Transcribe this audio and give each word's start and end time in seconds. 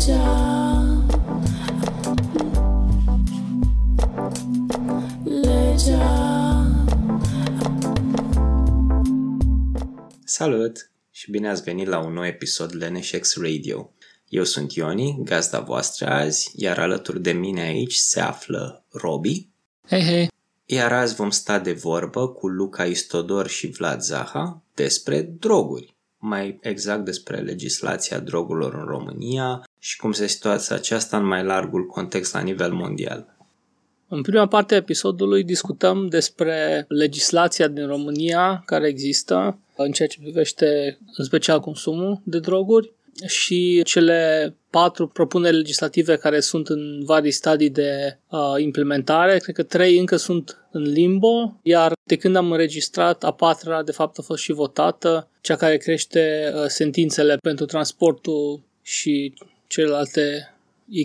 Legea 0.00 1.04
Legea 5.24 6.66
Salut 10.24 10.90
și 11.10 11.30
bine 11.30 11.48
ați 11.48 11.62
venit 11.62 11.86
la 11.86 11.98
un 11.98 12.12
nou 12.12 12.26
episod 12.26 12.74
Leneșex 12.74 13.36
Radio. 13.36 13.92
Eu 14.28 14.44
sunt 14.44 14.72
Ioni, 14.72 15.18
gazda 15.24 15.60
voastră 15.60 16.06
azi, 16.06 16.52
iar 16.56 16.78
alături 16.78 17.22
de 17.22 17.32
mine 17.32 17.60
aici 17.60 17.94
se 17.94 18.20
află 18.20 18.84
Robi. 18.90 19.48
Hei, 19.88 20.02
hei! 20.02 20.28
Iar 20.64 20.92
azi 20.92 21.14
vom 21.14 21.30
sta 21.30 21.58
de 21.58 21.72
vorbă 21.72 22.28
cu 22.28 22.48
Luca 22.48 22.84
Istodor 22.84 23.48
și 23.48 23.66
Vlad 23.66 24.00
Zaha 24.00 24.62
despre 24.74 25.22
droguri. 25.22 25.96
Mai 26.18 26.58
exact 26.62 27.04
despre 27.04 27.40
legislația 27.40 28.18
drogurilor 28.18 28.74
în 28.74 28.84
România 28.84 29.64
și 29.82 29.96
cum 29.96 30.12
se 30.12 30.26
situația 30.26 30.76
aceasta 30.76 31.16
în 31.16 31.24
mai 31.24 31.44
largul 31.44 31.86
context 31.86 32.32
la 32.32 32.40
nivel 32.40 32.72
mondial. 32.72 33.36
În 34.08 34.22
prima 34.22 34.46
parte 34.46 34.74
a 34.74 34.76
episodului 34.76 35.44
discutăm 35.44 36.08
despre 36.08 36.84
legislația 36.88 37.68
din 37.68 37.86
România 37.86 38.62
care 38.66 38.88
există 38.88 39.58
în 39.76 39.92
ceea 39.92 40.08
ce 40.08 40.18
privește 40.20 40.98
în 41.16 41.24
special 41.24 41.60
consumul 41.60 42.20
de 42.24 42.38
droguri 42.38 42.92
și 43.26 43.82
cele 43.84 44.54
patru 44.70 45.08
propuneri 45.08 45.56
legislative 45.56 46.16
care 46.16 46.40
sunt 46.40 46.68
în 46.68 47.04
vari 47.04 47.30
stadii 47.30 47.70
de 47.70 48.18
uh, 48.28 48.40
implementare. 48.58 49.38
Cred 49.38 49.54
că 49.54 49.62
trei 49.62 49.98
încă 49.98 50.16
sunt 50.16 50.68
în 50.70 50.82
limbo, 50.82 51.60
iar 51.62 51.92
de 52.04 52.16
când 52.16 52.36
am 52.36 52.50
înregistrat, 52.50 53.24
a 53.24 53.32
patra 53.32 53.82
de 53.82 53.92
fapt 53.92 54.18
a 54.18 54.22
fost 54.22 54.42
și 54.42 54.52
votată, 54.52 55.28
cea 55.40 55.56
care 55.56 55.76
crește 55.76 56.52
uh, 56.54 56.64
sentințele 56.66 57.36
pentru 57.36 57.64
transportul 57.64 58.60
și 58.82 59.34
celelalte 59.70 60.54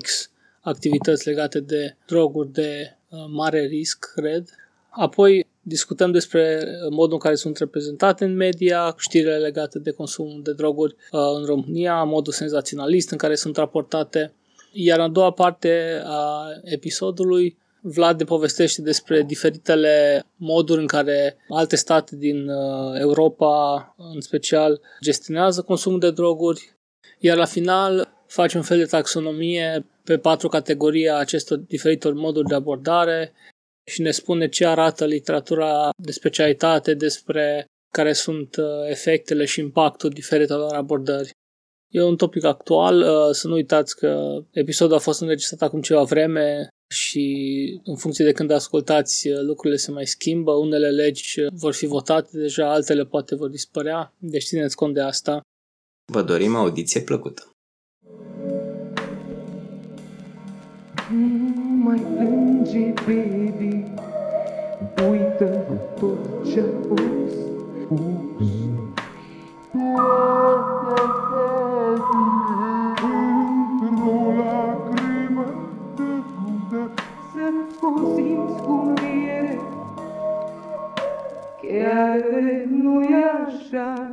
X 0.02 0.32
activități 0.62 1.28
legate 1.28 1.60
de 1.60 1.96
droguri 2.08 2.52
de 2.52 2.98
uh, 3.10 3.20
mare 3.32 3.66
risc, 3.66 4.12
cred. 4.16 4.50
Apoi 4.90 5.48
discutăm 5.62 6.12
despre 6.12 6.64
modul 6.90 7.14
în 7.14 7.20
care 7.20 7.36
sunt 7.36 7.58
reprezentate 7.58 8.24
în 8.24 8.36
media, 8.36 8.96
știrile 8.98 9.38
legate 9.38 9.80
de 9.80 9.92
consumul 9.92 10.42
de 10.44 10.54
droguri 10.54 10.96
uh, 11.12 11.20
în 11.36 11.46
România, 11.46 12.04
modul 12.04 12.34
senzaționalist 12.34 13.12
în 13.12 13.18
care 13.18 13.36
sunt 13.36 13.58
raportate. 13.58 14.34
Iar 14.72 15.00
în 15.00 15.04
a 15.06 15.10
doua 15.10 15.32
parte 15.32 16.02
a 16.06 16.48
episodului, 16.64 17.58
Vlad 17.82 18.20
ne 18.20 18.26
povestește 18.26 18.82
despre 18.82 19.22
diferitele 19.22 20.24
moduri 20.36 20.82
în 20.82 20.88
care 20.88 21.38
alte 21.50 21.76
state 21.76 22.16
din 22.16 22.50
uh, 22.50 23.00
Europa, 23.00 23.96
în 24.14 24.22
special, 24.22 24.82
gestionează 25.02 25.62
consumul 25.62 26.00
de 26.00 26.12
droguri. 26.12 26.76
Iar 27.20 27.38
la 27.38 27.46
final 27.46 28.15
face 28.36 28.58
un 28.58 28.64
fel 28.64 28.78
de 28.78 28.86
taxonomie 28.86 29.86
pe 30.04 30.18
patru 30.18 30.48
categorii 30.48 31.10
a 31.10 31.16
acestor 31.16 31.58
diferitor 31.58 32.14
moduri 32.14 32.48
de 32.48 32.56
abordare 32.56 33.34
și 33.88 34.02
ne 34.02 34.12
spune 34.12 34.50
ce 34.50 34.66
arată 34.66 35.06
literatura 35.06 35.90
de 36.04 36.12
specialitate 36.12 36.94
despre 36.94 37.66
care 37.94 38.14
sunt 38.14 38.56
uh, 38.56 38.90
efectele 38.90 39.46
și 39.46 39.60
impactul 39.60 40.10
diferitelor 40.10 40.74
abordări. 40.74 41.30
E 41.94 42.02
un 42.02 42.16
topic 42.16 42.44
actual, 42.44 43.00
uh, 43.00 43.32
să 43.32 43.48
nu 43.48 43.54
uitați 43.54 43.96
că 43.98 44.42
episodul 44.52 44.96
a 44.96 45.00
fost 45.00 45.22
înregistrat 45.22 45.62
acum 45.62 45.82
ceva 45.82 46.04
vreme 46.04 46.68
și 46.94 47.26
în 47.84 47.96
funcție 47.96 48.26
de 48.26 48.32
când 48.32 48.52
ascultați 48.52 49.28
uh, 49.28 49.40
lucrurile 49.42 49.80
se 49.80 49.92
mai 49.92 50.06
schimbă, 50.06 50.52
unele 50.52 50.90
legi 50.90 51.42
vor 51.54 51.74
fi 51.74 51.86
votate 51.86 52.30
deja, 52.32 52.72
altele 52.72 53.06
poate 53.06 53.36
vor 53.36 53.50
dispărea, 53.50 54.14
deci 54.18 54.46
țineți 54.46 54.76
cont 54.76 54.94
de 54.94 55.02
asta. 55.02 55.42
Vă 56.12 56.22
dorim 56.22 56.56
audiție 56.56 57.02
plăcută! 57.02 57.55
Nu 61.12 61.62
mai 61.84 62.00
plânge, 62.00 62.94
baby 63.06 63.84
Uită 65.10 65.46
tot 66.00 66.46
ce-a 66.54 66.64
fost. 66.88 67.38
Spus 67.84 68.16
Într-o 73.82 74.34
lacrimă 74.38 75.46
tăcută 75.96 76.94
Să 77.34 77.86
o 77.86 78.16
simți 78.16 78.62
cu 78.62 78.94
mire 79.02 79.60
Chiar 81.62 82.20
nu-i 82.70 83.14
așa. 83.46 84.12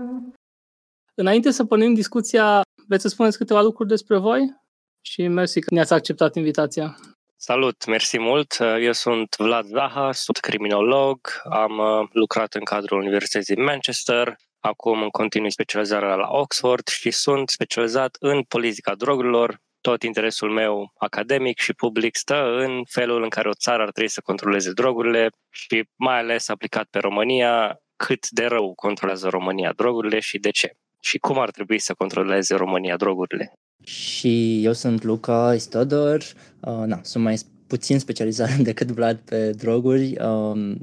Înainte 1.15 1.51
să 1.51 1.65
pornim 1.65 1.95
discuția, 1.95 2.61
veți 2.87 3.03
să 3.03 3.09
spuneți 3.09 3.39
câteva 3.39 3.61
lucruri 3.61 3.89
despre 3.89 4.19
voi? 4.19 4.62
Și 5.03 5.27
mersi 5.27 5.61
că 5.61 5.75
ne-ați 5.75 5.93
acceptat 5.93 6.35
invitația. 6.35 6.97
Salut, 7.37 7.87
mersi 7.87 8.19
mult. 8.19 8.57
Eu 8.81 8.93
sunt 8.93 9.37
Vlad 9.37 9.65
Zaha, 9.65 10.13
sunt 10.13 10.37
criminolog, 10.37 11.19
am 11.45 11.79
uh, 11.79 12.09
lucrat 12.13 12.55
în 12.55 12.65
cadrul 12.65 13.01
Universității 13.01 13.57
Manchester, 13.57 14.37
acum 14.61 15.03
în 15.03 15.09
continui 15.09 15.51
specializarea 15.51 16.15
la 16.15 16.29
Oxford 16.31 16.89
și 16.89 17.11
sunt 17.11 17.49
specializat 17.49 18.17
în 18.21 18.43
politica 18.43 18.95
drogurilor. 18.95 19.61
Tot 19.81 20.03
interesul 20.03 20.51
meu 20.51 20.93
academic 20.99 21.59
și 21.59 21.73
public 21.73 22.17
stă 22.17 22.57
în 22.57 22.83
felul 22.89 23.23
în 23.23 23.29
care 23.29 23.49
o 23.49 23.55
țară 23.55 23.83
ar 23.83 23.91
trebui 23.91 24.11
să 24.11 24.21
controleze 24.21 24.73
drogurile 24.73 25.31
și 25.51 25.89
mai 25.97 26.19
ales 26.19 26.49
aplicat 26.49 26.87
pe 26.91 26.99
România, 26.99 27.81
cât 27.97 28.31
de 28.31 28.45
rău 28.45 28.75
controlează 28.75 29.29
România 29.29 29.73
drogurile 29.73 30.21
și 30.21 30.39
de 30.39 30.51
ce. 30.51 30.73
Și 31.01 31.19
cum 31.19 31.39
ar 31.39 31.51
trebui 31.51 31.79
să 31.79 31.95
controleze 31.95 32.55
România 32.55 32.97
drogurile. 32.97 33.53
Și 33.85 34.65
eu 34.65 34.73
sunt 34.73 35.03
Luca 35.03 35.55
Istodor, 35.55 36.23
uh, 36.61 36.83
na, 36.87 37.01
sunt 37.03 37.25
mai 37.25 37.39
puțin 37.67 37.99
specializat 37.99 38.57
decât 38.69 38.91
Vlad 38.91 39.17
pe 39.17 39.51
droguri. 39.51 40.17
Um, 40.25 40.79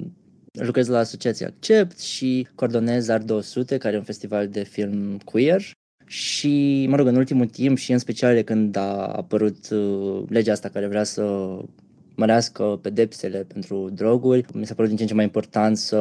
lucrez 0.51 0.87
la 0.87 0.97
Asociația 0.97 1.47
Accept 1.47 1.99
și 1.99 2.47
coordonez 2.55 3.07
Art 3.07 3.25
200, 3.25 3.77
care 3.77 3.95
e 3.95 3.97
un 3.97 4.03
festival 4.03 4.47
de 4.47 4.63
film 4.63 5.17
queer. 5.25 5.61
Și, 6.05 6.85
mă 6.89 6.95
rog, 6.95 7.07
în 7.07 7.15
ultimul 7.15 7.45
timp 7.45 7.77
și 7.77 7.91
în 7.91 7.97
special 7.97 8.33
de 8.33 8.43
când 8.43 8.75
a 8.75 9.05
apărut 9.05 9.69
uh, 9.69 10.23
legea 10.29 10.51
asta 10.51 10.69
care 10.69 10.87
vrea 10.87 11.03
să 11.03 11.57
mărească 12.15 12.79
pedepsele 12.81 13.43
pentru 13.43 13.89
droguri. 13.93 14.45
Mi 14.53 14.65
s-a 14.65 14.73
părut 14.73 14.89
din 14.89 14.97
ce 14.97 15.03
în 15.03 15.09
ce 15.09 15.15
mai 15.15 15.23
important 15.23 15.77
să 15.77 15.97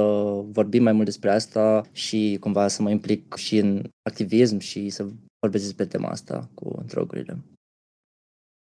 vorbim 0.50 0.82
mai 0.82 0.92
mult 0.92 1.04
despre 1.04 1.31
asta 1.31 1.82
și 1.92 2.37
cumva 2.41 2.69
să 2.69 2.82
mă 2.82 2.91
implic 2.91 3.34
și 3.34 3.56
în 3.56 3.82
activism 4.03 4.58
și 4.58 4.88
să 4.88 5.06
vorbesc 5.41 5.65
despre 5.65 5.87
tema 5.87 6.09
asta 6.09 6.50
cu 6.54 6.82
drogurile. 6.87 7.37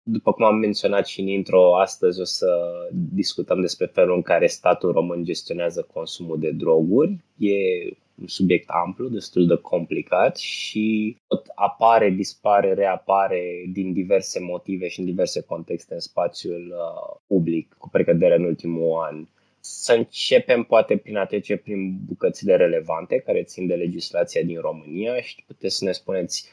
După 0.07 0.33
cum 0.33 0.45
am 0.45 0.57
menționat 0.57 1.07
și 1.07 1.21
în 1.21 1.27
intro, 1.27 1.77
astăzi 1.77 2.21
o 2.21 2.25
să 2.25 2.49
discutăm 2.93 3.61
despre 3.61 3.87
felul 3.87 4.15
în 4.15 4.23
care 4.23 4.47
statul 4.47 4.93
român 4.93 5.25
gestionează 5.25 5.87
consumul 5.93 6.39
de 6.39 6.51
droguri. 6.51 7.25
E 7.37 7.55
un 8.21 8.27
subiect 8.27 8.69
amplu, 8.69 9.09
destul 9.09 9.47
de 9.47 9.57
complicat 9.57 10.37
și 10.37 11.17
tot 11.27 11.47
apare, 11.55 12.11
dispare, 12.11 12.75
reapare 12.75 13.65
din 13.73 13.93
diverse 13.93 14.41
motive 14.41 14.89
și 14.89 15.01
în 15.01 15.05
diverse 15.05 15.41
contexte 15.41 15.95
în 15.95 16.01
spațiul 16.01 16.75
uh, 16.77 17.17
public, 17.27 17.75
cu 17.79 17.89
precădere 17.89 18.37
în 18.37 18.45
ultimul 18.45 19.03
an. 19.11 19.27
Să 19.61 19.93
începem 19.93 20.63
poate 20.63 20.97
prin 20.97 21.17
a 21.17 21.27
trece 21.27 21.57
prin 21.57 21.99
bucățile 22.05 22.57
relevante 22.57 23.19
care 23.19 23.43
țin 23.43 23.67
de 23.67 23.75
legislația 23.75 24.43
din 24.43 24.61
România 24.61 25.21
și 25.21 25.45
puteți 25.47 25.77
să 25.77 25.85
ne 25.85 25.93
spuneți 25.93 26.49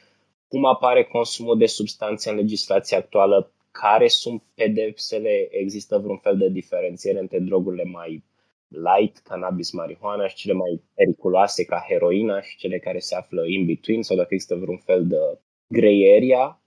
cum 0.52 0.66
apare 0.66 1.04
consumul 1.04 1.58
de 1.58 1.66
substanțe 1.66 2.30
în 2.30 2.36
legislația 2.36 2.98
actuală, 2.98 3.52
care 3.72 4.08
sunt 4.08 4.44
pedepsele, 4.56 5.48
există 5.52 5.98
vreun 5.98 6.18
fel 6.18 6.38
de 6.38 6.50
diferențiere 6.50 7.20
între 7.20 7.40
drogurile 7.40 7.84
mai 7.84 8.24
light, 8.68 9.18
cannabis, 9.18 9.72
marihuana 9.72 10.28
și 10.28 10.36
cele 10.36 10.54
mai 10.54 10.82
periculoase 10.96 11.66
ca 11.66 11.86
heroina 11.88 12.42
și 12.42 12.58
cele 12.58 12.80
care 12.80 13.00
se 13.00 13.16
află 13.16 13.42
in 13.46 13.66
between 13.66 14.02
sau 14.02 14.18
dacă 14.18 14.28
există 14.32 14.56
vreun 14.56 14.78
fel 14.78 15.08
de 15.08 15.18
grey 15.68 16.16
area. 16.16 16.62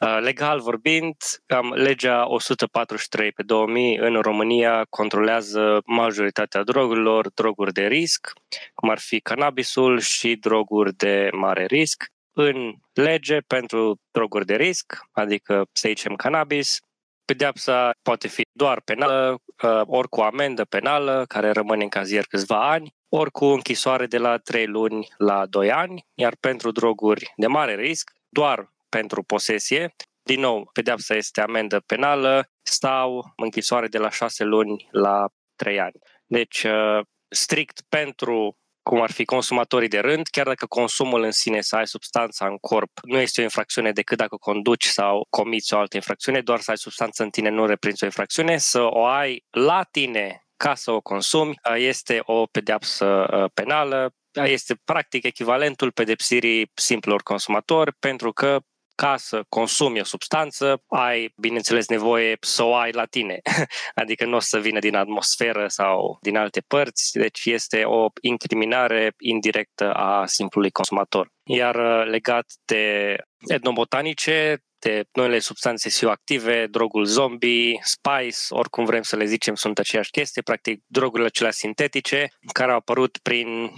Uh, 0.00 0.18
legal 0.20 0.60
vorbind, 0.60 1.16
cam 1.46 1.72
legea 1.72 2.28
143 2.28 3.32
pe 3.32 3.42
2000 3.42 3.96
în 3.96 4.20
România 4.20 4.84
controlează 4.90 5.82
majoritatea 5.84 6.62
drogurilor, 6.62 7.30
droguri 7.34 7.72
de 7.72 7.86
risc, 7.86 8.32
cum 8.74 8.90
ar 8.90 8.98
fi 8.98 9.20
cannabisul 9.20 9.98
și 9.98 10.36
droguri 10.36 10.94
de 10.96 11.28
mare 11.32 11.64
risc. 11.64 12.04
În 12.40 12.74
lege 12.92 13.38
pentru 13.38 14.00
droguri 14.10 14.46
de 14.46 14.56
risc, 14.56 14.98
adică 15.12 15.64
să 15.72 15.88
zicem 15.88 16.14
cannabis, 16.14 16.78
Pedeapsa 17.24 17.90
poate 18.02 18.28
fi 18.28 18.42
doar 18.52 18.80
penală, 18.80 19.38
uh, 19.62 19.80
ori 19.86 20.08
cu 20.08 20.20
amendă 20.20 20.64
penală, 20.64 21.24
care 21.28 21.50
rămâne 21.50 21.82
în 21.82 21.88
cazier 21.88 22.24
câțiva 22.24 22.70
ani, 22.70 22.94
ori 23.08 23.30
cu 23.30 23.44
închisoare 23.44 24.06
de 24.06 24.18
la 24.18 24.36
3 24.36 24.66
luni 24.66 25.08
la 25.16 25.46
2 25.46 25.72
ani, 25.72 26.06
iar 26.14 26.36
pentru 26.40 26.70
droguri 26.70 27.32
de 27.36 27.46
mare 27.46 27.74
risc, 27.74 28.10
doar 28.28 28.72
pentru 28.88 29.22
posesie, 29.22 29.94
din 30.22 30.40
nou, 30.40 30.70
pedeapsa 30.72 31.14
este 31.14 31.40
amendă 31.40 31.80
penală 31.86 32.50
sau 32.62 33.32
închisoare 33.36 33.86
de 33.86 33.98
la 33.98 34.10
6 34.10 34.44
luni 34.44 34.88
la 34.90 35.28
3 35.56 35.80
ani. 35.80 35.98
Deci, 36.26 36.62
uh, 36.62 37.00
strict 37.28 37.80
pentru 37.88 38.56
cum 38.88 39.02
ar 39.02 39.10
fi 39.10 39.24
consumatorii 39.24 39.88
de 39.88 39.98
rând, 39.98 40.26
chiar 40.26 40.46
dacă 40.46 40.66
consumul 40.66 41.22
în 41.22 41.30
sine 41.30 41.60
să 41.60 41.76
ai 41.76 41.86
substanța 41.86 42.46
în 42.46 42.56
corp 42.56 42.90
nu 43.02 43.18
este 43.18 43.40
o 43.40 43.42
infracțiune 43.42 43.92
decât 43.92 44.18
dacă 44.18 44.36
conduci 44.36 44.84
sau 44.84 45.26
comiți 45.30 45.74
o 45.74 45.78
altă 45.78 45.96
infracțiune, 45.96 46.40
doar 46.40 46.60
să 46.60 46.70
ai 46.70 46.76
substanță 46.76 47.22
în 47.22 47.30
tine 47.30 47.48
nu 47.48 47.66
reprezintă 47.66 48.04
o 48.04 48.06
infracțiune, 48.06 48.58
să 48.58 48.82
o 48.82 49.04
ai 49.04 49.44
la 49.50 49.82
tine 49.90 50.42
ca 50.56 50.74
să 50.74 50.90
o 50.90 51.00
consumi 51.00 51.54
este 51.76 52.20
o 52.22 52.46
pedeapsă 52.46 53.26
penală, 53.54 54.14
este 54.32 54.74
practic 54.84 55.24
echivalentul 55.24 55.92
pedepsirii 55.92 56.70
simplor 56.74 57.22
consumatori 57.22 57.92
pentru 57.92 58.32
că 58.32 58.58
ca 59.02 59.16
să 59.16 59.44
consumi 59.48 60.00
o 60.00 60.04
substanță, 60.04 60.82
ai, 60.86 61.32
bineînțeles, 61.36 61.88
nevoie 61.88 62.36
să 62.40 62.62
o 62.62 62.74
ai 62.74 62.92
la 62.92 63.04
tine. 63.04 63.40
adică 64.02 64.24
nu 64.24 64.36
o 64.36 64.38
să 64.40 64.58
vină 64.58 64.78
din 64.78 64.94
atmosferă 64.94 65.68
sau 65.68 66.18
din 66.20 66.36
alte 66.36 66.60
părți, 66.60 67.18
deci 67.18 67.44
este 67.44 67.84
o 67.84 68.06
incriminare 68.20 69.14
indirectă 69.18 69.92
a 69.92 70.26
simplului 70.26 70.70
consumator. 70.70 71.28
Iar 71.42 71.74
uh, 71.74 72.06
legat 72.06 72.46
de 72.64 73.16
etnobotanice, 73.46 74.62
de 74.78 75.04
noile 75.12 75.38
substanțe 75.38 75.88
psihoactive, 75.88 76.66
drogul 76.66 77.04
zombie, 77.04 77.80
spice, 77.82 78.38
oricum 78.48 78.84
vrem 78.84 79.02
să 79.02 79.16
le 79.16 79.24
zicem, 79.24 79.54
sunt 79.54 79.78
aceeași 79.78 80.10
chestie, 80.10 80.42
practic 80.42 80.82
drogurile 80.86 81.26
acelea 81.26 81.52
sintetice 81.52 82.28
care 82.52 82.70
au 82.70 82.76
apărut 82.76 83.18
prin 83.22 83.70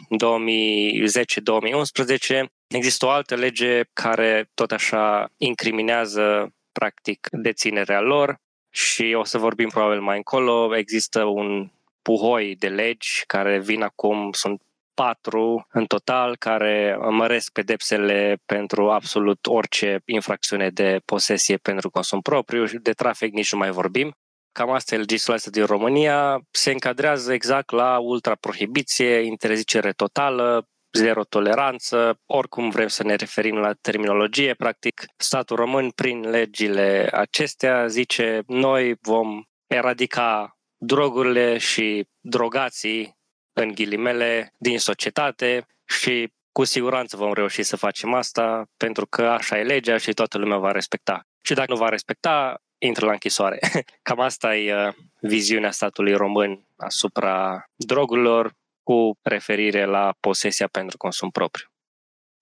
2010-2011. 2.44 2.44
Există 2.74 3.06
o 3.06 3.10
altă 3.10 3.34
lege 3.34 3.82
care 3.92 4.50
tot 4.54 4.72
așa 4.72 5.32
incriminează 5.36 6.54
practic 6.72 7.28
deținerea 7.30 8.00
lor 8.00 8.36
și 8.70 9.14
o 9.18 9.24
să 9.24 9.38
vorbim 9.38 9.68
probabil 9.68 10.00
mai 10.00 10.16
încolo. 10.16 10.76
Există 10.76 11.24
un 11.24 11.70
puhoi 12.02 12.56
de 12.56 12.68
legi 12.68 13.24
care 13.26 13.58
vin 13.58 13.82
acum, 13.82 14.32
sunt 14.32 14.62
patru 14.94 15.66
în 15.72 15.86
total 15.86 16.36
care 16.36 16.96
măresc 17.10 17.52
pedepsele 17.52 18.36
pentru 18.46 18.90
absolut 18.90 19.46
orice 19.46 20.02
infracțiune 20.04 20.68
de 20.70 21.00
posesie 21.04 21.56
pentru 21.56 21.90
consum 21.90 22.20
propriu, 22.20 22.64
de 22.64 22.92
trafic 22.92 23.32
nici 23.32 23.52
nu 23.52 23.58
mai 23.58 23.70
vorbim. 23.70 24.12
Cam 24.52 24.70
asta 24.70 24.94
e 24.94 24.98
legislația 24.98 25.50
din 25.50 25.64
România. 25.64 26.40
Se 26.50 26.70
încadrează 26.70 27.32
exact 27.32 27.70
la 27.70 27.98
ultraprohibiție, 27.98 29.20
interzicere 29.20 29.92
totală, 29.92 30.68
zero 30.92 31.24
toleranță, 31.24 32.20
oricum 32.26 32.70
vrem 32.70 32.88
să 32.88 33.02
ne 33.02 33.14
referim 33.14 33.56
la 33.56 33.72
terminologie, 33.72 34.54
practic 34.54 35.04
statul 35.16 35.56
român 35.56 35.90
prin 35.90 36.30
legile 36.30 37.08
acestea 37.12 37.86
zice 37.86 38.42
noi 38.46 38.94
vom 39.00 39.42
eradica 39.66 40.58
drogurile 40.76 41.58
și 41.58 42.08
drogații 42.20 43.18
în 43.52 43.72
ghilimele, 43.74 44.54
din 44.58 44.78
societate 44.78 45.66
și 45.84 46.32
cu 46.52 46.64
siguranță 46.64 47.16
vom 47.16 47.32
reuși 47.32 47.62
să 47.62 47.76
facem 47.76 48.14
asta 48.14 48.64
pentru 48.76 49.06
că 49.06 49.22
așa 49.22 49.58
e 49.58 49.62
legea 49.62 49.96
și 49.96 50.12
toată 50.12 50.38
lumea 50.38 50.58
va 50.58 50.70
respecta. 50.70 51.20
Și 51.42 51.54
dacă 51.54 51.72
nu 51.72 51.78
va 51.78 51.88
respecta, 51.88 52.60
intră 52.78 53.06
la 53.06 53.12
închisoare. 53.12 53.58
Cam 54.02 54.20
asta 54.20 54.56
e 54.56 54.86
uh, 54.86 54.94
viziunea 55.20 55.70
statului 55.70 56.14
român 56.14 56.66
asupra 56.76 57.64
drogurilor 57.76 58.52
cu 58.90 59.18
referire 59.22 59.84
la 59.84 60.14
posesia 60.20 60.68
pentru 60.72 60.96
consum 60.96 61.30
propriu. 61.30 61.66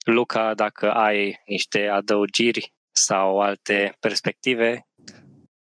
Luca, 0.05 0.55
dacă 0.55 0.93
ai 0.93 1.43
niște 1.47 1.87
adăugiri 1.87 2.73
sau 2.91 3.41
alte 3.41 3.97
perspective, 4.01 4.83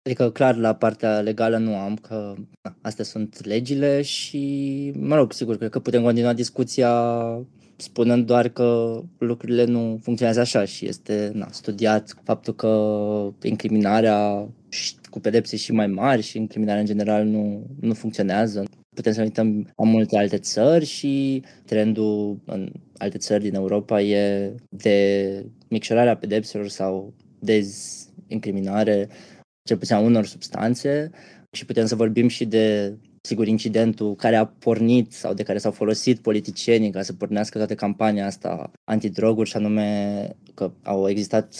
Adică, 0.02 0.30
clar, 0.30 0.56
la 0.56 0.74
partea 0.74 1.20
legală 1.20 1.56
nu 1.56 1.76
am, 1.76 1.96
că 1.96 2.34
na, 2.62 2.76
astea 2.82 3.04
sunt 3.04 3.44
legile 3.44 4.02
și, 4.02 4.92
mă 4.96 5.14
rog, 5.14 5.32
sigur, 5.32 5.56
cred 5.56 5.70
că 5.70 5.80
putem 5.80 6.02
continua 6.02 6.32
discuția 6.32 6.92
spunând 7.76 8.26
doar 8.26 8.48
că 8.48 9.00
lucrurile 9.18 9.64
nu 9.64 9.98
funcționează 10.02 10.40
așa 10.40 10.64
și 10.64 10.86
este 10.86 11.30
na, 11.34 11.48
studiat 11.50 12.14
faptul 12.24 12.54
că 12.54 12.68
incriminarea 13.42 14.48
cu 15.10 15.20
pedepse 15.20 15.56
și 15.56 15.72
mai 15.72 15.86
mari 15.86 16.22
și 16.22 16.36
incriminarea 16.36 16.80
în 16.80 16.86
general 16.86 17.24
nu, 17.24 17.66
nu 17.80 17.94
funcționează. 17.94 18.64
Putem 18.98 19.12
să 19.12 19.18
ne 19.18 19.24
uităm 19.24 19.72
la 19.76 19.84
multe 19.84 20.16
alte 20.16 20.38
țări 20.38 20.84
și 20.84 21.42
trendul 21.64 22.38
în 22.44 22.72
alte 22.96 23.18
țări 23.18 23.42
din 23.42 23.54
Europa 23.54 24.00
e 24.00 24.54
de 24.68 25.44
micșorarea 25.68 26.16
pedepselor 26.16 26.68
sau 26.68 27.14
dezincriminare 27.38 29.08
cel 29.62 29.76
puțin 29.76 29.94
a 29.94 29.98
unor 29.98 30.26
substanțe. 30.26 31.10
Și 31.52 31.64
putem 31.64 31.86
să 31.86 31.94
vorbim 31.94 32.28
și 32.28 32.44
de 32.44 32.96
sigur, 33.20 33.46
incidentul 33.46 34.14
care 34.14 34.36
a 34.36 34.46
pornit 34.46 35.12
sau 35.12 35.34
de 35.34 35.42
care 35.42 35.58
s-au 35.58 35.72
folosit 35.72 36.18
politicienii 36.18 36.90
ca 36.90 37.02
să 37.02 37.12
pornească 37.12 37.58
toată 37.58 37.74
campania 37.74 38.26
asta 38.26 38.70
antidroguri 38.84 39.48
și 39.48 39.56
anume 39.56 40.30
că 40.54 40.72
au 40.82 41.08
existat 41.08 41.54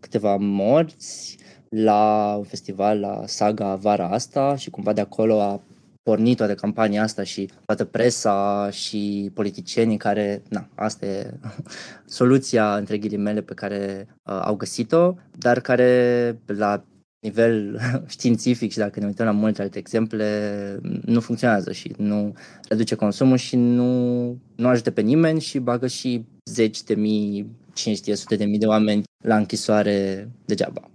câteva 0.00 0.36
morți 0.36 1.36
la 1.68 2.34
un 2.38 2.44
festival 2.44 3.00
la 3.00 3.22
Saga 3.26 3.74
vara 3.74 4.08
asta 4.08 4.56
și 4.56 4.70
cumva 4.70 4.92
de 4.92 5.00
acolo 5.00 5.40
a 5.40 5.60
pornit 6.02 6.36
toată 6.36 6.54
campania 6.54 7.02
asta 7.02 7.22
și 7.22 7.50
toată 7.64 7.84
presa 7.84 8.68
și 8.70 9.30
politicienii 9.34 9.96
care, 9.96 10.42
na, 10.48 10.68
asta 10.74 11.06
e 11.06 11.34
soluția 12.18 12.76
între 12.76 12.98
ghilimele 12.98 13.40
pe 13.40 13.54
care 13.54 14.06
uh, 14.08 14.40
au 14.42 14.54
găsit-o, 14.54 15.14
dar 15.38 15.60
care 15.60 16.38
la 16.46 16.84
nivel 17.22 17.80
științific 18.06 18.70
și 18.70 18.78
dacă 18.78 19.00
ne 19.00 19.06
uităm 19.06 19.26
la 19.26 19.32
multe 19.32 19.62
alte 19.62 19.78
exemple, 19.78 20.78
nu 21.04 21.20
funcționează 21.20 21.72
și 21.72 21.94
nu 21.96 22.34
reduce 22.68 22.94
consumul 22.94 23.36
și 23.36 23.56
nu, 23.56 24.24
nu 24.56 24.68
ajută 24.68 24.90
pe 24.90 25.00
nimeni 25.00 25.40
și 25.40 25.58
bagă 25.58 25.86
și 25.86 26.24
zeci 26.44 26.82
de 26.82 26.94
mii, 26.94 27.46
500, 27.72 28.14
sute 28.14 28.36
de 28.36 28.44
mii 28.44 28.58
de 28.58 28.66
oameni 28.66 29.02
la 29.24 29.36
închisoare 29.36 30.28
degeaba. 30.44 30.91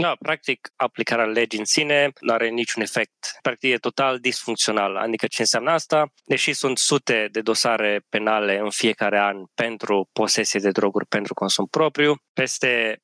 Da, 0.00 0.16
practic, 0.18 0.68
aplicarea 0.76 1.24
legii 1.24 1.58
în 1.58 1.64
sine 1.64 2.10
nu 2.20 2.32
are 2.32 2.48
niciun 2.48 2.82
efect. 2.82 3.38
Practic, 3.42 3.72
e 3.72 3.76
total 3.76 4.18
disfuncțional. 4.18 4.96
Adică 4.96 5.26
ce 5.26 5.40
înseamnă 5.40 5.70
asta? 5.70 6.12
Deși 6.24 6.52
sunt 6.52 6.78
sute 6.78 7.28
de 7.32 7.40
dosare 7.40 8.00
penale 8.08 8.58
în 8.58 8.70
fiecare 8.70 9.18
an 9.18 9.36
pentru 9.54 10.08
posesie 10.12 10.60
de 10.60 10.70
droguri 10.70 11.06
pentru 11.06 11.34
consum 11.34 11.66
propriu, 11.66 12.14
peste 12.32 13.00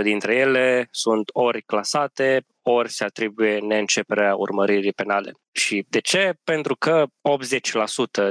80% 0.00 0.02
dintre 0.02 0.34
ele 0.34 0.88
sunt 0.90 1.30
ori 1.32 1.62
clasate, 1.62 2.46
ori 2.62 2.90
se 2.90 3.04
atribuie 3.04 3.58
neînceperea 3.58 4.34
urmăririi 4.34 4.92
penale. 4.92 5.32
Și 5.52 5.86
de 5.88 5.98
ce? 6.00 6.34
Pentru 6.44 6.76
că 6.76 7.04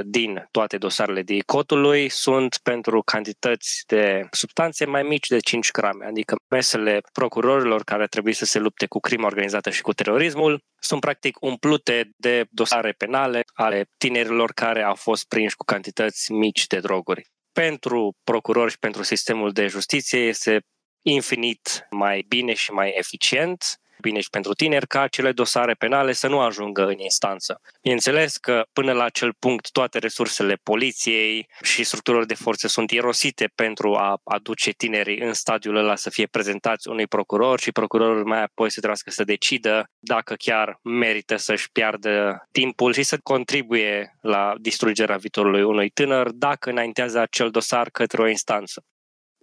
din 0.04 0.48
toate 0.50 0.78
dosarele 0.78 1.22
de 1.22 1.38
cotului 1.46 2.08
sunt 2.08 2.58
pentru 2.62 3.02
cantități 3.02 3.82
de 3.86 4.26
substanțe 4.30 4.84
mai 4.84 5.02
mici 5.02 5.26
de 5.26 5.38
5 5.38 5.70
grame, 5.70 6.06
adică 6.06 6.36
mesele 6.48 7.00
procurorilor 7.12 7.84
care 7.84 8.06
trebuie 8.06 8.34
să 8.34 8.44
se 8.44 8.58
lupte 8.58 8.86
cu 8.86 8.98
crima 8.98 9.26
organizată 9.26 9.70
și 9.70 9.82
cu 9.82 9.92
terorismul 9.92 10.62
sunt 10.80 11.00
practic 11.00 11.36
umplute 11.40 12.10
de 12.16 12.46
dosare 12.50 12.92
penale 12.92 13.42
ale 13.54 13.84
tinerilor 13.98 14.52
care 14.52 14.82
au 14.82 14.94
fost 14.94 15.28
prinși 15.28 15.56
cu 15.56 15.64
cantități 15.64 16.32
mici 16.32 16.66
de 16.66 16.78
droguri 16.78 17.28
pentru 17.58 18.16
procurori 18.24 18.70
și 18.70 18.78
pentru 18.78 19.02
sistemul 19.02 19.52
de 19.52 19.66
justiție 19.66 20.18
este 20.18 20.60
infinit 21.02 21.86
mai 21.90 22.24
bine 22.28 22.54
și 22.54 22.70
mai 22.70 22.94
eficient 22.96 23.80
bine 24.00 24.20
și 24.20 24.30
pentru 24.30 24.52
tineri 24.52 24.86
ca 24.86 25.00
acele 25.00 25.32
dosare 25.32 25.72
penale 25.72 26.12
să 26.12 26.28
nu 26.28 26.40
ajungă 26.40 26.86
în 26.86 26.98
instanță. 26.98 27.60
Bineînțeles 27.82 28.36
că 28.36 28.64
până 28.72 28.92
la 28.92 29.04
acel 29.04 29.34
punct 29.38 29.70
toate 29.70 29.98
resursele 29.98 30.54
poliției 30.62 31.46
și 31.62 31.84
structurilor 31.84 32.26
de 32.26 32.34
forțe 32.34 32.68
sunt 32.68 32.90
irosite 32.90 33.50
pentru 33.54 33.94
a 33.94 34.20
aduce 34.24 34.70
tinerii 34.70 35.20
în 35.20 35.32
stadiul 35.32 35.76
ăla 35.76 35.96
să 35.96 36.10
fie 36.10 36.26
prezentați 36.26 36.88
unui 36.88 37.06
procuror 37.06 37.60
și 37.60 37.72
procurorul 37.72 38.24
mai 38.24 38.42
apoi 38.42 38.68
să 38.68 38.76
trebuiască 38.76 39.10
să 39.10 39.24
decidă 39.24 39.84
dacă 39.98 40.34
chiar 40.34 40.78
merită 40.82 41.36
să-și 41.36 41.70
piardă 41.72 42.46
timpul 42.52 42.92
și 42.92 43.02
să 43.02 43.18
contribuie 43.22 44.16
la 44.20 44.54
distrugerea 44.60 45.16
viitorului 45.16 45.62
unui 45.62 45.88
tânăr 45.88 46.30
dacă 46.30 46.70
înaintează 46.70 47.18
acel 47.18 47.50
dosar 47.50 47.88
către 47.90 48.22
o 48.22 48.28
instanță. 48.28 48.84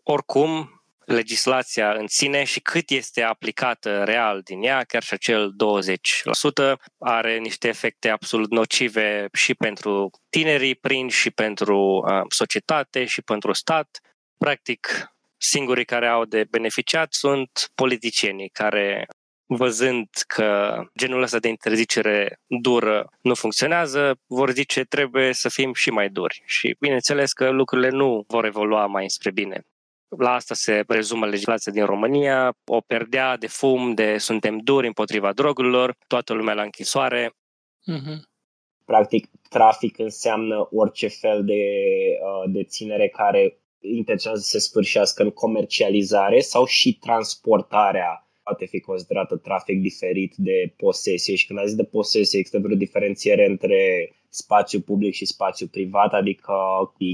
Oricum, 0.03 0.74
legislația 1.05 1.91
în 1.91 2.07
sine 2.07 2.43
și 2.43 2.59
cât 2.59 2.89
este 2.89 3.21
aplicată 3.21 4.03
real 4.03 4.41
din 4.41 4.63
ea, 4.63 4.83
chiar 4.83 5.03
și 5.03 5.13
acel 5.13 5.53
20%, 6.73 6.75
are 6.99 7.37
niște 7.37 7.67
efecte 7.67 8.09
absolut 8.09 8.51
nocive 8.51 9.27
și 9.33 9.53
pentru 9.53 10.09
tinerii 10.29 10.75
prinși 10.75 11.19
și 11.19 11.31
pentru 11.31 11.77
uh, 11.77 12.21
societate 12.29 13.05
și 13.05 13.21
pentru 13.21 13.53
stat. 13.53 13.99
Practic, 14.37 15.11
singurii 15.37 15.85
care 15.85 16.07
au 16.07 16.25
de 16.25 16.45
beneficiat 16.49 17.13
sunt 17.13 17.71
politicienii 17.75 18.49
care 18.49 19.07
văzând 19.47 20.07
că 20.27 20.79
genul 20.97 21.21
ăsta 21.21 21.39
de 21.39 21.47
interzicere 21.47 22.39
dură 22.47 23.09
nu 23.21 23.33
funcționează, 23.33 24.19
vor 24.25 24.51
zice 24.51 24.83
trebuie 24.83 25.33
să 25.33 25.49
fim 25.49 25.73
și 25.73 25.89
mai 25.89 26.09
duri. 26.09 26.43
Și 26.45 26.75
bineînțeles 26.79 27.33
că 27.33 27.49
lucrurile 27.49 27.89
nu 27.89 28.23
vor 28.27 28.45
evolua 28.45 28.85
mai 28.85 29.09
spre 29.09 29.31
bine. 29.31 29.65
La 30.17 30.33
asta 30.33 30.53
se 30.53 30.83
rezumă 30.87 31.25
legislația 31.25 31.71
din 31.71 31.85
România, 31.85 32.57
o 32.65 32.79
perdea 32.79 33.37
de 33.37 33.47
fum, 33.47 33.93
de 33.93 34.17
suntem 34.17 34.57
duri 34.57 34.87
împotriva 34.87 35.33
drogurilor, 35.33 35.95
toată 36.07 36.33
lumea 36.33 36.53
la 36.53 36.61
închisoare. 36.61 37.29
Mm-hmm. 37.91 38.19
Practic, 38.85 39.27
trafic 39.49 39.99
înseamnă 39.99 40.67
orice 40.71 41.07
fel 41.07 41.45
de 41.45 41.63
uh, 42.23 42.51
deținere 42.51 43.07
care 43.07 43.59
intenționează 43.79 44.43
să 44.43 44.49
se 44.49 44.59
sfârșească 44.59 45.23
în 45.23 45.31
comercializare 45.31 46.39
sau 46.39 46.65
și 46.65 46.97
transportarea 46.97 48.25
poate 48.43 48.65
fi 48.65 48.79
considerată 48.79 49.35
trafic 49.35 49.81
diferit 49.81 50.33
de 50.35 50.73
posesie 50.77 51.35
și 51.35 51.45
când 51.45 51.59
ai 51.59 51.65
zis 51.65 51.75
de 51.75 51.83
posesie 51.83 52.39
există 52.39 52.59
vreo 52.59 52.75
diferențiere 52.75 53.45
între 53.45 54.11
spațiu 54.35 54.79
public 54.79 55.13
și 55.13 55.25
spațiu 55.25 55.67
privat, 55.67 56.13
adică 56.13 56.53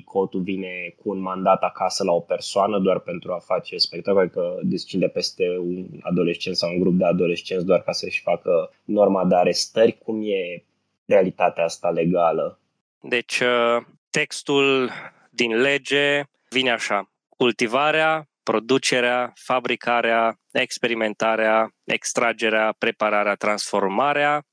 cotul 0.06 0.42
vine 0.42 0.96
cu 0.98 1.10
un 1.10 1.20
mandat 1.20 1.62
acasă 1.62 2.04
la 2.04 2.12
o 2.12 2.20
persoană 2.20 2.80
doar 2.80 3.00
pentru 3.00 3.34
a 3.34 3.40
face 3.40 3.78
spectacol, 3.78 4.30
că 4.30 4.60
descinde 4.64 5.08
peste 5.08 5.58
un 5.58 5.86
adolescent 6.02 6.56
sau 6.56 6.72
un 6.72 6.80
grup 6.80 6.94
de 6.94 7.06
adolescenți 7.06 7.66
doar 7.66 7.82
ca 7.82 7.92
să-și 7.92 8.22
facă 8.22 8.72
norma 8.84 9.26
de 9.26 9.36
arestări. 9.36 9.98
Cum 9.98 10.22
e 10.24 10.64
realitatea 11.06 11.64
asta 11.64 11.90
legală? 11.90 12.60
Deci, 13.02 13.40
uh, 13.40 13.84
textul 14.10 14.90
din 15.30 15.56
lege 15.56 16.24
vine 16.50 16.72
așa. 16.72 17.12
Cultivarea, 17.30 18.30
producerea, 18.44 19.32
fabricarea, 19.36 20.40
experimentarea, 20.52 21.70
extragerea, 21.84 22.76
prepararea, 22.78 23.36
transformarea. 23.36 24.44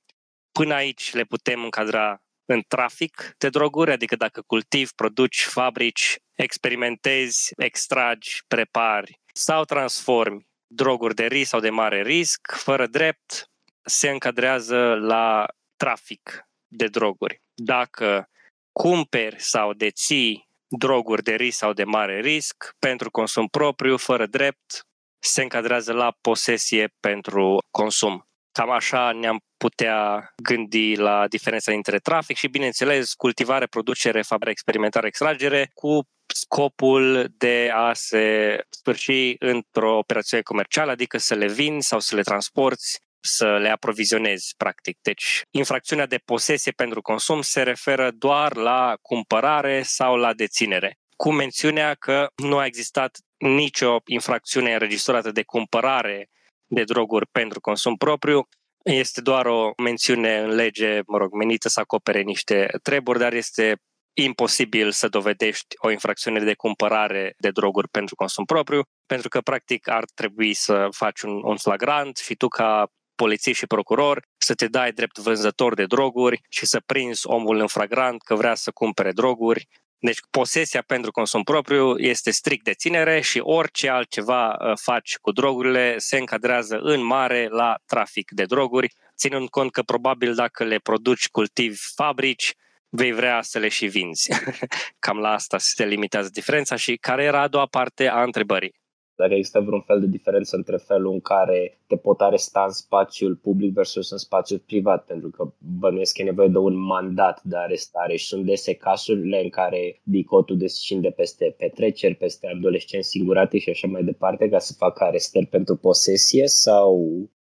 Până 0.53 0.75
aici 0.75 1.13
le 1.13 1.25
putem 1.25 1.63
încadra 1.63 2.23
în 2.49 2.63
trafic 2.69 3.35
de 3.39 3.49
droguri, 3.49 3.93
adică 3.93 4.17
dacă 4.17 4.43
cultivi, 4.47 4.91
produci, 4.95 5.43
fabrici, 5.43 6.17
experimentezi, 6.35 7.53
extragi, 7.57 8.41
prepari 8.49 9.21
sau 9.33 9.65
transformi 9.65 10.47
droguri 10.75 11.15
de 11.15 11.27
risc 11.27 11.51
sau 11.51 11.61
de 11.61 11.71
mare 11.71 12.03
risc, 12.03 12.41
fără 12.57 12.87
drept, 12.87 13.45
se 13.85 14.11
încadrează 14.11 14.95
la 14.95 15.47
trafic 15.77 16.43
de 16.69 16.87
droguri. 16.87 17.43
Dacă 17.55 18.29
cumperi 18.73 19.41
sau 19.41 19.73
deții 19.73 20.49
droguri 20.69 21.23
de 21.23 21.35
risc 21.35 21.59
sau 21.59 21.73
de 21.73 21.85
mare 21.85 22.21
risc 22.21 22.71
pentru 22.79 23.11
consum 23.11 23.47
propriu, 23.47 23.97
fără 23.97 24.27
drept, 24.27 24.81
se 25.19 25.43
încadrează 25.43 25.93
la 25.93 26.17
posesie 26.21 26.95
pentru 27.01 27.59
consum. 27.71 28.28
Cam 28.59 28.71
așa 28.71 29.13
ne-am 29.13 29.39
putea 29.57 30.33
gândi 30.43 30.95
la 30.97 31.29
diferența 31.29 31.73
dintre 31.73 31.99
trafic 31.99 32.37
și, 32.37 32.49
bineînțeles, 32.49 33.15
cultivare, 33.15 33.67
producere, 33.67 34.23
fabrică, 34.23 34.51
experimentare, 34.51 35.07
extragere 35.07 35.71
cu 35.75 36.01
scopul 36.27 37.27
de 37.37 37.71
a 37.75 37.93
se 37.93 38.59
sfârși 38.69 39.35
într-o 39.39 39.99
operațiune 39.99 40.43
comercială, 40.43 40.91
adică 40.91 41.19
să 41.19 41.35
le 41.35 41.49
vinzi 41.49 41.89
sau 41.89 42.01
să 42.01 42.15
le 42.15 42.23
transporti 42.23 42.97
să 43.21 43.57
le 43.57 43.69
aprovizionezi, 43.69 44.55
practic. 44.57 44.99
Deci, 45.03 45.43
infracțiunea 45.51 46.07
de 46.07 46.19
posesie 46.25 46.73
pentru 46.73 47.01
consum 47.01 47.41
se 47.41 47.63
referă 47.63 48.11
doar 48.11 48.57
la 48.57 48.97
cumpărare 49.03 49.83
sau 49.83 50.17
la 50.17 50.33
deținere, 50.33 50.99
cu 51.17 51.33
mențiunea 51.33 51.95
că 51.95 52.29
nu 52.37 52.59
a 52.59 52.67
existat 52.67 53.19
nicio 53.37 53.97
infracțiune 54.05 54.73
înregistrată 54.73 55.31
de 55.31 55.43
cumpărare 55.43 56.29
de 56.69 56.85
droguri 56.85 57.27
pentru 57.33 57.61
consum 57.61 57.97
propriu. 57.97 58.49
Este 58.83 59.21
doar 59.21 59.47
o 59.47 59.73
mențiune 59.83 60.39
în 60.39 60.55
lege, 60.55 61.01
mă 61.07 61.19
rog, 61.19 61.33
menită 61.33 61.69
să 61.69 61.81
acopere 61.81 62.23
niște 62.23 62.69
treburi, 62.83 63.19
dar 63.19 63.33
este 63.33 63.77
imposibil 64.13 64.91
să 64.91 65.09
dovedești 65.09 65.77
o 65.79 65.91
infracțiune 65.91 66.41
de 66.41 66.55
cumpărare 66.55 67.35
de 67.39 67.51
droguri 67.51 67.89
pentru 67.89 68.15
consum 68.15 68.45
propriu, 68.45 68.83
pentru 69.07 69.29
că 69.29 69.41
practic 69.41 69.89
ar 69.89 70.05
trebui 70.15 70.55
să 70.55 70.89
faci 70.91 71.21
un, 71.21 71.41
un 71.43 71.57
flagrant 71.57 72.17
și 72.17 72.35
tu 72.35 72.49
ca 72.49 72.91
polițist 73.15 73.59
și 73.59 73.67
procuror 73.67 74.23
să 74.37 74.55
te 74.55 74.67
dai 74.67 74.93
drept 74.93 75.19
vânzător 75.19 75.75
de 75.75 75.85
droguri 75.85 76.41
și 76.49 76.67
să 76.67 76.83
prinzi 76.87 77.27
omul 77.27 77.57
în 77.61 77.67
flagrant 77.67 78.23
că 78.23 78.35
vrea 78.35 78.55
să 78.55 78.71
cumpere 78.71 79.13
droguri. 79.13 79.69
Deci 80.01 80.19
posesia 80.31 80.83
pentru 80.87 81.11
consum 81.11 81.43
propriu 81.43 81.97
este 81.97 82.31
strict 82.31 82.65
de 82.65 82.73
ținere 82.73 83.21
și 83.21 83.39
orice 83.43 83.89
altceva 83.89 84.49
uh, 84.49 84.73
faci 84.81 85.17
cu 85.21 85.33
drogurile 85.33 85.99
se 85.99 86.19
încadrează 86.19 86.79
în 86.79 87.05
mare 87.05 87.49
la 87.51 87.77
trafic 87.87 88.31
de 88.31 88.45
droguri, 88.45 88.93
ținând 89.17 89.49
cont 89.49 89.73
că 89.73 89.83
probabil 89.83 90.35
dacă 90.35 90.65
le 90.65 90.79
produci, 90.79 91.29
cultivi, 91.29 91.79
fabrici, 91.95 92.55
vei 92.89 93.13
vrea 93.13 93.43
să 93.43 93.59
le 93.59 93.69
și 93.69 93.87
vinzi. 93.87 94.29
Cam 94.99 95.19
la 95.19 95.33
asta 95.33 95.59
se 95.59 95.85
limitează 95.85 96.29
diferența 96.33 96.77
și 96.77 96.97
care 96.97 97.25
era 97.25 97.41
a 97.41 97.49
doua 97.49 97.67
parte 97.67 98.09
a 98.09 98.23
întrebării 98.23 98.75
dacă 99.21 99.35
există 99.35 99.61
vreun 99.61 99.81
fel 99.81 100.01
de 100.01 100.07
diferență 100.07 100.57
între 100.57 100.77
felul 100.77 101.13
în 101.13 101.21
care 101.21 101.79
te 101.87 101.97
pot 101.97 102.21
aresta 102.21 102.65
în 102.67 102.71
spațiul 102.71 103.35
public 103.37 103.73
versus 103.73 104.11
în 104.11 104.19
spațiul 104.19 104.59
privat, 104.59 105.05
pentru 105.05 105.31
că 105.31 105.53
bănuiesc 105.79 106.15
că 106.15 106.23
e 106.23 106.25
nevoie 106.25 106.49
de 106.49 106.59
un 106.59 106.77
mandat 106.77 107.43
de 107.43 107.57
arestare 107.57 108.17
și 108.17 108.27
sunt 108.27 108.45
dese 108.45 108.75
cazurile 108.75 109.43
în 109.43 109.49
care 109.49 110.01
dicotul 110.03 110.57
descinde 110.57 111.11
peste 111.11 111.55
petreceri, 111.59 112.15
peste 112.15 112.47
adolescenți 112.47 113.09
singurate 113.09 113.59
și 113.59 113.71
așa 113.71 113.87
mai 113.87 114.05
departe 114.05 114.49
ca 114.49 114.59
să 114.59 114.73
facă 114.77 115.05
arestări 115.05 115.47
pentru 115.47 115.77
posesie 115.77 116.47
sau 116.47 116.97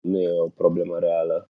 nu 0.00 0.20
e 0.20 0.40
o 0.40 0.48
problemă 0.48 0.98
reală? 0.98 1.50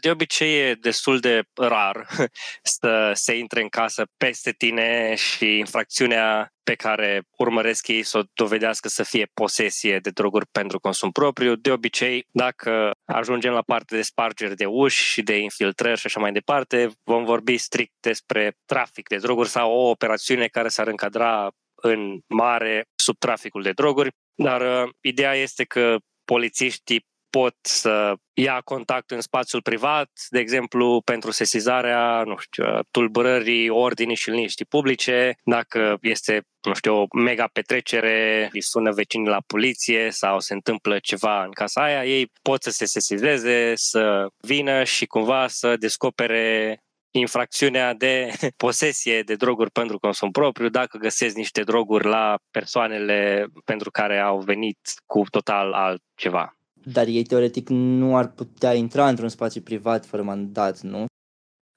De 0.00 0.10
obicei 0.10 0.68
e 0.68 0.74
destul 0.74 1.18
de 1.18 1.42
rar 1.54 2.06
să 2.80 3.12
se 3.14 3.36
intre 3.36 3.60
în 3.60 3.68
casă 3.68 4.04
peste 4.16 4.52
tine 4.52 5.14
și 5.14 5.58
infracțiunea 5.58 6.52
pe 6.62 6.74
care 6.74 7.22
urmăresc 7.36 7.88
ei 7.88 8.02
să 8.02 8.18
o 8.18 8.22
dovedească 8.34 8.88
să 8.88 9.02
fie 9.02 9.30
posesie 9.34 9.98
de 9.98 10.10
droguri 10.10 10.46
pentru 10.52 10.80
consum 10.80 11.10
propriu. 11.10 11.54
De 11.54 11.70
obicei, 11.70 12.26
dacă 12.30 12.90
ajungem 13.04 13.52
la 13.52 13.62
parte 13.62 13.96
de 13.96 14.02
spargeri 14.02 14.56
de 14.56 14.66
uși 14.66 15.04
și 15.04 15.22
de 15.22 15.38
infiltrări 15.38 15.98
și 15.98 16.06
așa 16.06 16.20
mai 16.20 16.32
departe, 16.32 16.90
vom 17.04 17.24
vorbi 17.24 17.58
strict 17.58 17.92
despre 18.00 18.56
trafic 18.66 19.08
de 19.08 19.16
droguri 19.16 19.48
sau 19.48 19.72
o 19.72 19.88
operațiune 19.88 20.46
care 20.46 20.68
s-ar 20.68 20.86
încadra 20.86 21.50
în 21.74 22.20
mare 22.26 22.84
sub 22.94 23.18
traficul 23.18 23.62
de 23.62 23.72
droguri. 23.72 24.10
Dar 24.34 24.60
uh, 24.60 24.90
ideea 25.00 25.34
este 25.34 25.64
că 25.64 25.96
polițiștii 26.24 27.06
pot 27.30 27.54
să 27.60 28.14
ia 28.32 28.60
contact 28.64 29.10
în 29.10 29.20
spațiul 29.20 29.62
privat, 29.62 30.10
de 30.28 30.38
exemplu, 30.38 31.02
pentru 31.04 31.30
sesizarea, 31.30 32.22
nu 32.26 32.36
știu, 32.36 32.64
tulburării 32.90 33.68
ordinii 33.68 34.16
și 34.16 34.30
liniștii 34.30 34.64
publice, 34.64 35.36
dacă 35.44 35.98
este, 36.00 36.42
nu 36.60 36.74
știu, 36.74 36.94
o 36.94 37.06
mega 37.12 37.48
petrecere, 37.52 38.48
îi 38.52 38.62
sună 38.62 38.92
vecinii 38.92 39.28
la 39.28 39.42
poliție 39.46 40.10
sau 40.10 40.40
se 40.40 40.54
întâmplă 40.54 40.98
ceva 40.98 41.44
în 41.44 41.50
casa 41.50 41.82
aia, 41.82 42.04
ei 42.04 42.32
pot 42.42 42.62
să 42.62 42.70
se 42.70 42.84
sesizeze, 42.84 43.72
să 43.74 44.26
vină 44.40 44.84
și 44.84 45.06
cumva 45.06 45.46
să 45.48 45.76
descopere 45.76 46.78
infracțiunea 47.10 47.94
de 47.94 48.32
posesie 48.56 49.22
de 49.22 49.34
droguri 49.34 49.70
pentru 49.70 49.98
consum 49.98 50.30
propriu, 50.30 50.68
dacă 50.68 50.98
găsesc 50.98 51.36
niște 51.36 51.62
droguri 51.62 52.06
la 52.06 52.38
persoanele 52.50 53.46
pentru 53.64 53.90
care 53.90 54.18
au 54.18 54.38
venit 54.38 54.78
cu 55.06 55.22
total 55.30 55.72
altceva. 55.72 56.54
Dar 56.82 57.06
ei 57.06 57.22
teoretic 57.22 57.68
nu 57.68 58.16
ar 58.16 58.32
putea 58.32 58.74
intra 58.74 59.08
într-un 59.08 59.28
spațiu 59.28 59.60
privat 59.60 60.06
fără 60.06 60.22
mandat, 60.22 60.80
nu? 60.80 61.06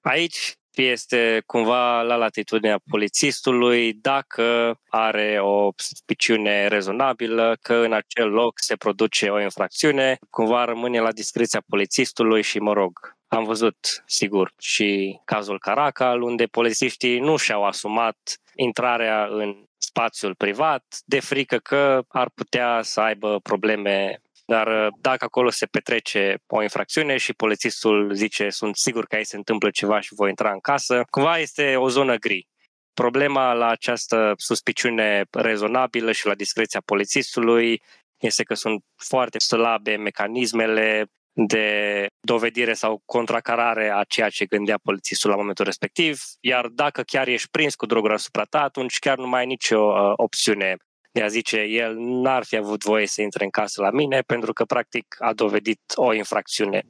Aici 0.01 0.57
este 0.75 1.43
cumva 1.45 2.01
la 2.01 2.15
latitudinea 2.15 2.79
polițistului 2.89 3.93
dacă 3.93 4.77
are 4.89 5.39
o 5.41 5.69
suspiciune 5.75 6.67
rezonabilă 6.67 7.57
că 7.61 7.73
în 7.73 7.93
acel 7.93 8.29
loc 8.29 8.53
se 8.59 8.75
produce 8.75 9.29
o 9.29 9.41
infracțiune, 9.41 10.17
cumva 10.29 10.65
rămâne 10.65 10.99
la 10.99 11.11
discreția 11.11 11.63
polițistului 11.67 12.41
și, 12.41 12.59
mă 12.59 12.73
rog, 12.73 13.17
am 13.27 13.43
văzut, 13.43 14.03
sigur, 14.05 14.53
și 14.59 15.19
cazul 15.25 15.59
Caracal, 15.59 16.21
unde 16.21 16.45
polițiștii 16.45 17.19
nu 17.19 17.37
și-au 17.37 17.63
asumat 17.63 18.17
intrarea 18.55 19.27
în 19.29 19.63
spațiul 19.77 20.35
privat 20.35 20.83
de 21.05 21.19
frică 21.19 21.57
că 21.57 22.03
ar 22.07 22.29
putea 22.35 22.81
să 22.81 23.01
aibă 23.01 23.39
probleme 23.39 24.21
dar 24.45 24.67
uh, 24.67 24.87
dacă 25.01 25.25
acolo 25.25 25.49
se 25.49 25.65
petrece 25.65 26.35
o 26.47 26.61
infracțiune 26.61 27.17
și 27.17 27.33
polițistul 27.33 28.13
zice 28.13 28.49
sunt 28.49 28.75
sigur 28.75 29.05
că 29.05 29.15
aici 29.15 29.25
se 29.25 29.35
întâmplă 29.35 29.69
ceva 29.69 29.99
și 29.99 30.13
voi 30.13 30.29
intra 30.29 30.51
în 30.51 30.59
casă, 30.59 31.03
cumva 31.09 31.37
este 31.37 31.75
o 31.75 31.89
zonă 31.89 32.15
gri. 32.15 32.47
Problema 32.93 33.53
la 33.53 33.67
această 33.67 34.33
suspiciune 34.37 35.23
rezonabilă 35.31 36.11
și 36.11 36.25
la 36.25 36.35
discreția 36.35 36.81
polițistului 36.85 37.81
este 38.17 38.43
că 38.43 38.53
sunt 38.53 38.83
foarte 38.95 39.39
slabe 39.39 39.95
mecanismele 39.95 41.05
de 41.33 42.07
dovedire 42.21 42.73
sau 42.73 43.01
contracarare 43.05 43.91
a 43.95 44.03
ceea 44.03 44.29
ce 44.29 44.45
gândea 44.45 44.79
polițistul 44.83 45.29
la 45.29 45.35
momentul 45.35 45.65
respectiv, 45.65 46.21
iar 46.39 46.67
dacă 46.67 47.01
chiar 47.01 47.27
ești 47.27 47.49
prins 47.49 47.75
cu 47.75 47.85
droguri 47.85 48.13
asupra 48.13 48.43
ta, 48.43 48.61
atunci 48.61 48.99
chiar 48.99 49.17
nu 49.17 49.27
mai 49.27 49.39
ai 49.39 49.45
nicio 49.45 49.79
uh, 49.79 50.13
opțiune 50.15 50.75
de 51.13 51.21
a 51.21 51.27
zice 51.27 51.57
el 51.57 51.95
n-ar 51.97 52.43
fi 52.43 52.55
avut 52.55 52.83
voie 52.83 53.07
să 53.07 53.21
intre 53.21 53.43
în 53.43 53.49
casă 53.49 53.81
la 53.81 53.91
mine 53.91 54.21
pentru 54.21 54.53
că 54.53 54.65
practic 54.65 55.15
a 55.19 55.33
dovedit 55.33 55.81
o 55.95 56.13
infracțiune. 56.13 56.83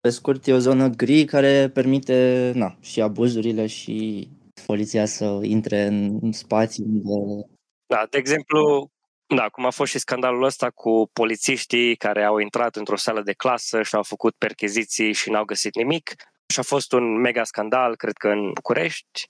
Pe 0.00 0.10
scurt, 0.10 0.46
e 0.46 0.52
o 0.52 0.58
zonă 0.58 0.88
gri 0.88 1.24
care 1.24 1.70
permite 1.74 2.50
na, 2.54 2.76
și 2.80 3.00
abuzurile 3.00 3.66
și 3.66 4.28
poliția 4.66 5.04
să 5.04 5.38
intre 5.42 5.82
în 5.82 6.32
spații 6.32 6.84
unde... 6.84 7.46
Da, 7.86 8.06
de 8.10 8.18
exemplu, 8.18 8.90
da, 9.36 9.48
cum 9.48 9.66
a 9.66 9.70
fost 9.70 9.90
și 9.90 9.98
scandalul 9.98 10.42
ăsta 10.42 10.70
cu 10.70 11.10
polițiștii 11.12 11.96
care 11.96 12.24
au 12.24 12.38
intrat 12.38 12.76
într-o 12.76 12.96
sală 12.96 13.22
de 13.22 13.32
clasă 13.32 13.82
și 13.82 13.94
au 13.94 14.02
făcut 14.02 14.34
percheziții 14.38 15.12
și 15.12 15.30
n-au 15.30 15.44
găsit 15.44 15.76
nimic. 15.76 16.14
Și 16.52 16.58
a 16.58 16.62
fost 16.62 16.92
un 16.92 17.20
mega 17.20 17.44
scandal, 17.44 17.96
cred 17.96 18.16
că 18.16 18.28
în 18.28 18.52
București, 18.52 19.28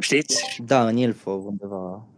știți? 0.00 0.62
Da, 0.66 0.86
în 0.86 0.96
Ilfov 0.96 1.46
undeva. 1.46 2.08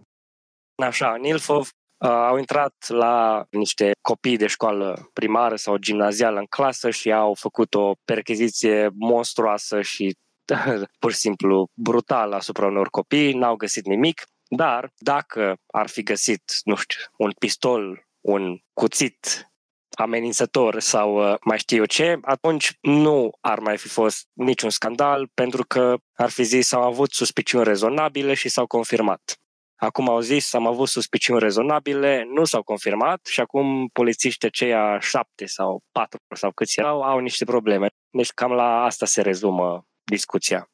Așa, 0.77 1.13
în 1.13 1.25
Ilfov 1.25 1.71
uh, 1.99 2.11
au 2.11 2.37
intrat 2.37 2.75
la 2.89 3.47
niște 3.51 3.91
copii 4.01 4.37
de 4.37 4.47
școală 4.47 5.11
primară 5.13 5.57
sau 5.57 5.77
gimnazială 5.77 6.39
în 6.39 6.47
clasă 6.47 6.91
și 6.91 7.13
au 7.13 7.35
făcut 7.35 7.75
o 7.75 7.93
percheziție 8.05 8.91
monstruoasă 8.95 9.83
și 9.83 10.17
pur 11.01 11.13
și 11.13 11.19
simplu 11.19 11.69
brutală 11.75 12.35
asupra 12.35 12.67
unor 12.67 12.89
copii, 12.89 13.33
n-au 13.33 13.57
găsit 13.57 13.87
nimic, 13.87 14.23
dar 14.49 14.93
dacă 14.97 15.57
ar 15.67 15.89
fi 15.89 16.03
găsit, 16.03 16.43
nu 16.65 16.75
știu, 16.75 17.01
un 17.17 17.31
pistol, 17.39 18.07
un 18.21 18.59
cuțit 18.73 19.49
amenințător 19.97 20.81
sau 20.81 21.31
uh, 21.31 21.37
mai 21.45 21.59
știu 21.59 21.77
eu 21.77 21.85
ce, 21.85 22.19
atunci 22.23 22.79
nu 22.81 23.31
ar 23.41 23.59
mai 23.59 23.79
fi 23.79 23.89
fost 23.89 24.27
niciun 24.33 24.71
scandal 24.71 25.29
pentru 25.35 25.65
că 25.65 25.97
ar 26.15 26.31
fi 26.31 26.43
zis 26.43 26.73
au 26.73 26.83
avut 26.83 27.13
suspiciuni 27.13 27.65
rezonabile 27.65 28.35
și 28.35 28.49
s-au 28.49 28.67
confirmat. 28.67 29.39
Acum 29.77 30.09
au 30.09 30.21
zis, 30.21 30.53
am 30.53 30.67
avut 30.67 30.89
suspiciuni 30.89 31.41
rezonabile, 31.41 32.27
nu 32.35 32.45
s-au 32.45 32.63
confirmat 32.63 33.27
și 33.27 33.41
acum 33.41 33.89
polițiștii 33.93 34.49
aceia 34.49 34.99
șapte 35.01 35.47
sau 35.47 35.83
patru 35.93 36.19
sau 36.35 36.51
câți 36.53 36.81
erau 36.81 37.03
au 37.03 37.19
niște 37.19 37.45
probleme. 37.45 37.87
Deci 38.11 38.31
cam 38.31 38.51
la 38.51 38.85
asta 38.85 39.07
se 39.07 39.23
rezumă 39.23 39.87
discuția. 40.05 40.69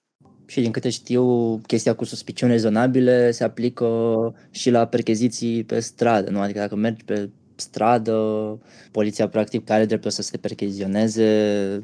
Și 0.46 0.60
din 0.60 0.70
câte 0.70 0.90
știu, 0.90 1.56
chestia 1.58 1.94
cu 1.94 2.04
suspiciuni 2.04 2.52
rezonabile 2.52 3.30
se 3.30 3.44
aplică 3.44 3.88
și 4.50 4.70
la 4.70 4.86
percheziții 4.86 5.64
pe 5.64 5.80
stradă, 5.80 6.30
nu? 6.30 6.40
Adică 6.40 6.58
dacă 6.58 6.74
mergi 6.76 7.04
pe 7.04 7.30
stradă, 7.54 8.58
poliția 8.90 9.28
practic 9.28 9.70
are 9.70 9.84
dreptul 9.84 10.10
să 10.10 10.22
se 10.22 10.36
perchezioneze 10.36 11.80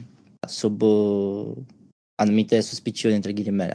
sub 0.48 0.82
uh, 0.82 1.52
anumite 2.14 2.60
suspiciuni 2.60 3.14
între 3.14 3.32
ghilimele. 3.32 3.74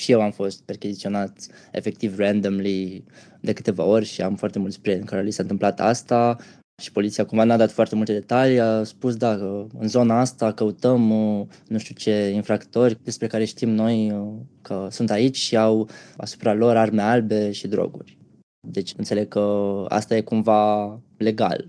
Și 0.00 0.12
eu 0.12 0.20
am 0.20 0.30
fost 0.30 0.62
percheziționat 0.62 1.46
efectiv 1.72 2.18
randomly 2.18 3.04
de 3.40 3.52
câteva 3.52 3.84
ori 3.84 4.04
și 4.04 4.22
am 4.22 4.34
foarte 4.34 4.58
mulți 4.58 4.80
prieteni 4.80 5.06
care 5.06 5.22
li 5.22 5.30
s-a 5.30 5.42
întâmplat 5.42 5.80
asta 5.80 6.36
și 6.82 6.92
poliția 6.92 7.26
cumva 7.26 7.44
n-a 7.44 7.56
dat 7.56 7.70
foarte 7.70 7.94
multe 7.94 8.12
detalii, 8.12 8.60
a 8.60 8.84
spus 8.84 9.16
da, 9.16 9.36
că 9.36 9.66
în 9.78 9.88
zona 9.88 10.20
asta 10.20 10.52
căutăm 10.52 11.10
uh, 11.10 11.46
nu 11.68 11.78
știu 11.78 11.94
ce 11.94 12.28
infractori 12.28 12.98
despre 13.02 13.26
care 13.26 13.44
știm 13.44 13.68
noi 13.68 14.10
uh, 14.10 14.32
că 14.62 14.88
sunt 14.90 15.10
aici 15.10 15.36
și 15.36 15.56
au 15.56 15.88
asupra 16.16 16.52
lor 16.52 16.76
arme 16.76 17.02
albe 17.02 17.50
și 17.50 17.68
droguri. 17.68 18.18
Deci 18.68 18.92
înțeleg 18.96 19.28
că 19.28 19.84
asta 19.88 20.16
e 20.16 20.20
cumva 20.20 21.00
legal. 21.16 21.68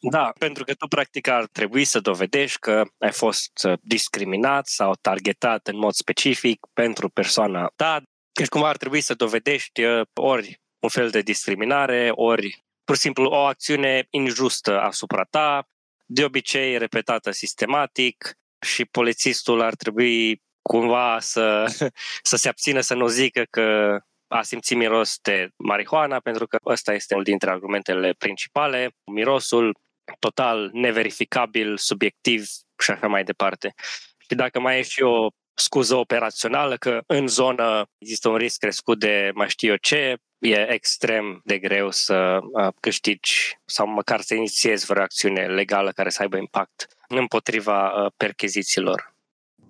Da, 0.00 0.32
pentru 0.38 0.64
că 0.64 0.74
tu 0.74 0.86
practic 0.86 1.26
ar 1.26 1.46
trebui 1.46 1.84
să 1.84 2.00
dovedești 2.00 2.58
că 2.58 2.84
ai 2.98 3.12
fost 3.12 3.64
uh, 3.64 3.78
discriminat 3.82 4.66
sau 4.66 4.94
targetat 5.00 5.66
în 5.66 5.78
mod 5.78 5.94
specific 5.94 6.66
pentru 6.72 7.08
persoana 7.08 7.72
ta. 7.76 8.02
Deci 8.32 8.48
cumva 8.48 8.68
ar 8.68 8.76
trebui 8.76 9.00
să 9.00 9.14
dovedești 9.14 9.82
ori 10.14 10.60
un 10.78 10.88
fel 10.88 11.10
de 11.10 11.20
discriminare, 11.20 12.10
ori 12.14 12.64
pur 12.84 12.96
și 12.96 13.02
simplu 13.02 13.24
o 13.24 13.44
acțiune 13.44 14.06
injustă 14.10 14.80
asupra 14.80 15.24
ta, 15.24 15.68
de 16.06 16.24
obicei 16.24 16.78
repetată 16.78 17.30
sistematic 17.30 18.38
și 18.60 18.84
polițistul 18.84 19.60
ar 19.60 19.74
trebui 19.74 20.42
cumva 20.62 21.18
să, 21.20 21.64
să 22.30 22.36
se 22.36 22.48
abțină 22.48 22.80
să 22.80 22.94
nu 22.94 23.06
zică 23.06 23.42
că 23.50 23.98
a 24.28 24.42
simțit 24.42 24.76
miros 24.76 25.18
de 25.22 25.48
marihuana, 25.56 26.20
pentru 26.20 26.46
că 26.46 26.58
ăsta 26.64 26.92
este 26.94 27.14
unul 27.14 27.24
dintre 27.24 27.50
argumentele 27.50 28.12
principale. 28.18 28.90
Mirosul 29.04 29.78
total 30.18 30.70
neverificabil, 30.72 31.76
subiectiv 31.76 32.48
și 32.78 32.90
așa 32.90 33.06
mai 33.06 33.24
departe. 33.24 33.74
Și 34.18 34.34
dacă 34.34 34.60
mai 34.60 34.78
e 34.78 34.82
și 34.82 35.02
o 35.02 35.28
scuză 35.54 35.94
operațională 35.94 36.76
că 36.76 37.00
în 37.06 37.26
zonă 37.26 37.86
există 37.98 38.28
un 38.28 38.36
risc 38.36 38.58
crescut 38.58 38.98
de 38.98 39.30
mai 39.34 39.48
știu 39.48 39.68
eu 39.68 39.76
ce, 39.76 40.16
e 40.38 40.72
extrem 40.72 41.40
de 41.44 41.58
greu 41.58 41.90
să 41.90 42.38
câștigi 42.80 43.58
sau 43.64 43.86
măcar 43.86 44.20
să 44.20 44.34
inițiezi 44.34 44.86
vreo 44.86 45.02
acțiune 45.02 45.46
legală 45.46 45.90
care 45.90 46.08
să 46.08 46.22
aibă 46.22 46.36
impact 46.36 46.86
împotriva 47.08 48.08
perchezițiilor. 48.16 49.14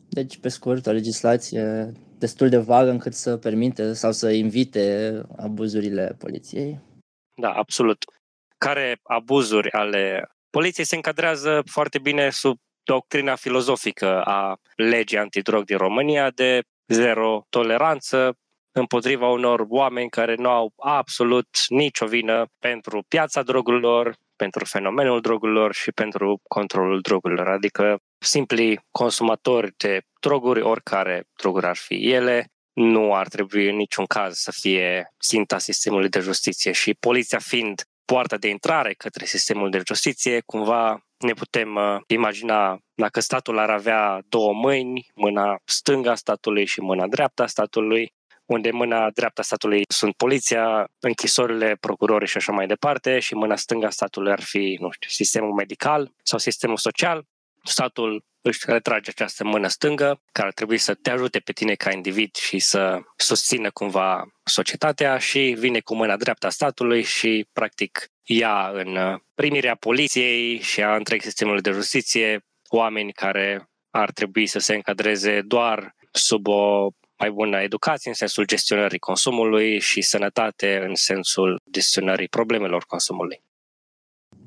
Deci, 0.08 0.38
pe 0.38 0.48
scurt, 0.48 0.86
o 0.86 0.90
legislație 0.90 1.92
destul 2.18 2.48
de 2.48 2.56
vagă 2.56 2.90
încât 2.90 3.14
să 3.14 3.36
permite 3.36 3.92
sau 3.92 4.12
să 4.12 4.30
invite 4.30 5.20
abuzurile 5.36 6.14
poliției. 6.18 6.78
Da, 7.34 7.52
absolut. 7.52 8.04
Care 8.58 8.98
abuzuri 9.02 9.72
ale 9.72 10.30
poliției 10.50 10.86
se 10.86 10.94
încadrează 10.94 11.62
foarte 11.70 11.98
bine 11.98 12.30
sub 12.30 12.58
doctrina 12.82 13.34
filozofică 13.34 14.22
a 14.22 14.56
legii 14.76 15.18
antidrog 15.18 15.64
din 15.64 15.76
România 15.76 16.30
de 16.30 16.62
zero 16.86 17.46
toleranță 17.48 18.36
împotriva 18.72 19.28
unor 19.28 19.64
oameni 19.68 20.10
care 20.10 20.34
nu 20.34 20.48
au 20.48 20.72
absolut 20.76 21.48
nicio 21.68 22.06
vină 22.06 22.46
pentru 22.58 23.04
piața 23.08 23.42
drogurilor, 23.42 24.14
pentru 24.36 24.64
fenomenul 24.64 25.20
drogurilor 25.20 25.74
și 25.74 25.92
pentru 25.92 26.40
controlul 26.48 27.00
drogurilor, 27.00 27.48
adică 27.48 27.98
simpli 28.18 28.80
consumatori 28.90 29.72
de 29.76 30.00
droguri, 30.20 30.60
oricare 30.60 31.24
droguri 31.36 31.66
ar 31.66 31.76
fi 31.76 32.12
ele, 32.12 32.46
nu 32.72 33.14
ar 33.14 33.28
trebui 33.28 33.68
în 33.68 33.76
niciun 33.76 34.06
caz 34.06 34.36
să 34.36 34.52
fie 34.52 35.06
ținta 35.24 35.58
sistemului 35.58 36.08
de 36.08 36.20
justiție. 36.20 36.72
Și 36.72 36.94
poliția 36.94 37.38
fiind 37.38 37.82
poarta 38.12 38.36
de 38.36 38.48
intrare 38.48 38.92
către 38.92 39.24
sistemul 39.24 39.70
de 39.70 39.82
justiție, 39.86 40.40
cumva 40.46 41.02
ne 41.18 41.32
putem 41.32 41.74
uh, 41.74 42.00
imagina 42.06 42.78
dacă 42.94 43.20
statul 43.20 43.58
ar 43.58 43.70
avea 43.70 44.20
două 44.28 44.52
mâini, 44.52 45.06
mâna 45.14 45.56
stânga 45.64 46.14
statului 46.14 46.64
și 46.64 46.80
mâna 46.80 47.06
dreapta 47.06 47.46
statului, 47.46 48.12
unde 48.44 48.70
mâna 48.70 49.10
dreapta 49.10 49.42
statului 49.42 49.82
sunt 49.88 50.14
poliția, 50.16 50.86
închisorile, 51.00 51.76
procurorii 51.80 52.28
și 52.28 52.36
așa 52.36 52.52
mai 52.52 52.66
departe, 52.66 53.18
și 53.18 53.34
mâna 53.34 53.56
stânga 53.56 53.90
statului 53.90 54.32
ar 54.32 54.42
fi, 54.42 54.76
nu 54.80 54.90
știu, 54.90 55.08
sistemul 55.08 55.52
medical 55.52 56.12
sau 56.22 56.38
sistemul 56.38 56.76
social. 56.76 57.24
Statul 57.62 58.24
își 58.42 58.60
retrage 58.66 59.10
această 59.10 59.44
mână 59.44 59.68
stângă, 59.68 60.20
care 60.32 60.46
ar 60.46 60.52
trebui 60.54 60.78
să 60.78 60.94
te 60.94 61.10
ajute 61.10 61.38
pe 61.38 61.52
tine 61.52 61.74
ca 61.74 61.92
individ 61.92 62.34
și 62.34 62.58
să 62.58 62.98
susțină 63.16 63.70
cumva 63.70 64.26
societatea 64.44 65.18
și 65.18 65.56
vine 65.58 65.80
cu 65.80 65.94
mâna 65.94 66.16
dreaptă 66.16 66.46
a 66.46 66.50
statului 66.50 67.02
și 67.02 67.46
practic 67.52 68.10
ia 68.22 68.70
în 68.74 69.18
primirea 69.34 69.74
poliției 69.74 70.60
și 70.60 70.82
a 70.82 70.96
întreg 70.96 71.22
sistemului 71.22 71.60
de 71.60 71.70
justiție 71.70 72.44
oameni 72.68 73.12
care 73.12 73.68
ar 73.90 74.10
trebui 74.10 74.46
să 74.46 74.58
se 74.58 74.74
încadreze 74.74 75.40
doar 75.40 75.96
sub 76.12 76.46
o 76.46 76.88
mai 77.18 77.30
bună 77.30 77.60
educație 77.60 78.10
în 78.10 78.16
sensul 78.16 78.44
gestionării 78.44 78.98
consumului 78.98 79.80
și 79.80 80.02
sănătate 80.02 80.78
în 80.86 80.94
sensul 80.94 81.60
gestionării 81.70 82.28
problemelor 82.28 82.84
consumului. 82.86 83.42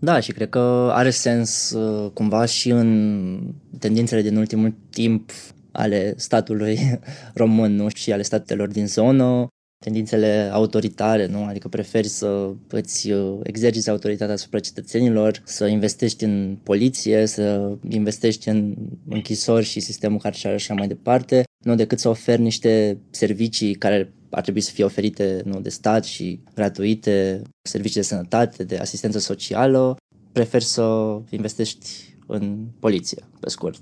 Da, 0.03 0.19
și 0.19 0.31
cred 0.31 0.49
că 0.49 0.89
are 0.93 1.09
sens 1.09 1.71
uh, 1.71 2.11
cumva 2.13 2.45
și 2.45 2.69
în 2.69 3.53
tendințele 3.79 4.21
din 4.21 4.35
ultimul 4.35 4.73
timp 4.89 5.31
ale 5.71 6.13
statului 6.17 6.79
român 7.33 7.75
nu? 7.75 7.87
și 7.95 8.11
ale 8.11 8.21
statelor 8.21 8.67
din 8.67 8.87
zonă, 8.87 9.47
tendințele 9.85 10.49
autoritare, 10.53 11.25
nu? 11.25 11.43
Adică 11.43 11.67
preferi 11.67 12.07
să 12.07 12.53
îți 12.67 13.11
uh, 13.11 13.39
exerciți 13.43 13.89
autoritatea 13.89 14.33
asupra 14.33 14.59
cetățenilor, 14.59 15.41
să 15.45 15.65
investești 15.65 16.23
în 16.23 16.57
poliție, 16.63 17.25
să 17.25 17.71
investești 17.89 18.49
în 18.49 18.75
închisori 19.09 19.65
și 19.65 19.79
sistemul 19.79 20.19
carcerar 20.19 20.59
și 20.59 20.65
așa 20.65 20.79
mai 20.79 20.87
departe, 20.87 21.43
nu 21.63 21.75
decât 21.75 21.99
să 21.99 22.09
oferi 22.09 22.41
niște 22.41 22.97
servicii 23.09 23.75
care 23.75 24.13
ar 24.29 24.41
trebui 24.41 24.61
să 24.61 24.71
fie 24.71 24.83
oferite 24.83 25.41
nu, 25.45 25.59
de 25.59 25.69
stat 25.69 26.05
și 26.05 26.39
gratuite, 26.53 27.41
servicii 27.61 28.01
de 28.01 28.07
sănătate, 28.07 28.63
de 28.63 28.77
asistență 28.77 29.19
socială, 29.19 29.97
prefer 30.31 30.61
să 30.61 31.17
investești 31.29 32.15
în 32.27 32.65
poliție, 32.79 33.23
pe 33.39 33.49
scurt. 33.49 33.79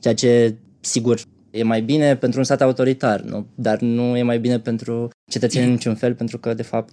Ceea 0.00 0.14
ce, 0.14 0.56
sigur, 0.80 1.20
e 1.50 1.62
mai 1.62 1.82
bine 1.82 2.16
pentru 2.16 2.38
un 2.38 2.44
stat 2.44 2.60
autoritar, 2.60 3.20
nu? 3.20 3.46
dar 3.54 3.80
nu 3.80 4.16
e 4.16 4.22
mai 4.22 4.38
bine 4.38 4.60
pentru 4.60 5.10
cetățenii 5.30 5.66
în 5.66 5.72
niciun 5.72 5.94
fel, 5.94 6.14
pentru 6.14 6.38
că, 6.38 6.54
de 6.54 6.62
fapt, 6.62 6.92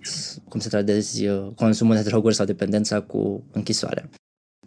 cum 0.49 0.59
să 0.59 0.69
tradezi 0.69 1.27
uh, 1.27 1.47
consumul 1.55 1.95
de 1.95 2.01
droguri 2.01 2.35
sau 2.35 2.45
dependența 2.45 3.01
cu 3.01 3.43
închisoarea. 3.51 4.09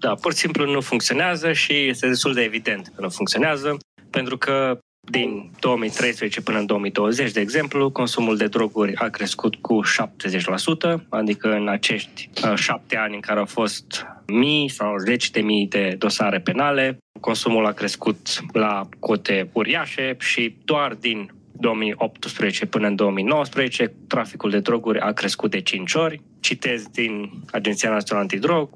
Da, 0.00 0.14
pur 0.14 0.32
și 0.32 0.38
simplu 0.38 0.70
nu 0.70 0.80
funcționează 0.80 1.52
și 1.52 1.88
este 1.88 2.08
destul 2.08 2.34
de 2.34 2.42
evident 2.42 2.92
că 2.94 3.00
nu 3.00 3.08
funcționează, 3.08 3.76
pentru 4.10 4.38
că 4.38 4.78
din 5.10 5.50
2013 5.60 6.40
până 6.40 6.58
în 6.58 6.66
2020, 6.66 7.32
de 7.32 7.40
exemplu, 7.40 7.90
consumul 7.90 8.36
de 8.36 8.46
droguri 8.46 8.96
a 8.96 9.08
crescut 9.08 9.54
cu 9.54 9.80
70%, 9.84 11.06
adică 11.08 11.52
în 11.52 11.68
acești 11.68 12.30
uh, 12.44 12.54
șapte 12.54 12.96
ani 12.96 13.14
în 13.14 13.20
care 13.20 13.38
au 13.38 13.46
fost 13.46 14.06
mii 14.26 14.68
sau 14.68 14.98
zeci 14.98 15.30
de 15.30 15.40
mii 15.40 15.66
de 15.66 15.94
dosare 15.98 16.40
penale, 16.40 16.98
consumul 17.20 17.66
a 17.66 17.72
crescut 17.72 18.16
la 18.52 18.88
cote 18.98 19.50
uriașe 19.52 20.16
și 20.18 20.56
doar 20.64 20.94
din 20.94 21.32
2018 21.52 22.66
până 22.66 22.86
în 22.86 22.94
2019, 22.94 23.92
traficul 24.06 24.50
de 24.50 24.60
droguri 24.60 25.00
a 25.00 25.12
crescut 25.12 25.50
de 25.50 25.60
5 25.60 25.94
ori. 25.94 26.20
Citez 26.40 26.86
din 26.86 27.30
Agenția 27.52 27.90
Națională 27.90 28.26
Antidrog, 28.30 28.70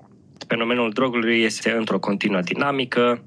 fenomenul 0.47 0.91
drogului 0.91 1.43
este 1.43 1.71
într-o 1.71 1.99
continuă 1.99 2.41
dinamică. 2.41 3.25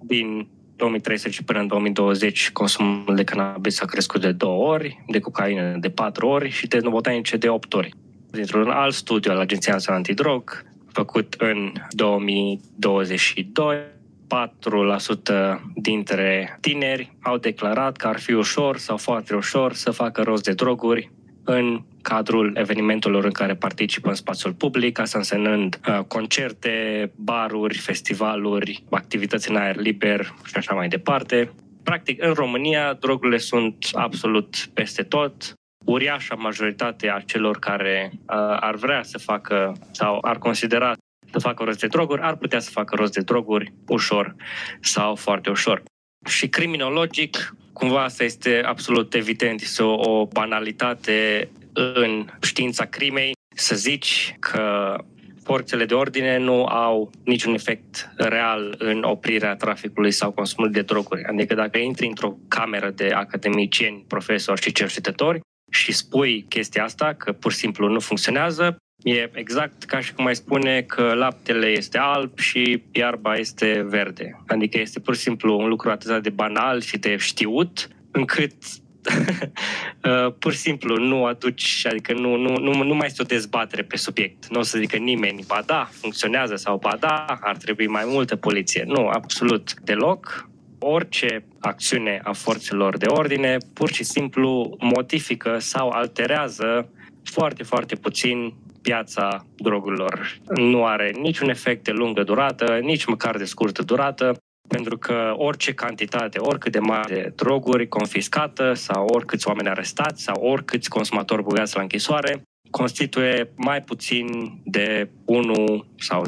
Din 0.00 0.48
2013 0.78 1.42
până 1.42 1.58
în 1.58 1.66
2020 1.66 2.50
consumul 2.50 3.14
de 3.14 3.24
cannabis 3.24 3.80
a 3.80 3.84
crescut 3.84 4.20
de 4.20 4.32
două 4.32 4.72
ori, 4.72 5.04
de 5.08 5.18
cocaină 5.18 5.76
de 5.80 5.90
patru 5.90 6.26
ori 6.26 6.50
și 6.50 6.66
de 6.66 6.80
botanice 6.90 7.36
de 7.36 7.48
opt 7.48 7.74
ori. 7.74 7.90
Dintr-un 8.30 8.70
alt 8.70 8.94
studiu 8.94 9.30
al 9.30 9.38
Agenției 9.38 9.72
Naționale 9.72 10.02
Antidrog, 10.06 10.64
făcut 10.92 11.34
în 11.38 11.72
2022, 11.90 13.76
4% 13.76 15.60
dintre 15.74 16.58
tineri 16.60 17.16
au 17.22 17.36
declarat 17.36 17.96
că 17.96 18.06
ar 18.06 18.18
fi 18.18 18.32
ușor 18.32 18.76
sau 18.76 18.96
foarte 18.96 19.34
ușor 19.34 19.72
să 19.72 19.90
facă 19.90 20.22
rost 20.22 20.42
de 20.42 20.52
droguri 20.52 21.10
în 21.44 21.82
cadrul 22.08 22.52
evenimentelor 22.54 23.24
în 23.24 23.30
care 23.30 23.54
participă 23.54 24.08
în 24.08 24.14
spațiul 24.14 24.52
public, 24.52 24.98
asta 24.98 25.18
însemnând 25.18 25.80
uh, 25.88 25.98
concerte, 25.98 26.76
baruri, 27.16 27.78
festivaluri, 27.78 28.84
activități 28.90 29.50
în 29.50 29.56
aer 29.56 29.76
liber 29.76 30.20
și 30.44 30.56
așa 30.56 30.74
mai 30.74 30.88
departe. 30.88 31.50
Practic, 31.82 32.22
în 32.22 32.32
România, 32.32 32.92
drogurile 32.92 33.38
sunt 33.38 33.76
absolut 33.92 34.68
peste 34.74 35.02
tot. 35.02 35.52
Uriașa 35.84 36.34
majoritate 36.34 37.08
a 37.10 37.20
celor 37.20 37.58
care 37.58 38.10
uh, 38.12 38.20
ar 38.60 38.74
vrea 38.74 39.02
să 39.02 39.18
facă 39.18 39.72
sau 39.90 40.18
ar 40.22 40.38
considera 40.38 40.92
să 41.30 41.38
facă 41.38 41.64
rost 41.64 41.80
de 41.80 41.86
droguri, 41.86 42.22
ar 42.22 42.36
putea 42.36 42.58
să 42.58 42.70
facă 42.70 42.94
rost 42.94 43.12
de 43.12 43.20
droguri 43.20 43.72
ușor 43.88 44.34
sau 44.80 45.14
foarte 45.14 45.50
ușor. 45.50 45.82
Și 46.26 46.48
criminologic, 46.48 47.54
cumva 47.72 48.02
asta 48.02 48.24
este 48.24 48.62
absolut 48.64 49.14
evident, 49.14 49.60
este 49.60 49.82
o, 49.82 50.18
o 50.18 50.26
banalitate 50.26 51.48
în 51.94 52.26
știința 52.42 52.84
crimei 52.84 53.32
să 53.54 53.74
zici 53.74 54.36
că 54.38 54.96
forțele 55.42 55.84
de 55.84 55.94
ordine 55.94 56.38
nu 56.38 56.64
au 56.64 57.10
niciun 57.24 57.54
efect 57.54 58.10
real 58.16 58.74
în 58.78 59.02
oprirea 59.02 59.56
traficului 59.56 60.10
sau 60.10 60.30
consumului 60.30 60.74
de 60.74 60.82
droguri. 60.82 61.24
Adică 61.24 61.54
dacă 61.54 61.78
intri 61.78 62.06
într-o 62.06 62.36
cameră 62.48 62.90
de 62.90 63.10
academicieni, 63.10 64.04
profesori 64.08 64.62
și 64.62 64.72
cercetători 64.72 65.40
și 65.70 65.92
spui 65.92 66.44
chestia 66.48 66.84
asta, 66.84 67.14
că 67.14 67.32
pur 67.32 67.52
și 67.52 67.58
simplu 67.58 67.88
nu 67.88 68.00
funcționează, 68.00 68.76
E 69.02 69.30
exact 69.32 69.82
ca 69.84 70.00
și 70.00 70.14
cum 70.14 70.24
mai 70.24 70.34
spune 70.34 70.82
că 70.82 71.12
laptele 71.14 71.66
este 71.66 71.98
alb 71.98 72.38
și 72.38 72.82
iarba 72.92 73.36
este 73.36 73.86
verde. 73.88 74.42
Adică 74.46 74.78
este 74.78 75.00
pur 75.00 75.14
și 75.14 75.20
simplu 75.20 75.58
un 75.58 75.68
lucru 75.68 75.90
atât 75.90 76.22
de 76.22 76.30
banal 76.30 76.80
și 76.80 76.98
de 76.98 77.16
știut, 77.16 77.88
încât 78.10 78.52
uh, 78.52 78.87
pur 80.38 80.52
și 80.52 80.58
simplu 80.58 80.96
nu 80.96 81.24
aduci, 81.24 81.86
adică 81.88 82.12
nu, 82.12 82.36
nu, 82.36 82.56
nu, 82.56 82.82
nu 82.82 82.94
mai 82.94 83.06
este 83.06 83.22
o 83.22 83.24
dezbatere 83.24 83.82
pe 83.82 83.96
subiect. 83.96 84.46
Nu 84.46 84.58
o 84.58 84.62
să 84.62 84.78
zică 84.78 84.96
nimeni, 84.96 85.44
ba 85.46 85.62
da, 85.66 85.88
funcționează 85.92 86.56
sau 86.56 86.78
ba 86.78 86.96
da, 87.00 87.24
ar 87.40 87.56
trebui 87.56 87.86
mai 87.86 88.04
multă 88.06 88.36
poliție. 88.36 88.84
Nu, 88.86 89.08
absolut 89.08 89.74
deloc. 89.80 90.48
Orice 90.78 91.44
acțiune 91.60 92.20
a 92.24 92.32
forțelor 92.32 92.96
de 92.96 93.06
ordine 93.06 93.56
pur 93.72 93.92
și 93.92 94.04
simplu 94.04 94.76
modifică 94.80 95.56
sau 95.58 95.88
alterează 95.88 96.92
foarte, 97.24 97.62
foarte 97.62 97.94
puțin 97.94 98.54
piața 98.82 99.46
drogurilor. 99.56 100.38
Nu 100.54 100.84
are 100.84 101.10
niciun 101.20 101.48
efect 101.48 101.84
de 101.84 101.90
lungă 101.90 102.22
durată, 102.22 102.78
nici 102.82 103.04
măcar 103.04 103.36
de 103.36 103.44
scurtă 103.44 103.82
durată, 103.82 104.42
pentru 104.68 104.98
că 104.98 105.34
orice 105.36 105.74
cantitate, 105.74 106.38
oricât 106.38 106.72
de 106.72 106.78
mare 106.78 107.14
de 107.14 107.32
droguri 107.36 107.88
confiscată 107.88 108.72
sau 108.72 109.06
oricâți 109.06 109.48
oameni 109.48 109.68
arestați 109.68 110.22
sau 110.22 110.42
oricâți 110.42 110.88
consumatori 110.88 111.42
băgați 111.42 111.76
la 111.76 111.82
închisoare, 111.82 112.42
constituie 112.70 113.52
mai 113.56 113.82
puțin 113.82 114.26
de 114.64 115.08
1 115.24 115.84
sau 115.98 116.24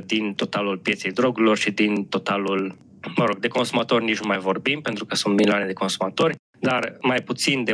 0,1% 0.00 0.04
din 0.06 0.34
totalul 0.34 0.78
pieței 0.78 1.12
drogurilor 1.12 1.56
și 1.56 1.70
din 1.70 2.06
totalul, 2.06 2.76
mă 3.16 3.24
rog, 3.24 3.38
de 3.38 3.48
consumatori 3.48 4.04
nici 4.04 4.20
nu 4.20 4.26
mai 4.26 4.38
vorbim, 4.38 4.80
pentru 4.80 5.04
că 5.04 5.14
sunt 5.14 5.36
milioane 5.36 5.66
de 5.66 5.72
consumatori, 5.72 6.34
dar 6.60 6.96
mai 7.00 7.20
puțin 7.20 7.64
de 7.64 7.72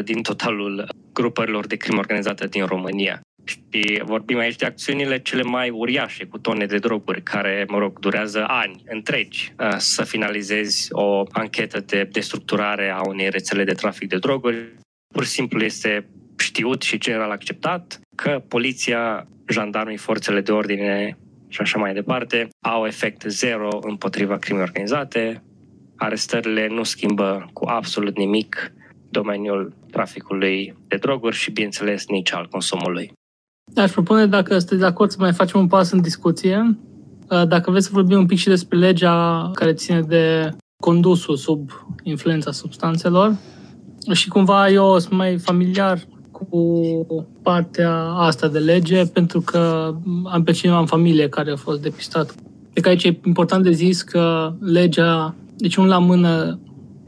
1% 0.00 0.04
din 0.04 0.22
totalul 0.22 0.88
grupărilor 1.12 1.66
de 1.66 1.76
crimă 1.76 1.98
organizată 1.98 2.46
din 2.46 2.64
România. 2.64 3.20
Și 3.44 4.02
vorbim 4.04 4.38
aici 4.38 4.56
de 4.56 4.66
acțiunile 4.66 5.18
cele 5.18 5.42
mai 5.42 5.70
uriașe 5.70 6.24
cu 6.24 6.38
tone 6.38 6.66
de 6.66 6.78
droguri, 6.78 7.22
care, 7.22 7.64
mă 7.68 7.78
rog, 7.78 7.98
durează 7.98 8.44
ani 8.46 8.82
întregi 8.86 9.54
uh, 9.58 9.74
să 9.76 10.04
finalizezi 10.04 10.88
o 10.90 11.24
anchetă 11.30 11.80
de 11.80 12.08
destructurare 12.12 12.90
a 12.90 13.00
unei 13.06 13.30
rețele 13.30 13.64
de 13.64 13.72
trafic 13.72 14.08
de 14.08 14.18
droguri. 14.18 14.56
Pur 15.14 15.24
și 15.24 15.30
simplu 15.30 15.64
este 15.64 16.06
știut 16.38 16.82
și 16.82 16.98
general 16.98 17.30
acceptat 17.30 18.00
că 18.16 18.42
poliția, 18.48 19.26
jandarmii, 19.48 19.96
forțele 19.96 20.40
de 20.40 20.52
ordine 20.52 21.18
și 21.48 21.60
așa 21.60 21.78
mai 21.78 21.92
departe 21.94 22.48
au 22.66 22.86
efect 22.86 23.22
zero 23.22 23.78
împotriva 23.82 24.36
crimei 24.36 24.62
organizate, 24.62 25.42
arestările 25.96 26.66
nu 26.66 26.82
schimbă 26.82 27.50
cu 27.52 27.64
absolut 27.68 28.16
nimic 28.16 28.72
domeniul 29.10 29.74
traficului 29.90 30.74
de 30.88 30.96
droguri 30.96 31.36
și, 31.36 31.50
bineînțeles, 31.50 32.06
nici 32.06 32.32
al 32.32 32.46
consumului. 32.46 33.12
Aș 33.76 33.90
propune, 33.90 34.26
dacă 34.26 34.58
sunteți 34.58 34.80
de 34.80 34.86
acord, 34.86 35.10
să 35.10 35.16
mai 35.20 35.32
facem 35.32 35.60
un 35.60 35.66
pas 35.66 35.90
în 35.90 36.00
discuție. 36.00 36.78
Uh, 37.30 37.46
dacă 37.48 37.70
vreți 37.70 37.86
să 37.86 37.92
vorbim 37.94 38.18
un 38.18 38.26
pic 38.26 38.38
și 38.38 38.48
despre 38.48 38.78
legea 38.78 39.50
care 39.54 39.72
ține 39.72 40.00
de 40.00 40.50
condusul 40.82 41.36
sub 41.36 41.70
influența 42.02 42.52
substanțelor. 42.52 43.36
Și 44.12 44.28
cumva 44.28 44.68
eu 44.68 44.98
sunt 44.98 45.14
mai 45.14 45.38
familiar 45.38 46.00
cu 46.30 46.80
partea 47.42 47.92
asta 48.02 48.48
de 48.48 48.58
lege, 48.58 49.04
pentru 49.04 49.40
că 49.40 49.94
am 50.24 50.42
pe 50.42 50.52
cineva 50.52 50.78
în 50.78 50.86
familie 50.86 51.28
care 51.28 51.50
a 51.50 51.56
fost 51.56 51.82
depistat. 51.82 52.34
Cred 52.72 52.82
că 52.84 52.88
aici 52.88 53.04
e 53.04 53.20
important 53.24 53.62
de 53.62 53.70
zis 53.70 54.02
că 54.02 54.52
legea 54.60 55.34
deci 55.56 55.76
un 55.76 55.86
la 55.86 55.98
mână, 55.98 56.58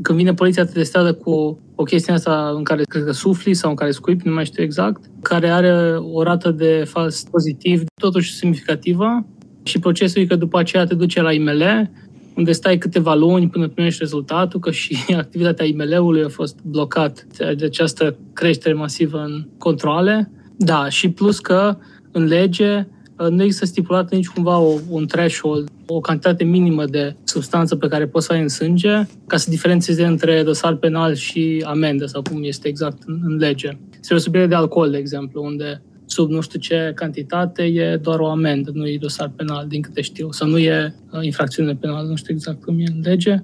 când 0.03 0.19
vine 0.19 0.35
poliția, 0.35 0.65
te 0.65 0.73
testează 0.73 1.13
cu 1.13 1.59
o 1.75 1.83
chestie 1.83 2.13
asta 2.13 2.53
în 2.57 2.63
care 2.63 2.83
cred 2.83 3.05
că 3.05 3.13
sufli 3.13 3.55
sau 3.55 3.71
în 3.71 3.77
care 3.77 3.91
scuipi, 3.91 4.29
nu 4.29 4.35
mai 4.35 4.45
știu 4.45 4.63
exact, 4.63 5.05
care 5.23 5.49
are 5.49 5.97
o 5.97 6.23
rată 6.23 6.51
de 6.51 6.85
fals 6.87 7.25
pozitiv 7.31 7.85
totuși 8.01 8.35
semnificativă 8.35 9.27
și 9.63 9.79
procesul 9.79 10.23
e 10.23 10.27
că 10.27 10.37
după 10.37 10.59
aceea 10.59 10.85
te 10.85 10.95
duce 10.95 11.21
la 11.21 11.33
IML, 11.33 11.91
unde 12.37 12.53
stai 12.53 12.79
câteva 12.79 13.15
luni 13.15 13.49
până 13.49 13.69
primești 13.69 13.99
rezultatul, 14.01 14.61
că 14.61 14.71
și 14.71 14.99
activitatea 15.17 15.67
IML-ului 15.67 16.25
a 16.25 16.29
fost 16.29 16.59
blocat 16.63 17.27
de 17.57 17.65
această 17.65 18.17
creștere 18.33 18.75
masivă 18.75 19.19
în 19.19 19.47
controle. 19.59 20.31
Da, 20.57 20.89
și 20.89 21.11
plus 21.11 21.39
că 21.39 21.77
în 22.11 22.25
lege 22.25 22.87
nu 23.31 23.43
există 23.43 23.67
stipulat 23.67 24.11
nici 24.11 24.29
cumva 24.29 24.59
o, 24.59 24.75
un 24.89 25.07
threshold, 25.07 25.69
o 25.87 26.01
cantitate 26.01 26.45
minimă 26.45 26.85
de 26.85 27.17
substanță 27.25 27.77
pe 27.77 27.89
care 27.89 28.07
poți 28.07 28.27
să 28.27 28.33
ai 28.33 28.41
în 28.41 28.49
sânge, 28.49 29.07
ca 29.27 29.37
să 29.37 29.51
diferențieze 29.51 30.05
între 30.05 30.43
dosar 30.43 30.75
penal 30.75 31.15
și 31.15 31.65
amendă, 31.67 32.07
sau 32.07 32.23
cum 32.23 32.43
este 32.43 32.69
exact 32.69 33.03
în, 33.07 33.21
în 33.25 33.37
lege. 33.37 33.71
Spre 34.01 34.19
subiect 34.19 34.49
de 34.49 34.55
alcool, 34.55 34.91
de 34.91 34.97
exemplu, 34.97 35.43
unde 35.43 35.83
sub 36.07 36.31
nu 36.31 36.41
știu 36.41 36.59
ce 36.59 36.93
cantitate 36.95 37.63
e 37.63 37.97
doar 37.97 38.19
o 38.19 38.27
amendă, 38.27 38.71
nu 38.75 38.87
e 38.87 38.99
dosar 39.01 39.33
penal, 39.37 39.67
din 39.69 39.81
câte 39.81 40.01
știu, 40.01 40.31
sau 40.31 40.49
nu 40.49 40.59
e 40.59 40.95
uh, 41.11 41.25
infracțiune 41.25 41.75
penală, 41.75 42.09
nu 42.09 42.17
știu 42.17 42.35
exact 42.35 42.65
cum 42.65 42.79
e 42.79 42.85
în 42.95 43.01
lege. 43.03 43.43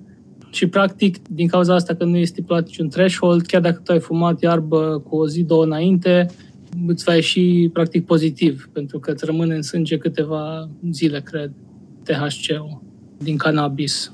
Și, 0.51 0.67
practic, 0.67 1.29
din 1.29 1.49
cauza 1.49 1.75
asta 1.75 1.95
că 1.95 2.05
nu 2.05 2.17
e 2.17 2.25
stipulat 2.25 2.65
niciun 2.65 2.89
threshold, 2.89 3.47
chiar 3.47 3.61
dacă 3.61 3.81
tu 3.85 3.93
ai 3.93 4.01
fumat 4.01 4.41
iarbă 4.43 5.03
cu 5.09 5.17
o 5.17 5.29
zi, 5.29 5.43
două 5.43 5.65
înainte, 5.65 6.27
îți 6.87 7.05
va 7.05 7.15
ieși 7.15 7.69
practic 7.73 8.07
pozitiv, 8.07 8.69
pentru 8.73 8.99
că 8.99 9.11
îți 9.11 9.25
rămâne 9.25 9.55
în 9.55 9.63
sânge 9.63 9.97
câteva 9.97 10.69
zile, 10.91 11.21
cred, 11.21 11.53
THC-ul 12.05 12.83
din 13.19 13.37
cannabis. 13.37 14.13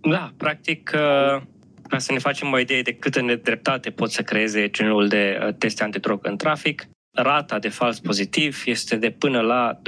Da, 0.00 0.32
practic, 0.36 0.90
uh, 0.94 1.42
ca 1.88 1.98
să 1.98 2.12
ne 2.12 2.18
facem 2.18 2.52
o 2.52 2.58
idee 2.58 2.82
de 2.82 2.92
câtă 2.92 3.20
nedreptate 3.20 3.90
pot 3.90 4.10
să 4.10 4.22
creeze 4.22 4.68
genul 4.68 5.08
de 5.08 5.38
uh, 5.40 5.54
teste 5.54 5.82
antidrog 5.82 6.26
în 6.26 6.36
trafic, 6.36 6.88
rata 7.16 7.58
de 7.58 7.68
fals 7.68 8.00
pozitiv 8.00 8.62
este 8.66 8.96
de 8.96 9.10
până 9.10 9.40
la 9.40 9.80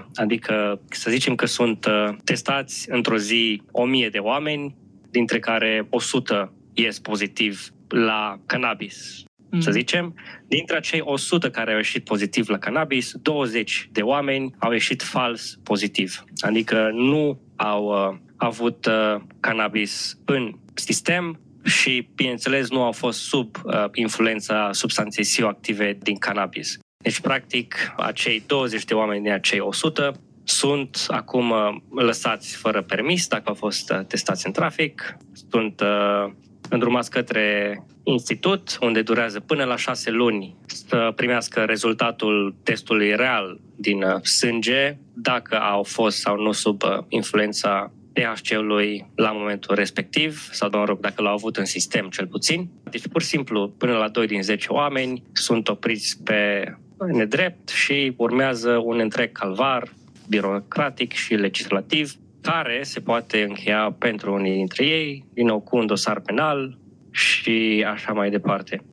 20%. 0.00 0.06
Adică 0.14 0.80
să 0.90 1.10
zicem 1.10 1.34
că 1.34 1.46
sunt 1.46 1.86
uh, 1.86 2.16
testați 2.24 2.90
într-o 2.90 3.16
zi 3.16 3.62
1000 3.70 4.08
de 4.08 4.18
oameni, 4.18 4.76
dintre 5.10 5.38
care 5.38 5.86
100 5.90 6.52
ies 6.74 6.98
pozitiv 6.98 7.68
la 7.88 8.40
cannabis 8.46 9.26
mm. 9.50 9.60
să 9.60 9.70
zicem, 9.70 10.14
dintre 10.46 10.76
acei 10.76 11.00
100 11.04 11.50
care 11.50 11.70
au 11.70 11.76
ieșit 11.76 12.04
pozitiv 12.04 12.48
la 12.48 12.58
cannabis, 12.58 13.12
20 13.22 13.88
de 13.92 14.02
oameni 14.02 14.54
au 14.58 14.72
ieșit 14.72 15.02
fals 15.02 15.58
pozitiv. 15.62 16.24
Adică 16.40 16.90
nu 16.92 17.40
au 17.56 17.84
uh, 17.84 18.16
avut 18.36 18.86
uh, 18.86 19.20
cannabis 19.40 20.18
în 20.24 20.52
sistem 20.74 21.40
și, 21.64 22.08
bineînțeles, 22.14 22.70
nu 22.70 22.82
au 22.82 22.92
fost 22.92 23.20
sub 23.20 23.56
uh, 23.64 23.84
influența 23.92 24.72
substanței 24.72 25.24
psihoactive 25.24 25.98
din 26.02 26.18
cannabis. 26.18 26.78
Deci, 27.02 27.20
practic, 27.20 27.92
acei 27.96 28.42
20 28.46 28.84
de 28.84 28.94
oameni 28.94 29.22
din 29.22 29.32
acei 29.32 29.60
100 29.60 30.20
sunt 30.44 31.06
acum 31.08 31.50
uh, 31.50 31.76
lăsați 31.94 32.56
fără 32.56 32.82
permis 32.82 33.26
dacă 33.26 33.42
au 33.46 33.54
fost 33.54 33.90
uh, 33.90 34.04
testați 34.06 34.46
în 34.46 34.52
trafic, 34.52 35.16
sunt 35.50 35.80
uh, 35.80 36.32
îndrumați 36.70 37.10
către 37.10 37.78
institut, 38.02 38.78
unde 38.80 39.02
durează 39.02 39.40
până 39.40 39.64
la 39.64 39.76
șase 39.76 40.10
luni 40.10 40.56
să 40.66 41.12
primească 41.16 41.60
rezultatul 41.60 42.54
testului 42.62 43.16
real 43.16 43.60
din 43.76 44.02
uh, 44.02 44.22
sânge, 44.22 44.96
dacă 45.14 45.56
au 45.56 45.82
fost 45.82 46.18
sau 46.18 46.40
nu 46.40 46.52
sub 46.52 46.82
uh, 46.82 46.98
influența 47.08 47.92
THC-ului 48.12 49.10
la 49.14 49.30
momentul 49.30 49.74
respectiv, 49.74 50.48
sau, 50.52 50.70
mă 50.72 50.84
rog, 50.84 51.00
dacă 51.00 51.22
l-au 51.22 51.32
avut 51.32 51.56
în 51.56 51.64
sistem 51.64 52.08
cel 52.08 52.26
puțin. 52.26 52.68
Deci, 52.90 53.08
pur 53.08 53.22
și 53.22 53.28
simplu, 53.28 53.74
până 53.78 53.92
la 53.92 54.08
2 54.08 54.26
din 54.26 54.42
10 54.42 54.66
oameni 54.68 55.22
sunt 55.32 55.68
opriți 55.68 56.22
pe 56.24 56.72
nedrept 57.12 57.68
și 57.68 58.12
urmează 58.16 58.82
un 58.84 58.98
întreg 58.98 59.32
calvar 59.32 59.88
birocratic 60.28 61.12
și 61.12 61.34
legislativ 61.34 62.12
care 62.52 62.82
se 62.82 63.00
poate 63.00 63.42
încheia 63.42 63.94
pentru 63.98 64.34
unii 64.34 64.54
dintre 64.54 64.84
ei, 64.84 65.24
din 65.34 65.46
nou 65.46 65.60
cu 65.60 65.76
un 65.76 65.86
dosar 65.86 66.20
penal 66.20 66.78
și 67.10 67.84
așa 67.88 68.12
mai 68.12 68.30
departe. 68.30 68.84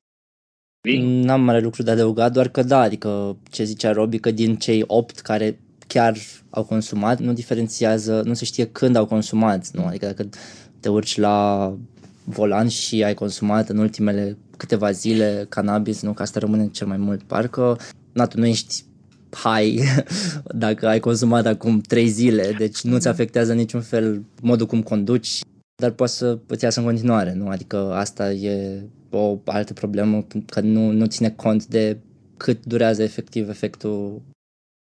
N-am 1.00 1.41
mare 1.41 1.60
lucru 1.60 1.84
de 1.84 1.91
adăugat, 1.91 2.32
doar 2.32 2.48
că 2.48 2.63
da, 2.63 2.80
adică 2.80 3.38
ce 3.52 3.63
zicea 3.63 3.91
Robi, 3.91 4.20
că 4.20 4.32
din 4.32 4.56
cei 4.56 4.84
opt 4.88 5.20
care 5.20 5.60
chiar 5.88 6.15
au 6.50 6.63
consumat, 6.63 7.20
nu 7.20 7.34
diferențiază, 7.34 8.22
nu 8.26 8.34
se 8.34 8.46
știe 8.46 8.65
când 8.65 8.96
au 8.96 9.06
consumat, 9.06 9.70
nu? 9.72 9.86
Adică 9.86 10.06
dacă 10.06 10.30
te 10.80 10.89
urci 10.89 11.18
la 11.18 11.74
volan 12.24 12.68
și 12.68 13.04
ai 13.04 13.13
consumat 13.13 13.70
în 13.70 13.78
ultimele 13.78 14.38
câteva 14.58 14.91
zile 14.91 15.46
cannabis, 15.50 16.02
nu? 16.02 16.13
Că 16.13 16.22
asta 16.22 16.39
rămâne 16.39 16.68
cel 16.68 16.88
mai 16.88 16.98
mult. 16.98 17.24
Parcă, 17.24 17.78
na, 18.13 18.26
tu 18.26 18.39
nu 18.39 18.46
ești 18.46 18.84
hai 19.43 19.82
dacă 20.65 20.88
ai 20.88 21.00
consumat 21.00 21.45
acum 21.45 21.82
trei 21.82 22.08
zile, 22.08 22.56
deci 22.58 22.82
nu 22.82 22.98
ți 22.98 23.08
afectează 23.08 23.54
niciun 23.54 23.82
fel 23.82 24.24
modul 24.41 24.67
cum 24.67 24.82
conduci, 24.82 25.39
dar 25.82 25.91
poți 25.91 26.17
să 26.17 26.39
îți 26.48 26.63
iasă 26.63 26.80
în 26.80 26.86
continuare, 26.86 27.34
nu? 27.34 27.48
Adică 27.48 27.93
asta 27.93 28.32
e 28.32 28.82
o 29.10 29.38
altă 29.45 29.74
problemă, 29.74 30.26
că 30.45 30.60
nu, 30.60 30.91
nu 30.91 31.06
ține 31.06 31.30
cont 31.30 31.65
de 31.65 31.98
cât 32.38 32.65
durează 32.65 33.04
efectiv 33.04 33.50
efectul 33.50 34.21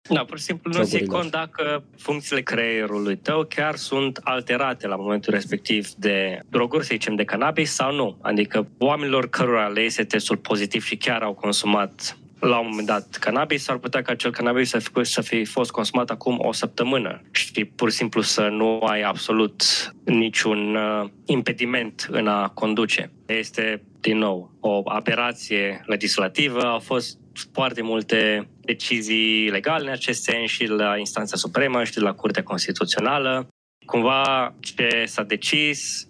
da, 0.10 0.24
pur 0.24 0.38
și 0.38 0.44
simplu 0.44 0.72
nu 0.74 0.84
ți 0.84 1.04
cont 1.04 1.32
dacă 1.32 1.84
funcțiile 1.98 2.42
creierului 2.42 3.18
tău 3.18 3.44
chiar 3.44 3.76
sunt 3.76 4.20
alterate 4.24 4.88
la 4.88 4.96
momentul 4.96 5.34
respectiv 5.34 5.90
de 5.90 6.40
droguri, 6.50 6.86
să 6.86 6.90
zicem, 6.92 7.16
de 7.16 7.24
cannabis 7.24 7.72
sau 7.72 7.94
nu. 7.94 8.18
Adică 8.22 8.68
oamenilor 8.78 9.30
cărora 9.30 9.68
le 9.68 9.82
iese 9.82 10.04
testul 10.04 10.38
pozitiv 10.38 10.84
și 10.84 10.98
chiar 10.98 11.22
au 11.22 11.34
consumat 11.34 12.18
la 12.42 12.60
un 12.60 12.68
moment 12.70 12.88
dat 12.88 13.16
cannabis, 13.20 13.68
ar 13.68 13.78
putea 13.78 14.02
ca 14.02 14.12
acel 14.12 14.32
cannabis 14.32 14.70
să 14.70 14.80
fi, 14.80 15.04
să 15.04 15.22
fi 15.22 15.46
fost 15.46 15.72
consumat 15.72 16.10
acum 16.10 16.40
o 16.42 16.52
săptămână 16.52 17.22
și 17.32 17.66
pur 17.66 17.90
și 17.90 17.98
simplu 17.98 18.22
să 18.22 18.48
nu 18.48 18.80
ai 18.80 19.02
absolut 19.02 19.64
niciun 20.04 20.76
uh, 20.76 21.10
impediment 21.26 22.08
în 22.12 22.28
a 22.28 22.48
conduce. 22.48 23.12
Este, 23.26 23.84
din 24.00 24.18
nou, 24.18 24.52
o 24.60 24.82
aberație 24.86 25.84
legislativă. 25.86 26.62
Au 26.62 26.80
fost 26.80 27.18
foarte 27.54 27.82
multe 27.82 28.48
decizii 28.62 29.50
legale 29.50 29.86
în 29.86 29.92
acest 29.92 30.24
sens 30.24 30.50
și 30.50 30.66
la 30.66 30.98
instanța 30.98 31.36
supremă 31.38 31.84
și 31.84 32.00
la 32.00 32.14
Curtea 32.14 32.44
Constituțională. 32.44 33.48
Cumva 33.86 34.54
ce 34.60 35.04
s-a 35.06 35.24
decis 35.24 36.08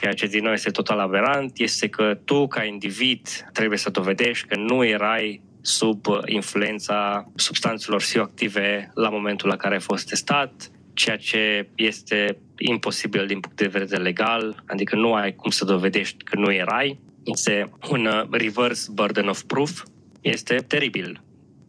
ceea 0.00 0.12
ce 0.12 0.26
din 0.26 0.42
noi 0.42 0.52
este 0.52 0.70
total 0.70 0.98
aberant, 0.98 1.58
este 1.58 1.88
că 1.88 2.18
tu, 2.24 2.46
ca 2.46 2.64
individ, 2.64 3.28
trebuie 3.52 3.78
să 3.78 3.90
dovedești 3.90 4.46
că 4.46 4.56
nu 4.56 4.84
erai 4.84 5.42
sub 5.62 6.06
influența 6.26 7.30
substanțelor 7.34 8.00
psihoactive 8.00 8.90
la 8.94 9.08
momentul 9.08 9.48
la 9.48 9.56
care 9.56 9.74
ai 9.74 9.80
fost 9.80 10.08
testat, 10.08 10.70
ceea 10.94 11.16
ce 11.16 11.68
este 11.74 12.38
imposibil 12.58 13.26
din 13.26 13.40
punct 13.40 13.56
de 13.56 13.66
vedere 13.66 14.02
legal, 14.02 14.62
adică 14.66 14.96
nu 14.96 15.14
ai 15.14 15.34
cum 15.34 15.50
să 15.50 15.64
dovedești 15.64 16.24
că 16.24 16.36
nu 16.36 16.52
erai. 16.52 17.00
Este 17.24 17.70
un 17.90 18.06
uh, 18.06 18.22
reverse 18.30 18.90
burden 18.92 19.28
of 19.28 19.42
proof. 19.42 19.82
Este 20.20 20.54
teribil. 20.54 21.22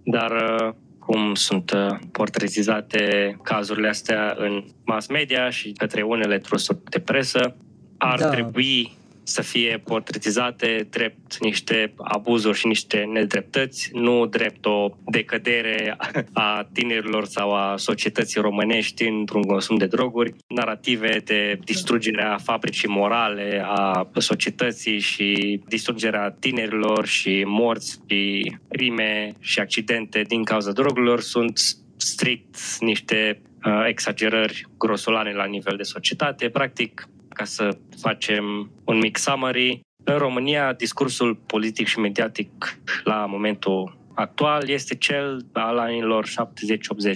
Dar 0.03 0.32
uh, 0.32 0.73
cum 0.99 1.34
sunt 1.34 1.71
uh, 1.71 1.99
portretizate 2.12 3.38
cazurile 3.43 3.88
astea 3.88 4.36
în 4.38 4.63
mass 4.86 5.08
media 5.08 5.49
și 5.49 5.71
către 5.71 6.01
unele 6.01 6.38
trusuri 6.38 6.77
de 6.89 6.99
presă, 6.99 7.56
ar 7.97 8.19
da. 8.19 8.29
trebui 8.29 8.91
să 9.23 9.41
fie 9.41 9.81
portretizate 9.86 10.88
drept 10.89 11.38
niște 11.39 11.93
abuzuri 11.97 12.57
și 12.57 12.67
niște 12.67 12.97
nedreptăți, 12.97 13.89
nu 13.93 14.25
drept 14.25 14.65
o 14.65 14.89
decădere 15.05 15.97
a 16.33 16.69
tinerilor 16.73 17.25
sau 17.25 17.51
a 17.51 17.75
societății 17.77 18.41
românești 18.41 19.07
într-un 19.07 19.41
consum 19.41 19.77
de 19.77 19.86
droguri, 19.86 20.33
narrative 20.47 21.21
de 21.23 21.59
distrugerea 21.63 22.38
fabricii 22.43 22.89
morale 22.89 23.63
a 23.65 24.09
societății 24.17 24.99
și 24.99 25.62
distrugerea 25.67 26.36
tinerilor 26.39 27.05
și 27.05 27.43
morți 27.47 28.01
și 28.07 28.55
rime 28.67 29.33
și 29.39 29.59
accidente 29.59 30.21
din 30.21 30.43
cauza 30.43 30.71
drogurilor 30.71 31.21
sunt 31.21 31.59
strict 31.97 32.57
niște 32.79 33.41
uh, 33.65 33.86
exagerări 33.88 34.65
grosolane 34.77 35.31
la 35.31 35.45
nivel 35.45 35.77
de 35.77 35.83
societate. 35.83 36.49
Practic, 36.49 37.07
ca 37.34 37.43
să 37.43 37.78
facem 38.02 38.72
un 38.86 38.98
mic 38.98 39.17
summary, 39.17 39.82
în 40.04 40.17
România 40.17 40.74
discursul 40.74 41.36
politic 41.36 41.88
și 41.88 42.00
mediatic 42.00 42.80
la 43.04 43.26
momentul 43.26 43.98
actual 44.13 44.69
este 44.69 44.96
cel 44.96 45.46
al 45.52 45.78
anilor 45.78 46.28
70-80 46.28 46.32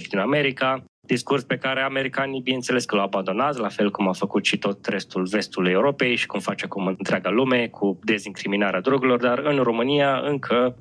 din 0.08 0.18
America, 0.18 0.84
discurs 1.06 1.42
pe 1.42 1.58
care 1.58 1.80
americanii, 1.80 2.40
bineînțeles 2.40 2.84
că 2.84 2.94
l-au 2.94 3.04
abandonat, 3.04 3.56
la 3.56 3.68
fel 3.68 3.90
cum 3.90 4.08
a 4.08 4.12
făcut 4.12 4.44
și 4.44 4.58
tot 4.58 4.86
restul 4.86 5.26
vestului 5.26 5.72
Europei 5.72 6.14
și 6.16 6.26
cum 6.26 6.40
face 6.40 6.64
acum 6.64 6.86
întreaga 6.86 7.30
lume 7.30 7.68
cu 7.68 7.98
dezincriminarea 8.02 8.80
drogurilor, 8.80 9.20
dar 9.20 9.38
în 9.38 9.56
România 9.62 10.18
încă... 10.18 10.76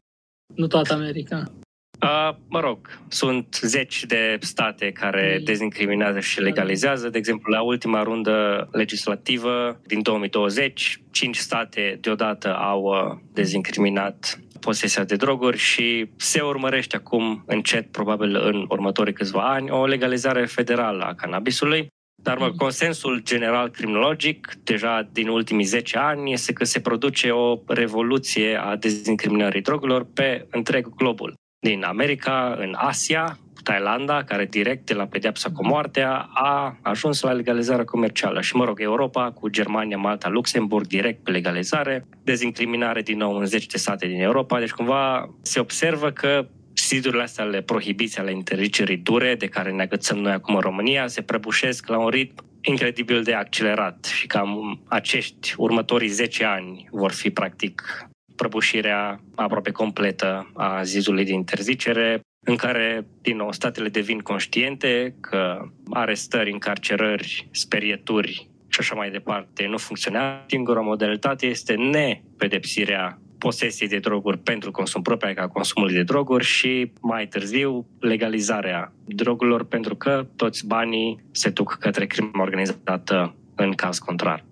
Nu 0.55 0.67
toată 0.67 0.93
America. 0.93 1.51
Uh, 2.01 2.35
mă 2.47 2.59
rog, 2.59 2.99
sunt 3.07 3.59
zeci 3.61 4.05
de 4.05 4.37
state 4.39 4.91
care 4.91 5.35
mm. 5.37 5.43
dezincriminează 5.45 6.19
și 6.19 6.39
legalizează. 6.39 7.09
De 7.09 7.17
exemplu, 7.17 7.53
la 7.53 7.61
ultima 7.61 8.03
rundă 8.03 8.67
legislativă 8.71 9.81
din 9.85 10.01
2020, 10.01 11.01
cinci 11.11 11.37
state 11.37 11.97
deodată 12.01 12.55
au 12.55 12.81
uh, 12.81 13.17
dezincriminat 13.33 14.39
posesia 14.59 15.03
de 15.03 15.15
droguri 15.15 15.57
și 15.57 16.09
se 16.15 16.41
urmărește 16.41 16.95
acum 16.95 17.43
încet, 17.45 17.91
probabil 17.91 18.35
în 18.35 18.65
următorii 18.69 19.13
câțiva 19.13 19.53
ani, 19.53 19.69
o 19.69 19.85
legalizare 19.85 20.45
federală 20.45 21.03
a 21.03 21.15
cannabisului. 21.15 21.87
Dar 22.23 22.37
mă, 22.37 22.51
consensul 22.51 23.21
general 23.23 23.69
criminologic, 23.69 24.53
deja 24.63 25.09
din 25.11 25.27
ultimii 25.27 25.65
10 25.65 25.97
ani, 25.97 26.33
este 26.33 26.53
că 26.53 26.63
se 26.63 26.79
produce 26.79 27.29
o 27.29 27.59
revoluție 27.67 28.55
a 28.55 28.75
dezincriminării 28.75 29.61
drogurilor 29.61 30.07
pe 30.13 30.47
întreg 30.51 30.95
globul 30.95 31.33
din 31.59 31.83
America, 31.83 32.55
în 32.59 32.73
Asia, 32.77 33.39
Thailanda, 33.63 34.23
care 34.23 34.45
direct 34.45 34.85
de 34.85 34.93
la 34.93 35.05
pedeapsa 35.05 35.49
cu 35.51 35.65
moartea 35.65 36.29
a 36.33 36.77
ajuns 36.81 37.21
la 37.21 37.31
legalizarea 37.31 37.83
comercială. 37.83 38.41
Și, 38.41 38.55
mă 38.55 38.65
rog, 38.65 38.81
Europa 38.81 39.31
cu 39.31 39.49
Germania, 39.49 39.97
Malta, 39.97 40.29
Luxemburg, 40.29 40.87
direct 40.87 41.23
pe 41.23 41.31
legalizare, 41.31 42.05
dezincriminare 42.23 43.01
din 43.01 43.17
nou 43.17 43.37
în 43.37 43.45
10 43.45 43.65
de 43.65 43.77
state 43.77 44.07
din 44.07 44.21
Europa. 44.21 44.59
Deci, 44.59 44.71
cumva, 44.71 45.29
se 45.41 45.59
observă 45.59 46.11
că 46.11 46.47
sidurile 46.73 47.23
astea 47.23 47.43
ale 47.43 47.61
prohibiții, 47.61 48.19
ale 48.19 48.31
interzicerii 48.31 48.97
dure, 48.97 49.35
de 49.35 49.47
care 49.47 49.71
ne 49.71 49.81
agățăm 49.81 50.17
noi 50.17 50.31
acum 50.31 50.55
în 50.55 50.61
România, 50.61 51.07
se 51.07 51.21
prăbușesc 51.21 51.87
la 51.87 51.97
un 51.97 52.09
ritm 52.09 52.45
incredibil 52.61 53.23
de 53.23 53.33
accelerat 53.33 54.05
și 54.05 54.27
cam 54.27 54.81
acești 54.87 55.53
următorii 55.57 56.07
10 56.07 56.43
ani 56.43 56.87
vor 56.91 57.11
fi 57.11 57.29
practic 57.29 58.07
prăbușirea 58.37 59.21
aproape 59.35 59.71
completă 59.71 60.51
a 60.53 60.83
zizului 60.83 61.25
de 61.25 61.33
interzicere, 61.33 62.21
în 62.45 62.55
care, 62.55 63.05
din 63.21 63.35
nou, 63.35 63.51
statele 63.51 63.89
devin 63.89 64.19
conștiente 64.19 65.15
că 65.21 65.69
arestări, 65.89 66.51
încarcerări, 66.51 67.47
sperieturi 67.51 68.49
și 68.67 68.79
așa 68.79 68.95
mai 68.95 69.11
departe 69.11 69.67
nu 69.67 69.77
funcționează. 69.77 70.43
Singura 70.47 70.81
modalitate 70.81 71.45
este 71.45 71.73
nepedepsirea 71.73 73.19
posesiei 73.37 73.89
de 73.89 73.99
droguri 73.99 74.37
pentru 74.37 74.71
consum 74.71 75.01
propriu, 75.01 75.33
ca 75.33 75.47
consumul 75.47 75.91
de 75.91 76.03
droguri 76.03 76.43
și 76.43 76.91
mai 77.01 77.27
târziu 77.27 77.87
legalizarea 77.99 78.93
drogurilor 79.05 79.65
pentru 79.65 79.95
că 79.95 80.27
toți 80.35 80.67
banii 80.67 81.23
se 81.31 81.49
duc 81.49 81.77
către 81.79 82.05
crimă 82.05 82.29
organizată 82.33 83.35
în 83.55 83.71
caz 83.71 83.97
contrar. 83.97 84.46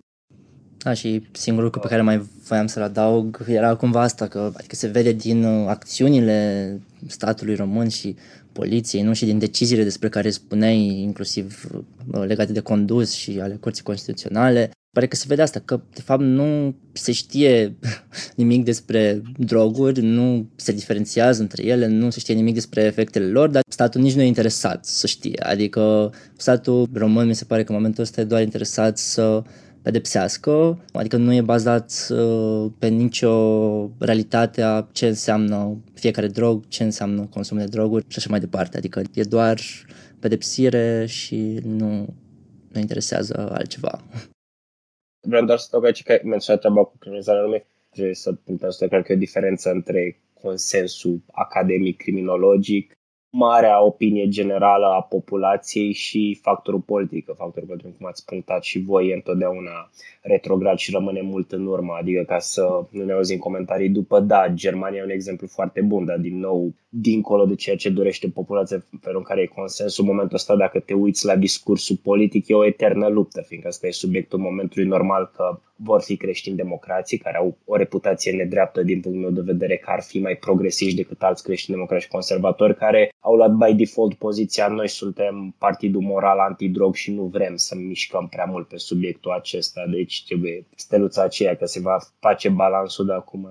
Da, 0.86 0.94
și 0.94 1.22
singurul 1.32 1.66
lucru 1.66 1.80
pe 1.80 1.88
care 1.88 2.02
mai 2.02 2.26
voiam 2.48 2.68
să-l 2.68 2.84
adaug 2.84 3.46
era 3.48 3.76
cumva 3.76 4.02
asta, 4.02 4.28
că 4.28 4.52
adică 4.58 4.76
se 4.76 4.88
vede 4.88 5.12
din 5.12 5.44
uh, 5.44 5.68
acțiunile 5.68 6.80
statului 7.08 7.56
român 7.56 7.88
și 7.90 8.16
poliției, 8.52 9.02
nu 9.02 9.14
și 9.14 9.26
din 9.26 9.40
deciziile 9.40 9.84
despre 9.84 10.10
care 10.10 10.30
spuneai, 10.30 11.02
inclusiv 11.02 11.70
uh, 12.12 12.26
legate 12.26 12.52
de 12.52 12.60
condus 12.60 13.14
și 13.14 13.40
ale 13.42 13.54
Curții 13.54 13.84
Constituționale, 13.84 14.72
pare 14.92 15.08
că 15.08 15.16
se 15.16 15.26
vede 15.28 15.42
asta, 15.42 15.62
că 15.66 15.82
de 15.94 16.02
fapt 16.02 16.22
nu 16.22 16.76
se 16.92 17.12
știe 17.12 17.76
nimic 18.42 18.64
despre 18.64 19.22
droguri, 19.38 20.02
nu 20.02 20.50
se 20.56 20.72
diferențiază 20.72 21.42
între 21.42 21.66
ele, 21.66 21.88
nu 21.88 22.10
se 22.10 22.20
știe 22.20 22.34
nimic 22.36 22.54
despre 22.54 22.82
efectele 22.82 23.26
lor, 23.26 23.50
dar 23.50 23.62
statul 23.68 24.02
nici 24.02 24.16
nu 24.16 24.22
e 24.22 24.26
interesat 24.26 24.86
să 24.86 25.08
știe. 25.08 25.42
Adică 25.44 26.12
statul 26.38 26.90
român 26.94 27.28
mi 27.28 27.36
se 27.36 27.46
pare 27.46 27.64
că 27.64 27.72
în 27.72 27.78
momentul 27.78 28.04
ăsta 28.04 28.22
e 28.22 28.24
doar 28.24 28.42
interesat 28.42 28.98
să 28.98 29.44
pedepsească, 29.86 30.84
adică 30.94 31.18
nu 31.18 31.34
e 31.34 31.42
bazat 31.42 32.08
uh, 32.10 32.72
pe 32.80 32.88
nicio 32.88 33.34
realitate 34.00 34.62
a 34.62 34.88
ce 34.92 35.08
înseamnă 35.08 35.78
fiecare 35.94 36.28
drog, 36.28 36.68
ce 36.68 36.84
înseamnă 36.84 37.26
consumul 37.26 37.64
de 37.64 37.70
droguri 37.70 38.06
și 38.08 38.18
așa 38.18 38.28
mai 38.30 38.40
departe. 38.40 38.78
Adică 38.78 39.02
e 39.14 39.24
doar 39.24 39.60
pedepsire 40.20 41.06
și 41.06 41.60
nu, 41.64 42.16
nu 42.72 42.80
interesează 42.80 43.50
altceva. 43.52 44.04
Vreau 45.28 45.46
doar 45.46 45.58
să 45.58 45.66
adaug 45.70 45.86
aici 45.86 46.04
că 46.04 46.12
ai 46.12 46.22
menționat 46.24 46.62
treaba 46.62 46.84
cu 46.84 46.98
criminalizarea 46.98 47.42
lumii. 47.42 47.66
Trebuie 47.90 48.14
să 48.14 48.34
putem 48.34 48.70
să 48.70 48.88
cred 48.88 49.04
că 49.04 49.12
e 49.12 49.16
o 49.16 49.20
diferență 49.20 49.72
între 49.72 50.22
consensul 50.42 51.22
academic 51.32 51.98
criminologic 51.98 52.94
marea 53.38 53.84
opinie 53.84 54.28
generală 54.28 54.86
a 54.86 55.02
populației 55.02 55.94
și 55.94 56.40
factorul 56.42 56.80
politic. 56.80 57.26
Factorul 57.38 57.68
politic, 57.68 57.98
cum 57.98 58.06
ați 58.06 58.26
punctat 58.26 58.64
și 58.64 58.80
voi, 58.80 59.08
e 59.08 59.14
întotdeauna 59.14 59.90
retrograd 60.22 60.78
și 60.78 60.92
rămâne 60.92 61.22
mult 61.22 61.52
în 61.52 61.66
urmă. 61.66 61.98
Adică 62.00 62.24
ca 62.24 62.40
să 62.40 62.86
nu 62.90 63.04
ne 63.04 63.14
auzim 63.14 63.38
comentarii 63.38 63.90
după, 63.90 64.20
da, 64.20 64.48
Germania 64.54 65.00
e 65.00 65.04
un 65.04 65.10
exemplu 65.10 65.48
foarte 65.48 65.82
bun, 65.82 66.06
dar 66.06 66.18
din 66.18 66.40
nou, 66.40 66.74
dincolo 66.90 67.46
de 67.46 67.56
ceea 67.56 67.76
ce 67.76 67.90
dorește 67.90 68.28
populația, 68.28 68.86
felul 69.02 69.18
în 69.18 69.24
care 69.24 69.42
e 69.42 69.46
consensul, 69.46 70.04
în 70.04 70.10
momentul 70.10 70.36
ăsta, 70.36 70.56
dacă 70.56 70.80
te 70.80 70.94
uiți 70.94 71.26
la 71.26 71.36
discursul 71.36 72.00
politic, 72.04 72.48
e 72.48 72.54
o 72.54 72.66
eternă 72.66 73.08
luptă, 73.08 73.42
fiindcă 73.42 73.68
asta 73.68 73.88
e 73.88 73.92
subiectul 73.92 74.40
momentului 74.40 74.88
normal 74.88 75.32
că 75.36 75.60
vor 75.76 76.02
fi 76.02 76.18
creștini 76.18 76.56
democrații 76.56 77.18
care 77.18 77.38
au 77.38 77.58
o 77.66 77.76
reputație 77.76 78.32
nedreaptă 78.32 78.84
din 78.84 79.00
punctul 79.00 79.24
meu 79.24 79.32
de 79.32 79.52
vedere 79.52 79.78
că 79.78 79.90
ar 79.92 80.02
fi 80.02 80.20
mai 80.20 80.36
progresiști 80.36 80.96
decât 80.96 81.22
alți 81.24 81.44
creștini 81.44 81.76
democrați 81.76 82.08
conservatori 82.08 82.76
care 82.76 83.10
au 83.26 83.36
luat 83.36 83.52
by 83.52 83.74
default 83.74 84.14
poziția 84.14 84.68
noi 84.68 84.90
suntem 84.90 85.56
partidul 85.58 86.02
moral 86.02 86.40
antidrog 86.40 86.96
și 86.96 87.12
nu 87.12 87.24
vrem 87.24 87.56
să 87.56 87.76
mișcăm 87.76 88.28
prea 88.28 88.46
mult 88.46 88.68
pe 88.68 88.78
subiectul 88.78 89.32
acesta, 89.32 89.86
deci 89.92 90.26
trebuie 90.26 90.66
steluța 90.76 91.24
aceea 91.24 91.56
că 91.56 91.66
se 91.66 91.80
va 91.80 91.98
face 92.20 92.50
balansul 92.50 93.06
de 93.06 93.14
acum 93.14 93.50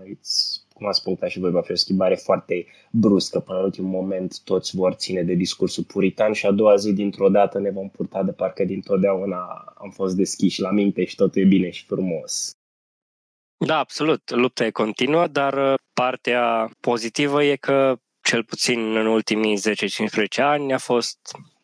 cum 0.74 0.86
ați 0.86 1.02
punctat 1.02 1.28
și 1.28 1.38
voi, 1.38 1.50
va 1.50 1.60
fi 1.60 1.72
o 1.72 1.74
schimbare 1.74 2.14
foarte 2.14 2.66
bruscă. 2.90 3.40
Până 3.40 3.58
în 3.58 3.64
ultimul 3.64 3.90
moment 3.90 4.40
toți 4.44 4.76
vor 4.76 4.92
ține 4.92 5.22
de 5.22 5.34
discursul 5.34 5.84
puritan 5.84 6.32
și 6.32 6.46
a 6.46 6.50
doua 6.50 6.76
zi 6.76 6.92
dintr-o 6.92 7.28
dată 7.28 7.58
ne 7.58 7.70
vom 7.70 7.88
purta 7.88 8.22
de 8.22 8.32
parcă 8.32 8.64
dintotdeauna 8.64 9.38
am 9.76 9.90
fost 9.90 10.16
deschiși 10.16 10.60
la 10.60 10.70
minte 10.70 11.04
și 11.04 11.14
totul 11.14 11.42
e 11.42 11.44
bine 11.44 11.70
și 11.70 11.84
frumos. 11.84 12.50
Da, 13.66 13.78
absolut. 13.78 14.30
Lupta 14.30 14.64
e 14.64 14.70
continuă, 14.70 15.26
dar 15.26 15.72
uh, 15.72 15.74
partea 15.92 16.70
pozitivă 16.80 17.44
e 17.44 17.56
că 17.56 17.96
cel 18.24 18.44
puțin 18.44 18.96
în 18.96 19.06
ultimii 19.06 19.58
10-15 19.58 20.36
ani 20.36 20.72
a 20.72 20.78
fost 20.78 21.18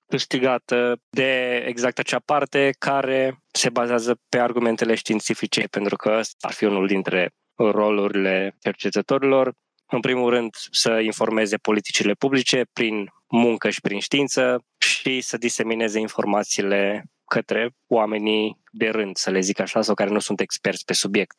câștigată 0.09 1.01
de 1.11 1.57
exact 1.67 1.99
acea 1.99 2.19
parte 2.25 2.75
care 2.79 3.43
se 3.51 3.71
bazează 3.71 4.21
pe 4.29 4.39
argumentele 4.39 4.95
științifice, 4.95 5.65
pentru 5.71 5.97
că 5.97 6.17
ăsta 6.19 6.47
ar 6.49 6.53
fi 6.53 6.65
unul 6.65 6.87
dintre 6.87 7.31
rolurile 7.57 8.57
cercetătorilor. 8.61 9.53
În 9.87 10.01
primul 10.01 10.31
rând, 10.31 10.55
să 10.71 10.91
informeze 10.91 11.57
politicile 11.57 12.13
publice 12.13 12.63
prin 12.73 13.13
muncă 13.29 13.71
și 13.71 13.81
prin 13.81 14.01
știință 14.01 14.65
și 14.79 15.21
să 15.21 15.37
disemineze 15.37 15.99
informațiile 15.99 17.05
către 17.27 17.71
oamenii 17.87 18.61
de 18.71 18.89
rând, 18.89 19.17
să 19.17 19.31
le 19.31 19.41
zic 19.41 19.61
așa, 19.61 19.83
sau 19.83 19.95
care 19.95 20.11
nu 20.11 20.19
sunt 20.19 20.41
experți 20.41 20.85
pe 20.85 20.93
subiect. 20.93 21.35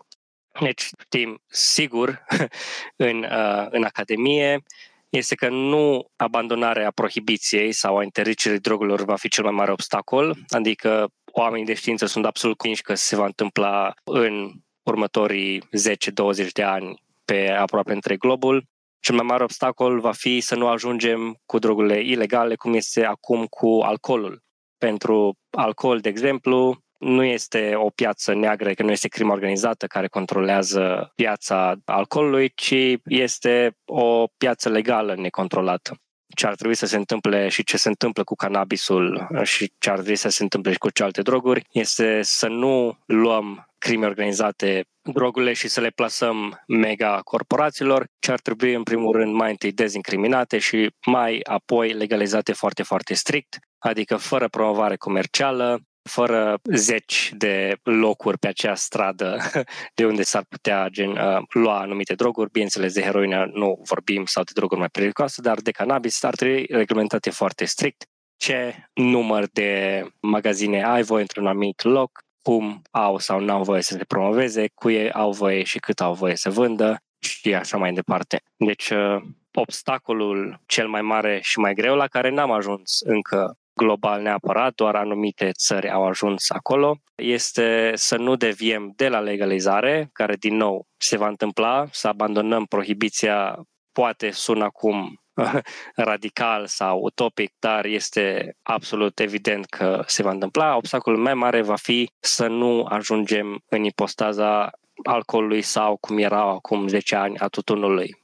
Deci 0.60 0.90
știm 1.04 1.42
sigur 1.48 2.26
în, 3.08 3.24
uh, 3.24 3.66
în 3.70 3.84
Academie 3.84 4.64
este 5.12 5.36
că 5.36 5.50
nu 5.50 6.06
abandonarea 6.16 6.92
prohibiției 6.92 7.72
sau 7.72 7.98
a 7.98 8.04
interzicerii 8.04 8.60
drogurilor 8.60 9.04
va 9.04 9.16
fi 9.16 9.28
cel 9.28 9.44
mai 9.44 9.54
mare 9.54 9.72
obstacol, 9.72 10.38
adică 10.48 11.08
oamenii 11.32 11.66
de 11.66 11.74
știință 11.74 12.06
sunt 12.06 12.26
absolut 12.26 12.58
convinși 12.58 12.84
că 12.84 12.94
se 12.94 13.16
va 13.16 13.26
întâmpla 13.26 13.94
în 14.04 14.52
următorii 14.84 15.60
10-20 15.60 16.52
de 16.54 16.64
ani 16.64 17.04
pe 17.26 17.50
aproape 17.50 17.94
întreg 17.94 18.18
globul. 18.18 18.66
Cel 19.00 19.16
mai 19.16 19.26
mare 19.26 19.44
obstacol 19.44 20.00
va 20.00 20.12
fi 20.12 20.40
să 20.40 20.56
nu 20.56 20.68
ajungem 20.68 21.36
cu 21.46 21.60
drogurile 21.60 22.02
ilegale 22.02 22.56
cum 22.56 22.74
este 22.74 23.06
acum 23.06 23.46
cu 23.46 23.80
alcoolul. 23.84 24.42
Pentru 24.78 25.38
alcool, 25.50 26.00
de 26.00 26.10
exemplu, 26.10 26.84
nu 27.02 27.24
este 27.24 27.74
o 27.76 27.90
piață 27.90 28.34
neagră, 28.34 28.74
că 28.74 28.84
nu 28.84 28.92
este 28.92 29.08
crimă 29.08 29.32
organizată 29.32 29.88
care 29.88 30.08
controlează 30.08 31.12
piața 31.16 31.76
alcoolului, 31.86 32.52
ci 32.56 32.76
este 33.06 33.78
o 33.86 34.28
piață 34.38 34.70
legală 34.70 35.16
necontrolată. 35.16 35.96
Ce 36.36 36.48
ar 36.48 36.56
trebui 36.56 36.76
să 36.76 36.86
se 36.86 36.98
întâmple 36.98 37.48
și 37.48 37.64
ce 37.64 37.78
se 37.78 37.90
întâmplă 37.90 38.24
cu 38.24 38.36
cannabisul 38.36 39.28
și 39.44 39.74
ce 39.78 39.90
ar 39.90 39.96
trebui 39.96 40.16
să 40.16 40.30
se 40.30 40.44
întâmple 40.44 40.72
și 40.72 40.78
cu 40.78 40.90
celelalte 40.90 41.22
droguri 41.22 41.66
este 41.72 42.22
să 42.22 42.48
nu 42.48 43.00
luăm 43.06 43.66
crime 43.78 44.06
organizate 44.06 44.86
drogurile 45.02 45.54
și 45.54 45.68
să 45.68 45.82
le 45.82 45.90
plasăm 45.90 46.64
mega 46.68 47.20
corporațiilor, 47.24 48.08
ce 48.20 48.32
ar 48.32 48.40
trebui 48.40 48.74
în 48.74 48.84
primul 48.84 49.12
rând 49.12 49.34
mai 49.34 49.50
întâi 49.50 49.72
dezincriminate 49.72 50.58
și 50.58 50.90
mai 51.06 51.40
apoi 51.44 51.94
legalizate 51.94 52.54
foarte, 52.54 52.84
foarte 52.84 53.14
strict, 53.14 53.60
adică 53.78 54.16
fără 54.16 54.48
promovare 54.48 54.96
comercială, 54.96 55.80
fără 56.04 56.60
zeci 56.74 57.32
de 57.38 57.78
locuri 57.84 58.38
pe 58.38 58.48
acea 58.48 58.76
stradă 58.76 59.38
de 59.96 60.06
unde 60.06 60.24
s-ar 60.24 60.46
putea 60.50 60.88
gen, 60.90 61.10
uh, 61.10 61.42
lua 61.50 61.80
anumite 61.80 62.14
droguri, 62.14 62.52
bineînțeles 62.52 62.94
de 62.94 63.02
heroină 63.02 63.50
nu 63.54 63.82
vorbim 63.84 64.26
sau 64.26 64.44
de 64.44 64.52
droguri 64.54 64.80
mai 64.80 64.90
periculoase, 64.90 65.42
dar 65.42 65.60
de 65.60 65.72
cannabis 65.72 66.24
ar 66.24 66.36
trebui 66.36 66.66
reglementate 66.70 67.30
foarte 67.30 67.66
strict 67.66 68.06
ce 68.42 68.90
număr 68.94 69.48
de 69.54 70.02
magazine 70.20 70.84
ai 70.84 71.04
voie 71.04 71.22
într-un 71.22 71.48
anumit 71.48 71.84
loc, 71.84 72.20
cum 72.42 72.82
au 72.92 73.18
sau 73.18 73.40
nu 73.40 73.54
au 73.54 73.64
voie 73.64 73.82
să 73.82 73.94
se 73.98 74.04
promoveze, 74.04 74.68
cu 74.74 74.90
ei 74.90 75.12
au 75.12 75.32
voie 75.32 75.64
și 75.64 75.80
cât 75.80 76.02
au 76.02 76.14
voie 76.14 76.36
să 76.36 76.50
vândă 76.50 76.98
și 77.20 77.54
așa 77.54 77.78
mai 77.78 77.94
departe. 77.94 78.42
Deci 78.58 78.90
uh, 78.90 79.22
obstacolul 79.54 80.62
cel 80.66 80.88
mai 80.88 81.02
mare 81.02 81.40
și 81.42 81.60
mai 81.60 81.74
greu 81.74 81.96
la 81.96 82.08
care 82.08 82.30
n-am 82.30 82.52
ajuns 82.52 83.00
încă 83.02 83.58
global 83.84 84.22
neapărat, 84.22 84.74
doar 84.74 84.96
anumite 84.96 85.52
țări 85.52 85.90
au 85.90 86.06
ajuns 86.06 86.50
acolo, 86.50 86.98
este 87.16 87.92
să 87.96 88.18
nu 88.18 88.36
deviem 88.36 88.94
de 88.96 89.08
la 89.08 89.20
legalizare, 89.20 90.10
care 90.14 90.36
din 90.36 90.56
nou 90.56 90.86
se 90.98 91.18
va 91.18 91.28
întâmpla, 91.28 91.88
să 91.92 92.08
abandonăm 92.08 92.66
prohibiția, 92.66 93.60
poate 93.92 94.32
sună 94.32 94.64
acum 94.64 95.22
radical 96.10 96.66
sau 96.66 97.00
utopic, 97.00 97.52
dar 97.60 97.86
este 97.86 98.56
absolut 98.64 99.20
evident 99.20 99.66
că 99.66 100.04
se 100.06 100.24
va 100.24 100.32
întâmpla. 100.32 100.76
Obstacolul 100.76 101.20
mai 101.20 101.34
mare 101.34 101.62
va 101.62 101.76
fi 101.76 102.12
să 102.20 102.48
nu 102.48 102.86
ajungem 102.90 103.62
în 103.70 103.84
ipostaza 103.84 104.70
alcoolului 105.04 105.62
sau 105.62 105.98
cum 105.98 106.18
era 106.18 106.42
acum 106.42 106.88
10 106.88 107.16
ani 107.16 107.38
a 107.38 107.48
tutunului. 107.48 108.21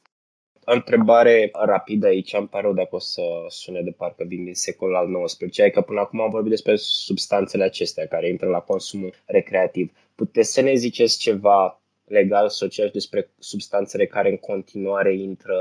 O 0.69 0.73
întrebare 0.73 1.49
rapidă 1.53 2.07
aici, 2.07 2.33
îmi 2.33 2.47
pare 2.47 2.63
rău 2.63 2.73
dacă 2.73 2.95
o 2.95 2.99
să 2.99 3.21
sune 3.47 3.81
de 3.81 3.91
parcă 3.91 4.23
vin 4.27 4.43
din 4.43 4.53
secolul 4.53 4.95
al 4.95 5.23
XIX, 5.25 5.57
e 5.57 5.69
că 5.69 5.81
până 5.81 5.99
acum 5.99 6.21
am 6.21 6.29
vorbit 6.29 6.49
despre 6.49 6.75
substanțele 6.75 7.63
acestea 7.63 8.07
care 8.07 8.29
intră 8.29 8.47
la 8.47 8.59
consumul 8.59 9.13
recreativ. 9.25 9.91
Puteți 10.15 10.53
să 10.53 10.61
ne 10.61 10.73
ziceți 10.73 11.19
ceva 11.19 11.81
legal, 12.05 12.49
social 12.49 12.89
despre 12.93 13.29
substanțele 13.39 14.05
care 14.05 14.29
în 14.29 14.37
continuare 14.37 15.15
intră 15.15 15.57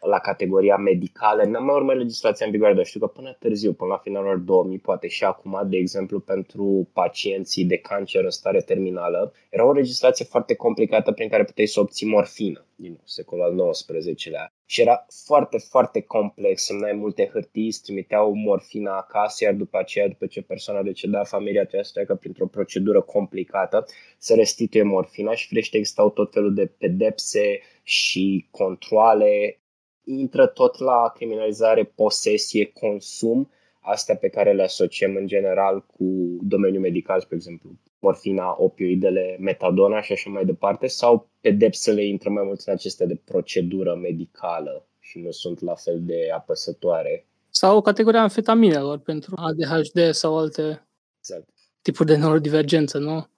la 0.00 0.18
categoria 0.18 0.76
medicală. 0.76 1.44
N-am 1.44 1.64
mai 1.64 1.74
urmărit 1.74 2.00
legislația 2.00 2.46
în 2.46 2.52
vigoare, 2.52 2.74
dar 2.74 2.84
știu 2.84 3.00
că 3.00 3.06
până 3.06 3.36
târziu, 3.38 3.72
până 3.72 3.90
la 3.90 3.96
finalul 3.96 4.44
2000, 4.44 4.78
poate 4.78 5.08
și 5.08 5.24
acum, 5.24 5.60
de 5.66 5.76
exemplu, 5.76 6.20
pentru 6.20 6.88
pacienții 6.92 7.64
de 7.64 7.76
cancer 7.76 8.24
în 8.24 8.30
stare 8.30 8.60
terminală, 8.60 9.32
era 9.50 9.66
o 9.66 9.72
legislație 9.72 10.24
foarte 10.24 10.54
complicată 10.54 11.12
prin 11.12 11.28
care 11.28 11.44
puteai 11.44 11.66
să 11.66 11.80
obții 11.80 12.08
morfină 12.08 12.64
din 12.74 13.00
secolul 13.04 13.44
al 13.44 13.70
XIX-lea. 13.70 14.52
Și 14.66 14.80
era 14.80 15.06
foarte, 15.26 15.58
foarte 15.58 16.00
complex, 16.00 16.64
semnai 16.64 16.92
multe 16.92 17.30
hârtii, 17.32 17.66
îți 17.66 17.82
trimiteau 17.82 18.32
morfina 18.32 18.96
acasă, 18.96 19.44
iar 19.44 19.54
după 19.54 19.78
aceea, 19.78 20.08
după 20.08 20.26
ce 20.26 20.42
persoana 20.42 20.82
deceda, 20.82 21.24
familia 21.24 21.60
trebuia 21.60 21.82
să 21.82 21.90
treacă 21.92 22.14
printr-o 22.14 22.46
procedură 22.46 23.00
complicată 23.00 23.84
să 24.18 24.34
restituie 24.34 24.82
morfina 24.82 25.34
și 25.34 25.46
firește 25.46 25.76
existau 25.76 26.10
tot 26.10 26.32
felul 26.32 26.54
de 26.54 26.66
pedepse 26.66 27.60
și 27.82 28.46
controle 28.50 29.59
intră 30.04 30.46
tot 30.46 30.78
la 30.78 31.12
criminalizare, 31.14 31.84
posesie, 31.84 32.72
consum, 32.72 33.50
astea 33.80 34.16
pe 34.16 34.28
care 34.28 34.52
le 34.52 34.62
asociem 34.62 35.16
în 35.16 35.26
general 35.26 35.86
cu 35.86 36.38
domeniul 36.42 36.82
medical, 36.82 37.20
spre 37.20 37.36
exemplu, 37.36 37.70
morfina, 37.98 38.54
opioidele, 38.58 39.36
metadona 39.40 40.00
și 40.00 40.12
așa 40.12 40.30
mai 40.30 40.44
departe, 40.44 40.86
sau 40.86 41.28
pedepsele 41.40 42.04
intră 42.04 42.30
mai 42.30 42.44
mult 42.44 42.60
în 42.60 42.72
acestea 42.72 43.06
de 43.06 43.20
procedură 43.24 43.94
medicală 43.94 44.88
și 44.98 45.18
nu 45.18 45.30
sunt 45.30 45.60
la 45.60 45.74
fel 45.74 46.02
de 46.02 46.30
apăsătoare. 46.34 47.26
Sau 47.50 47.82
categoria 47.82 48.22
amfetaminelor 48.22 48.98
pentru 48.98 49.34
ADHD 49.36 50.10
sau 50.10 50.38
alte 50.38 50.88
exact. 51.18 51.48
tipuri 51.82 52.08
de 52.08 52.16
neurodivergență, 52.16 52.98
nu? 52.98 53.28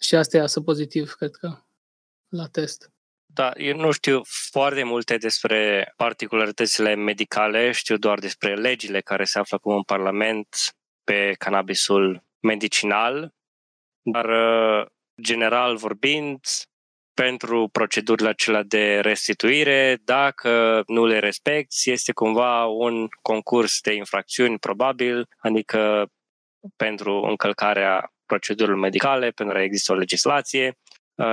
Și 0.00 0.14
asta 0.14 0.36
e 0.36 0.40
asă 0.40 0.60
pozitiv, 0.60 1.12
cred 1.12 1.30
că, 1.30 1.56
la 2.28 2.46
test. 2.46 2.92
Da, 3.34 3.52
eu 3.56 3.76
nu 3.76 3.90
știu 3.90 4.20
foarte 4.50 4.82
multe 4.82 5.16
despre 5.16 5.92
particularitățile 5.96 6.94
medicale, 6.94 7.72
știu 7.72 7.96
doar 7.96 8.18
despre 8.18 8.54
legile 8.54 9.00
care 9.00 9.24
se 9.24 9.38
află 9.38 9.56
acum 9.56 9.74
în 9.74 9.82
Parlament 9.82 10.46
pe 11.04 11.34
cannabisul 11.38 12.24
medicinal, 12.40 13.34
dar 14.02 14.24
uh, 14.24 14.86
general 15.22 15.76
vorbind, 15.76 16.40
pentru 17.14 17.68
procedurile 17.72 18.28
acelea 18.28 18.62
de 18.62 19.00
restituire, 19.00 19.98
dacă 20.04 20.82
nu 20.86 21.06
le 21.06 21.18
respecti, 21.18 21.90
este 21.90 22.12
cumva 22.12 22.64
un 22.64 23.06
concurs 23.22 23.80
de 23.80 23.94
infracțiuni, 23.94 24.58
probabil, 24.58 25.28
adică 25.38 26.06
pentru 26.76 27.20
încălcarea 27.22 28.12
procedurilor 28.26 28.78
medicale, 28.78 29.30
pentru 29.30 29.56
că 29.56 29.62
există 29.62 29.92
o 29.92 29.96
legislație. 29.96 30.66
uh, 30.66 30.87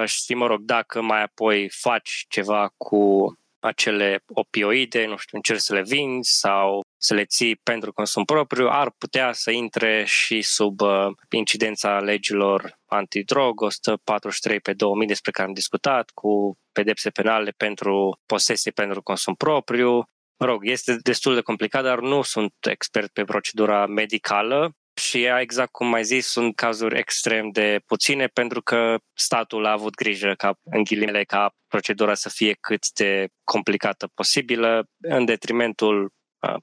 și, 0.06 0.34
mă 0.34 0.48
rog, 0.48 0.62
dacă 0.62 1.02
mai 1.02 1.24
apoi 1.24 1.70
faci 1.70 2.26
ceva 2.30 2.74
cu 2.78 3.34
acele 3.66 4.24
opioide, 4.28 5.06
nu 5.06 5.18
știu, 5.18 5.38
încerci 5.38 5.60
să 5.60 5.74
le 5.74 5.82
vinzi 5.82 6.40
sau 6.40 6.82
să 6.98 7.14
le 7.14 7.26
ții 7.26 7.56
pentru 7.56 7.94
consum 7.94 8.24
propriu, 8.24 8.68
ar 8.70 8.92
putea 8.98 9.32
să 9.32 9.52
intre 9.52 10.04
și 10.06 10.42
sub 10.42 10.82
uh, 10.82 11.08
incidența 11.30 12.00
legilor 12.00 12.78
antidrog 12.86 13.62
143 13.62 14.60
pe 14.60 14.74
2000 14.74 15.08
despre 15.08 15.32
care 15.32 15.48
am 15.48 15.54
discutat, 15.54 16.10
cu 16.14 16.58
pedepse 16.72 17.10
penale 17.10 17.52
pentru 17.58 18.20
posesie 18.26 18.72
pentru 18.72 19.02
consum 19.02 19.34
propriu. 19.34 19.92
Mă 20.38 20.46
rog, 20.46 20.68
este 20.68 20.98
destul 21.02 21.34
de 21.34 21.42
complicat, 21.42 21.84
dar 21.84 22.00
nu 22.00 22.22
sunt 22.22 22.54
expert 22.70 23.14
pe 23.14 23.24
procedura 23.24 23.86
medicală 23.86 24.72
și 24.96 25.24
exact 25.40 25.72
cum 25.72 25.88
mai 25.88 26.04
zis, 26.04 26.28
sunt 26.28 26.56
cazuri 26.56 26.98
extrem 26.98 27.50
de 27.50 27.80
puține 27.86 28.28
pentru 28.28 28.62
că 28.62 28.96
statul 29.14 29.66
a 29.66 29.72
avut 29.72 29.96
grijă 29.96 30.34
ca, 30.38 30.60
în 30.64 30.84
ghilimele, 30.84 31.24
ca 31.24 31.54
procedura 31.68 32.14
să 32.14 32.30
fie 32.30 32.54
cât 32.60 32.92
de 32.94 33.28
complicată 33.44 34.08
posibilă, 34.14 34.86
în 35.02 35.26
detrimentul 35.26 36.14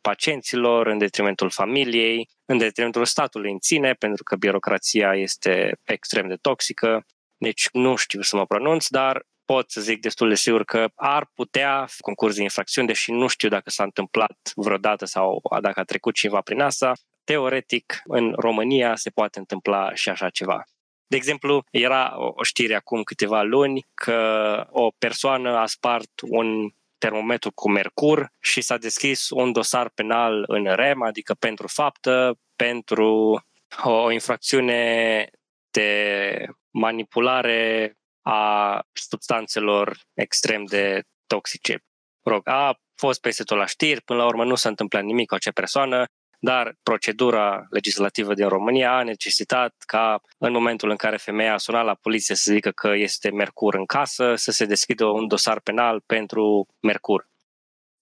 pacienților, 0.01 0.87
în 0.87 0.99
detrimentul 0.99 1.51
familiei, 1.51 2.29
în 2.45 2.59
detrimentul 2.59 3.05
statului 3.05 3.51
în 3.51 3.59
sine, 3.61 3.93
pentru 3.93 4.23
că 4.23 4.37
birocrația 4.37 5.15
este 5.15 5.79
extrem 5.85 6.29
de 6.29 6.37
toxică. 6.41 7.07
Deci 7.37 7.69
nu 7.73 7.97
știu 7.97 8.21
să 8.21 8.37
mă 8.37 8.47
pronunț, 8.47 8.87
dar 8.89 9.23
pot 9.45 9.71
să 9.71 9.81
zic 9.81 10.01
destul 10.01 10.29
de 10.29 10.35
sigur 10.35 10.65
că 10.65 10.89
ar 10.95 11.31
putea 11.35 11.87
fi 11.89 12.01
concurs 12.01 12.35
de 12.35 12.43
infracțiuni, 12.43 12.87
deși 12.87 13.11
nu 13.11 13.27
știu 13.27 13.49
dacă 13.49 13.71
s-a 13.71 13.83
întâmplat 13.83 14.53
vreodată 14.55 15.05
sau 15.05 15.43
dacă 15.61 15.81
a 15.81 15.85
trecut 15.85 16.15
ceva 16.15 16.41
prin 16.41 16.61
asta. 16.61 16.93
Teoretic, 17.25 18.01
în 18.05 18.33
România 18.37 18.97
se 18.97 19.11
poate 19.11 19.39
întâmpla 19.39 19.95
și 19.95 20.09
așa 20.09 20.29
ceva. 20.31 20.65
De 21.07 21.17
exemplu, 21.17 21.65
era 21.71 22.15
o 22.17 22.43
știre 22.43 22.75
acum 22.75 23.03
câteva 23.03 23.43
luni 23.43 23.87
că 23.95 24.67
o 24.71 24.91
persoană 24.99 25.57
a 25.57 25.67
spart 25.67 26.11
un 26.29 26.71
termometru 26.99 27.53
cu 27.53 27.71
mercur 27.71 28.29
și 28.41 28.61
s-a 28.61 28.77
deschis 28.77 29.31
un 29.31 29.53
dosar 29.53 29.91
penal 29.95 30.45
în 30.47 30.65
REM, 30.75 31.03
adică 31.03 31.35
pentru 31.35 31.67
faptă, 31.69 32.39
pentru 32.57 33.41
o 33.83 34.11
infracțiune 34.11 35.31
de 35.71 36.47
manipulare 36.71 37.93
a 38.23 38.81
substanțelor 38.93 39.99
extrem 40.15 40.65
de 40.65 41.03
toxice. 41.27 41.85
Rog, 42.25 42.49
a 42.49 42.79
fost 42.95 43.21
peste 43.21 43.43
tot 43.43 43.57
la 43.57 43.67
știri, 43.67 44.03
până 44.03 44.19
la 44.19 44.27
urmă 44.27 44.45
nu 44.45 44.55
s-a 44.55 44.69
întâmplat 44.69 45.03
nimic 45.03 45.29
cu 45.29 45.35
acea 45.35 45.51
persoană, 45.51 46.05
dar 46.45 46.77
procedura 46.83 47.67
legislativă 47.71 48.35
din 48.35 48.49
România 48.49 48.97
a 48.97 49.03
necesitat 49.03 49.75
ca 49.87 50.21
în 50.39 50.53
momentul 50.53 50.91
în 50.91 50.97
care 50.97 51.17
femeia 51.17 51.55
a 51.55 51.57
sunat 51.57 51.85
la 51.85 51.95
poliție 51.95 52.35
să 52.35 52.53
zică 52.53 52.71
că 52.71 52.93
este 52.95 53.31
mercur 53.31 53.75
în 53.75 53.85
casă, 53.85 54.35
să 54.35 54.51
se 54.51 54.65
deschidă 54.65 55.05
un 55.05 55.27
dosar 55.27 55.61
penal 55.61 56.01
pentru 56.07 56.67
mercur. 56.81 57.29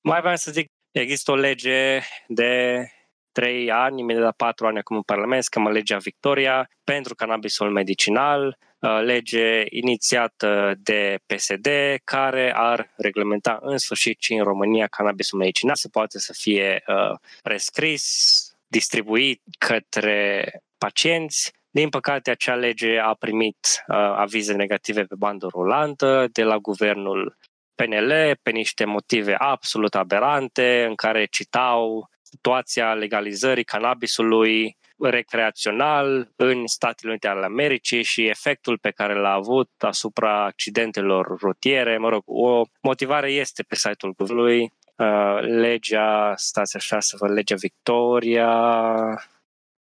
Mai 0.00 0.20
vreau 0.20 0.36
să 0.36 0.50
zic, 0.50 0.66
există 0.90 1.30
o 1.30 1.34
lege 1.34 2.00
de 2.26 2.84
trei 3.32 3.70
ani, 3.70 4.00
imediat 4.00 4.24
la 4.24 4.32
patru 4.32 4.66
ani 4.66 4.78
acum 4.78 4.96
în 4.96 5.02
Parlament, 5.02 5.42
se 5.42 5.48
cheamă 5.50 5.70
legea 5.70 5.96
Victoria, 5.96 6.70
pentru 6.84 7.14
cannabisul 7.14 7.70
medicinal, 7.70 8.46
uh, 8.46 8.69
lege 8.80 9.64
inițiată 9.68 10.74
de 10.78 11.18
PSD, 11.26 11.68
care 12.04 12.52
ar 12.54 12.92
reglementa 12.96 13.58
în 13.62 13.78
sfârșit 13.78 14.20
și 14.20 14.32
în 14.32 14.44
România 14.44 14.86
cannabisul 14.86 15.38
medicinal, 15.38 15.74
se 15.74 15.88
poate 15.88 16.18
să 16.18 16.34
fie 16.36 16.82
uh, 16.86 17.18
prescris, 17.42 18.04
distribuit 18.66 19.42
către 19.58 20.50
pacienți, 20.78 21.52
din 21.70 21.88
păcate, 21.88 22.30
acea 22.30 22.54
lege 22.54 22.98
a 22.98 23.14
primit 23.14 23.84
uh, 23.86 23.96
avize 23.96 24.52
negative 24.52 25.02
pe 25.02 25.14
bandă 25.14 25.46
rulantă 25.46 26.28
de 26.32 26.42
la 26.42 26.56
guvernul 26.56 27.36
PNL 27.74 28.38
pe 28.42 28.50
niște 28.50 28.84
motive 28.84 29.34
absolut 29.34 29.94
aberante 29.94 30.84
în 30.88 30.94
care 30.94 31.24
citau 31.24 32.08
situația 32.22 32.94
legalizării 32.94 33.64
cannabisului 33.64 34.76
recreațional 35.00 36.32
în 36.36 36.66
Statele 36.66 37.10
Unite 37.10 37.28
ale 37.28 37.44
Americii 37.44 38.02
și 38.02 38.26
efectul 38.26 38.78
pe 38.78 38.90
care 38.90 39.14
l-a 39.14 39.32
avut 39.32 39.70
asupra 39.78 40.44
accidentelor 40.44 41.38
rutiere. 41.40 41.98
Mă 41.98 42.08
rog, 42.08 42.22
o 42.26 42.62
motivare 42.82 43.30
este 43.32 43.62
pe 43.62 43.74
site-ul 43.74 44.14
guvernului. 44.16 44.72
Uh, 44.96 45.40
legea, 45.40 46.32
stați 46.36 46.76
așa 46.76 47.00
să 47.00 47.16
vă 47.18 47.28
legea 47.28 47.54
Victoria, 47.54 48.50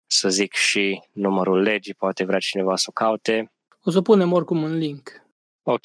să 0.06 0.28
zic 0.28 0.52
și 0.52 1.02
numărul 1.12 1.62
legii, 1.62 1.94
poate 1.94 2.24
vrea 2.24 2.38
cineva 2.38 2.76
să 2.76 2.86
o 2.88 2.92
caute. 2.92 3.52
O 3.82 3.90
să 3.90 4.00
punem 4.02 4.32
oricum 4.32 4.62
un 4.62 4.76
link. 4.78 5.22
Ok. 5.62 5.84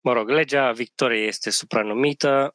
Mă 0.00 0.12
rog, 0.12 0.28
legea 0.28 0.72
Victoriei 0.72 1.26
este 1.26 1.50
supranumită, 1.50 2.54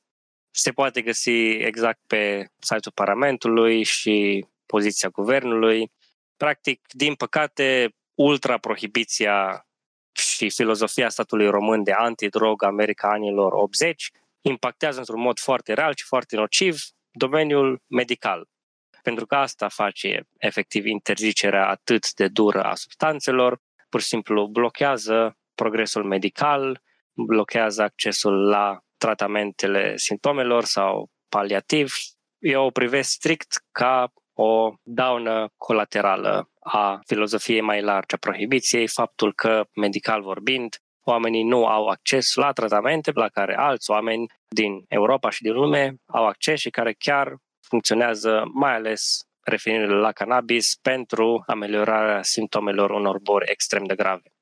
se 0.52 0.72
poate 0.72 1.02
găsi 1.02 1.50
exact 1.50 2.00
pe 2.08 2.48
site-ul 2.60 2.94
Parlamentului 2.94 3.84
și 3.84 4.46
poziția 4.66 5.10
guvernului. 5.10 5.92
Practic, 6.38 6.82
din 6.90 7.16
păcate, 7.16 7.96
ultra-prohibiția 8.14 9.68
și 10.12 10.50
filozofia 10.50 11.10
statului 11.10 11.50
român 11.50 11.84
de 11.84 11.92
antidrog 11.92 12.64
America 12.64 13.10
anilor 13.10 13.54
80 13.54 14.12
impactează 14.42 15.00
într-un 15.00 15.22
mod 15.22 15.40
foarte 15.40 15.74
real 15.74 15.94
și 15.96 16.06
foarte 16.06 16.36
nociv 16.36 16.82
domeniul 17.12 17.82
medical. 17.88 18.48
Pentru 19.02 19.26
că 19.26 19.36
asta 19.36 19.68
face 19.68 20.28
efectiv 20.38 20.86
interzicerea 20.86 21.68
atât 21.68 22.14
de 22.14 22.28
dură 22.28 22.64
a 22.64 22.76
substanțelor, 22.76 23.60
pur 23.90 24.02
și 24.02 24.08
simplu 24.08 24.48
blochează 24.48 25.38
progresul 25.56 26.04
medical, 26.04 26.82
blochează 27.14 27.82
accesul 27.82 28.48
la 28.48 28.80
tratamentele 28.98 29.98
simptomelor 29.98 30.64
sau 30.64 31.12
paliativ, 31.30 31.94
eu 32.40 32.66
o 32.66 32.70
privesc 32.70 33.10
strict 33.10 33.64
ca 33.72 34.14
o 34.34 34.74
daună 34.84 35.48
colaterală 35.58 36.50
a 36.60 37.00
filozofiei 37.06 37.62
mai 37.62 37.82
largi 37.82 38.16
a 38.16 38.18
prohibiției, 38.18 38.88
faptul 38.88 39.34
că, 39.34 39.64
medical 39.76 40.22
vorbind, 40.22 40.78
oamenii 41.06 41.44
nu 41.44 41.66
au 41.66 41.88
acces 41.88 42.34
la 42.34 42.52
tratamente 42.52 43.12
la 43.14 43.28
care 43.28 43.56
alți 43.56 43.92
oameni 43.92 44.26
din 44.48 44.86
Europa 44.88 45.30
și 45.30 45.42
din 45.42 45.54
lume 45.54 45.96
au 46.06 46.26
acces 46.26 46.60
și 46.60 46.70
care 46.70 46.94
chiar 46.94 47.36
funcționează 47.68 48.44
mai 48.54 48.74
ales 48.74 49.22
referindu-le 49.44 50.00
la 50.00 50.12
cannabis 50.12 50.78
pentru 50.82 51.44
ameliorarea 51.48 52.22
simptomelor 52.22 52.90
unor 52.90 53.20
boli 53.20 53.46
extrem 53.50 53.84
de 53.84 53.96
grave 53.96 54.33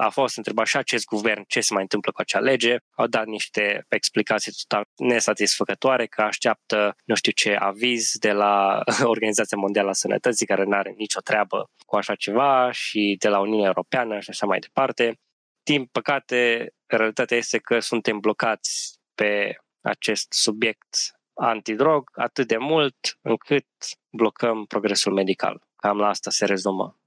a 0.00 0.08
fost 0.08 0.36
întrebat 0.36 0.66
și 0.66 0.76
acest 0.76 1.04
guvern 1.04 1.44
ce 1.48 1.60
se 1.60 1.72
mai 1.72 1.82
întâmplă 1.82 2.12
cu 2.12 2.20
acea 2.20 2.38
lege. 2.38 2.76
Au 2.90 3.06
dat 3.06 3.26
niște 3.26 3.84
explicații 3.88 4.52
total 4.66 4.84
nesatisfăcătoare 4.96 6.06
că 6.06 6.22
așteaptă 6.22 6.96
nu 7.04 7.14
știu 7.14 7.32
ce 7.32 7.54
aviz 7.54 8.12
de 8.18 8.32
la 8.32 8.82
Organizația 9.14 9.56
Mondială 9.56 9.88
a 9.88 9.92
Sănătății 9.92 10.46
care 10.46 10.64
nu 10.64 10.76
are 10.76 10.94
nicio 10.96 11.20
treabă 11.20 11.70
cu 11.86 11.96
așa 11.96 12.14
ceva 12.14 12.70
și 12.72 13.16
de 13.18 13.28
la 13.28 13.40
Uniunea 13.40 13.66
Europeană 13.66 14.20
și 14.20 14.30
așa 14.30 14.46
mai 14.46 14.58
departe. 14.58 15.18
Din 15.62 15.84
păcate, 15.84 16.70
realitatea 16.86 17.36
este 17.36 17.58
că 17.58 17.78
suntem 17.78 18.18
blocați 18.18 18.98
pe 19.14 19.56
acest 19.80 20.26
subiect 20.32 20.96
antidrog 21.34 22.10
atât 22.14 22.46
de 22.46 22.56
mult 22.56 23.18
încât 23.22 23.66
blocăm 24.10 24.64
progresul 24.64 25.12
medical. 25.12 25.62
Cam 25.76 25.98
la 25.98 26.08
asta 26.08 26.30
se 26.30 26.44
rezumă. 26.44 27.00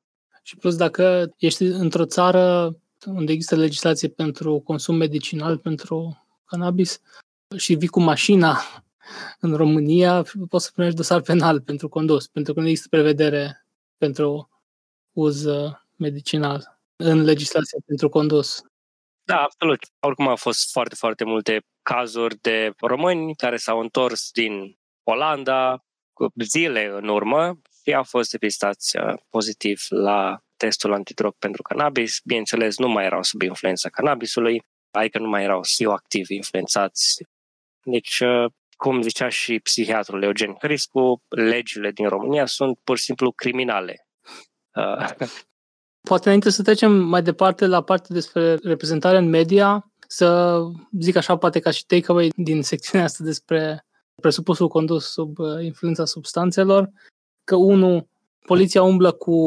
Și 0.43 0.55
plus, 0.55 0.75
dacă 0.75 1.33
ești 1.37 1.63
într-o 1.63 2.05
țară 2.05 2.75
unde 3.05 3.31
există 3.31 3.55
legislație 3.55 4.07
pentru 4.07 4.59
consum 4.59 4.95
medicinal, 4.95 5.57
pentru 5.57 6.25
cannabis, 6.45 7.01
și 7.57 7.73
vii 7.73 7.87
cu 7.87 7.99
mașina 7.99 8.61
în 9.39 9.55
România, 9.55 10.25
poți 10.49 10.65
să 10.65 10.71
primești 10.71 10.97
dosar 10.97 11.21
penal 11.21 11.61
pentru 11.61 11.89
condus, 11.89 12.27
pentru 12.27 12.53
că 12.53 12.59
nu 12.59 12.67
există 12.67 12.87
prevedere 12.89 13.65
pentru 13.97 14.49
uz 15.11 15.43
uh, 15.43 15.71
medicinal 15.95 16.79
în 16.95 17.21
legislația 17.21 17.79
pentru 17.85 18.09
condus. 18.09 18.61
Da, 19.23 19.37
absolut. 19.37 19.79
Oricum 19.99 20.27
au 20.27 20.35
fost 20.35 20.71
foarte, 20.71 20.95
foarte 20.95 21.23
multe 21.23 21.65
cazuri 21.81 22.37
de 22.41 22.71
români 22.79 23.35
care 23.35 23.57
s-au 23.57 23.79
întors 23.79 24.31
din 24.31 24.77
Olanda 25.03 25.83
cu 26.13 26.31
zile 26.43 26.85
în 26.85 27.07
urmă 27.07 27.59
și 27.83 27.93
au 27.93 28.03
fost 28.03 28.31
depistați 28.31 28.97
uh, 28.97 29.13
pozitiv 29.29 29.81
la 29.89 30.43
testul 30.65 30.93
antidrog 30.93 31.33
pentru 31.39 31.61
cannabis. 31.61 32.19
Bineînțeles, 32.23 32.77
nu 32.77 32.87
mai 32.87 33.05
erau 33.05 33.23
sub 33.23 33.41
influența 33.41 33.89
cannabisului, 33.89 34.63
adică 34.91 35.19
nu 35.19 35.27
mai 35.27 35.43
erau 35.43 35.59
psihoactiv 35.59 36.29
influențați. 36.29 37.25
Deci, 37.83 38.19
uh, 38.19 38.45
cum 38.75 39.01
zicea 39.01 39.29
și 39.29 39.59
psihiatrul 39.59 40.23
Eugen 40.23 40.53
Criscu, 40.53 41.21
legile 41.29 41.91
din 41.91 42.07
România 42.07 42.45
sunt 42.45 42.79
pur 42.83 42.97
și 42.97 43.03
simplu 43.03 43.31
criminale. 43.31 44.07
Uh, 44.75 45.27
Poate 46.09 46.23
înainte 46.25 46.49
să 46.49 46.61
trecem 46.61 46.91
mai 46.91 47.21
departe 47.21 47.65
la 47.65 47.83
partea 47.83 48.15
despre 48.15 48.55
reprezentare 48.55 49.17
în 49.17 49.29
media, 49.29 49.91
să 50.07 50.59
zic 50.99 51.15
așa, 51.15 51.37
poate 51.37 51.59
ca 51.59 51.71
și 51.71 51.85
takeaway 51.85 52.31
din 52.35 52.63
secțiunea 52.63 53.07
asta 53.07 53.23
despre 53.23 53.85
presupusul 54.21 54.67
condus 54.67 55.11
sub 55.11 55.37
influența 55.61 56.05
substanțelor, 56.05 56.89
că 57.43 57.55
unul 57.55 58.07
poliția 58.47 58.83
umblă 58.83 59.11
cu 59.11 59.37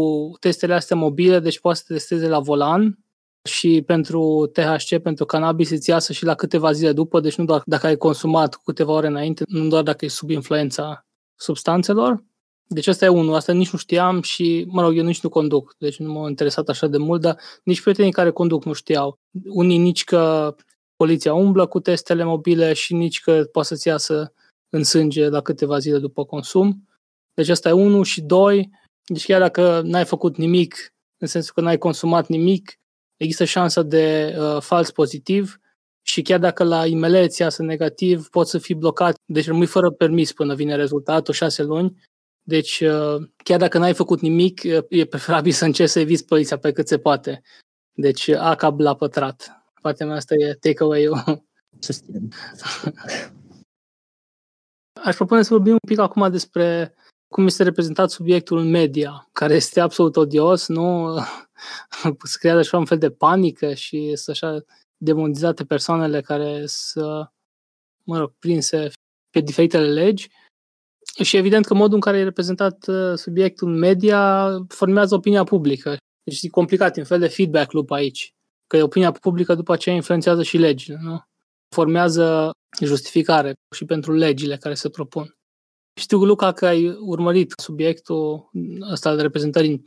testele 0.40 0.74
astea 0.74 0.96
mobile, 0.96 1.38
deci 1.38 1.60
poate 1.60 1.78
să 1.78 1.84
testeze 1.88 2.28
la 2.28 2.40
volan 2.40 2.98
și 3.46 3.82
pentru 3.86 4.50
THC, 4.52 4.98
pentru 5.02 5.24
cannabis, 5.24 5.70
îți 5.70 5.90
iasă 5.90 6.12
și 6.12 6.24
la 6.24 6.34
câteva 6.34 6.72
zile 6.72 6.92
după, 6.92 7.20
deci 7.20 7.36
nu 7.36 7.44
doar 7.44 7.62
dacă 7.66 7.86
ai 7.86 7.96
consumat 7.96 8.54
cu 8.54 8.62
câteva 8.64 8.92
ore 8.92 9.06
înainte, 9.06 9.44
nu 9.46 9.68
doar 9.68 9.82
dacă 9.82 10.04
e 10.04 10.08
sub 10.08 10.30
influența 10.30 11.06
substanțelor. 11.34 12.24
Deci 12.68 12.86
asta 12.86 13.04
e 13.04 13.08
unul, 13.08 13.34
asta 13.34 13.52
nici 13.52 13.70
nu 13.70 13.78
știam 13.78 14.22
și, 14.22 14.66
mă 14.68 14.82
rog, 14.82 14.96
eu 14.96 15.04
nici 15.04 15.20
nu 15.20 15.28
conduc, 15.28 15.74
deci 15.78 15.98
nu 15.98 16.12
m-a 16.12 16.28
interesat 16.28 16.68
așa 16.68 16.86
de 16.86 16.98
mult, 16.98 17.20
dar 17.20 17.38
nici 17.64 17.80
prietenii 17.80 18.12
care 18.12 18.30
conduc 18.30 18.64
nu 18.64 18.72
știau. 18.72 19.18
Unii 19.48 19.78
nici 19.78 20.04
că 20.04 20.54
poliția 20.96 21.34
umblă 21.34 21.66
cu 21.66 21.80
testele 21.80 22.24
mobile 22.24 22.72
și 22.72 22.94
nici 22.94 23.20
că 23.20 23.44
poate 23.52 23.68
să-ți 23.68 23.88
iasă 23.88 24.32
în 24.68 24.84
sânge 24.84 25.28
la 25.28 25.40
câteva 25.40 25.78
zile 25.78 25.98
după 25.98 26.24
consum. 26.24 26.88
Deci 27.34 27.48
asta 27.48 27.68
e 27.68 27.72
unul 27.72 28.04
și 28.04 28.20
doi, 28.22 28.70
deci 29.06 29.24
chiar 29.24 29.40
dacă 29.40 29.80
n-ai 29.84 30.04
făcut 30.04 30.36
nimic, 30.36 30.94
în 31.18 31.26
sensul 31.26 31.52
că 31.54 31.60
n-ai 31.60 31.78
consumat 31.78 32.28
nimic, 32.28 32.78
există 33.16 33.44
șansa 33.44 33.82
de 33.82 34.36
uh, 34.38 34.60
fals 34.60 34.90
pozitiv 34.90 35.60
și 36.02 36.22
chiar 36.22 36.38
dacă 36.38 36.64
la 36.64 36.86
IML 36.86 37.14
îți 37.14 37.40
iasă 37.40 37.62
negativ, 37.62 38.28
poți 38.28 38.50
să 38.50 38.58
fii 38.58 38.74
blocat, 38.74 39.16
deci 39.24 39.46
rămâi 39.46 39.66
fără 39.66 39.90
permis 39.90 40.32
până 40.32 40.54
vine 40.54 40.74
rezultatul, 40.74 41.34
șase 41.34 41.62
luni. 41.62 42.04
Deci 42.42 42.80
uh, 42.80 43.28
chiar 43.44 43.58
dacă 43.58 43.78
n-ai 43.78 43.94
făcut 43.94 44.20
nimic, 44.20 44.60
uh, 44.64 44.78
e 44.88 45.04
preferabil 45.04 45.52
să 45.52 45.64
încerci 45.64 45.90
să 45.90 46.00
eviți 46.00 46.24
poliția 46.24 46.58
pe 46.58 46.72
cât 46.72 46.88
se 46.88 46.98
poate. 46.98 47.42
Deci 47.92 48.28
ACAB 48.28 48.80
la 48.80 48.96
pătrat. 48.96 49.64
Partea 49.82 50.06
mea 50.06 50.16
asta 50.16 50.34
e 50.34 50.54
takeaway-ul. 50.54 51.44
Susținem. 51.78 52.32
Aș 55.04 55.16
propune 55.16 55.42
să 55.42 55.54
vorbim 55.54 55.72
un 55.72 55.78
pic 55.88 55.98
acum 55.98 56.30
despre 56.30 56.94
cum 57.28 57.46
este 57.46 57.62
reprezentat 57.62 58.10
subiectul 58.10 58.58
în 58.58 58.70
media, 58.70 59.28
care 59.32 59.54
este 59.54 59.80
absolut 59.80 60.16
odios, 60.16 60.68
nu? 60.68 61.14
Se 62.22 62.38
creează 62.38 62.60
așa 62.60 62.78
un 62.78 62.84
fel 62.84 62.98
de 62.98 63.10
panică 63.10 63.74
și 63.74 64.12
să 64.14 64.30
așa 64.30 64.64
demonizate 64.96 65.64
persoanele 65.64 66.20
care 66.20 66.62
să, 66.66 67.30
mă 68.04 68.18
rog, 68.18 68.32
prinse 68.38 68.90
pe 69.30 69.40
diferitele 69.40 69.92
legi. 69.92 70.28
Și 71.22 71.36
evident 71.36 71.66
că 71.66 71.74
modul 71.74 71.94
în 71.94 72.00
care 72.00 72.18
e 72.18 72.22
reprezentat 72.22 72.86
uh, 72.86 73.14
subiectul 73.14 73.68
în 73.68 73.78
media 73.78 74.50
formează 74.68 75.14
opinia 75.14 75.44
publică. 75.44 75.96
Deci 76.22 76.42
e 76.42 76.48
complicat, 76.48 76.96
e 76.96 77.00
un 77.00 77.06
fel 77.06 77.18
de 77.18 77.28
feedback 77.28 77.72
loop 77.72 77.90
aici. 77.90 78.30
Că 78.66 78.82
opinia 78.82 79.12
publică 79.12 79.54
după 79.54 79.72
aceea 79.72 79.94
influențează 79.94 80.42
și 80.42 80.56
legile, 80.56 80.98
nu? 81.00 81.20
Formează 81.74 82.50
justificare 82.84 83.52
și 83.74 83.84
pentru 83.84 84.12
legile 84.12 84.56
care 84.56 84.74
se 84.74 84.88
propun. 84.88 85.35
Știu, 85.98 86.24
Luca, 86.24 86.52
că 86.52 86.66
ai 86.66 86.96
urmărit 87.00 87.54
subiectul 87.56 88.50
ăsta 88.90 89.14
de 89.14 89.22
reprezentări 89.22 89.82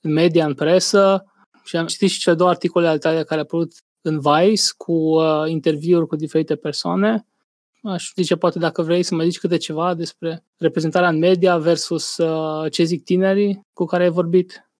în 0.00 0.12
media, 0.12 0.46
în 0.46 0.54
presă 0.54 1.24
și 1.64 1.76
am 1.76 1.86
citit 1.86 2.10
și 2.10 2.18
cele 2.18 2.34
două 2.34 2.50
articole 2.50 2.88
ale 2.88 2.98
tale 2.98 3.24
care 3.24 3.40
au 3.40 3.46
apărut 3.46 3.72
în 4.00 4.20
Vice 4.20 4.62
cu 4.76 4.92
uh, 4.92 5.44
interviuri 5.46 6.06
cu 6.06 6.16
diferite 6.16 6.56
persoane. 6.56 7.26
Aș 7.82 8.12
zice, 8.14 8.36
poate 8.36 8.58
dacă 8.58 8.82
vrei 8.82 9.02
să 9.02 9.14
mai 9.14 9.24
zici 9.24 9.38
câte 9.38 9.56
ceva 9.56 9.94
despre 9.94 10.44
reprezentarea 10.56 11.08
în 11.08 11.18
media 11.18 11.58
versus 11.58 12.16
uh, 12.16 12.72
ce 12.72 12.84
zic 12.84 13.04
tinerii 13.04 13.60
cu 13.72 13.84
care 13.84 14.02
ai 14.02 14.10
vorbit. 14.10 14.70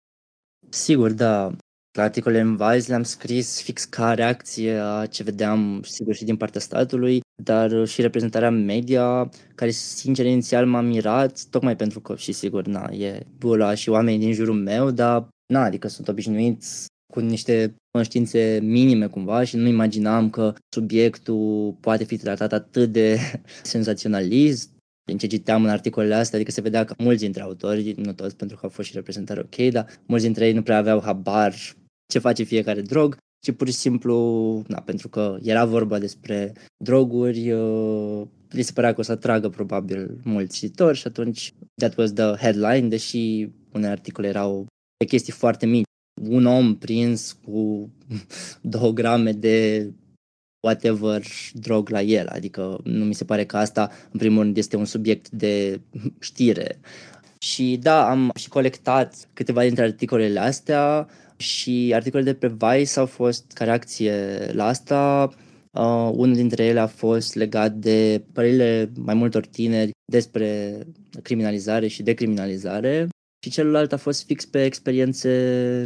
Sigur, 0.68 1.12
da. 1.12 1.50
La 1.92 2.02
articole 2.02 2.40
în 2.40 2.56
Vice 2.56 2.88
le-am 2.88 3.02
scris 3.02 3.62
fix 3.62 3.84
ca 3.84 4.14
reacție 4.14 4.74
a 4.74 5.06
ce 5.06 5.22
vedeam, 5.22 5.82
sigur, 5.82 6.14
și 6.14 6.24
din 6.24 6.36
partea 6.36 6.60
statului, 6.60 7.20
dar 7.42 7.86
și 7.86 8.00
reprezentarea 8.00 8.50
media, 8.50 9.30
care, 9.54 9.70
sincer, 9.70 10.26
inițial 10.26 10.66
m-a 10.66 10.80
mirat, 10.80 11.44
tocmai 11.50 11.76
pentru 11.76 12.00
că, 12.00 12.16
și 12.16 12.32
sigur, 12.32 12.66
na, 12.66 12.92
e 12.92 13.26
bula 13.38 13.74
și 13.74 13.88
oamenii 13.88 14.18
din 14.20 14.32
jurul 14.32 14.54
meu, 14.54 14.90
dar, 14.90 15.28
na, 15.52 15.64
adică 15.64 15.88
sunt 15.88 16.08
obișnuiți 16.08 16.86
cu 17.12 17.20
niște 17.20 17.74
conștiințe 17.90 18.58
minime 18.62 19.06
cumva 19.06 19.44
și 19.44 19.56
nu 19.56 19.66
imaginam 19.66 20.30
că 20.30 20.54
subiectul 20.74 21.76
poate 21.80 22.04
fi 22.04 22.16
tratat 22.16 22.52
atât 22.52 22.92
de 22.92 23.18
senzaționalist, 23.62 24.70
din 25.06 25.18
ce 25.18 25.26
citeam 25.26 25.64
în 25.64 25.70
articolele 25.70 26.14
astea, 26.14 26.38
adică 26.38 26.52
se 26.52 26.60
vedea 26.60 26.84
că 26.84 26.94
mulți 26.98 27.22
dintre 27.22 27.42
autori, 27.42 27.94
nu 27.96 28.12
toți 28.12 28.36
pentru 28.36 28.56
că 28.56 28.62
au 28.64 28.70
fost 28.70 28.88
și 28.88 28.94
reprezentare 28.94 29.40
ok, 29.40 29.70
dar 29.70 29.86
mulți 30.06 30.24
dintre 30.24 30.46
ei 30.46 30.52
nu 30.52 30.62
prea 30.62 30.76
aveau 30.76 31.00
habar 31.00 31.54
ce 32.12 32.18
face 32.18 32.42
fiecare 32.42 32.80
drog, 32.80 33.16
ci 33.44 33.52
pur 33.52 33.66
și 33.66 33.74
simplu, 33.74 34.16
na, 34.66 34.80
pentru 34.80 35.08
că 35.08 35.36
era 35.42 35.64
vorba 35.64 35.98
despre 35.98 36.52
droguri, 36.84 37.52
uh, 37.52 38.22
li 38.48 38.62
se 38.62 38.72
părea 38.72 38.92
că 38.94 39.00
o 39.00 39.02
să 39.02 39.12
atragă 39.12 39.48
probabil 39.48 40.20
mulți 40.22 40.58
cititori 40.58 40.96
și 40.96 41.06
atunci 41.06 41.52
that 41.74 41.96
was 41.96 42.12
the 42.12 42.36
headline, 42.36 42.88
deși 42.88 43.48
unele 43.72 43.90
articole 43.92 44.28
erau 44.28 44.66
pe 44.96 45.04
chestii 45.04 45.32
foarte 45.32 45.66
mici. 45.66 45.84
Un 46.28 46.46
om 46.46 46.76
prins 46.76 47.36
cu 47.44 47.90
două 48.74 48.92
grame 48.92 49.32
de 49.32 49.90
whatever 50.66 51.22
drog 51.52 51.88
la 51.88 52.02
el, 52.02 52.26
adică 52.26 52.80
nu 52.84 53.04
mi 53.04 53.14
se 53.14 53.24
pare 53.24 53.44
că 53.44 53.56
asta, 53.56 53.90
în 54.10 54.18
primul 54.18 54.42
rând, 54.42 54.56
este 54.56 54.76
un 54.76 54.84
subiect 54.84 55.30
de 55.30 55.80
știre. 56.20 56.80
Și 57.38 57.78
da, 57.82 58.10
am 58.10 58.30
și 58.34 58.48
colectat 58.48 59.28
câteva 59.32 59.62
dintre 59.62 59.84
articolele 59.84 60.40
astea, 60.40 61.08
și 61.36 61.90
articolele 61.94 62.32
de 62.32 62.36
pe 62.36 62.54
Vice 62.58 62.98
au 62.98 63.06
fost 63.06 63.52
ca 63.52 63.64
reacție 63.64 64.14
la 64.52 64.66
asta. 64.66 65.30
Uh, 65.70 66.10
unul 66.12 66.34
dintre 66.34 66.64
ele 66.64 66.80
a 66.80 66.86
fost 66.86 67.34
legat 67.34 67.72
de 67.72 68.24
părerile 68.32 68.92
mai 68.96 69.14
multor 69.14 69.46
tineri 69.46 69.90
despre 70.12 70.78
criminalizare 71.22 71.86
și 71.86 72.02
decriminalizare 72.02 73.08
și 73.44 73.50
celălalt 73.50 73.92
a 73.92 73.96
fost 73.96 74.26
fix 74.26 74.44
pe 74.44 74.64
experiențe 74.64 75.30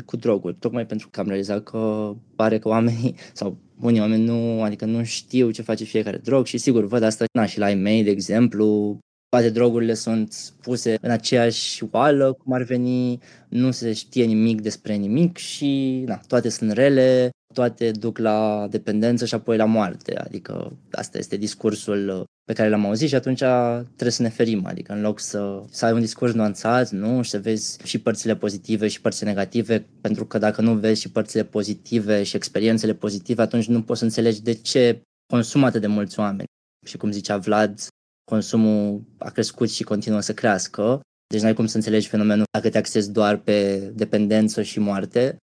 cu 0.05 0.17
droguri, 0.17 0.55
tocmai 0.55 0.87
pentru 0.87 1.09
că 1.11 1.21
am 1.21 1.27
realizat 1.27 1.63
că 1.63 2.13
pare 2.37 2.59
că 2.59 2.69
oamenii, 2.69 3.15
sau 3.33 3.59
unii 3.81 4.01
oameni 4.01 4.25
nu, 4.25 4.63
adică 4.63 4.85
nu 4.85 5.05
știu 5.05 5.51
ce 5.51 5.63
face 5.63 5.85
fiecare 5.85 6.17
drog 6.17 6.47
și 6.47 6.59
sigur 6.59 6.85
văd 6.85 7.03
asta 7.03 7.25
na, 7.33 7.47
și 7.47 7.59
la 7.59 7.71
e 7.71 8.03
de 8.03 8.11
exemplu, 8.11 8.99
toate 9.29 9.51
drogurile 9.51 9.95
sunt 9.95 10.35
puse 10.61 10.99
în 11.01 11.11
aceeași 11.11 11.85
oală, 11.91 12.33
cum 12.33 12.53
ar 12.53 12.63
veni, 12.63 13.19
nu 13.49 13.71
se 13.71 13.93
știe 13.93 14.25
nimic 14.25 14.61
despre 14.61 14.95
nimic 14.95 15.37
și 15.37 16.03
na, 16.07 16.21
toate 16.27 16.49
sunt 16.49 16.71
rele, 16.71 17.31
toate 17.55 17.91
duc 17.91 18.19
la 18.19 18.67
dependență 18.71 19.25
și 19.25 19.35
apoi 19.35 19.57
la 19.57 19.65
moarte. 19.65 20.19
Adică 20.19 20.79
asta 20.91 21.19
este 21.19 21.37
discursul 21.37 22.25
pe 22.45 22.53
care 22.53 22.69
l-am 22.69 22.87
auzit 22.87 23.09
și 23.09 23.15
atunci 23.15 23.43
trebuie 23.85 24.11
să 24.11 24.23
ne 24.23 24.29
ferim, 24.29 24.67
adică 24.67 24.93
în 24.93 25.01
loc 25.01 25.21
să, 25.21 25.63
să 25.71 25.85
ai 25.85 25.93
un 25.93 26.01
discurs 26.01 26.33
nuanțat, 26.33 26.91
nu, 26.91 27.23
și 27.23 27.31
să 27.31 27.39
vezi 27.39 27.79
și 27.85 27.99
părțile 27.99 28.37
pozitive 28.37 28.89
și 28.89 29.01
părțile 29.01 29.29
negative, 29.29 29.87
pentru 30.01 30.27
că 30.27 30.39
dacă 30.39 30.61
nu 30.61 30.75
vezi 30.75 31.01
și 31.01 31.11
părțile 31.11 31.45
pozitive 31.45 32.23
și 32.23 32.37
experiențele 32.37 32.95
pozitive, 32.95 33.43
atunci 33.43 33.67
nu 33.67 33.83
poți 33.83 33.99
să 33.99 34.05
înțelegi 34.05 34.43
de 34.43 34.53
ce 34.53 35.03
consumă 35.33 35.67
atât 35.67 35.81
de 35.81 35.87
mulți 35.87 36.19
oameni. 36.19 36.49
Și 36.87 36.97
cum 36.97 37.11
zicea 37.11 37.37
Vlad, 37.37 37.81
consumul 38.29 39.03
a 39.19 39.31
crescut 39.31 39.71
și 39.71 39.83
continuă 39.83 40.21
să 40.21 40.35
crească, 40.35 41.01
deci 41.27 41.41
n-ai 41.41 41.55
cum 41.55 41.67
să 41.67 41.77
înțelegi 41.77 42.09
fenomenul 42.09 42.45
dacă 42.51 42.71
te 42.71 42.79
axezi 42.79 43.13
doar 43.13 43.37
pe 43.37 43.79
dependență 43.95 44.63
și 44.63 44.79
moarte. 44.79 45.37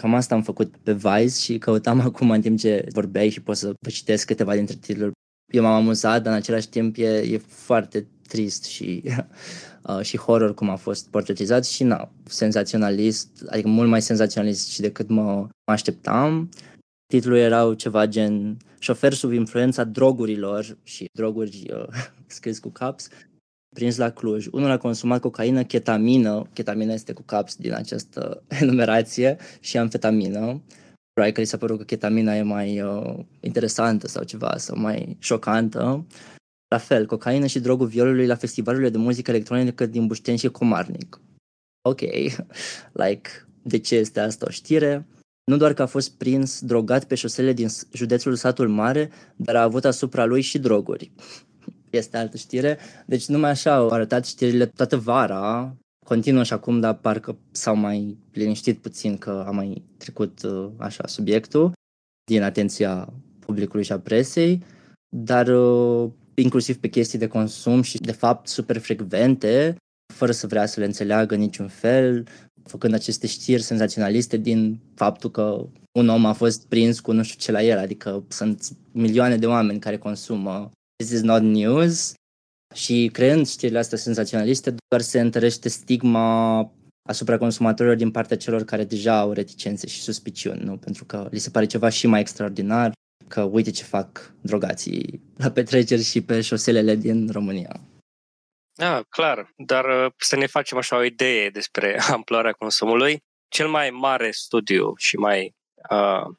Cam 0.00 0.14
asta 0.14 0.34
am 0.34 0.42
făcut 0.42 0.76
pe 0.76 0.92
Vice 0.92 1.40
și 1.40 1.58
căutam 1.58 2.00
acum 2.08 2.30
în 2.30 2.40
timp 2.40 2.58
ce 2.58 2.86
vorbeai 2.92 3.28
și 3.28 3.42
pot 3.42 3.56
să 3.56 3.66
vă 3.66 3.90
citesc 3.90 4.26
câteva 4.26 4.54
dintre 4.54 4.74
titluri. 4.74 5.12
Eu 5.52 5.62
m-am 5.62 5.74
amuzat, 5.74 6.22
dar 6.22 6.32
în 6.32 6.38
același 6.38 6.68
timp 6.68 6.96
e, 6.98 7.18
e 7.18 7.38
foarte 7.38 8.06
trist 8.28 8.64
și, 8.64 9.02
uh, 9.88 10.00
și 10.00 10.16
horror 10.16 10.54
cum 10.54 10.68
a 10.68 10.76
fost 10.76 11.08
portretizat 11.08 11.66
și 11.66 11.82
na, 11.82 12.10
senzaționalist, 12.24 13.28
adică 13.46 13.68
mult 13.68 13.88
mai 13.88 14.02
senzaționalist 14.02 14.70
și 14.70 14.80
decât 14.80 15.08
mă, 15.08 15.22
mă 15.22 15.72
așteptam. 15.72 16.48
Titlul 17.06 17.36
erau 17.36 17.72
ceva 17.72 18.06
gen 18.06 18.56
șofer 18.80 19.12
sub 19.12 19.32
influența 19.32 19.84
drogurilor 19.84 20.76
și 20.82 21.08
droguri 21.12 21.70
uh, 21.72 21.86
scris 22.26 22.58
cu 22.58 22.68
caps, 22.68 23.08
prins 23.74 23.96
la 23.96 24.10
Cluj. 24.10 24.46
Unul 24.46 24.70
a 24.70 24.78
consumat 24.78 25.20
cocaină, 25.20 25.64
ketamină, 25.64 26.48
ketamină 26.52 26.92
este 26.92 27.12
cu 27.12 27.22
caps 27.22 27.56
din 27.56 27.72
această 27.72 28.42
enumerație, 28.60 29.36
și 29.60 29.78
amfetamină. 29.78 30.62
Probabil 31.12 31.34
că 31.34 31.40
li 31.40 31.46
s-a 31.46 31.56
părut 31.56 31.78
că 31.78 31.84
ketamina 31.84 32.36
e 32.36 32.42
mai 32.42 32.82
uh, 32.82 33.24
interesantă 33.40 34.06
sau 34.06 34.22
ceva, 34.22 34.56
sau 34.56 34.78
mai 34.78 35.16
șocantă. 35.18 36.06
La 36.68 36.78
fel, 36.78 37.06
cocaină 37.06 37.46
și 37.46 37.60
drogul 37.60 37.86
violului 37.86 38.26
la 38.26 38.34
festivalurile 38.34 38.90
de 38.90 38.98
muzică 38.98 39.30
electronică 39.30 39.86
din 39.86 40.06
Bușteni 40.06 40.38
și 40.38 40.48
Comarnic. 40.48 41.20
Ok, 41.88 42.00
like, 43.02 43.30
de 43.62 43.78
ce 43.78 43.94
este 43.94 44.20
asta 44.20 44.46
o 44.48 44.50
știre? 44.50 45.06
Nu 45.50 45.56
doar 45.56 45.72
că 45.72 45.82
a 45.82 45.86
fost 45.86 46.10
prins 46.10 46.60
drogat 46.60 47.04
pe 47.04 47.14
șosele 47.14 47.52
din 47.52 47.68
județul 47.92 48.34
Satul 48.34 48.68
Mare, 48.68 49.10
dar 49.36 49.56
a 49.56 49.62
avut 49.62 49.84
asupra 49.84 50.24
lui 50.24 50.40
și 50.40 50.58
droguri. 50.58 51.10
Este 51.90 52.16
altă 52.16 52.36
știre. 52.36 52.78
Deci 53.06 53.26
numai 53.26 53.50
așa 53.50 53.74
au 53.74 53.88
arătat 53.88 54.26
știrile 54.26 54.66
toată 54.66 54.96
vara. 54.96 55.76
Continuă 56.06 56.42
și 56.42 56.52
acum, 56.52 56.80
dar 56.80 56.94
parcă 56.94 57.38
s-au 57.50 57.76
mai 57.76 58.16
liniștit 58.32 58.78
puțin 58.78 59.16
că 59.16 59.44
a 59.46 59.50
mai 59.50 59.84
trecut 59.96 60.42
uh, 60.42 60.68
așa 60.76 61.06
subiectul 61.06 61.72
din 62.24 62.42
atenția 62.42 63.12
publicului 63.38 63.84
și 63.84 63.92
a 63.92 63.98
presei, 63.98 64.64
dar 65.16 65.46
uh, 65.46 66.10
inclusiv 66.34 66.76
pe 66.76 66.88
chestii 66.88 67.18
de 67.18 67.26
consum 67.26 67.82
și 67.82 67.98
de 67.98 68.12
fapt 68.12 68.48
super 68.48 68.78
frecvente, 68.78 69.76
fără 70.14 70.32
să 70.32 70.46
vrea 70.46 70.66
să 70.66 70.80
le 70.80 70.86
înțeleagă 70.86 71.34
niciun 71.34 71.68
fel, 71.68 72.26
făcând 72.70 72.94
aceste 72.94 73.26
știri 73.26 73.62
senzaționaliste 73.62 74.36
din 74.36 74.80
faptul 74.94 75.30
că 75.30 75.66
un 75.98 76.08
om 76.08 76.24
a 76.24 76.32
fost 76.32 76.66
prins 76.66 77.00
cu 77.00 77.12
nu 77.12 77.22
știu 77.22 77.38
ce 77.38 77.52
la 77.52 77.62
el, 77.62 77.78
adică 77.78 78.24
sunt 78.28 78.68
milioane 78.92 79.36
de 79.36 79.46
oameni 79.46 79.78
care 79.78 79.98
consumă 79.98 80.70
This 80.96 81.12
is 81.12 81.22
not 81.22 81.42
news 81.42 82.12
și 82.74 83.08
creând 83.12 83.46
știrile 83.46 83.78
astea 83.78 83.98
senzaționaliste 83.98 84.74
doar 84.88 85.00
se 85.00 85.20
întărește 85.20 85.68
stigma 85.68 86.58
asupra 87.08 87.38
consumatorilor 87.38 87.96
din 87.96 88.10
partea 88.10 88.36
celor 88.36 88.64
care 88.64 88.84
deja 88.84 89.18
au 89.18 89.32
reticențe 89.32 89.86
și 89.86 90.00
suspiciuni, 90.02 90.64
nu? 90.64 90.76
Pentru 90.76 91.04
că 91.04 91.28
li 91.30 91.38
se 91.38 91.50
pare 91.50 91.66
ceva 91.66 91.88
și 91.88 92.06
mai 92.06 92.20
extraordinar 92.20 92.92
că 93.28 93.42
uite 93.42 93.70
ce 93.70 93.84
fac 93.84 94.34
drogații 94.40 95.20
la 95.36 95.50
petreceri 95.50 96.02
și 96.02 96.20
pe 96.20 96.40
șoselele 96.40 96.96
din 96.96 97.28
România. 97.30 97.80
Da, 98.80 99.02
clar, 99.08 99.52
dar 99.56 100.04
uh, 100.04 100.12
să 100.16 100.36
ne 100.36 100.46
facem 100.46 100.78
așa 100.78 100.96
o 100.96 101.02
idee 101.02 101.50
despre 101.50 102.00
amploarea 102.16 102.52
consumului. 102.52 103.22
Cel 103.48 103.68
mai 103.68 103.90
mare 103.90 104.30
studiu 104.30 104.92
și 104.96 105.16
mai 105.16 105.54
uh, 105.90 106.34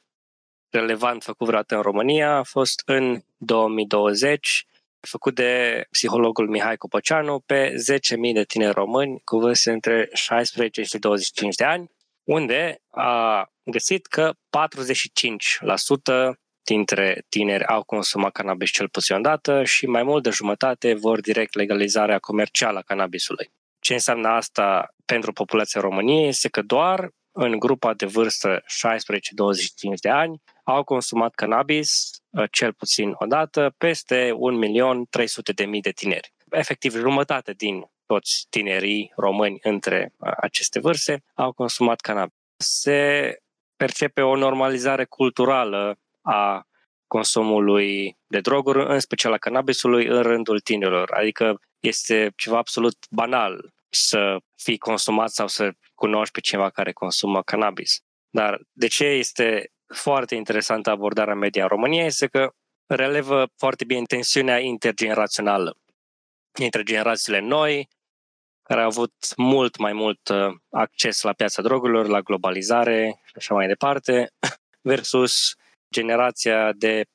relevant 0.69 1.23
făcut 1.23 1.47
vreodată 1.47 1.75
în 1.75 1.81
România 1.81 2.35
a 2.35 2.43
fost 2.43 2.81
în 2.85 3.21
2020, 3.37 4.65
făcut 4.99 5.35
de 5.35 5.85
psihologul 5.91 6.49
Mihai 6.49 6.77
Copăceanu 6.77 7.39
pe 7.39 7.69
10.000 7.69 8.33
de 8.33 8.43
tineri 8.43 8.73
români 8.73 9.21
cu 9.23 9.37
vârste 9.37 9.71
între 9.71 10.09
16 10.13 10.81
și 10.81 10.97
25 10.97 11.55
de 11.55 11.63
ani, 11.63 11.91
unde 12.23 12.81
a 12.89 13.45
găsit 13.63 14.05
că 14.05 14.33
45% 14.33 14.37
dintre 16.63 17.25
tineri 17.29 17.65
au 17.65 17.83
consumat 17.83 18.31
cannabis 18.31 18.69
cel 18.69 18.89
puțin 18.89 19.15
o 19.15 19.19
dată 19.19 19.63
și 19.63 19.85
mai 19.85 20.03
mult 20.03 20.23
de 20.23 20.29
jumătate 20.29 20.93
vor 20.93 21.21
direct 21.21 21.53
legalizarea 21.55 22.19
comercială 22.19 22.77
a 22.77 22.81
cannabisului. 22.81 23.51
Ce 23.79 23.93
înseamnă 23.93 24.27
asta 24.27 24.93
pentru 25.05 25.33
populația 25.33 25.81
României 25.81 26.27
este 26.27 26.49
că 26.49 26.61
doar 26.61 27.09
în 27.31 27.59
grupa 27.59 27.93
de 27.93 28.05
vârstă 28.05 28.63
16-25 28.63 28.63
de 30.01 30.09
ani 30.09 30.41
au 30.63 30.83
consumat 30.83 31.33
cannabis 31.33 32.09
uh, 32.29 32.43
cel 32.51 32.73
puțin 32.73 33.13
o 33.19 33.25
dată 33.25 33.73
peste 33.77 34.31
1.300.000 35.65 35.69
de 35.81 35.91
tineri. 35.91 36.33
Efectiv, 36.49 36.95
jumătate 36.95 37.53
din 37.53 37.89
toți 38.05 38.45
tinerii 38.49 39.11
români 39.15 39.59
între 39.61 40.13
uh, 40.17 40.31
aceste 40.37 40.79
vârste 40.79 41.23
au 41.33 41.51
consumat 41.51 41.99
cannabis. 41.99 42.35
Se 42.57 43.37
percepe 43.75 44.21
o 44.21 44.35
normalizare 44.35 45.05
culturală 45.05 45.97
a 46.21 46.65
consumului 47.07 48.17
de 48.27 48.39
droguri, 48.39 48.91
în 48.91 48.99
special 48.99 49.33
a 49.33 49.37
cannabisului, 49.37 50.05
în 50.07 50.21
rândul 50.21 50.59
tinerilor. 50.59 51.11
Adică 51.11 51.59
este 51.79 52.31
ceva 52.35 52.57
absolut 52.57 52.95
banal 53.09 53.73
să 53.89 54.37
fii 54.55 54.77
consumat 54.77 55.29
sau 55.29 55.47
să 55.47 55.71
cunoști 55.95 56.33
pe 56.33 56.39
cineva 56.39 56.69
care 56.69 56.91
consumă 56.91 57.41
cannabis. 57.41 57.99
Dar 58.29 58.61
de 58.71 58.87
ce 58.87 59.05
este 59.05 59.71
foarte 59.93 60.35
interesantă 60.35 60.89
abordarea 60.89 61.35
media 61.35 61.61
în 61.63 61.67
România 61.67 62.05
este 62.05 62.27
că 62.27 62.51
relevă 62.85 63.47
foarte 63.57 63.85
bine 63.85 64.03
tensiunea 64.03 64.59
intergenerațională 64.59 65.77
între 66.51 66.83
generațiile 66.83 67.39
noi, 67.39 67.89
care 68.63 68.81
au 68.81 68.87
avut 68.87 69.13
mult 69.35 69.77
mai 69.77 69.93
mult 69.93 70.27
uh, 70.29 70.53
acces 70.69 71.21
la 71.21 71.33
piața 71.33 71.61
drogurilor, 71.61 72.07
la 72.07 72.21
globalizare 72.21 73.21
și 73.25 73.33
așa 73.35 73.53
mai 73.53 73.67
departe, 73.67 74.31
versus 74.91 75.55
generația 75.91 76.71
de 76.71 77.01
40-50 77.01 77.05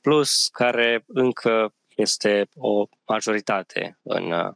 plus, 0.00 0.48
care 0.48 1.04
încă 1.06 1.74
este 1.96 2.48
o 2.54 2.86
majoritate 3.06 3.98
în 4.02 4.32
uh, 4.32 4.52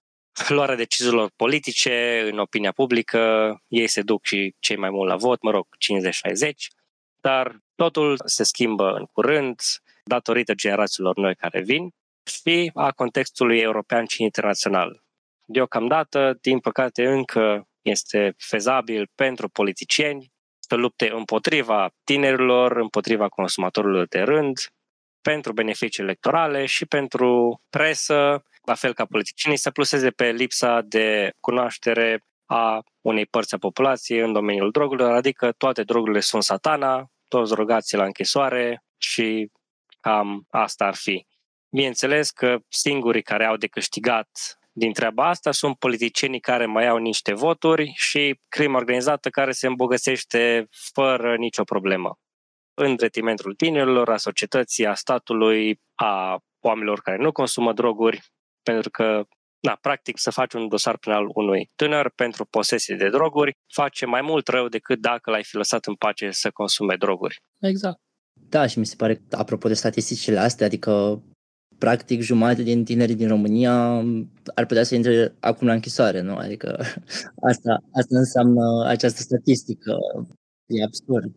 luarea 0.57 0.77
deciziilor 0.77 1.31
politice, 1.37 2.29
în 2.33 2.39
opinia 2.39 2.73
publică, 2.73 3.55
ei 3.69 3.87
se 3.87 4.03
duc 4.03 4.25
și 4.25 4.55
cei 4.59 4.77
mai 4.77 4.91
mult 4.91 5.09
la 5.09 5.17
vot, 5.17 5.43
mă 5.43 5.51
rog, 5.51 5.67
50-60, 6.49 6.51
dar 7.21 7.59
totul 7.75 8.21
se 8.25 8.43
schimbă 8.43 8.93
în 8.93 9.05
curând 9.05 9.61
datorită 10.05 10.55
generațiilor 10.55 11.17
noi 11.17 11.35
care 11.35 11.61
vin 11.61 11.91
și 12.25 12.71
a 12.75 12.93
contextului 12.93 13.59
european 13.59 14.07
și 14.07 14.23
internațional. 14.23 15.03
Deocamdată, 15.47 16.39
din 16.41 16.59
păcate, 16.59 17.07
încă 17.07 17.69
este 17.83 18.35
fezabil 18.37 19.11
pentru 19.15 19.49
politicieni 19.49 20.33
să 20.69 20.75
lupte 20.75 21.11
împotriva 21.11 21.91
tinerilor, 22.05 22.77
împotriva 22.77 23.29
consumatorilor 23.29 24.07
de 24.07 24.21
rând, 24.21 24.59
pentru 25.21 25.53
beneficii 25.53 26.03
electorale 26.03 26.67
și 26.67 26.87
pentru 26.87 27.61
presă, 27.71 28.45
la 28.65 28.75
fel 28.75 28.95
ca 28.95 29.05
politicienii, 29.05 29.59
să 29.59 29.71
pluseze 29.71 30.11
pe 30.11 30.31
lipsa 30.31 30.81
de 30.81 31.31
cunoaștere 31.41 32.25
a 32.47 32.83
unei 33.01 33.27
părți 33.27 33.55
a 33.55 33.59
populației 33.59 34.21
în 34.21 34.33
domeniul 34.33 34.71
drogurilor, 34.71 35.11
adică 35.11 35.53
toate 35.53 35.83
drogurile 35.83 36.21
sunt 36.21 36.43
satana, 36.43 37.11
toți 37.29 37.51
drogații 37.51 37.97
la 37.97 38.05
închisoare 38.05 38.85
și 38.97 39.51
cam 40.01 40.47
asta 40.51 40.85
ar 40.85 40.95
fi. 40.95 41.27
Bineînțeles 41.71 42.31
că 42.31 42.59
singurii 42.69 43.23
care 43.23 43.45
au 43.45 43.57
de 43.57 43.67
câștigat 43.67 44.59
din 44.77 44.93
treaba 44.93 45.29
asta 45.29 45.53
sunt 45.53 45.79
politicienii 45.79 46.41
care 46.41 46.67
mai 46.67 46.87
au 46.87 46.97
niște 46.97 47.35
voturi 47.35 47.93
și 47.95 48.41
crimă 48.49 48.77
organizată 48.77 49.29
care 49.29 49.53
se 49.53 49.67
îmbogățește 49.67 50.69
fără 50.93 51.37
nicio 51.37 51.65
problemă. 51.65 52.19
În 52.75 52.97
detrimentul 52.97 53.55
tinerilor, 53.55 54.11
a 54.11 54.17
societății, 54.17 54.87
a 54.87 54.95
statului, 54.95 55.81
a 55.95 56.39
oamenilor 56.61 57.01
care 57.01 57.17
nu 57.17 57.33
consumă 57.33 57.73
droguri, 57.73 58.21
pentru 58.63 58.91
că 58.91 59.27
da, 59.61 59.79
practic 59.81 60.19
să 60.19 60.31
faci 60.31 60.53
un 60.53 60.69
dosar 60.69 60.97
penal 60.99 61.31
unui 61.35 61.71
tânăr 61.77 62.11
pentru 62.15 62.45
posesie 62.45 62.97
de 62.97 63.09
droguri 63.09 63.57
face 63.73 64.07
mai 64.07 64.21
mult 64.23 64.49
rău 64.49 64.69
decât 64.69 65.01
dacă 65.01 65.31
l-ai 65.31 65.45
fi 65.45 65.57
lăsat 65.57 65.87
în 65.87 65.95
pace 65.95 66.31
să 66.31 66.51
consume 66.51 66.97
droguri. 66.97 67.43
Exact. 67.61 68.01
Da, 68.33 68.67
și 68.67 68.79
mi 68.79 68.87
se 68.87 68.95
pare, 68.97 69.23
apropo 69.31 69.69
de 69.69 69.75
statisticile 69.75 70.39
astea, 70.39 70.67
adică 70.67 71.23
practic 71.79 72.21
jumătate 72.21 72.63
din 72.63 72.85
tinerii 72.85 73.15
din 73.15 73.29
România 73.29 74.03
ar 74.55 74.67
putea 74.67 74.83
să 74.83 74.95
intre 74.95 75.35
acum 75.41 75.67
la 75.67 75.73
închisoare, 75.73 76.21
nu? 76.21 76.37
Adică 76.37 76.69
asta, 77.51 77.73
asta 77.93 78.19
înseamnă 78.19 78.85
această 78.87 79.21
statistică. 79.23 79.97
E 80.67 80.85
absurd. 80.85 81.33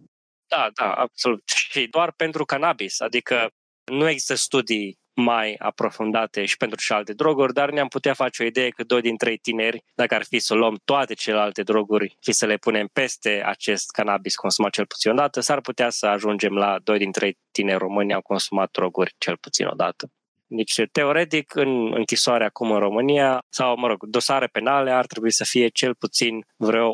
Da, 0.47 0.69
da, 0.75 0.91
absolut. 0.91 1.43
Și 1.47 1.87
doar 1.87 2.11
pentru 2.11 2.45
cannabis, 2.45 2.99
adică 2.99 3.49
nu 3.91 4.09
există 4.09 4.35
studii 4.35 4.99
mai 5.13 5.55
aprofundate 5.59 6.45
și 6.45 6.57
pentru 6.57 6.79
și 6.79 6.91
alte 6.91 7.13
droguri, 7.13 7.53
dar 7.53 7.71
ne-am 7.71 7.87
putea 7.87 8.13
face 8.13 8.43
o 8.43 8.45
idee 8.45 8.69
că 8.69 8.83
doi 8.83 9.01
din 9.01 9.17
trei 9.17 9.37
tineri, 9.37 9.83
dacă 9.95 10.15
ar 10.15 10.23
fi 10.23 10.39
să 10.39 10.53
luăm 10.53 10.81
toate 10.85 11.13
celelalte 11.13 11.63
droguri 11.63 12.15
și 12.19 12.31
să 12.31 12.45
le 12.45 12.57
punem 12.57 12.87
peste 12.93 13.43
acest 13.45 13.91
cannabis 13.91 14.35
consumat 14.35 14.71
cel 14.71 14.85
puțin 14.85 15.11
o 15.11 15.13
dată, 15.13 15.39
s-ar 15.39 15.61
putea 15.61 15.89
să 15.89 16.05
ajungem 16.05 16.53
la 16.53 16.79
doi 16.83 16.97
din 16.97 17.11
trei 17.11 17.37
tineri 17.51 17.77
români 17.77 18.13
au 18.13 18.21
consumat 18.21 18.71
droguri 18.71 19.15
cel 19.17 19.37
puțin 19.37 19.65
o 19.65 19.75
dată. 19.75 20.11
Deci, 20.49 20.81
teoretic, 20.91 21.55
în 21.55 21.93
închisoare 21.93 22.45
acum 22.45 22.71
în 22.71 22.79
România, 22.79 23.39
sau, 23.49 23.77
mă 23.77 23.87
rog, 23.87 24.05
dosare 24.05 24.47
penale 24.47 24.91
ar 24.91 25.05
trebui 25.05 25.31
să 25.31 25.43
fie 25.43 25.67
cel 25.67 25.95
puțin 25.95 26.45
vreo 26.55 26.93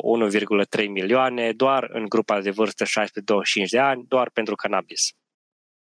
1,3 0.80 0.86
milioane, 0.88 1.52
doar 1.52 1.88
în 1.92 2.04
grupa 2.08 2.40
de 2.40 2.50
vârstă 2.50 2.84
16-25 3.64 3.68
de 3.70 3.78
ani, 3.78 4.04
doar 4.08 4.30
pentru 4.32 4.54
cannabis. 4.54 5.08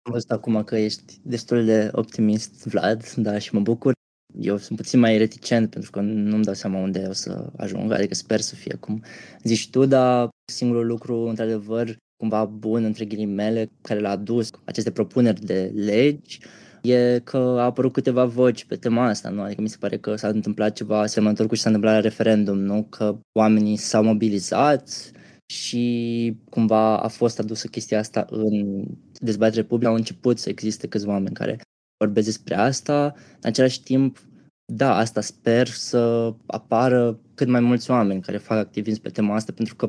Am 0.03 0.13
văzut 0.13 0.31
acum 0.31 0.65
că 0.65 0.77
ești 0.77 1.15
destul 1.23 1.65
de 1.65 1.89
optimist, 1.93 2.67
Vlad, 2.67 3.13
da, 3.13 3.39
și 3.39 3.55
mă 3.55 3.61
bucur. 3.61 3.93
Eu 4.41 4.57
sunt 4.57 4.79
puțin 4.79 5.01
mai 5.01 5.19
reticent 5.19 5.71
pentru 5.71 5.91
că 5.91 6.01
nu-mi 6.01 6.45
dau 6.45 6.55
seama 6.55 6.79
unde 6.79 7.07
o 7.09 7.13
să 7.13 7.53
ajung, 7.57 7.93
adică 7.93 8.15
sper 8.15 8.41
să 8.41 8.55
fie 8.55 8.75
cum 8.75 9.05
zici 9.43 9.71
tu, 9.71 9.85
dar 9.85 10.29
singurul 10.53 10.87
lucru, 10.87 11.17
într-adevăr, 11.17 11.97
cumva 12.17 12.45
bun, 12.45 12.85
între 12.85 13.05
ghilimele, 13.05 13.71
care 13.83 14.01
l-a 14.01 14.11
adus 14.11 14.51
aceste 14.65 14.91
propuneri 14.91 15.41
de 15.41 15.73
legi, 15.75 16.39
e 16.91 17.21
că 17.25 17.37
a 17.37 17.65
apărut 17.65 17.93
câteva 17.93 18.25
voci 18.25 18.65
pe 18.65 18.77
tema 18.77 19.07
asta, 19.07 19.29
nu? 19.29 19.43
Adică 19.43 19.61
mi 19.61 19.69
se 19.69 19.77
pare 19.81 19.99
că 19.99 20.17
s-a 20.17 20.29
întâmplat 20.29 20.73
ceva 20.73 21.01
asemănător 21.01 21.47
cu 21.47 21.55
ce 21.55 21.61
s-a 21.61 21.69
întâmplat 21.69 21.95
la 21.95 22.01
referendum, 22.01 22.59
nu? 22.59 22.83
Că 22.83 23.19
oamenii 23.39 23.77
s-au 23.77 24.03
mobilizat 24.03 25.11
și 25.47 26.37
cumva 26.51 26.99
a 26.99 27.09
fost 27.09 27.39
adusă 27.39 27.67
chestia 27.67 27.99
asta 27.99 28.27
în 28.31 28.85
dezbatere 29.21 29.63
publică. 29.63 29.91
Au 29.91 29.97
început 29.97 30.39
să 30.39 30.49
existe 30.49 30.87
câțiva 30.89 31.13
oameni 31.13 31.35
care 31.35 31.61
vorbesc 32.05 32.27
despre 32.27 32.55
asta. 32.55 33.15
În 33.15 33.49
același 33.49 33.83
timp, 33.83 34.19
da, 34.73 34.97
asta 34.97 35.21
sper 35.21 35.67
să 35.67 36.35
apară 36.47 37.21
cât 37.35 37.49
mai 37.49 37.61
mulți 37.61 37.91
oameni 37.91 38.21
care 38.21 38.37
fac 38.37 38.59
activism 38.59 39.01
pe 39.01 39.09
tema 39.09 39.35
asta, 39.35 39.53
pentru 39.53 39.77
că 39.77 39.89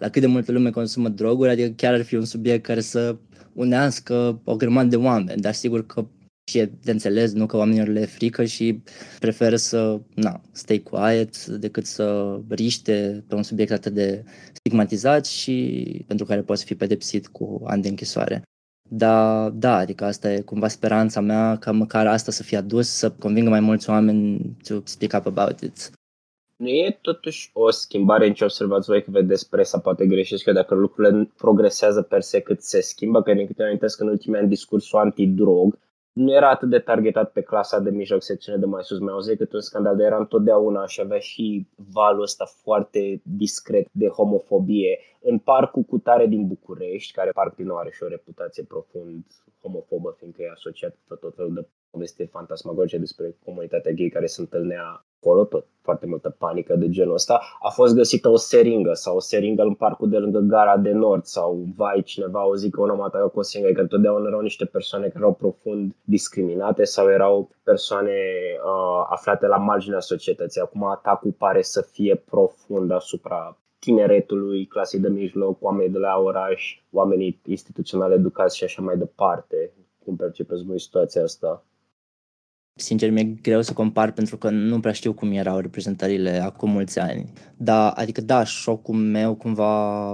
la 0.00 0.08
cât 0.08 0.20
de 0.20 0.26
multă 0.26 0.52
lume 0.52 0.70
consumă 0.70 1.08
droguri, 1.08 1.50
adică 1.50 1.68
chiar 1.68 1.94
ar 1.94 2.02
fi 2.02 2.14
un 2.14 2.24
subiect 2.24 2.64
care 2.64 2.80
să 2.80 3.16
unească 3.52 4.40
o 4.44 4.56
grămadă 4.56 4.88
de 4.88 4.96
oameni, 4.96 5.40
dar 5.40 5.52
sigur 5.52 5.86
că 5.86 6.06
și 6.50 6.58
e 6.58 6.72
de 6.82 6.90
înțeles, 6.90 7.32
nu 7.32 7.46
că 7.46 7.56
oamenilor 7.56 7.88
le 7.88 8.00
e 8.00 8.06
frică 8.06 8.44
și 8.44 8.82
preferă 9.18 9.56
să 9.56 10.00
na, 10.14 10.40
stay 10.52 10.78
quiet 10.78 11.46
decât 11.46 11.86
să 11.86 12.38
riște 12.48 13.24
pe 13.28 13.34
un 13.34 13.42
subiect 13.42 13.72
atât 13.72 13.92
de 13.92 14.24
stigmatizat 14.52 15.26
și 15.26 16.04
pentru 16.06 16.26
care 16.26 16.42
poate 16.42 16.62
fi 16.64 16.74
pedepsit 16.74 17.28
cu 17.28 17.62
ani 17.64 17.82
de 17.82 17.88
închisoare. 17.88 18.42
Da, 18.90 19.50
da, 19.50 19.76
adică 19.76 20.04
asta 20.04 20.32
e 20.32 20.40
cumva 20.40 20.68
speranța 20.68 21.20
mea 21.20 21.56
ca 21.56 21.72
măcar 21.72 22.06
asta 22.06 22.30
să 22.30 22.42
fie 22.42 22.56
adus, 22.56 22.88
să 22.88 23.10
convingă 23.10 23.50
mai 23.50 23.60
mulți 23.60 23.90
oameni 23.90 24.56
to 24.68 24.80
speak 24.84 25.26
up 25.26 25.38
about 25.38 25.60
it. 25.60 25.90
nu 26.56 26.68
e 26.68 26.98
totuși 27.00 27.50
o 27.52 27.70
schimbare 27.70 28.26
în 28.26 28.34
ce 28.34 28.44
observați 28.44 28.86
voi 28.86 29.02
că 29.02 29.10
vedeți 29.10 29.48
presa, 29.48 29.78
poate 29.78 30.06
greșesc 30.06 30.44
că 30.44 30.52
dacă 30.52 30.74
lucrurile 30.74 31.30
progresează 31.36 32.02
per 32.02 32.20
se 32.20 32.40
cât 32.40 32.62
se 32.62 32.80
schimbă, 32.80 33.22
că 33.22 33.34
din 33.34 33.46
câte 33.46 33.62
amintesc 33.62 34.00
în 34.00 34.08
ultimii 34.08 34.38
ani 34.38 34.48
discursul 34.48 34.98
antidrog 34.98 35.78
nu 36.14 36.32
era 36.32 36.50
atât 36.50 36.68
de 36.70 36.78
targetat 36.78 37.32
pe 37.32 37.40
clasa 37.40 37.78
de 37.78 37.90
mijloc, 37.90 38.22
secțiune 38.22 38.58
de 38.58 38.66
mai 38.66 38.82
sus, 38.82 38.98
mai 38.98 39.12
auzit 39.12 39.38
cât 39.38 39.52
un 39.52 39.60
scandal, 39.60 39.96
dar 39.96 40.06
era 40.06 40.18
întotdeauna 40.18 40.86
și 40.86 41.00
avea 41.00 41.18
și 41.18 41.66
valul 41.92 42.22
ăsta 42.22 42.44
foarte 42.44 43.20
discret 43.22 43.88
de 43.92 44.08
homofobie. 44.08 44.98
În 45.20 45.38
parcul 45.38 45.82
cu 45.82 45.98
tare 45.98 46.26
din 46.26 46.46
București, 46.46 47.12
care 47.12 47.30
parc 47.30 47.56
din 47.56 47.66
nou 47.66 47.76
are 47.76 47.90
și 47.90 48.02
o 48.02 48.08
reputație 48.08 48.62
profund 48.62 49.24
homofobă, 49.62 50.14
fiindcă 50.18 50.42
e 50.42 50.50
asociat 50.50 50.96
cu 51.08 51.14
tot 51.14 51.34
felul 51.34 51.54
de 51.54 51.66
poveste 51.90 52.24
fantasmagorice 52.24 52.98
despre 52.98 53.36
comunitatea 53.44 53.92
gay 53.92 54.08
care 54.08 54.26
se 54.26 54.40
întâlnea 54.40 55.06
acolo, 55.24 55.44
tot 55.44 55.66
foarte 55.80 56.06
multă 56.06 56.34
panică 56.38 56.76
de 56.76 56.88
genul 56.88 57.14
ăsta, 57.14 57.40
a 57.60 57.70
fost 57.70 57.94
găsită 57.94 58.28
o 58.28 58.36
seringă 58.36 58.92
sau 58.92 59.16
o 59.16 59.20
seringă 59.20 59.62
în 59.62 59.74
parcul 59.74 60.08
de 60.08 60.16
lângă 60.18 60.38
gara 60.38 60.76
de 60.76 60.92
nord 60.92 61.24
sau 61.24 61.64
vai 61.76 62.02
cineva 62.02 62.46
o 62.46 62.54
zic 62.54 62.74
că 62.74 62.80
un 62.80 62.90
om 62.90 63.00
atacă 63.00 63.28
cu 63.28 63.38
o 63.38 63.42
seringă, 63.42 63.72
că 63.72 63.80
întotdeauna 63.80 64.26
erau 64.26 64.40
niște 64.40 64.64
persoane 64.64 65.06
care 65.06 65.18
erau 65.18 65.34
profund 65.34 65.94
discriminate 66.02 66.84
sau 66.84 67.10
erau 67.10 67.50
persoane 67.62 68.18
uh, 68.64 69.06
aflate 69.08 69.46
la 69.46 69.56
marginea 69.56 70.00
societății. 70.00 70.60
Acum 70.60 70.84
atacul 70.84 71.32
pare 71.32 71.62
să 71.62 71.82
fie 71.92 72.14
profund 72.14 72.90
asupra 72.90 73.58
tineretului, 73.78 74.66
clasei 74.66 75.00
de 75.00 75.08
mijloc, 75.08 75.62
oamenii 75.62 75.92
de 75.92 75.98
la 75.98 76.18
oraș, 76.18 76.82
oamenii 76.90 77.40
instituționali 77.46 78.14
educați 78.14 78.56
și 78.56 78.64
așa 78.64 78.82
mai 78.82 78.96
departe. 78.96 79.72
Cum 80.04 80.16
percepeți 80.16 80.64
voi 80.64 80.80
situația 80.80 81.22
asta? 81.22 81.64
Sincer, 82.76 83.10
mi-e 83.10 83.24
greu 83.24 83.62
să 83.62 83.72
compar 83.72 84.12
pentru 84.12 84.36
că 84.36 84.50
nu 84.50 84.80
prea 84.80 84.92
știu 84.92 85.12
cum 85.12 85.32
erau 85.32 85.58
reprezentările 85.58 86.42
acum 86.42 86.70
mulți 86.70 86.98
ani. 86.98 87.32
Da, 87.56 87.90
adică 87.90 88.20
da, 88.20 88.44
șocul 88.44 88.94
meu 88.94 89.34
cumva 89.34 90.10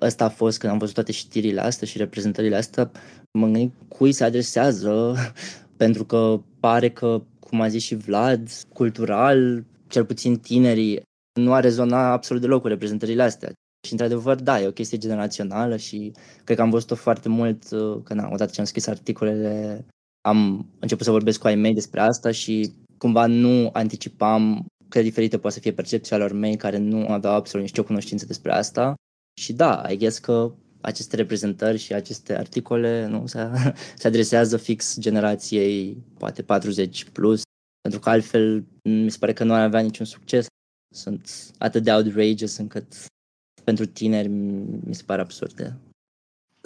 ăsta 0.00 0.24
a 0.24 0.28
fost 0.28 0.58
când 0.58 0.72
am 0.72 0.78
văzut 0.78 0.94
toate 0.94 1.12
știrile 1.12 1.60
astea 1.60 1.86
și 1.86 1.98
reprezentările 1.98 2.56
astea, 2.56 2.90
mă 3.38 3.44
gândesc 3.44 3.70
cui 3.88 4.12
se 4.12 4.24
adresează, 4.24 5.14
pentru 5.76 6.04
că 6.04 6.40
pare 6.60 6.90
că, 6.90 7.22
cum 7.40 7.60
a 7.60 7.68
zis 7.68 7.82
și 7.82 7.94
Vlad, 7.94 8.50
cultural, 8.72 9.64
cel 9.88 10.04
puțin 10.04 10.38
tinerii, 10.38 11.02
nu 11.40 11.52
a 11.52 11.60
rezona 11.60 12.12
absolut 12.12 12.42
deloc 12.42 12.60
cu 12.60 12.68
reprezentările 12.68 13.22
astea. 13.22 13.52
Și 13.86 13.92
într-adevăr, 13.92 14.34
da, 14.40 14.60
e 14.60 14.66
o 14.66 14.72
chestie 14.72 14.98
generațională 14.98 15.76
și 15.76 16.12
cred 16.44 16.56
că 16.56 16.62
am 16.62 16.70
văzut-o 16.70 16.94
foarte 16.94 17.28
mult, 17.28 17.70
uh, 17.70 18.00
că 18.04 18.14
na, 18.14 18.28
odată 18.32 18.50
ce 18.50 18.60
am 18.60 18.66
scris 18.66 18.86
articolele 18.86 19.84
am 20.20 20.66
început 20.78 21.04
să 21.04 21.10
vorbesc 21.10 21.40
cu 21.40 21.46
ai 21.46 21.54
mei 21.54 21.74
despre 21.74 22.00
asta 22.00 22.30
și 22.30 22.72
cumva 22.98 23.26
nu 23.26 23.70
anticipam 23.72 24.66
cât 24.88 25.00
de 25.00 25.08
diferită 25.08 25.38
poate 25.38 25.56
să 25.56 25.62
fie 25.62 25.72
percepția 25.72 26.16
lor 26.16 26.32
mei 26.32 26.56
care 26.56 26.76
nu 26.76 27.08
aveau 27.08 27.34
absolut 27.34 27.66
nicio 27.66 27.84
cunoștință 27.84 28.26
despre 28.26 28.52
asta. 28.52 28.94
Și 29.40 29.52
da, 29.52 29.84
I 29.90 29.96
guess 29.96 30.18
că 30.18 30.54
aceste 30.80 31.16
reprezentări 31.16 31.78
și 31.78 31.94
aceste 31.94 32.36
articole 32.36 33.06
nu 33.06 33.26
se, 33.32 33.48
se 33.96 34.06
adresează 34.06 34.56
fix 34.56 34.98
generației 34.98 35.96
poate 36.18 36.42
40 36.42 37.04
plus, 37.04 37.42
pentru 37.80 38.00
că 38.00 38.10
altfel 38.10 38.64
mi 38.82 39.10
se 39.10 39.18
pare 39.18 39.32
că 39.32 39.44
nu 39.44 39.52
ar 39.52 39.60
avea 39.60 39.80
niciun 39.80 40.06
succes. 40.06 40.46
Sunt 40.94 41.30
atât 41.58 41.82
de 41.82 41.92
outrageous 41.92 42.56
încât 42.56 43.06
pentru 43.64 43.86
tineri 43.86 44.28
mi 44.28 44.94
se 44.94 45.02
pare 45.06 45.20
absurde 45.20 45.76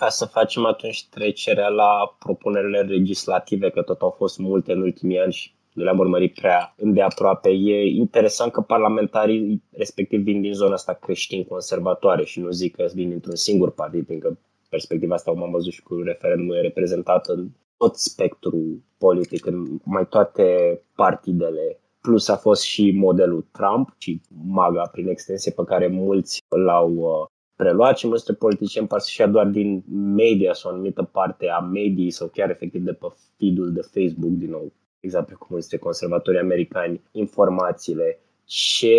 ca 0.02 0.08
să 0.08 0.24
facem 0.24 0.64
atunci 0.64 1.08
trecerea 1.08 1.68
la 1.68 2.16
propunerile 2.18 2.80
legislative, 2.80 3.70
că 3.70 3.82
tot 3.82 4.00
au 4.00 4.10
fost 4.10 4.38
multe 4.38 4.72
în 4.72 4.80
ultimii 4.80 5.18
ani 5.18 5.32
și 5.32 5.54
nu 5.72 5.82
le-am 5.82 5.98
urmărit 5.98 6.34
prea 6.34 6.74
îndeaproape. 6.76 7.48
E 7.48 7.86
interesant 7.86 8.52
că 8.52 8.60
parlamentarii 8.60 9.62
respectiv 9.70 10.20
vin 10.20 10.40
din 10.40 10.52
zona 10.52 10.72
asta 10.72 10.92
creștin-conservatoare 10.92 12.24
și 12.24 12.40
nu 12.40 12.50
zic 12.50 12.76
că 12.76 12.88
vin 12.94 13.08
dintr-un 13.08 13.34
singur 13.34 13.70
partid, 13.70 14.06
pentru 14.06 14.28
că 14.28 14.36
perspectiva 14.68 15.14
asta, 15.14 15.30
cum 15.30 15.42
am 15.42 15.50
văzut 15.50 15.72
și 15.72 15.82
cu 15.82 15.94
referendumul, 15.94 16.56
e 16.56 16.60
reprezentată 16.60 17.32
în 17.32 17.48
tot 17.76 17.96
spectrul 17.96 18.82
politic, 18.98 19.46
în 19.46 19.66
mai 19.84 20.06
toate 20.06 20.80
partidele 20.94 21.80
plus 22.00 22.28
a 22.28 22.36
fost 22.36 22.62
și 22.62 22.90
modelul 22.90 23.46
Trump 23.52 23.94
și 23.98 24.20
MAGA 24.44 24.82
prin 24.92 25.08
extensie 25.08 25.52
pe 25.52 25.64
care 25.64 25.86
mulți 25.86 26.42
l-au 26.48 26.94
uh, 26.94 27.26
preluat 27.62 27.98
și 27.98 28.06
mulți 28.06 28.32
politicieni 28.32 28.86
par 28.86 29.00
să-și 29.00 29.20
ia 29.20 29.26
doar 29.26 29.46
din 29.46 29.82
media 30.14 30.52
sau 30.52 30.70
o 30.70 30.74
anumită 30.74 31.02
parte 31.02 31.48
a 31.48 31.58
mediei 31.58 32.10
sau 32.10 32.28
chiar 32.28 32.50
efectiv 32.50 32.82
de 32.82 32.92
pe 32.92 33.06
feed-ul 33.38 33.72
de 33.72 33.80
Facebook, 33.80 34.30
din 34.30 34.50
nou, 34.50 34.72
exact 35.00 35.26
pe 35.28 35.34
cum 35.34 35.56
este 35.56 35.76
conservatorii 35.76 36.40
americani, 36.40 37.00
informațiile. 37.12 38.20
Ce 38.44 38.96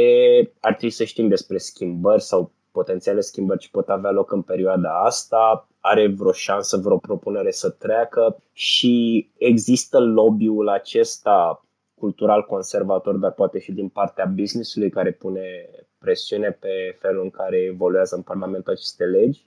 ar 0.60 0.74
trebui 0.74 0.96
să 0.96 1.04
știm 1.04 1.28
despre 1.28 1.58
schimbări 1.58 2.22
sau 2.22 2.52
potențiale 2.72 3.20
schimbări 3.20 3.60
ce 3.60 3.68
pot 3.72 3.90
avea 3.90 4.12
loc 4.12 4.32
în 4.32 4.42
perioada 4.42 4.90
asta, 5.04 5.68
are 5.80 6.08
vreo 6.08 6.32
șansă, 6.32 6.78
vreo 6.78 6.98
propunere 6.98 7.52
să 7.52 7.70
treacă 7.70 8.38
și 8.52 9.28
există 9.38 10.00
lobby-ul 10.00 10.70
acesta 10.70 11.66
cultural 12.00 12.44
conservator, 12.44 13.16
dar 13.16 13.32
poate 13.32 13.60
și 13.60 13.72
din 13.72 13.88
partea 13.88 14.26
businessului 14.26 14.90
care 14.90 15.12
pune 15.12 15.70
presiune 16.04 16.52
pe 16.52 16.98
felul 17.02 17.24
în 17.24 17.30
care 17.30 17.58
evoluează 17.58 18.16
în 18.16 18.22
Parlament 18.22 18.68
aceste 18.68 19.04
legi? 19.04 19.40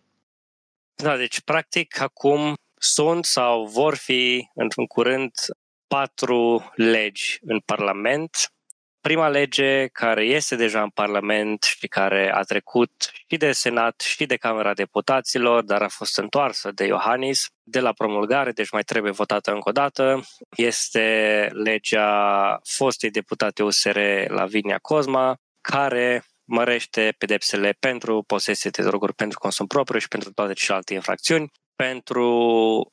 Da, 0.94 1.16
deci 1.16 1.40
practic 1.40 2.00
acum 2.00 2.54
sunt 2.78 3.24
sau 3.24 3.64
vor 3.64 3.94
fi 3.94 4.48
într-un 4.54 4.86
curând 4.86 5.30
patru 5.86 6.72
legi 6.74 7.38
în 7.42 7.60
Parlament. 7.60 8.50
Prima 9.00 9.28
lege 9.28 9.86
care 9.86 10.24
este 10.24 10.56
deja 10.56 10.82
în 10.82 10.88
Parlament 10.88 11.62
și 11.62 11.86
care 11.88 12.32
a 12.34 12.42
trecut 12.42 12.92
și 13.28 13.36
de 13.36 13.52
Senat 13.52 14.00
și 14.00 14.26
de 14.26 14.36
Camera 14.36 14.74
Deputaților, 14.74 15.62
dar 15.62 15.82
a 15.82 15.88
fost 15.88 16.18
întoarsă 16.18 16.70
de 16.70 16.84
Iohannis 16.84 17.46
de 17.62 17.80
la 17.80 17.92
promulgare, 17.92 18.52
deci 18.52 18.70
mai 18.70 18.82
trebuie 18.82 19.12
votată 19.12 19.50
încă 19.52 19.68
o 19.68 19.72
dată, 19.72 20.20
este 20.56 21.48
legea 21.52 22.60
fostei 22.64 23.10
deputate 23.10 23.62
USR 23.62 23.98
Lavinia 24.28 24.78
Cosma, 24.78 25.36
care 25.60 26.24
mărește 26.46 27.14
pedepsele 27.18 27.76
pentru 27.78 28.22
posesie 28.22 28.70
de 28.70 28.82
droguri 28.82 29.14
pentru 29.14 29.38
consum 29.38 29.66
propriu 29.66 29.98
și 29.98 30.08
pentru 30.08 30.32
toate 30.32 30.52
celelalte 30.52 30.94
infracțiuni, 30.94 31.50
pentru 31.76 32.28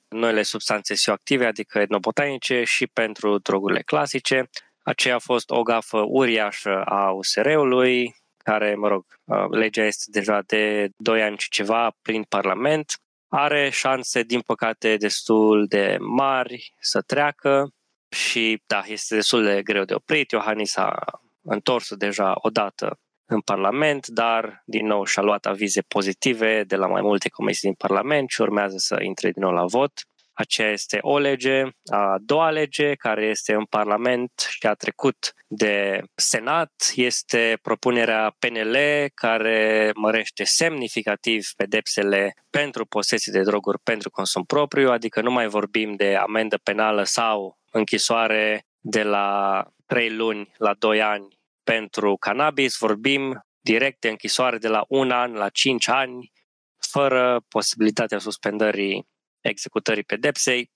noile 0.07 0.41
substanțe 0.41 0.93
psihoactive, 0.93 1.45
adică 1.45 1.79
etnobotanice 1.79 2.63
și 2.63 2.87
pentru 2.87 3.37
drogurile 3.37 3.81
clasice. 3.81 4.49
Aceea 4.83 5.15
a 5.15 5.19
fost 5.19 5.49
o 5.49 5.61
gafă 5.61 6.03
uriașă 6.07 6.81
a 6.85 7.11
USR-ului, 7.11 8.15
care, 8.37 8.75
mă 8.75 8.87
rog, 8.87 9.05
legea 9.51 9.83
este 9.83 10.03
deja 10.07 10.41
de 10.45 10.89
2 10.97 11.21
ani 11.21 11.37
și 11.37 11.49
ceva 11.49 11.95
prin 12.01 12.23
Parlament. 12.23 12.97
Are 13.27 13.69
șanse, 13.69 14.23
din 14.23 14.41
păcate, 14.41 14.95
destul 14.95 15.65
de 15.67 15.97
mari 15.99 16.73
să 16.79 17.01
treacă 17.01 17.73
și, 18.09 18.61
da, 18.65 18.83
este 18.85 19.15
destul 19.15 19.43
de 19.43 19.61
greu 19.61 19.83
de 19.83 19.93
oprit. 19.93 20.31
Iohannis 20.31 20.75
a 20.75 20.99
întors 21.41 21.93
deja 21.95 22.33
odată 22.35 22.99
în 23.34 23.41
Parlament, 23.41 24.07
dar 24.07 24.63
din 24.65 24.86
nou 24.86 25.05
și-a 25.05 25.21
luat 25.21 25.45
avize 25.45 25.81
pozitive 25.81 26.63
de 26.63 26.75
la 26.75 26.88
mai 26.88 27.01
multe 27.01 27.29
comisii 27.29 27.67
din 27.67 27.77
Parlament 27.77 28.29
și 28.29 28.41
urmează 28.41 28.75
să 28.77 28.97
intre 29.01 29.31
din 29.31 29.43
nou 29.43 29.51
la 29.51 29.65
vot. 29.65 29.91
Aceea 30.34 30.71
este 30.71 30.97
o 31.01 31.17
lege. 31.17 31.63
A 31.91 32.17
doua 32.21 32.49
lege, 32.49 32.93
care 32.93 33.25
este 33.25 33.53
în 33.53 33.65
Parlament 33.65 34.31
și 34.49 34.67
a 34.67 34.73
trecut 34.73 35.34
de 35.47 36.01
Senat, 36.15 36.73
este 36.95 37.59
propunerea 37.61 38.36
PNL, 38.39 38.77
care 39.13 39.91
mărește 39.95 40.43
semnificativ 40.43 41.47
pedepsele 41.57 42.34
pentru 42.49 42.86
posesie 42.86 43.31
de 43.31 43.41
droguri 43.41 43.79
pentru 43.79 44.09
consum 44.09 44.43
propriu, 44.43 44.89
adică 44.89 45.21
nu 45.21 45.31
mai 45.31 45.47
vorbim 45.47 45.95
de 45.95 46.15
amendă 46.15 46.57
penală 46.63 47.03
sau 47.03 47.57
închisoare 47.71 48.65
de 48.79 49.03
la 49.03 49.63
3 49.86 50.09
luni 50.15 50.51
la 50.57 50.73
2 50.73 51.01
ani 51.01 51.27
pentru 51.64 52.16
cannabis 52.18 52.78
vorbim 52.78 53.45
direct 53.61 53.99
de 53.99 54.09
închisoare 54.09 54.57
de 54.57 54.68
la 54.68 54.86
un 54.88 55.11
an 55.11 55.34
la 55.34 55.49
5 55.49 55.88
ani, 55.88 56.32
fără 56.78 57.41
posibilitatea 57.47 58.18
suspendării 58.18 59.07
executării 59.41 60.03
pedepsei, 60.03 60.72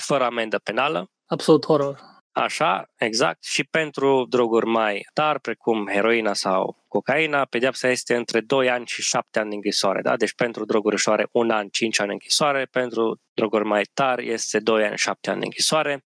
fără 0.00 0.24
amendă 0.24 0.58
penală. 0.58 1.10
Absolut 1.26 1.66
horror. 1.66 2.14
Așa, 2.32 2.90
exact. 2.96 3.44
Și 3.44 3.64
pentru 3.64 4.26
droguri 4.28 4.66
mai 4.66 5.06
tari, 5.12 5.40
precum 5.40 5.86
heroina 5.88 6.32
sau 6.32 6.84
cocaina, 6.88 7.44
pedeapsa 7.44 7.88
este 7.88 8.14
între 8.14 8.40
2 8.40 8.70
ani 8.70 8.86
și 8.86 9.02
7 9.02 9.38
ani 9.38 9.48
de 9.48 9.54
închisoare. 9.54 10.02
Da? 10.02 10.16
Deci 10.16 10.34
pentru 10.34 10.64
droguri 10.64 10.94
ușoare 10.94 11.28
1 11.32 11.54
an, 11.54 11.68
5 11.68 11.98
ani 11.98 12.08
de 12.08 12.12
închisoare, 12.12 12.64
pentru 12.64 13.20
droguri 13.34 13.64
mai 13.64 13.82
tari 13.94 14.28
este 14.28 14.58
2 14.58 14.84
ani, 14.84 14.96
7 14.96 15.30
ani 15.30 15.38
de 15.38 15.44
închisoare. 15.44 16.04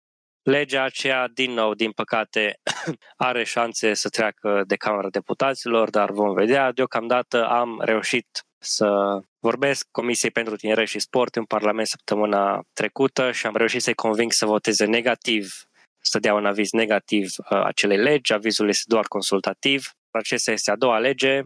Legea 0.44 0.84
aceea, 0.84 1.28
din 1.28 1.52
nou, 1.52 1.74
din 1.74 1.91
păcate, 1.91 2.60
are 3.16 3.44
șanse 3.44 3.94
să 3.94 4.10
treacă 4.10 4.64
de 4.68 4.76
Camera 4.76 5.10
Deputaților, 5.10 5.89
dar 5.89 6.12
vom 6.12 6.34
vedea. 6.34 6.72
Deocamdată 6.72 7.48
am 7.48 7.82
reușit 7.82 8.28
să 8.58 9.20
vorbesc 9.39 9.88
Comisiei 9.91 10.32
pentru 10.32 10.56
Tineret 10.56 10.88
și 10.88 11.00
Sport 11.00 11.36
în 11.36 11.46
Parlament 11.46 11.88
săptămâna 11.88 12.64
trecută 12.74 13.32
și 13.32 13.46
am 13.46 13.56
reușit 13.56 13.82
să-i 13.82 13.94
conving 13.94 14.32
să 14.32 14.46
voteze 14.46 14.86
negativ, 14.86 15.54
să 16.00 16.20
dea 16.20 16.34
un 16.34 16.46
aviz 16.46 16.72
negativ 16.72 17.34
uh, 17.38 17.64
acelei 17.64 17.98
legi. 17.98 18.34
Avizul 18.34 18.68
este 18.68 18.84
doar 18.88 19.06
consultativ. 19.06 19.91
Acesta 20.12 20.52
este 20.52 20.72
a 20.72 20.76
doua 20.76 21.00
lege. 21.00 21.41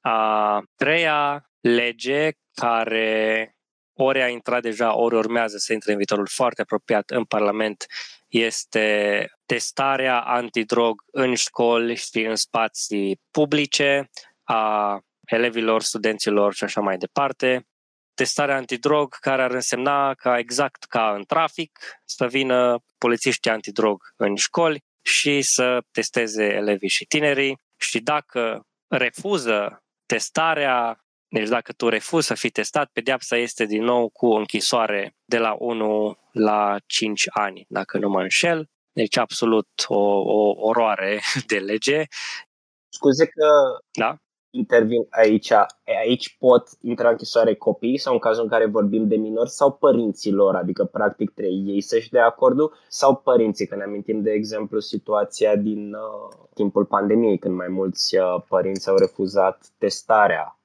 A 0.00 0.62
treia 0.76 1.50
lege 1.60 2.30
care 2.54 3.52
ori 3.92 4.22
a 4.22 4.28
intrat 4.28 4.62
deja, 4.62 4.96
ori 4.96 5.14
urmează 5.14 5.56
să 5.56 5.72
intre 5.72 5.90
în 5.90 5.96
viitorul 5.96 6.26
foarte 6.26 6.62
apropiat 6.62 7.10
în 7.10 7.24
Parlament, 7.24 7.86
este 8.28 9.28
testarea 9.46 10.20
antidrog 10.20 11.02
în 11.12 11.34
școli 11.34 11.96
și 11.96 12.20
în 12.20 12.36
spații 12.36 13.20
publice 13.30 14.10
a 14.42 14.98
elevilor, 15.24 15.82
studenților 15.82 16.54
și 16.54 16.64
așa 16.64 16.80
mai 16.80 16.96
departe. 16.96 17.66
Testarea 18.14 18.56
antidrog 18.56 19.14
care 19.14 19.42
ar 19.42 19.50
însemna 19.50 20.14
ca 20.14 20.38
exact 20.38 20.84
ca 20.84 21.14
în 21.14 21.24
trafic 21.24 21.78
să 22.04 22.26
vină 22.26 22.78
polițiștii 22.98 23.50
antidrog 23.50 24.02
în 24.16 24.34
școli 24.34 24.84
și 25.02 25.42
să 25.42 25.78
testeze 25.90 26.44
elevii 26.44 26.88
și 26.88 27.04
tinerii 27.04 27.58
și 27.76 28.00
dacă 28.00 28.62
refuză 28.88 29.82
testarea, 30.06 31.04
deci 31.28 31.48
dacă 31.48 31.72
tu 31.72 31.88
refuzi 31.88 32.26
să 32.26 32.34
fii 32.34 32.50
testat, 32.50 32.90
pedeapsa 32.92 33.36
este 33.36 33.64
din 33.64 33.84
nou 33.84 34.08
cu 34.08 34.26
închisoare 34.26 35.16
de 35.24 35.38
la 35.38 35.56
1 35.58 36.18
la 36.32 36.76
5 36.86 37.24
ani, 37.30 37.66
dacă 37.68 37.98
nu 37.98 38.08
mă 38.08 38.20
înșel. 38.20 38.68
Deci 38.92 39.16
absolut 39.16 39.68
o, 39.86 40.00
o 40.20 40.54
oroare 40.56 41.20
de 41.50 41.58
lege. 41.58 42.02
Scuze 42.88 43.26
că 43.26 43.46
Da? 43.98 44.16
intervin 44.50 45.06
aici. 45.10 45.52
Aici 46.04 46.36
pot 46.38 46.68
intra 46.80 47.04
în 47.04 47.10
închisoare 47.10 47.54
copiii 47.54 47.98
sau 47.98 48.12
în 48.12 48.18
cazul 48.18 48.42
în 48.42 48.48
care 48.48 48.66
vorbim 48.66 49.08
de 49.08 49.16
minori 49.16 49.50
sau 49.50 49.72
părinții 49.72 50.32
lor, 50.32 50.54
adică 50.54 50.84
practic 50.84 51.30
trebuie 51.30 51.72
ei 51.72 51.80
să-și 51.80 52.10
dea 52.10 52.26
acordul 52.26 52.72
sau 52.88 53.16
părinții, 53.16 53.66
că 53.66 53.76
ne 53.76 53.82
amintim 53.82 54.22
de 54.22 54.30
exemplu 54.30 54.80
situația 54.80 55.56
din 55.56 55.94
uh, 55.94 56.46
timpul 56.54 56.84
pandemiei 56.84 57.38
când 57.38 57.54
mai 57.54 57.68
mulți 57.68 58.16
uh, 58.16 58.42
părinți 58.48 58.88
au 58.88 58.96
refuzat 58.96 59.66
testarea 59.78 60.57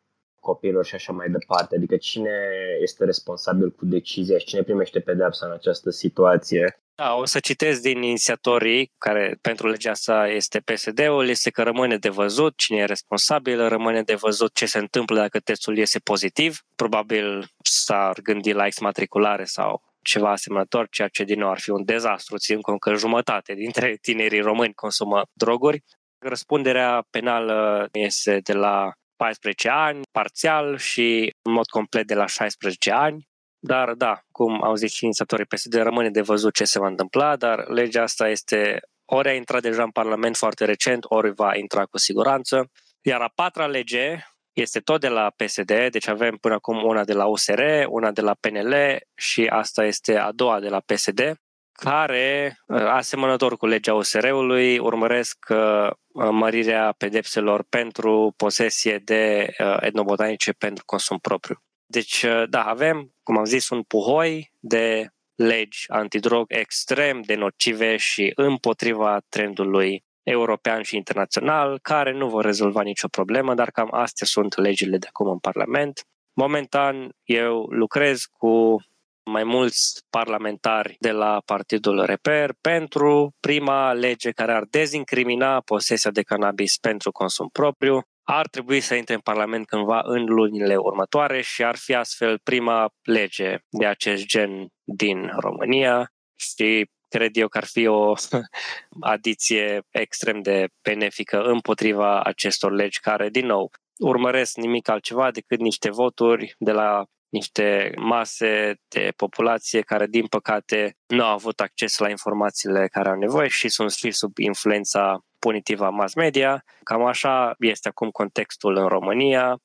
copiilor 0.43 0.85
și 0.85 0.95
așa 0.95 1.13
mai 1.13 1.29
departe. 1.29 1.75
Adică 1.75 1.97
cine 1.97 2.35
este 2.81 3.05
responsabil 3.05 3.71
cu 3.71 3.85
decizia 3.85 4.37
și 4.37 4.45
cine 4.45 4.63
primește 4.63 4.99
pedepsa 4.99 5.45
în 5.45 5.51
această 5.51 5.89
situație. 5.89 6.77
Da, 6.95 7.13
o 7.13 7.25
să 7.25 7.39
citesc 7.39 7.81
din 7.81 8.01
inițiatorii, 8.01 8.91
care 8.97 9.37
pentru 9.41 9.67
legea 9.67 9.91
asta 9.91 10.27
este 10.27 10.59
PSD-ul, 10.59 11.27
este 11.27 11.49
că 11.49 11.63
rămâne 11.63 11.97
de 11.97 12.09
văzut 12.09 12.53
cine 12.57 12.77
e 12.77 12.85
responsabil, 12.85 13.67
rămâne 13.67 14.01
de 14.01 14.15
văzut 14.15 14.53
ce 14.53 14.65
se 14.65 14.77
întâmplă 14.77 15.19
dacă 15.19 15.39
testul 15.39 15.77
iese 15.77 15.99
pozitiv. 15.99 16.57
Probabil 16.75 17.47
s-ar 17.63 18.19
gândi 18.23 18.51
la 18.51 18.65
exmatriculare 18.65 19.43
sau 19.43 19.81
ceva 20.01 20.31
asemănător, 20.31 20.87
ceea 20.89 21.07
ce 21.07 21.23
din 21.23 21.39
nou 21.39 21.49
ar 21.49 21.59
fi 21.59 21.69
un 21.69 21.85
dezastru, 21.85 22.37
țin 22.37 22.61
cont 22.61 22.79
că 22.79 22.93
jumătate 22.93 23.53
dintre 23.53 23.97
tinerii 24.01 24.39
români 24.39 24.73
consumă 24.73 25.21
droguri. 25.33 25.83
Răspunderea 26.17 27.05
penală 27.09 27.87
este 27.91 28.39
de 28.43 28.53
la 28.53 28.91
14 29.15 29.69
ani, 29.69 30.01
parțial 30.11 30.77
și 30.77 31.33
în 31.41 31.51
mod 31.51 31.65
complet 31.65 32.07
de 32.07 32.13
la 32.13 32.25
16 32.25 32.91
ani. 32.91 33.27
Dar 33.59 33.93
da, 33.93 34.19
cum 34.31 34.63
au 34.63 34.75
zis 34.75 34.93
și 34.93 35.03
inițiatorii 35.03 35.45
PSD, 35.45 35.73
rămâne 35.73 36.09
de 36.09 36.21
văzut 36.21 36.53
ce 36.53 36.63
se 36.63 36.79
va 36.79 36.87
întâmpla, 36.87 37.35
dar 37.35 37.67
legea 37.67 38.01
asta 38.01 38.29
este 38.29 38.79
ori 39.05 39.29
a 39.29 39.33
intrat 39.33 39.61
deja 39.61 39.83
în 39.83 39.91
Parlament 39.91 40.37
foarte 40.37 40.65
recent, 40.65 41.03
ori 41.07 41.33
va 41.33 41.55
intra 41.55 41.85
cu 41.85 41.97
siguranță. 41.97 42.71
Iar 43.01 43.21
a 43.21 43.31
patra 43.35 43.67
lege 43.67 44.17
este 44.53 44.79
tot 44.79 44.99
de 44.99 45.07
la 45.07 45.31
PSD, 45.35 45.87
deci 45.91 46.07
avem 46.07 46.35
până 46.35 46.53
acum 46.53 46.83
una 46.83 47.03
de 47.03 47.13
la 47.13 47.25
USR, 47.25 47.61
una 47.87 48.11
de 48.11 48.21
la 48.21 48.33
PNL 48.39 48.97
și 49.15 49.45
asta 49.45 49.85
este 49.85 50.17
a 50.17 50.31
doua 50.31 50.59
de 50.59 50.69
la 50.69 50.79
PSD, 50.79 51.35
care, 51.73 52.57
asemănător 52.67 53.57
cu 53.57 53.65
legea 53.65 53.93
USR-ului, 53.93 54.77
urmăresc 54.77 55.37
uh, 55.49 55.89
mărirea 56.31 56.93
pedepselor 56.97 57.65
pentru 57.69 58.33
posesie 58.37 58.97
de 58.97 59.53
uh, 59.59 59.77
etnobotanice 59.79 60.51
pentru 60.51 60.83
consum 60.85 61.17
propriu. 61.17 61.63
Deci, 61.85 62.23
uh, 62.23 62.43
da, 62.49 62.63
avem, 62.63 63.13
cum 63.23 63.37
am 63.37 63.45
zis, 63.45 63.69
un 63.69 63.81
puhoi 63.81 64.51
de 64.59 65.07
legi 65.35 65.85
antidrog 65.87 66.45
extrem 66.47 67.21
de 67.21 67.35
nocive 67.35 67.97
și 67.97 68.31
împotriva 68.35 69.21
trendului 69.29 70.03
european 70.23 70.81
și 70.81 70.95
internațional, 70.95 71.79
care 71.81 72.11
nu 72.11 72.29
vor 72.29 72.45
rezolva 72.45 72.81
nicio 72.81 73.07
problemă, 73.07 73.53
dar 73.53 73.71
cam 73.71 73.87
astea 73.91 74.25
sunt 74.25 74.57
legile 74.57 74.97
de 74.97 75.07
acum 75.07 75.27
în 75.27 75.37
Parlament. 75.37 76.05
Momentan 76.33 77.15
eu 77.23 77.65
lucrez 77.69 78.25
cu 78.37 78.83
mai 79.25 79.43
mulți 79.43 80.01
parlamentari 80.09 80.95
de 80.99 81.11
la 81.11 81.41
Partidul 81.45 82.05
Reper 82.05 82.53
pentru 82.61 83.35
prima 83.39 83.93
lege 83.93 84.31
care 84.31 84.53
ar 84.53 84.63
dezincrimina 84.69 85.61
posesia 85.61 86.11
de 86.11 86.21
cannabis 86.21 86.77
pentru 86.77 87.11
consum 87.11 87.49
propriu. 87.51 88.01
Ar 88.23 88.47
trebui 88.47 88.79
să 88.79 88.95
intre 88.95 89.13
în 89.13 89.19
Parlament 89.19 89.65
cândva 89.65 90.01
în 90.03 90.25
lunile 90.25 90.75
următoare 90.75 91.41
și 91.41 91.63
ar 91.63 91.75
fi 91.75 91.93
astfel 91.93 92.39
prima 92.43 92.89
lege 93.01 93.57
de 93.69 93.85
acest 93.85 94.25
gen 94.25 94.67
din 94.83 95.31
România 95.35 96.11
și 96.35 96.89
cred 97.07 97.37
eu 97.37 97.47
că 97.47 97.57
ar 97.57 97.65
fi 97.65 97.87
o 97.87 98.13
adiție 99.13 99.81
extrem 99.91 100.41
de 100.41 100.67
benefică 100.81 101.41
împotriva 101.41 102.21
acestor 102.23 102.71
legi 102.71 102.99
care, 102.99 103.29
din 103.29 103.45
nou, 103.45 103.71
urmăresc 103.97 104.55
nimic 104.55 104.89
altceva 104.89 105.31
decât 105.31 105.59
niște 105.59 105.89
voturi 105.89 106.55
de 106.57 106.71
la 106.71 107.05
niște 107.33 107.91
mase 107.95 108.79
de 108.87 109.13
populație 109.15 109.81
care, 109.81 110.07
din 110.07 110.25
păcate, 110.25 110.97
nu 111.07 111.23
au 111.23 111.33
avut 111.33 111.59
acces 111.59 111.97
la 111.97 112.09
informațiile 112.09 112.87
care 112.87 113.09
au 113.09 113.15
nevoie 113.15 113.47
și 113.47 113.69
sunt 113.69 113.91
și 113.91 114.11
sub 114.11 114.37
influența 114.37 115.25
punitivă 115.39 115.85
a 115.85 115.89
mass 115.89 116.13
media. 116.13 116.63
Cam 116.83 117.05
așa 117.05 117.55
este 117.59 117.87
acum 117.87 118.09
contextul 118.09 118.75
în 118.75 118.87
România. 118.87 119.61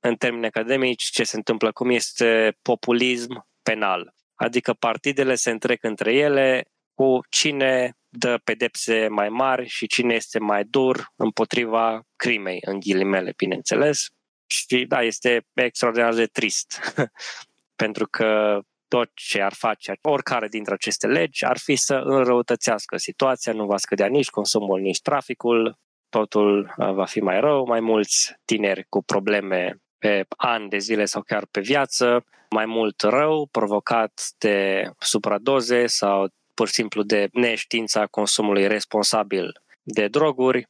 În 0.00 0.14
termeni 0.14 0.46
academici, 0.46 1.02
ce 1.02 1.24
se 1.24 1.36
întâmplă 1.36 1.68
acum 1.68 1.90
este 1.90 2.56
populism 2.62 3.46
penal. 3.62 4.14
Adică 4.34 4.72
partidele 4.72 5.34
se 5.34 5.50
întrec 5.50 5.84
între 5.84 6.12
ele 6.14 6.64
cu 6.94 7.20
cine 7.28 7.94
dă 8.08 8.40
pedepse 8.44 9.08
mai 9.08 9.28
mari 9.28 9.66
și 9.66 9.86
cine 9.86 10.14
este 10.14 10.38
mai 10.38 10.64
dur 10.64 11.12
împotriva 11.16 12.02
crimei, 12.16 12.58
în 12.60 12.80
ghilimele, 12.80 13.32
bineînțeles. 13.36 14.08
Și 14.50 14.84
da, 14.84 15.02
este 15.02 15.46
extraordinar 15.54 16.14
de 16.14 16.26
trist, 16.26 16.94
pentru 17.82 18.06
că 18.06 18.60
tot 18.88 19.10
ce 19.14 19.42
ar 19.42 19.52
face 19.52 19.92
oricare 20.02 20.48
dintre 20.48 20.74
aceste 20.74 21.06
legi 21.06 21.44
ar 21.44 21.58
fi 21.58 21.76
să 21.76 21.94
înrăutățească 21.94 22.96
situația, 22.96 23.52
nu 23.52 23.66
va 23.66 23.76
scădea 23.76 24.06
nici 24.06 24.30
consumul, 24.30 24.80
nici 24.80 25.00
traficul, 25.00 25.78
totul 26.08 26.74
uh, 26.76 26.92
va 26.92 27.04
fi 27.04 27.20
mai 27.20 27.40
rău, 27.40 27.66
mai 27.66 27.80
mulți 27.80 28.34
tineri 28.44 28.86
cu 28.88 29.02
probleme 29.02 29.80
pe 29.98 30.24
ani 30.36 30.68
de 30.68 30.78
zile 30.78 31.04
sau 31.04 31.22
chiar 31.22 31.46
pe 31.50 31.60
viață, 31.60 32.24
mai 32.50 32.66
mult 32.66 33.00
rău 33.00 33.46
provocat 33.50 34.28
de 34.38 34.90
supradoze 34.98 35.86
sau 35.86 36.28
pur 36.54 36.66
și 36.66 36.74
simplu 36.74 37.02
de 37.02 37.28
neștiința 37.32 38.06
consumului 38.06 38.66
responsabil 38.66 39.62
de 39.82 40.08
droguri, 40.08 40.68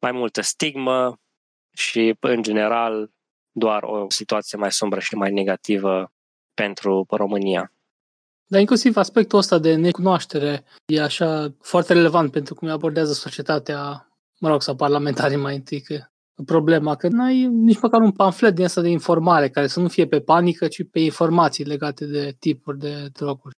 mai 0.00 0.12
multă 0.12 0.40
stigmă 0.40 1.20
și, 1.76 2.14
în 2.20 2.42
general, 2.42 3.10
doar 3.58 3.82
o 3.82 4.06
situație 4.08 4.58
mai 4.58 4.72
sombră 4.72 5.00
și 5.00 5.14
mai 5.14 5.32
negativă 5.32 6.12
pentru 6.54 7.06
România. 7.10 7.72
Dar 8.46 8.60
inclusiv 8.60 8.96
aspectul 8.96 9.38
ăsta 9.38 9.58
de 9.58 9.74
necunoaștere 9.74 10.64
e 10.86 11.02
așa 11.02 11.54
foarte 11.60 11.92
relevant 11.92 12.32
pentru 12.32 12.54
cum 12.54 12.68
abordează 12.68 13.12
societatea, 13.12 14.08
mă 14.38 14.48
rog, 14.48 14.62
sau 14.62 14.74
parlamentarii 14.76 15.36
mai 15.36 15.54
întâi, 15.54 15.80
că 15.80 16.04
problema 16.44 16.96
că 16.96 17.08
n-ai 17.08 17.44
nici 17.44 17.80
măcar 17.80 18.00
un 18.00 18.12
pamflet 18.12 18.54
din 18.54 18.64
asta 18.64 18.80
de 18.80 18.88
informare 18.88 19.48
care 19.48 19.66
să 19.66 19.80
nu 19.80 19.88
fie 19.88 20.06
pe 20.06 20.20
panică, 20.20 20.68
ci 20.68 20.90
pe 20.90 21.00
informații 21.00 21.64
legate 21.64 22.04
de 22.06 22.36
tipuri 22.38 22.78
de 22.78 23.08
droguri. 23.12 23.54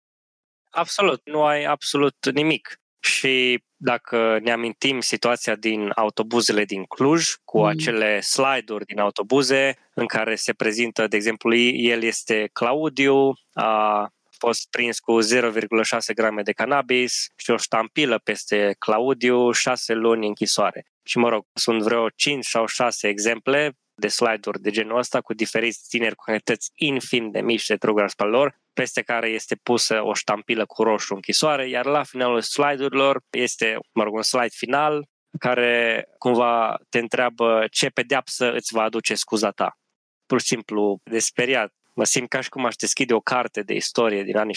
Absolut, 0.71 1.21
nu 1.25 1.43
ai 1.43 1.65
absolut 1.65 2.17
nimic. 2.35 2.81
Și 3.07 3.63
dacă 3.77 4.39
ne 4.43 4.53
amintim 4.53 5.01
situația 5.01 5.55
din 5.55 5.93
autobuzele 5.95 6.65
din 6.65 6.85
Cluj, 6.85 7.33
cu 7.45 7.59
Mm. 7.59 7.65
acele 7.65 8.21
slide-uri 8.21 8.85
din 8.85 8.99
autobuze 8.99 9.77
în 9.95 10.07
care 10.07 10.35
se 10.35 10.53
prezintă, 10.53 11.07
de 11.07 11.17
exemplu, 11.17 11.55
el 11.55 12.03
este 12.03 12.51
Claudiu, 12.53 13.33
a 13.53 14.09
fost 14.39 14.71
prins 14.71 14.99
cu 14.99 15.21
0,6 15.23 16.13
grame 16.15 16.43
de 16.43 16.53
cannabis 16.53 17.27
și 17.37 17.51
o 17.51 17.57
ștampilă 17.57 18.19
peste 18.19 18.77
Claudiu, 18.79 19.51
6 19.53 19.93
luni 19.93 20.27
închisoare. 20.27 20.87
Și 21.03 21.19
mă 21.19 21.29
rog, 21.29 21.45
sunt 21.53 21.83
vreo 21.83 22.09
5 22.09 22.45
sau 22.45 22.67
6 22.67 23.09
exemple 23.09 23.73
de 23.95 24.09
slide-uri 24.09 24.61
de 24.61 24.71
genul 24.71 24.99
ăsta 24.99 25.21
cu 25.21 25.35
diferiți 25.35 25.89
tineri 25.89 26.15
cu 26.15 26.23
cantități 26.27 26.71
infim 26.75 27.31
de 27.31 27.41
mici 27.41 27.67
de 27.67 27.75
droguri 27.75 28.05
asupra 28.05 28.27
lor, 28.27 28.59
peste 28.81 29.03
care 29.03 29.29
este 29.29 29.55
pusă 29.63 30.03
o 30.03 30.15
ștampilă 30.15 30.67
cu 30.67 30.83
roșu 30.83 31.15
închisoare, 31.15 31.69
iar 31.69 31.87
la 31.87 32.03
finalul 32.03 32.41
slide-urilor 32.41 33.23
este, 33.31 33.79
mă 33.93 34.03
rog, 34.03 34.15
un 34.15 34.23
slide 34.23 34.55
final 34.57 35.07
care 35.39 36.05
cumva 36.19 36.77
te 36.89 36.99
întreabă 36.99 37.67
ce 37.71 37.89
pedeapsă 37.89 38.53
îți 38.53 38.75
va 38.75 38.83
aduce 38.83 39.15
scuza 39.15 39.51
ta. 39.51 39.79
Pur 40.27 40.41
și 40.41 40.47
simplu 40.47 41.01
de 41.05 41.19
speriat. 41.19 41.73
Mă 41.95 42.05
simt 42.05 42.29
ca 42.29 42.41
și 42.41 42.49
cum 42.49 42.65
aș 42.65 42.75
deschide 42.75 43.15
o 43.15 43.21
carte 43.21 43.63
de 43.63 43.75
istorie 43.75 44.23
din 44.23 44.37
anii 44.37 44.57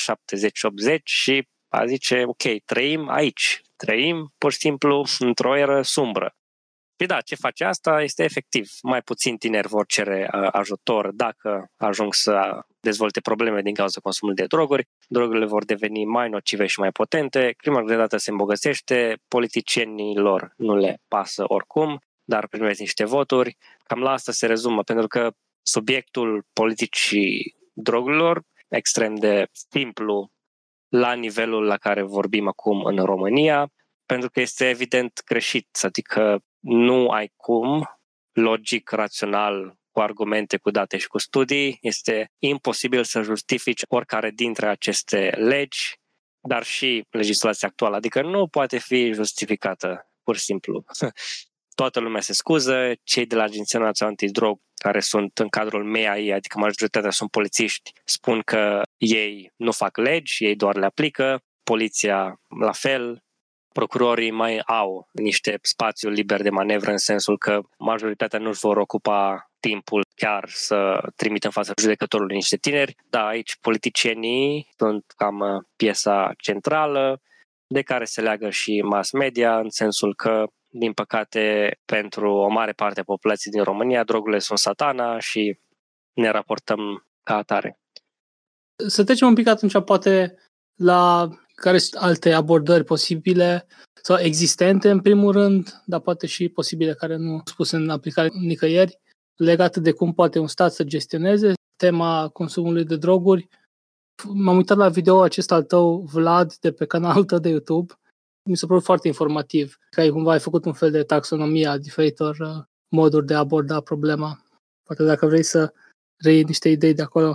70-80 0.95 0.99
și 1.03 1.47
a 1.67 1.85
zice, 1.85 2.23
ok, 2.25 2.63
trăim 2.65 3.09
aici, 3.09 3.61
trăim 3.75 4.33
pur 4.37 4.51
și 4.51 4.57
simplu 4.57 5.05
într-o 5.19 5.57
eră 5.57 5.81
sumbră. 5.81 6.33
Păi 6.99 7.07
da, 7.07 7.21
ce 7.21 7.35
face 7.35 7.63
asta 7.63 8.01
este 8.01 8.23
efectiv. 8.23 8.69
Mai 8.81 9.01
puțin 9.01 9.37
tineri 9.37 9.67
vor 9.67 9.85
cere 9.85 10.29
uh, 10.33 10.47
ajutor 10.51 11.11
dacă 11.11 11.71
ajung 11.77 12.13
să 12.13 12.59
dezvolte 12.79 13.19
probleme 13.19 13.61
din 13.61 13.73
cauza 13.73 13.99
consumului 13.99 14.41
de 14.41 14.47
droguri, 14.47 14.87
drogurile 15.07 15.45
vor 15.45 15.65
deveni 15.65 16.05
mai 16.05 16.29
nocive 16.29 16.65
și 16.65 16.79
mai 16.79 16.91
potente, 16.91 17.53
crima 17.57 17.77
organizată 17.77 18.17
se 18.17 18.31
îmbogățește, 18.31 19.17
politicienii 19.27 20.17
lor 20.17 20.53
nu 20.57 20.75
le 20.75 21.01
pasă 21.07 21.43
oricum, 21.47 21.99
dar 22.23 22.47
primesc 22.47 22.79
niște 22.79 23.05
voturi. 23.05 23.57
Cam 23.83 23.99
la 23.99 24.11
asta 24.11 24.31
se 24.31 24.45
rezumă, 24.45 24.83
pentru 24.83 25.07
că 25.07 25.31
subiectul 25.61 26.45
politicii 26.53 27.55
drogurilor, 27.73 28.41
extrem 28.67 29.15
de 29.15 29.47
simplu 29.51 30.31
la 30.89 31.13
nivelul 31.13 31.63
la 31.63 31.77
care 31.77 32.01
vorbim 32.01 32.47
acum 32.47 32.83
în 32.83 32.97
România, 33.05 33.69
pentru 34.05 34.29
că 34.29 34.41
este 34.41 34.69
evident 34.69 35.21
greșit, 35.25 35.67
adică 35.81 36.43
nu 36.59 37.09
ai 37.09 37.33
cum, 37.35 37.99
logic, 38.31 38.91
rațional, 38.91 39.77
cu 39.91 39.99
argumente, 39.99 40.57
cu 40.57 40.71
date 40.71 40.97
și 40.97 41.07
cu 41.07 41.17
studii, 41.17 41.77
este 41.81 42.31
imposibil 42.39 43.03
să 43.03 43.21
justifici 43.21 43.81
oricare 43.87 44.31
dintre 44.31 44.67
aceste 44.67 45.29
legi, 45.37 45.99
dar 46.47 46.63
și 46.63 47.05
legislația 47.09 47.67
actuală. 47.67 47.95
Adică 47.95 48.21
nu 48.21 48.47
poate 48.47 48.77
fi 48.77 49.11
justificată, 49.11 50.09
pur 50.23 50.35
și 50.35 50.43
simplu. 50.43 50.83
Toată 51.75 51.99
lumea 51.99 52.21
se 52.21 52.33
scuză, 52.33 52.91
cei 53.03 53.25
de 53.25 53.35
la 53.35 53.43
Agenția 53.43 53.79
Națională 53.79 54.15
Antidrog, 54.19 54.59
care 54.75 54.99
sunt 54.99 55.37
în 55.37 55.49
cadrul 55.49 55.83
MEAI, 55.83 56.29
adică 56.29 56.59
majoritatea 56.59 57.11
sunt 57.11 57.31
polițiști, 57.31 57.91
spun 58.03 58.41
că 58.41 58.81
ei 58.97 59.51
nu 59.55 59.71
fac 59.71 59.97
legi, 59.97 60.45
ei 60.45 60.55
doar 60.55 60.75
le 60.75 60.85
aplică, 60.85 61.41
poliția 61.63 62.41
la 62.59 62.71
fel, 62.71 63.23
procurorii 63.73 64.31
mai 64.31 64.59
au 64.59 65.07
niște 65.11 65.59
spațiu 65.61 66.09
liber 66.09 66.41
de 66.41 66.49
manevră 66.49 66.91
în 66.91 66.97
sensul 66.97 67.37
că 67.37 67.61
majoritatea 67.77 68.39
nu 68.39 68.49
își 68.49 68.59
vor 68.59 68.77
ocupa 68.77 69.51
timpul 69.59 70.05
chiar 70.15 70.49
să 70.49 71.01
trimită 71.15 71.45
în 71.45 71.51
fața 71.51 71.73
judecătorului 71.79 72.35
niște 72.35 72.57
tineri, 72.57 72.95
dar 73.09 73.25
aici 73.25 73.57
politicienii 73.61 74.69
sunt 74.77 75.13
cam 75.15 75.39
uh, 75.39 75.63
piesa 75.75 76.31
centrală 76.37 77.21
de 77.67 77.81
care 77.81 78.05
se 78.05 78.21
leagă 78.21 78.49
și 78.49 78.81
mass 78.81 79.11
media 79.11 79.59
în 79.59 79.69
sensul 79.69 80.15
că 80.15 80.45
din 80.71 80.93
păcate, 80.93 81.77
pentru 81.85 82.31
o 82.31 82.47
mare 82.47 82.71
parte 82.71 82.99
a 82.99 83.03
populației 83.03 83.53
din 83.53 83.63
România, 83.63 84.03
drogurile 84.03 84.39
sunt 84.39 84.59
satana 84.59 85.19
și 85.19 85.59
ne 86.13 86.29
raportăm 86.29 87.05
ca 87.23 87.35
atare. 87.35 87.79
Să 88.87 89.03
trecem 89.03 89.27
un 89.27 89.33
pic 89.33 89.47
atunci, 89.47 89.83
poate, 89.85 90.35
la 90.75 91.29
care 91.59 91.77
sunt 91.77 92.01
alte 92.01 92.31
abordări 92.31 92.83
posibile 92.83 93.67
sau 94.01 94.17
existente, 94.17 94.89
în 94.89 95.01
primul 95.01 95.31
rând, 95.31 95.81
dar 95.85 95.99
poate 95.99 96.27
și 96.27 96.49
posibile 96.49 96.93
care 96.93 97.15
nu 97.15 97.29
sunt 97.29 97.47
spuse 97.47 97.75
în 97.75 97.89
aplicare 97.89 98.29
nicăieri, 98.33 98.99
legate 99.35 99.79
de 99.79 99.91
cum 99.91 100.13
poate 100.13 100.39
un 100.39 100.47
stat 100.47 100.73
să 100.73 100.83
gestioneze 100.83 101.53
tema 101.75 102.29
consumului 102.29 102.85
de 102.85 102.95
droguri. 102.95 103.47
M-am 104.33 104.55
uitat 104.55 104.77
la 104.77 104.89
video 104.89 105.21
acesta 105.21 105.55
al 105.55 105.63
tău, 105.63 105.99
Vlad, 105.99 106.53
de 106.53 106.71
pe 106.71 106.85
canalul 106.85 107.25
tău 107.25 107.39
de 107.39 107.49
YouTube. 107.49 107.93
Mi 108.49 108.57
s-a 108.57 108.67
părut 108.67 108.83
foarte 108.83 109.07
informativ, 109.07 109.77
că 109.89 109.99
ai 109.99 110.09
cumva 110.09 110.31
ai 110.31 110.39
făcut 110.39 110.65
un 110.65 110.73
fel 110.73 110.91
de 110.91 111.03
taxonomie 111.03 111.67
a 111.67 111.77
diferitor 111.77 112.37
uh, 112.39 112.63
moduri 112.89 113.25
de 113.25 113.33
a 113.33 113.37
aborda 113.37 113.81
problema. 113.81 114.43
Poate 114.83 115.03
dacă 115.03 115.25
vrei 115.25 115.43
să 115.43 115.73
reiei 116.23 116.43
niște 116.43 116.69
idei 116.69 116.93
de 116.93 117.01
acolo. 117.01 117.33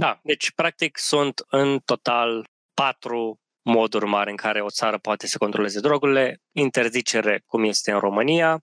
Da, 0.00 0.20
deci 0.22 0.52
practic 0.52 0.98
sunt 0.98 1.44
în 1.50 1.78
total 1.84 2.44
patru 2.80 3.40
moduri 3.62 4.06
mari 4.06 4.30
în 4.30 4.36
care 4.36 4.60
o 4.62 4.70
țară 4.70 4.98
poate 4.98 5.26
să 5.26 5.38
controleze 5.38 5.80
drogurile, 5.80 6.38
interzicere 6.52 7.42
cum 7.46 7.64
este 7.64 7.90
în 7.90 7.98
România, 7.98 8.60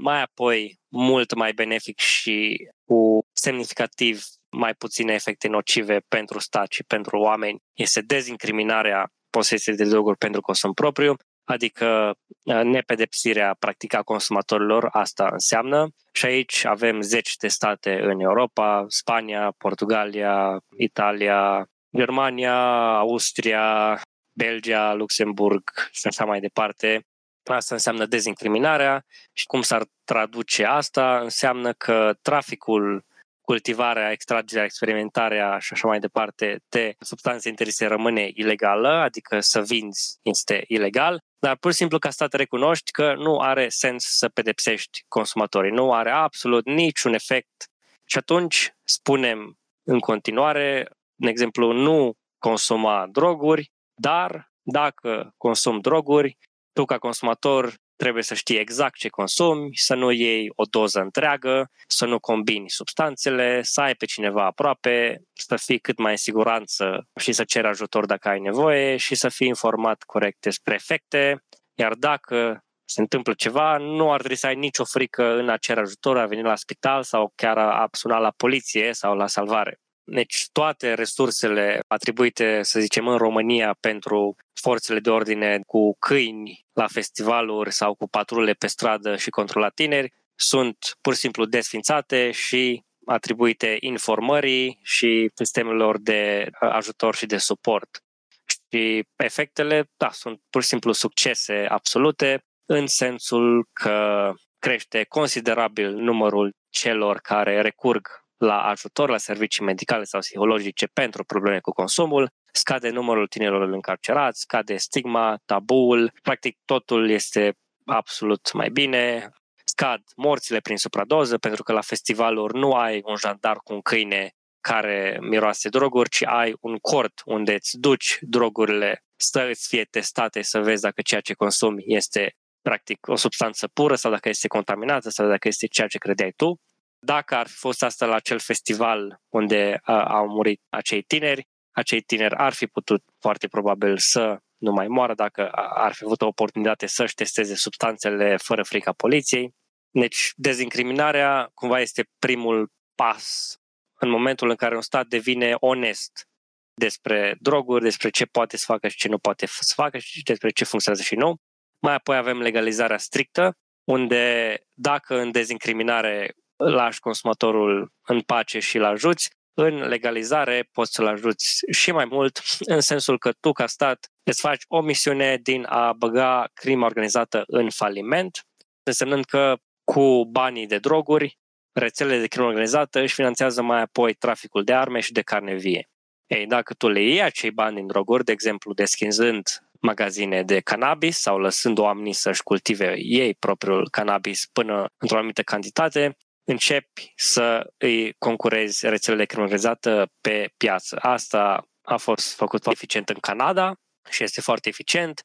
mai 0.00 0.22
apoi 0.22 0.80
mult 0.88 1.34
mai 1.34 1.52
benefic 1.52 1.98
și 1.98 2.56
cu 2.84 3.18
semnificativ 3.32 4.22
mai 4.50 4.74
puține 4.74 5.12
efecte 5.12 5.48
nocive 5.48 5.98
pentru 6.08 6.38
stat 6.38 6.70
și 6.70 6.84
pentru 6.84 7.18
oameni 7.18 7.58
este 7.74 8.00
dezincriminarea 8.00 9.10
posesiei 9.30 9.76
de 9.76 9.84
droguri 9.84 10.16
pentru 10.18 10.40
consum 10.40 10.72
propriu, 10.72 11.14
adică 11.44 12.14
uh, 12.44 12.60
nepedepsirea 12.62 13.56
practica 13.58 14.02
consumatorilor, 14.02 14.88
asta 14.92 15.28
înseamnă. 15.32 15.88
Și 16.12 16.26
aici 16.26 16.64
avem 16.64 17.00
zeci 17.00 17.36
de 17.36 17.48
state 17.48 18.00
în 18.02 18.20
Europa, 18.20 18.84
Spania, 18.88 19.54
Portugalia, 19.58 20.60
Italia, 20.76 21.68
Germania, 21.96 22.56
Austria, 22.96 24.00
Belgia, 24.32 24.92
Luxemburg 24.92 25.62
și 25.90 26.06
așa 26.06 26.24
mai 26.24 26.40
departe. 26.40 27.04
Asta 27.44 27.74
înseamnă 27.74 28.06
dezincriminarea 28.06 29.04
și 29.32 29.46
cum 29.46 29.62
s-ar 29.62 29.82
traduce 30.04 30.64
asta 30.64 31.20
înseamnă 31.20 31.72
că 31.72 32.14
traficul, 32.22 33.04
cultivarea, 33.40 34.10
extragerea, 34.10 34.64
experimentarea 34.64 35.58
și 35.58 35.72
așa 35.72 35.88
mai 35.88 35.98
departe 35.98 36.60
de 36.68 36.94
substanțe 36.98 37.48
interise 37.48 37.86
rămâne 37.86 38.30
ilegală, 38.34 38.88
adică 38.88 39.40
să 39.40 39.62
vinzi 39.62 40.18
este 40.22 40.64
ilegal, 40.66 41.18
dar 41.38 41.56
pur 41.56 41.70
și 41.70 41.76
simplu 41.76 41.98
ca 41.98 42.10
stat 42.10 42.32
recunoști 42.32 42.90
că 42.90 43.14
nu 43.14 43.38
are 43.38 43.68
sens 43.68 44.04
să 44.04 44.28
pedepsești 44.28 45.04
consumatorii, 45.08 45.70
nu 45.70 45.92
are 45.92 46.10
absolut 46.10 46.66
niciun 46.66 47.14
efect 47.14 47.68
și 48.04 48.18
atunci 48.18 48.74
spunem 48.84 49.58
în 49.82 49.98
continuare, 49.98 50.88
de 51.20 51.30
exemplu, 51.30 51.72
nu 51.72 52.12
consuma 52.38 53.06
droguri, 53.12 53.72
dar 53.94 54.50
dacă 54.62 55.34
consum 55.36 55.80
droguri, 55.80 56.38
tu 56.72 56.84
ca 56.84 56.98
consumator 56.98 57.74
trebuie 57.96 58.22
să 58.22 58.34
știi 58.34 58.58
exact 58.58 58.96
ce 58.96 59.08
consumi, 59.08 59.76
să 59.76 59.94
nu 59.94 60.10
iei 60.10 60.52
o 60.54 60.64
doză 60.70 61.00
întreagă, 61.00 61.70
să 61.86 62.06
nu 62.06 62.18
combini 62.18 62.70
substanțele, 62.70 63.62
să 63.62 63.80
ai 63.80 63.94
pe 63.94 64.04
cineva 64.06 64.44
aproape, 64.44 65.22
să 65.32 65.56
fii 65.56 65.78
cât 65.78 65.98
mai 65.98 66.10
în 66.10 66.16
siguranță 66.16 67.08
și 67.20 67.32
să 67.32 67.44
ceri 67.44 67.66
ajutor 67.66 68.06
dacă 68.06 68.28
ai 68.28 68.40
nevoie 68.40 68.96
și 68.96 69.14
să 69.14 69.28
fii 69.28 69.46
informat 69.46 70.02
corect 70.02 70.40
despre 70.40 70.74
efecte, 70.74 71.44
iar 71.74 71.94
dacă 71.94 72.64
se 72.84 73.00
întâmplă 73.00 73.32
ceva, 73.34 73.76
nu 73.76 74.12
ar 74.12 74.18
trebui 74.18 74.36
să 74.36 74.46
ai 74.46 74.54
nicio 74.54 74.84
frică 74.84 75.38
în 75.38 75.48
a 75.48 75.56
cere 75.56 75.80
ajutor, 75.80 76.18
a 76.18 76.26
veni 76.26 76.42
la 76.42 76.56
spital 76.56 77.02
sau 77.02 77.32
chiar 77.34 77.58
a 77.58 77.88
suna 77.92 78.18
la 78.18 78.30
poliție 78.36 78.92
sau 78.92 79.14
la 79.16 79.26
salvare. 79.26 79.80
Deci 80.04 80.48
toate 80.52 80.94
resursele 80.94 81.80
atribuite, 81.86 82.62
să 82.62 82.80
zicem, 82.80 83.08
în 83.08 83.16
România 83.16 83.76
pentru 83.80 84.36
forțele 84.52 85.00
de 85.00 85.10
ordine 85.10 85.60
cu 85.66 85.96
câini 85.98 86.64
la 86.72 86.86
festivaluri 86.86 87.72
sau 87.72 87.94
cu 87.94 88.08
patrule 88.08 88.52
pe 88.52 88.66
stradă 88.66 89.16
și 89.16 89.30
controlat 89.30 89.74
tineri 89.74 90.12
sunt 90.34 90.76
pur 91.00 91.12
și 91.14 91.18
simplu 91.18 91.44
desfințate 91.44 92.30
și 92.30 92.84
atribuite 93.04 93.76
informării 93.80 94.78
și 94.82 95.30
sistemelor 95.34 95.98
de 95.98 96.50
ajutor 96.58 97.14
și 97.14 97.26
de 97.26 97.36
suport. 97.36 98.02
Și 98.46 99.06
efectele, 99.16 99.90
da, 99.96 100.10
sunt 100.10 100.40
pur 100.50 100.62
și 100.62 100.68
simplu 100.68 100.92
succese 100.92 101.66
absolute 101.68 102.44
în 102.66 102.86
sensul 102.86 103.68
că 103.72 104.32
crește 104.58 105.04
considerabil 105.08 105.90
numărul 105.94 106.54
celor 106.68 107.18
care 107.18 107.60
recurg 107.60 108.19
la 108.40 108.62
ajutor, 108.62 109.10
la 109.10 109.18
servicii 109.18 109.64
medicale 109.64 110.04
sau 110.04 110.20
psihologice 110.20 110.86
pentru 110.86 111.24
probleme 111.24 111.58
cu 111.60 111.70
consumul, 111.70 112.30
scade 112.52 112.90
numărul 112.90 113.26
tinerilor 113.26 113.68
încarcerați, 113.68 114.40
scade 114.40 114.76
stigma, 114.76 115.38
tabuul, 115.44 116.12
practic 116.22 116.58
totul 116.64 117.10
este 117.10 117.54
absolut 117.84 118.52
mai 118.52 118.68
bine, 118.68 119.30
scad 119.64 120.02
morțile 120.16 120.60
prin 120.60 120.76
supradoză, 120.76 121.38
pentru 121.38 121.62
că 121.62 121.72
la 121.72 121.80
festivaluri 121.80 122.58
nu 122.58 122.72
ai 122.72 123.00
un 123.04 123.16
jandar 123.16 123.56
cu 123.56 123.72
un 123.72 123.80
câine 123.80 124.30
care 124.60 125.18
miroase 125.20 125.68
droguri, 125.68 126.08
ci 126.08 126.24
ai 126.24 126.54
un 126.60 126.76
cort 126.76 127.22
unde 127.24 127.54
îți 127.54 127.78
duci 127.78 128.18
drogurile 128.20 129.04
să 129.16 129.46
îți 129.50 129.68
fie 129.68 129.84
testate 129.90 130.42
să 130.42 130.60
vezi 130.60 130.82
dacă 130.82 131.02
ceea 131.02 131.20
ce 131.20 131.34
consumi 131.34 131.82
este 131.86 132.34
practic 132.62 133.08
o 133.08 133.16
substanță 133.16 133.68
pură 133.68 133.94
sau 133.94 134.10
dacă 134.10 134.28
este 134.28 134.48
contaminată 134.48 135.10
sau 135.10 135.28
dacă 135.28 135.48
este 135.48 135.66
ceea 135.66 135.86
ce 135.86 135.98
credeai 135.98 136.32
tu. 136.36 136.60
Dacă 137.06 137.34
ar 137.34 137.46
fi 137.46 137.54
fost 137.54 137.82
asta 137.82 138.06
la 138.06 138.14
acel 138.14 138.38
festival 138.38 139.20
unde 139.28 139.80
uh, 139.86 140.04
au 140.06 140.28
murit 140.28 140.60
acei 140.68 141.02
tineri, 141.02 141.48
acei 141.70 142.00
tineri 142.00 142.34
ar 142.34 142.52
fi 142.52 142.66
putut 142.66 143.02
foarte 143.18 143.48
probabil 143.48 143.98
să 143.98 144.38
nu 144.56 144.72
mai 144.72 144.88
moară 144.88 145.14
dacă 145.14 145.48
ar 145.52 145.92
fi 145.92 146.04
avut 146.04 146.22
o 146.22 146.26
oportunitate 146.26 146.86
să-și 146.86 147.14
testeze 147.14 147.54
substanțele 147.54 148.36
fără 148.36 148.62
frica 148.62 148.92
poliției. 148.92 149.54
Deci, 149.90 150.32
dezincriminarea 150.36 151.50
cumva 151.54 151.80
este 151.80 152.08
primul 152.18 152.70
pas 152.94 153.54
în 153.98 154.08
momentul 154.08 154.50
în 154.50 154.56
care 154.56 154.74
un 154.74 154.82
stat 154.82 155.06
devine 155.06 155.56
onest 155.58 156.28
despre 156.74 157.36
droguri, 157.40 157.82
despre 157.82 158.10
ce 158.10 158.24
poate 158.24 158.56
să 158.56 158.64
facă 158.66 158.88
și 158.88 158.96
ce 158.96 159.08
nu 159.08 159.18
poate 159.18 159.46
să 159.46 159.72
facă 159.74 159.98
și 159.98 160.22
despre 160.22 160.50
ce 160.50 160.64
funcționează 160.64 161.06
și 161.06 161.14
nu. 161.14 161.36
Mai 161.78 161.94
apoi 161.94 162.16
avem 162.16 162.40
legalizarea 162.40 162.98
strictă, 162.98 163.54
unde 163.84 164.56
dacă 164.74 165.18
în 165.20 165.30
dezincriminare 165.30 166.34
lași 166.64 167.00
consumatorul 167.00 167.92
în 168.06 168.20
pace 168.20 168.58
și 168.58 168.76
îl 168.76 168.84
ajuți, 168.84 169.30
în 169.54 169.88
legalizare 169.88 170.68
poți 170.72 170.92
să-l 170.92 171.06
ajuți 171.06 171.60
și 171.70 171.92
mai 171.92 172.04
mult, 172.04 172.40
în 172.58 172.80
sensul 172.80 173.18
că 173.18 173.32
tu, 173.40 173.52
ca 173.52 173.66
stat, 173.66 174.10
îți 174.22 174.40
faci 174.40 174.62
o 174.68 174.80
misiune 174.80 175.38
din 175.42 175.66
a 175.68 175.92
băga 175.92 176.48
crima 176.54 176.86
organizată 176.86 177.42
în 177.46 177.70
faliment, 177.70 178.46
însemnând 178.82 179.24
că 179.24 179.56
cu 179.84 180.24
banii 180.24 180.66
de 180.66 180.78
droguri, 180.78 181.38
rețelele 181.72 182.20
de 182.20 182.26
crimă 182.26 182.46
organizată 182.46 183.00
își 183.00 183.14
finanțează 183.14 183.62
mai 183.62 183.80
apoi 183.80 184.14
traficul 184.14 184.64
de 184.64 184.74
arme 184.74 185.00
și 185.00 185.12
de 185.12 185.22
carne 185.22 185.54
vie. 185.54 185.88
Ei, 186.26 186.46
dacă 186.46 186.74
tu 186.74 186.88
le 186.88 187.02
iei 187.02 187.22
acei 187.22 187.50
bani 187.50 187.76
din 187.76 187.86
droguri, 187.86 188.24
de 188.24 188.32
exemplu, 188.32 188.72
deschizând 188.72 189.48
magazine 189.80 190.42
de 190.42 190.60
cannabis 190.60 191.18
sau 191.18 191.38
lăsând 191.38 191.78
oamenii 191.78 192.12
să-și 192.12 192.42
cultive 192.42 192.94
ei 192.96 193.34
propriul 193.34 193.88
cannabis 193.90 194.46
până 194.52 194.86
într-o 194.96 195.16
anumită 195.16 195.42
cantitate, 195.42 196.16
începi 196.50 197.12
să 197.16 197.72
îi 197.76 198.12
concurezi 198.18 198.88
rețelele 198.88 199.22
de 199.22 199.26
crimă 199.26 199.42
organizată 199.42 200.12
pe 200.20 200.52
piață. 200.56 200.96
Asta 201.00 201.68
a 201.82 201.96
fost 201.96 202.34
făcut 202.34 202.66
eficient 202.66 203.08
în 203.08 203.18
Canada 203.20 203.74
și 204.10 204.22
este 204.22 204.40
foarte 204.40 204.68
eficient. 204.68 205.20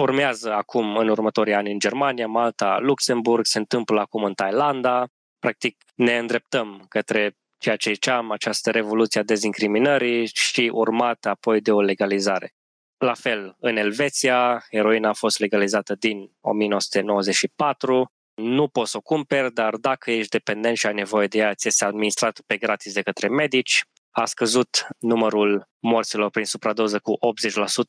Urmează 0.00 0.52
acum 0.52 0.96
în 0.96 1.08
următorii 1.08 1.54
ani 1.54 1.72
în 1.72 1.78
Germania, 1.78 2.26
Malta, 2.26 2.78
Luxemburg, 2.80 3.44
se 3.44 3.58
întâmplă 3.58 4.00
acum 4.00 4.24
în 4.24 4.34
Thailanda. 4.34 5.06
Practic 5.38 5.76
ne 5.94 6.18
îndreptăm 6.18 6.86
către 6.88 7.36
ceea 7.58 7.76
ce 7.76 7.92
ziceam, 7.92 8.30
această 8.30 8.70
revoluție 8.70 9.20
a 9.20 9.24
dezincriminării 9.24 10.26
și 10.26 10.70
urmată 10.72 11.28
apoi 11.28 11.60
de 11.60 11.72
o 11.72 11.80
legalizare. 11.80 12.54
La 12.98 13.14
fel, 13.14 13.56
în 13.58 13.76
Elveția, 13.76 14.64
heroina 14.70 15.08
a 15.08 15.12
fost 15.12 15.38
legalizată 15.38 15.94
din 15.94 16.30
1994. 16.40 18.12
Nu 18.34 18.68
poți 18.68 18.90
să 18.90 18.96
o 18.96 19.00
cumperi, 19.00 19.52
dar 19.52 19.76
dacă 19.76 20.10
ești 20.10 20.30
dependent 20.30 20.76
și 20.76 20.86
ai 20.86 20.94
nevoie 20.94 21.26
de 21.26 21.38
ea, 21.38 21.54
ți 21.54 21.68
este 21.68 21.84
administrat 21.84 22.40
pe 22.46 22.56
gratis 22.56 22.92
de 22.92 23.02
către 23.02 23.28
medici. 23.28 23.84
A 24.10 24.24
scăzut 24.24 24.86
numărul 24.98 25.68
morților 25.80 26.30
prin 26.30 26.44
supradoză 26.44 26.98
cu 26.98 27.18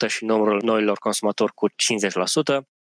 80% 0.05 0.07
și 0.07 0.25
numărul 0.25 0.61
noilor 0.63 0.97
consumatori 0.97 1.53
cu 1.53 1.69
50%. 1.69 1.73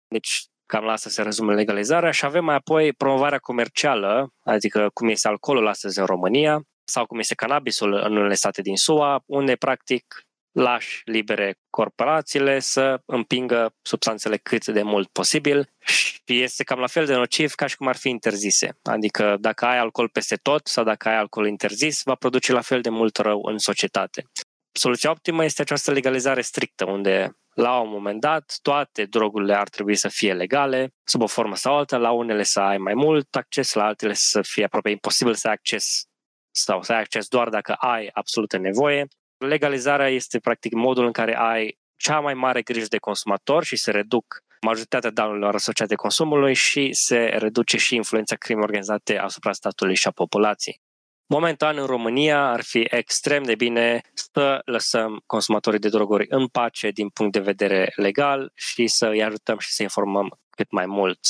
Deci 0.08 0.44
cam 0.66 0.84
la 0.84 0.92
asta 0.92 1.10
se 1.10 1.22
rezume 1.22 1.54
legalizarea 1.54 2.10
și 2.10 2.24
avem 2.24 2.44
mai 2.44 2.54
apoi 2.54 2.92
promovarea 2.92 3.38
comercială, 3.38 4.32
adică 4.44 4.90
cum 4.94 5.08
este 5.08 5.28
alcoolul 5.28 5.68
astăzi 5.68 5.98
în 5.98 6.06
România 6.06 6.62
sau 6.84 7.06
cum 7.06 7.18
este 7.18 7.34
cannabisul 7.34 7.92
în 7.92 8.16
unele 8.16 8.34
state 8.34 8.62
din 8.62 8.76
SUA, 8.76 9.22
unde 9.26 9.56
practic 9.56 10.04
lași 10.52 11.02
libere 11.04 11.58
corporațiile 11.70 12.58
să 12.58 13.00
împingă 13.04 13.74
substanțele 13.82 14.36
cât 14.36 14.66
de 14.66 14.82
mult 14.82 15.08
posibil 15.08 15.72
și 15.78 16.20
este 16.26 16.64
cam 16.64 16.78
la 16.78 16.86
fel 16.86 17.06
de 17.06 17.14
nociv 17.14 17.52
ca 17.52 17.66
și 17.66 17.76
cum 17.76 17.86
ar 17.86 17.96
fi 17.96 18.08
interzise. 18.08 18.78
Adică 18.82 19.36
dacă 19.40 19.64
ai 19.64 19.78
alcool 19.78 20.08
peste 20.08 20.36
tot 20.36 20.66
sau 20.66 20.84
dacă 20.84 21.08
ai 21.08 21.16
alcool 21.16 21.46
interzis, 21.46 22.02
va 22.04 22.14
produce 22.14 22.52
la 22.52 22.60
fel 22.60 22.80
de 22.80 22.88
mult 22.88 23.16
rău 23.16 23.42
în 23.44 23.58
societate. 23.58 24.24
Soluția 24.72 25.10
optimă 25.10 25.44
este 25.44 25.62
această 25.62 25.92
legalizare 25.92 26.40
strictă, 26.40 26.84
unde 26.90 27.36
la 27.54 27.78
un 27.78 27.90
moment 27.90 28.20
dat 28.20 28.58
toate 28.62 29.04
drogurile 29.04 29.54
ar 29.54 29.68
trebui 29.68 29.96
să 29.96 30.08
fie 30.08 30.32
legale, 30.32 30.94
sub 31.04 31.22
o 31.22 31.26
formă 31.26 31.56
sau 31.56 31.76
alta, 31.76 31.96
la 31.96 32.10
unele 32.10 32.42
să 32.42 32.60
ai 32.60 32.78
mai 32.78 32.94
mult 32.94 33.34
acces, 33.34 33.72
la 33.72 33.84
altele 33.84 34.12
să 34.12 34.42
fie 34.42 34.64
aproape 34.64 34.90
imposibil 34.90 35.34
să 35.34 35.46
ai 35.46 35.52
acces 35.52 36.04
sau 36.50 36.82
să 36.82 36.92
ai 36.92 36.98
acces 36.98 37.28
doar 37.28 37.48
dacă 37.48 37.72
ai 37.72 38.10
absolută 38.12 38.58
nevoie 38.58 39.06
legalizarea 39.40 40.08
este 40.08 40.38
practic 40.38 40.72
modul 40.72 41.04
în 41.04 41.12
care 41.12 41.36
ai 41.36 41.78
cea 41.96 42.20
mai 42.20 42.34
mare 42.34 42.62
grijă 42.62 42.86
de 42.88 42.98
consumator 42.98 43.64
și 43.64 43.76
se 43.76 43.90
reduc 43.90 44.42
majoritatea 44.60 45.10
danurilor 45.10 45.54
asociate 45.54 45.94
consumului 45.94 46.54
și 46.54 46.92
se 46.92 47.16
reduce 47.16 47.76
și 47.76 47.94
influența 47.94 48.36
crimei 48.36 48.62
organizate 48.62 49.18
asupra 49.18 49.52
statului 49.52 49.94
și 49.94 50.06
a 50.06 50.10
populației. 50.10 50.80
Momentan 51.26 51.78
în 51.78 51.86
România 51.86 52.50
ar 52.50 52.62
fi 52.62 52.86
extrem 52.90 53.42
de 53.42 53.54
bine 53.54 54.00
să 54.12 54.60
lăsăm 54.64 55.22
consumatorii 55.26 55.78
de 55.78 55.88
droguri 55.88 56.26
în 56.28 56.46
pace 56.46 56.90
din 56.90 57.08
punct 57.08 57.32
de 57.32 57.40
vedere 57.40 57.92
legal 57.96 58.52
și 58.54 58.86
să 58.86 59.06
îi 59.06 59.22
ajutăm 59.22 59.58
și 59.58 59.72
să 59.72 59.82
informăm 59.82 60.38
cât 60.50 60.70
mai 60.70 60.86
mult. 60.86 61.20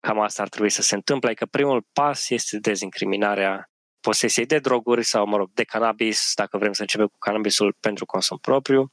Cam 0.00 0.20
asta 0.20 0.42
ar 0.42 0.48
trebui 0.48 0.70
să 0.70 0.82
se 0.82 0.94
întâmple, 0.94 1.34
că 1.34 1.44
adică 1.44 1.58
primul 1.58 1.86
pas 1.92 2.30
este 2.30 2.58
dezincriminarea 2.58 3.70
posesiei 4.08 4.46
de 4.46 4.58
droguri 4.58 5.04
sau, 5.04 5.26
mă 5.26 5.36
rog, 5.36 5.50
de 5.54 5.64
cannabis, 5.64 6.32
dacă 6.34 6.58
vrem 6.58 6.72
să 6.72 6.80
începem 6.80 7.06
cu 7.06 7.18
cannabisul 7.18 7.76
pentru 7.80 8.04
consum 8.04 8.38
propriu, 8.38 8.92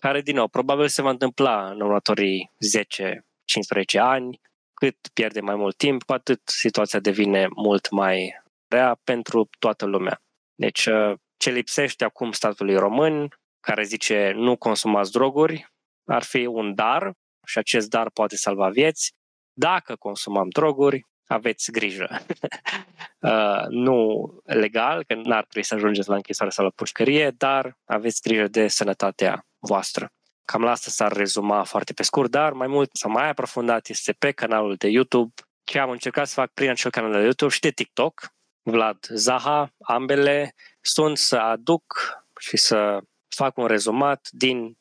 care, 0.00 0.20
din 0.20 0.34
nou, 0.34 0.48
probabil 0.48 0.88
se 0.88 1.02
va 1.02 1.10
întâmpla 1.10 1.70
în 1.70 1.80
următorii 1.80 2.50
10-15 3.96 4.00
ani, 4.00 4.40
cât 4.74 4.96
pierde 5.12 5.40
mai 5.40 5.54
mult 5.54 5.76
timp, 5.76 6.02
cu 6.02 6.12
atât 6.12 6.40
situația 6.44 7.00
devine 7.00 7.46
mult 7.54 7.90
mai 7.90 8.42
rea 8.68 9.00
pentru 9.04 9.48
toată 9.58 9.84
lumea. 9.86 10.22
Deci, 10.54 10.86
uh, 10.86 11.12
ce 11.36 11.50
lipsește 11.50 12.04
acum 12.04 12.32
statului 12.32 12.76
român, 12.76 13.28
care 13.60 13.82
zice 13.82 14.32
nu 14.34 14.56
consumați 14.56 15.12
droguri, 15.12 15.72
ar 16.04 16.22
fi 16.22 16.46
un 16.46 16.74
dar 16.74 17.12
și 17.46 17.58
acest 17.58 17.88
dar 17.88 18.10
poate 18.10 18.36
salva 18.36 18.68
vieți. 18.68 19.12
Dacă 19.52 19.96
consumăm 19.96 20.48
droguri, 20.48 21.06
aveți 21.26 21.72
grijă. 21.72 22.08
uh, 23.20 23.64
nu 23.68 24.28
legal, 24.44 25.04
că 25.04 25.14
n-ar 25.14 25.44
trebui 25.44 25.68
să 25.68 25.74
ajungeți 25.74 26.08
la 26.08 26.14
închisoare 26.14 26.52
sau 26.52 26.64
la 26.64 26.70
pușcărie, 26.74 27.30
dar 27.36 27.78
aveți 27.84 28.20
grijă 28.22 28.48
de 28.48 28.68
sănătatea 28.68 29.46
voastră. 29.58 30.12
Cam 30.44 30.62
la 30.62 30.70
asta 30.70 30.90
s-ar 30.90 31.12
rezuma 31.12 31.64
foarte 31.64 31.92
pe 31.92 32.02
scurt, 32.02 32.30
dar 32.30 32.52
mai 32.52 32.66
mult 32.66 32.90
sau 32.92 33.10
mai 33.10 33.28
aprofundat 33.28 33.88
este 33.88 34.12
pe 34.12 34.30
canalul 34.30 34.74
de 34.74 34.88
YouTube, 34.88 35.32
ce 35.64 35.78
am 35.78 35.90
încercat 35.90 36.26
să 36.26 36.34
fac 36.34 36.50
prin 36.52 36.70
acel 36.70 36.90
canal 36.90 37.12
de 37.12 37.18
YouTube 37.18 37.52
și 37.52 37.60
de 37.60 37.70
TikTok. 37.70 38.32
Vlad 38.62 39.06
Zaha, 39.14 39.74
ambele 39.78 40.54
sunt 40.80 41.18
să 41.18 41.36
aduc 41.36 41.84
și 42.38 42.56
să 42.56 42.98
fac 43.28 43.56
un 43.56 43.66
rezumat 43.66 44.28
din 44.30 44.76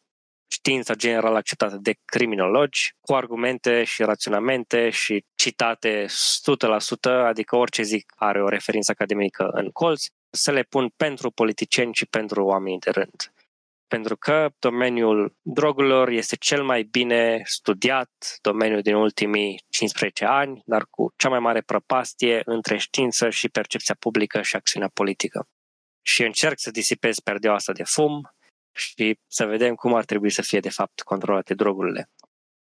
știința 0.52 0.94
general 0.94 1.36
acceptată 1.36 1.78
de 1.82 1.94
criminologi, 2.06 2.96
cu 3.00 3.14
argumente 3.14 3.84
și 3.84 4.04
raționamente 4.04 4.90
și 4.90 5.26
citate 5.36 6.06
100%, 6.06 7.12
adică 7.26 7.56
orice 7.56 7.82
zic 7.82 8.14
are 8.16 8.44
o 8.44 8.48
referință 8.48 8.92
academică 8.92 9.50
în 9.52 9.70
colț, 9.70 10.06
să 10.30 10.52
le 10.52 10.64
pun 10.64 10.90
pentru 10.98 11.32
politicieni 11.32 11.94
și 11.94 12.06
pentru 12.06 12.46
oamenii 12.46 12.80
de 12.80 12.90
rând. 12.90 13.34
Pentru 13.88 14.18
că 14.18 14.50
domeniul 14.60 15.36
drogurilor 15.42 16.10
este 16.10 16.36
cel 16.36 16.64
mai 16.64 16.84
bine 16.84 17.42
studiat 17.46 18.38
domeniu 18.42 18.82
din 18.82 18.96
ultimii 18.96 19.64
15 19.70 20.26
ani, 20.26 20.62
dar 20.66 20.86
cu 20.90 21.14
cea 21.18 21.30
mai 21.30 21.40
mare 21.40 21.62
prăpastie 21.62 22.42
între 22.46 22.78
știință 22.78 23.30
și 23.30 23.50
percepția 23.50 23.96
publică 24.00 24.42
și 24.42 24.56
acțiunea 24.56 24.90
politică. 24.94 25.48
Și 26.02 26.24
încerc 26.24 26.60
să 26.60 26.72
disipez 26.72 27.20
perdeaua 27.20 27.58
asta 27.58 27.72
de 27.72 27.84
fum, 27.84 28.32
și 28.74 29.18
să 29.28 29.46
vedem 29.46 29.76
cum 29.76 29.94
ar 29.94 30.06
trebui 30.06 30.30
să 30.30 30.42
fie, 30.42 30.60
de 30.60 30.70
fapt, 30.70 31.02
controlate 31.02 31.54
drogurile. 31.54 32.10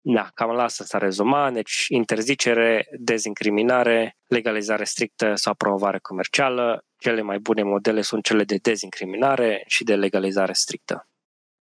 Da, 0.01 0.29
cam 0.33 0.51
la 0.51 0.63
asta 0.63 0.83
s-a 0.83 0.97
rezumat, 0.97 1.53
deci 1.53 1.85
interzicere, 1.87 2.87
dezincriminare, 2.99 4.17
legalizare 4.27 4.83
strictă 4.83 5.35
sau 5.35 5.53
promovare 5.53 5.99
comercială. 5.99 6.83
Cele 6.97 7.21
mai 7.21 7.39
bune 7.39 7.63
modele 7.63 8.01
sunt 8.01 8.23
cele 8.23 8.43
de 8.43 8.57
dezincriminare 8.61 9.63
și 9.67 9.83
de 9.83 9.95
legalizare 9.95 10.53
strictă. 10.53 11.07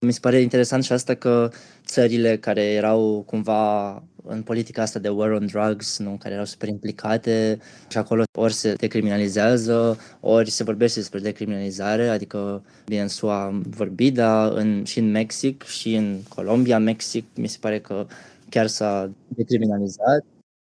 Mi 0.06 0.14
se 0.14 0.20
pare 0.20 0.40
interesant 0.40 0.84
și 0.84 0.92
asta 0.92 1.16
că 1.16 1.50
țările 1.86 2.38
care 2.38 2.64
erau 2.64 3.24
cumva 3.26 3.92
în 4.24 4.44
politica 4.44 4.82
asta 4.82 5.00
de 5.00 5.10
war 5.10 5.32
on 5.32 5.46
drugs, 5.46 5.98
nu, 5.98 6.18
care 6.20 6.34
erau 6.34 6.46
super 6.46 6.70
implicate 6.70 7.60
și 7.90 7.98
acolo 7.98 8.24
ori 8.38 8.54
se 8.54 8.74
decriminalizează, 8.74 10.00
ori 10.20 10.50
se 10.50 10.64
vorbește 10.64 11.00
despre 11.00 11.20
decriminalizare, 11.20 12.08
adică 12.08 12.64
bine 12.86 13.02
în 13.02 13.08
SUA 13.08 13.46
am 13.46 13.62
vorbit, 13.62 14.14
dar 14.14 14.52
în, 14.52 14.84
și 14.84 15.00
în 15.00 15.12
Mexic 15.12 15.64
și 15.64 15.94
în 15.94 16.20
Colombia, 16.24 16.80
Mexic, 16.80 17.26
mi 17.36 17.48
se 17.48 17.58
pare 17.62 17.80
că 17.80 18.08
chiar 18.50 18.68
s-a 18.68 19.12
decriminalizat. 19.28 20.26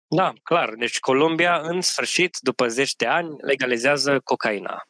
Da, 0.07 0.33
clar. 0.43 0.73
Deci 0.79 0.99
Columbia, 0.99 1.61
în 1.63 1.81
sfârșit, 1.81 2.37
după 2.41 2.67
10 2.67 2.93
de 2.97 3.05
ani, 3.05 3.35
legalizează 3.41 4.19
cocaina. 4.23 4.87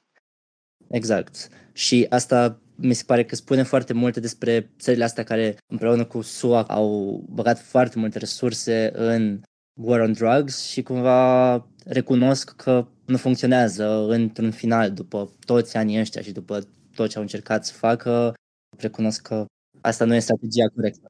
Exact. 0.90 1.50
Și 1.74 2.06
asta 2.10 2.60
mi 2.78 2.94
se 2.94 3.04
pare 3.06 3.26
că 3.26 3.36
spune 3.36 3.64
foarte 3.64 3.94
multe 3.94 4.20
despre 4.20 4.72
țările 4.80 5.04
astea 5.04 5.24
care 5.24 5.58
împreună 5.72 6.06
cu 6.06 6.22
SUA 6.22 6.64
au 6.64 7.24
băgat 7.30 7.60
foarte 7.60 8.00
multe 8.00 8.18
resurse 8.18 8.92
în 8.94 9.42
war 9.82 10.00
on 10.00 10.14
drugs 10.14 10.70
și 10.70 10.82
cumva 10.84 11.54
recunosc 11.86 12.56
că 12.56 12.88
nu 13.06 13.18
funcționează 13.18 14.06
într-un 14.08 14.52
final 14.52 14.92
după 14.92 15.32
toți 15.46 15.78
anii 15.78 16.00
ăștia 16.00 16.22
și 16.22 16.32
după 16.32 16.68
tot 16.96 17.10
ce 17.10 17.16
au 17.16 17.22
încercat 17.22 17.66
să 17.66 17.74
facă, 17.74 18.34
recunosc 18.78 19.22
că 19.22 19.46
asta 19.82 20.06
nu 20.06 20.16
e 20.16 20.20
strategia 20.20 20.68
corectă. 20.76 21.08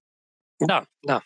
Da, 0.65 0.83
da. 0.99 1.21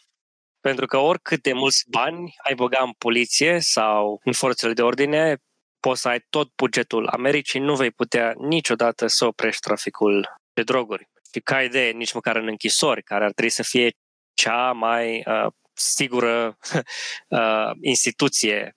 Pentru 0.60 0.86
că 0.86 0.98
oricât 0.98 1.42
de 1.42 1.54
mulți 1.54 1.84
bani 1.90 2.34
ai 2.48 2.56
băga 2.56 2.84
în 2.84 2.92
poliție 2.98 3.60
sau 3.60 4.20
în 4.24 4.34
forțele 4.34 4.74
de 4.74 4.82
ordine, 4.82 5.38
poți 5.82 6.02
să 6.02 6.08
ai 6.08 6.26
tot 6.30 6.52
bugetul 6.56 7.08
Americii, 7.08 7.60
nu 7.60 7.76
vei 7.76 7.92
putea 7.92 8.34
niciodată 8.38 9.08
să 9.08 9.26
oprești 9.26 9.62
traficul 9.62 10.28
de 10.54 10.64
droguri. 10.64 11.10
Și 11.34 11.40
ca 11.40 11.62
idee, 11.62 11.92
nici 11.92 12.14
măcar 12.14 12.36
în 12.36 12.48
închisori, 12.48 13.04
care 13.04 13.24
ar 13.24 13.32
trebui 13.32 13.52
să 13.52 13.64
fie 13.64 13.92
cea 14.34 14.72
mai 14.72 15.24
uh, 15.26 15.52
sigură 15.74 16.58
uh, 17.28 17.72
instituție 17.82 18.76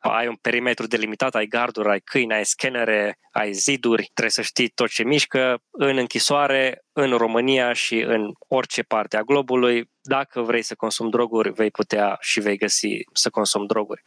ai 0.00 0.28
un 0.28 0.34
perimetru 0.34 0.86
delimitat, 0.86 1.34
ai 1.34 1.46
garduri, 1.46 1.88
ai 1.88 2.00
câini, 2.00 2.32
ai 2.32 2.44
scanere, 2.44 3.18
ai 3.32 3.52
ziduri, 3.52 4.02
trebuie 4.02 4.30
să 4.30 4.42
știi 4.42 4.68
tot 4.68 4.88
ce 4.88 5.02
mișcă 5.02 5.58
în 5.70 5.96
închisoare, 5.96 6.84
în 6.92 7.16
România 7.16 7.72
și 7.72 7.98
în 7.98 8.32
orice 8.48 8.82
parte 8.82 9.16
a 9.16 9.22
globului. 9.22 9.90
Dacă 10.00 10.40
vrei 10.40 10.62
să 10.62 10.74
consumi 10.74 11.10
droguri, 11.10 11.52
vei 11.52 11.70
putea 11.70 12.16
și 12.20 12.40
vei 12.40 12.56
găsi 12.56 12.88
să 13.12 13.30
consumi 13.30 13.66
droguri. 13.66 14.04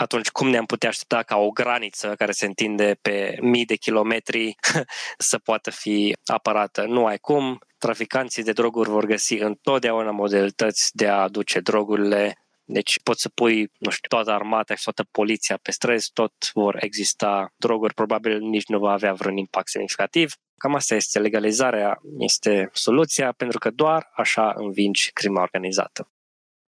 Atunci 0.00 0.30
cum 0.30 0.48
ne-am 0.48 0.66
putea 0.66 0.88
aștepta 0.88 1.22
ca 1.22 1.36
o 1.36 1.50
graniță 1.50 2.14
care 2.18 2.32
se 2.32 2.46
întinde 2.46 2.98
pe 3.02 3.38
mii 3.40 3.64
de 3.64 3.74
kilometri 3.74 4.54
să 5.30 5.38
poată 5.38 5.70
fi 5.70 6.16
apărată? 6.24 6.84
Nu 6.84 7.06
ai 7.06 7.18
cum. 7.18 7.58
Traficanții 7.78 8.42
de 8.42 8.52
droguri 8.52 8.90
vor 8.90 9.04
găsi 9.04 9.34
întotdeauna 9.34 10.10
modalități 10.10 10.90
de 10.92 11.08
a 11.08 11.22
aduce 11.22 11.60
drogurile 11.60 12.34
deci 12.72 13.00
poți 13.02 13.20
să 13.20 13.28
pui, 13.28 13.70
nu 13.78 13.90
știu, 13.90 14.08
toată 14.08 14.30
armata 14.30 14.74
și 14.74 14.82
toată 14.82 15.04
poliția 15.10 15.58
pe 15.62 15.70
străzi, 15.70 16.10
tot 16.12 16.32
vor 16.52 16.76
exista 16.80 17.52
droguri, 17.56 17.94
probabil 17.94 18.38
nici 18.38 18.66
nu 18.66 18.78
va 18.78 18.92
avea 18.92 19.12
vreun 19.12 19.36
impact 19.36 19.68
semnificativ. 19.68 20.32
Cam 20.56 20.74
asta 20.74 20.94
este 20.94 21.18
legalizarea, 21.18 22.00
este 22.18 22.70
soluția, 22.72 23.32
pentru 23.32 23.58
că 23.58 23.70
doar 23.70 24.10
așa 24.14 24.52
învingi 24.56 25.10
crima 25.12 25.42
organizată. 25.42 26.08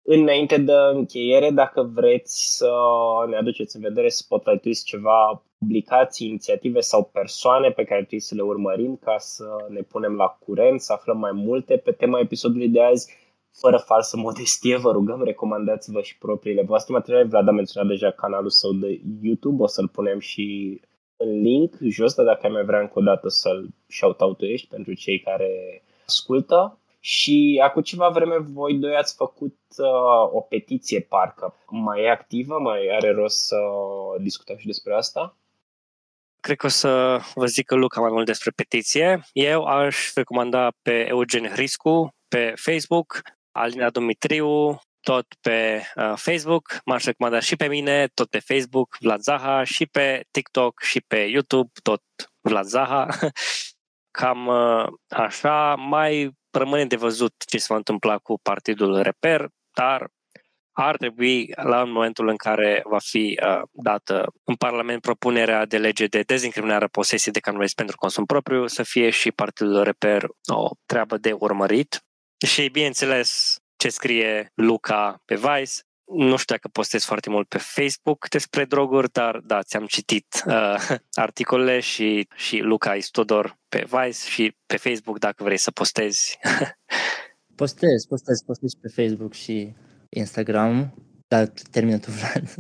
Înainte 0.01 0.57
de 0.57 0.73
încheiere, 0.93 1.49
dacă 1.49 1.91
vreți 1.93 2.57
să 2.57 2.71
ne 3.29 3.35
aduceți 3.35 3.75
în 3.75 3.81
vedere 3.81 4.09
spotlight 4.09 4.83
ceva 4.83 5.43
publicații, 5.57 6.27
inițiative 6.27 6.79
sau 6.79 7.03
persoane 7.03 7.69
pe 7.69 7.83
care 7.83 7.99
trebuie 7.99 8.19
să 8.19 8.35
le 8.35 8.41
urmărim 8.41 8.95
ca 8.95 9.15
să 9.17 9.45
ne 9.69 9.81
punem 9.81 10.15
la 10.15 10.27
curent, 10.45 10.81
să 10.81 10.93
aflăm 10.93 11.17
mai 11.17 11.31
multe 11.31 11.77
pe 11.77 11.91
tema 11.91 12.19
episodului 12.19 12.69
de 12.69 12.81
azi, 12.81 13.17
fără 13.51 13.77
falsă 13.77 14.17
modestie, 14.17 14.77
vă 14.77 14.91
rugăm, 14.91 15.23
recomandați-vă 15.23 16.01
și 16.01 16.17
propriile 16.17 16.61
voastre 16.61 16.93
materiale. 16.93 17.23
Vlad 17.23 17.47
a 17.47 17.51
menționat 17.51 17.89
deja 17.89 18.11
canalul 18.11 18.49
său 18.49 18.71
de 18.71 19.01
YouTube, 19.21 19.63
o 19.63 19.67
să-l 19.67 19.87
punem 19.87 20.19
și 20.19 20.79
în 21.17 21.41
link 21.41 21.75
jos, 21.89 22.13
dar 22.13 22.25
dacă 22.25 22.39
ai 22.43 22.51
mai 22.51 22.63
vrea 22.63 22.79
încă 22.79 22.99
o 22.99 23.01
dată 23.01 23.27
să-l 23.27 23.69
shout 23.87 24.17
pentru 24.69 24.93
cei 24.93 25.19
care 25.19 25.83
ascultă. 26.05 26.79
Și 26.99 27.61
acum 27.63 27.81
ceva 27.81 28.09
vreme 28.09 28.37
voi 28.37 28.73
doi 28.73 28.95
ați 28.95 29.15
făcut 29.15 29.57
uh, 29.77 30.31
o 30.31 30.41
petiție, 30.41 31.01
parcă. 31.01 31.55
Mai 31.69 32.01
e 32.01 32.09
activă? 32.09 32.59
Mai 32.59 32.87
are 32.95 33.11
rost 33.11 33.45
să 33.45 33.57
discutăm 34.21 34.57
și 34.57 34.65
despre 34.65 34.93
asta? 34.93 35.37
Cred 36.39 36.57
că 36.57 36.65
o 36.65 36.69
să 36.69 37.19
vă 37.35 37.45
zic 37.45 37.65
că 37.65 37.75
Luca 37.75 38.01
mai 38.01 38.11
mult 38.11 38.25
despre 38.25 38.51
petiție. 38.55 39.21
Eu 39.33 39.63
aș 39.63 40.13
recomanda 40.13 40.71
pe 40.81 41.07
Eugen 41.07 41.47
Hriscu 41.47 42.13
pe 42.27 42.53
Facebook, 42.55 43.21
Alina 43.51 43.89
Dumitriu, 43.89 44.79
tot 44.99 45.25
pe 45.41 45.83
uh, 45.95 46.13
Facebook, 46.15 46.79
m-aș 46.85 47.03
recomanda 47.03 47.39
și 47.39 47.55
pe 47.55 47.67
mine, 47.67 48.07
tot 48.13 48.29
pe 48.29 48.39
Facebook, 48.39 48.97
Vlad 48.99 49.21
Zaha, 49.21 49.63
și 49.63 49.85
pe 49.85 50.25
TikTok 50.31 50.81
și 50.81 51.01
pe 51.07 51.17
YouTube, 51.17 51.69
tot 51.83 52.03
Vlad 52.41 52.65
Zaha. 52.65 53.07
Cam 54.17 54.47
uh, 54.47 54.87
așa, 55.07 55.75
mai 55.75 56.38
rămâne 56.51 56.85
de 56.85 56.95
văzut 56.95 57.33
ce 57.47 57.57
se 57.57 57.65
va 57.69 57.75
întâmpla 57.75 58.17
cu 58.17 58.39
partidul 58.41 59.01
Reper, 59.01 59.47
dar 59.73 60.09
ar 60.71 60.97
trebui, 60.97 61.51
la 61.55 61.83
momentul 61.83 62.27
în 62.27 62.35
care 62.35 62.81
va 62.85 62.99
fi 62.99 63.39
uh, 63.43 63.61
dată 63.71 64.33
în 64.43 64.55
Parlament 64.55 65.01
propunerea 65.01 65.65
de 65.65 65.77
lege 65.77 66.05
de 66.05 66.21
dezincriminare 66.21 66.85
a 66.85 66.87
posesiei 66.87 67.33
de 67.33 67.39
cannabis 67.39 67.73
pentru 67.73 67.95
consum 67.97 68.25
propriu, 68.25 68.67
să 68.67 68.83
fie 68.83 69.09
și 69.09 69.31
Partidul 69.31 69.83
Reper 69.83 70.27
o 70.47 70.69
treabă 70.85 71.17
de 71.17 71.31
urmărit. 71.31 72.03
Și, 72.47 72.69
bineînțeles, 72.69 73.57
ce 73.75 73.89
scrie 73.89 74.51
Luca 74.53 75.21
pe 75.25 75.35
Vice. 75.35 75.73
Nu 76.11 76.37
știu 76.37 76.55
dacă 76.55 76.67
postez 76.67 77.03
foarte 77.03 77.29
mult 77.29 77.47
pe 77.47 77.57
Facebook 77.57 78.29
despre 78.29 78.65
droguri, 78.65 79.11
dar 79.11 79.37
da, 79.37 79.63
ți-am 79.63 79.85
citit 79.85 80.43
uh, 80.45 80.97
articolele 81.11 81.79
și, 81.79 82.27
și 82.35 82.57
Luca 82.57 82.95
Istodor 82.95 83.57
pe 83.69 83.87
Vice 83.89 84.29
și 84.29 84.57
pe 84.65 84.77
Facebook 84.77 85.19
dacă 85.19 85.43
vrei 85.43 85.57
să 85.57 85.71
postezi. 85.71 86.39
postez, 87.55 88.05
postez, 88.05 88.41
postez 88.41 88.73
pe 88.73 88.87
Facebook 88.87 89.33
și 89.33 89.73
Instagram, 90.09 90.93
dar 91.27 91.47
termină 91.71 91.97
tu, 91.97 92.11
Vlad. 92.11 92.55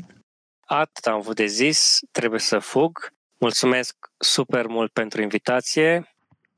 Atât 0.59 1.05
am 1.05 1.15
avut 1.15 1.35
de 1.35 1.45
zis, 1.45 1.99
trebuie 2.11 2.39
să 2.39 2.59
fug. 2.59 3.13
Mulțumesc 3.37 3.95
super 4.17 4.67
mult 4.67 4.91
pentru 4.91 5.21
invitație. 5.21 6.15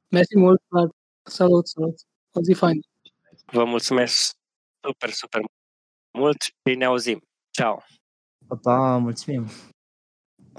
Mersi 0.08 0.38
mult, 0.38 0.62
Vlad. 0.68 0.90
Salut, 1.24 1.68
salut. 1.68 2.00
O 2.32 2.42
zi 2.42 2.54
fain. 2.54 2.80
Vă 3.46 3.64
mulțumesc 3.64 4.36
super, 4.82 5.10
super 5.10 5.40
mult 5.40 5.61
și 6.70 6.76
ne 6.78 6.86
auzim. 6.86 7.22
Ciao! 7.52 7.84
Pa, 8.48 8.56
pa, 8.62 8.98
mulțumim! 8.98 9.48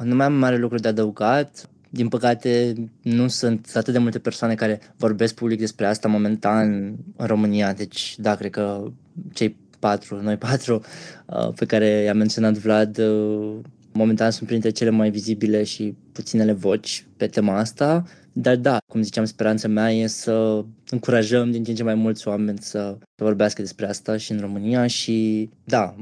Nu 0.03 0.15
mai 0.15 0.27
am 0.27 0.33
mare 0.33 0.57
lucru 0.57 0.79
de 0.79 0.89
adăugat. 0.89 1.70
Din 1.91 2.09
păcate, 2.09 2.74
nu 3.03 3.29
sunt 3.29 3.70
atât 3.74 3.93
de 3.93 3.99
multe 3.99 4.19
persoane 4.19 4.55
care 4.55 4.81
vorbesc 4.97 5.35
public 5.35 5.59
despre 5.59 5.87
asta 5.87 6.09
momentan 6.09 6.97
în 7.16 7.27
România. 7.27 7.73
Deci, 7.73 8.19
da, 8.19 8.35
cred 8.35 8.51
că 8.51 8.93
cei 9.33 9.57
patru, 9.79 10.23
noi 10.23 10.37
patru, 10.37 10.83
uh, 11.27 11.53
pe 11.55 11.66
care 11.66 11.87
i-a 11.87 12.15
menționat 12.15 12.53
Vlad, 12.53 12.99
uh, 12.99 13.59
momentan 13.93 14.31
sunt 14.31 14.49
printre 14.49 14.70
cele 14.70 14.91
mai 14.91 15.11
vizibile 15.11 15.65
și 15.65 15.95
puținele 16.12 16.53
voci 16.53 17.07
pe 17.16 17.27
tema 17.27 17.59
asta. 17.59 18.05
Dar 18.33 18.57
da, 18.57 18.79
cum 18.87 19.03
ziceam, 19.03 19.25
speranța 19.25 19.69
mea 19.69 19.93
e 19.93 20.07
să 20.07 20.65
încurajăm 20.91 21.51
din 21.51 21.65
ce 21.65 21.71
în 21.71 21.77
ce 21.77 21.83
mai 21.83 21.95
mulți 21.95 22.29
oameni 22.29 22.59
să, 22.59 22.97
să 22.99 23.25
vorbească 23.25 23.63
despre 23.63 23.87
asta 23.87 24.17
și 24.17 24.33
în 24.33 24.41
România 24.41 24.87
și 24.87 25.49
da, 25.65 25.95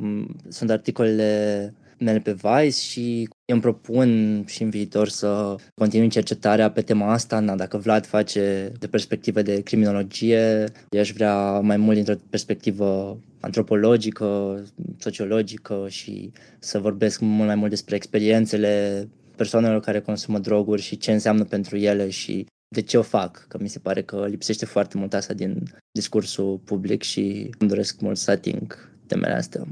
sunt 0.48 0.70
articolele 0.70 1.74
mele 1.98 2.18
pe 2.18 2.32
Vice 2.32 2.80
și 2.80 3.28
îmi 3.52 3.60
propun 3.60 4.42
și 4.46 4.62
în 4.62 4.70
viitor 4.70 5.08
să 5.08 5.54
continui 5.74 6.08
cercetarea 6.08 6.70
pe 6.70 6.82
tema 6.82 7.12
asta. 7.12 7.38
Na, 7.38 7.56
dacă 7.56 7.76
Vlad 7.76 8.06
face 8.06 8.72
de 8.78 8.86
perspectivă 8.86 9.42
de 9.42 9.60
criminologie, 9.62 10.64
eu 10.88 11.00
aș 11.00 11.12
vrea 11.12 11.60
mai 11.60 11.76
mult 11.76 11.94
dintr-o 11.94 12.14
perspectivă 12.30 13.18
antropologică, 13.40 14.62
sociologică 14.98 15.86
și 15.88 16.30
să 16.58 16.78
vorbesc 16.78 17.20
mult 17.20 17.46
mai 17.46 17.54
mult 17.54 17.70
despre 17.70 17.96
experiențele 17.96 19.08
persoanelor 19.40 19.80
care 19.80 20.00
consumă 20.00 20.38
droguri 20.38 20.82
și 20.82 20.96
ce 20.96 21.12
înseamnă 21.12 21.44
pentru 21.44 21.76
ele 21.76 22.10
și 22.10 22.46
de 22.74 22.82
ce 22.82 22.98
o 22.98 23.02
fac, 23.02 23.46
că 23.48 23.58
mi 23.58 23.68
se 23.68 23.78
pare 23.78 24.02
că 24.02 24.26
lipsește 24.26 24.64
foarte 24.64 24.98
mult 24.98 25.12
asta 25.14 25.34
din 25.34 25.62
discursul 25.98 26.58
public 26.58 27.02
și 27.02 27.50
îmi 27.58 27.68
doresc 27.68 28.00
mult 28.00 28.16
să 28.16 28.30
ating 28.30 28.90
temele 29.06 29.32
astea. 29.32 29.66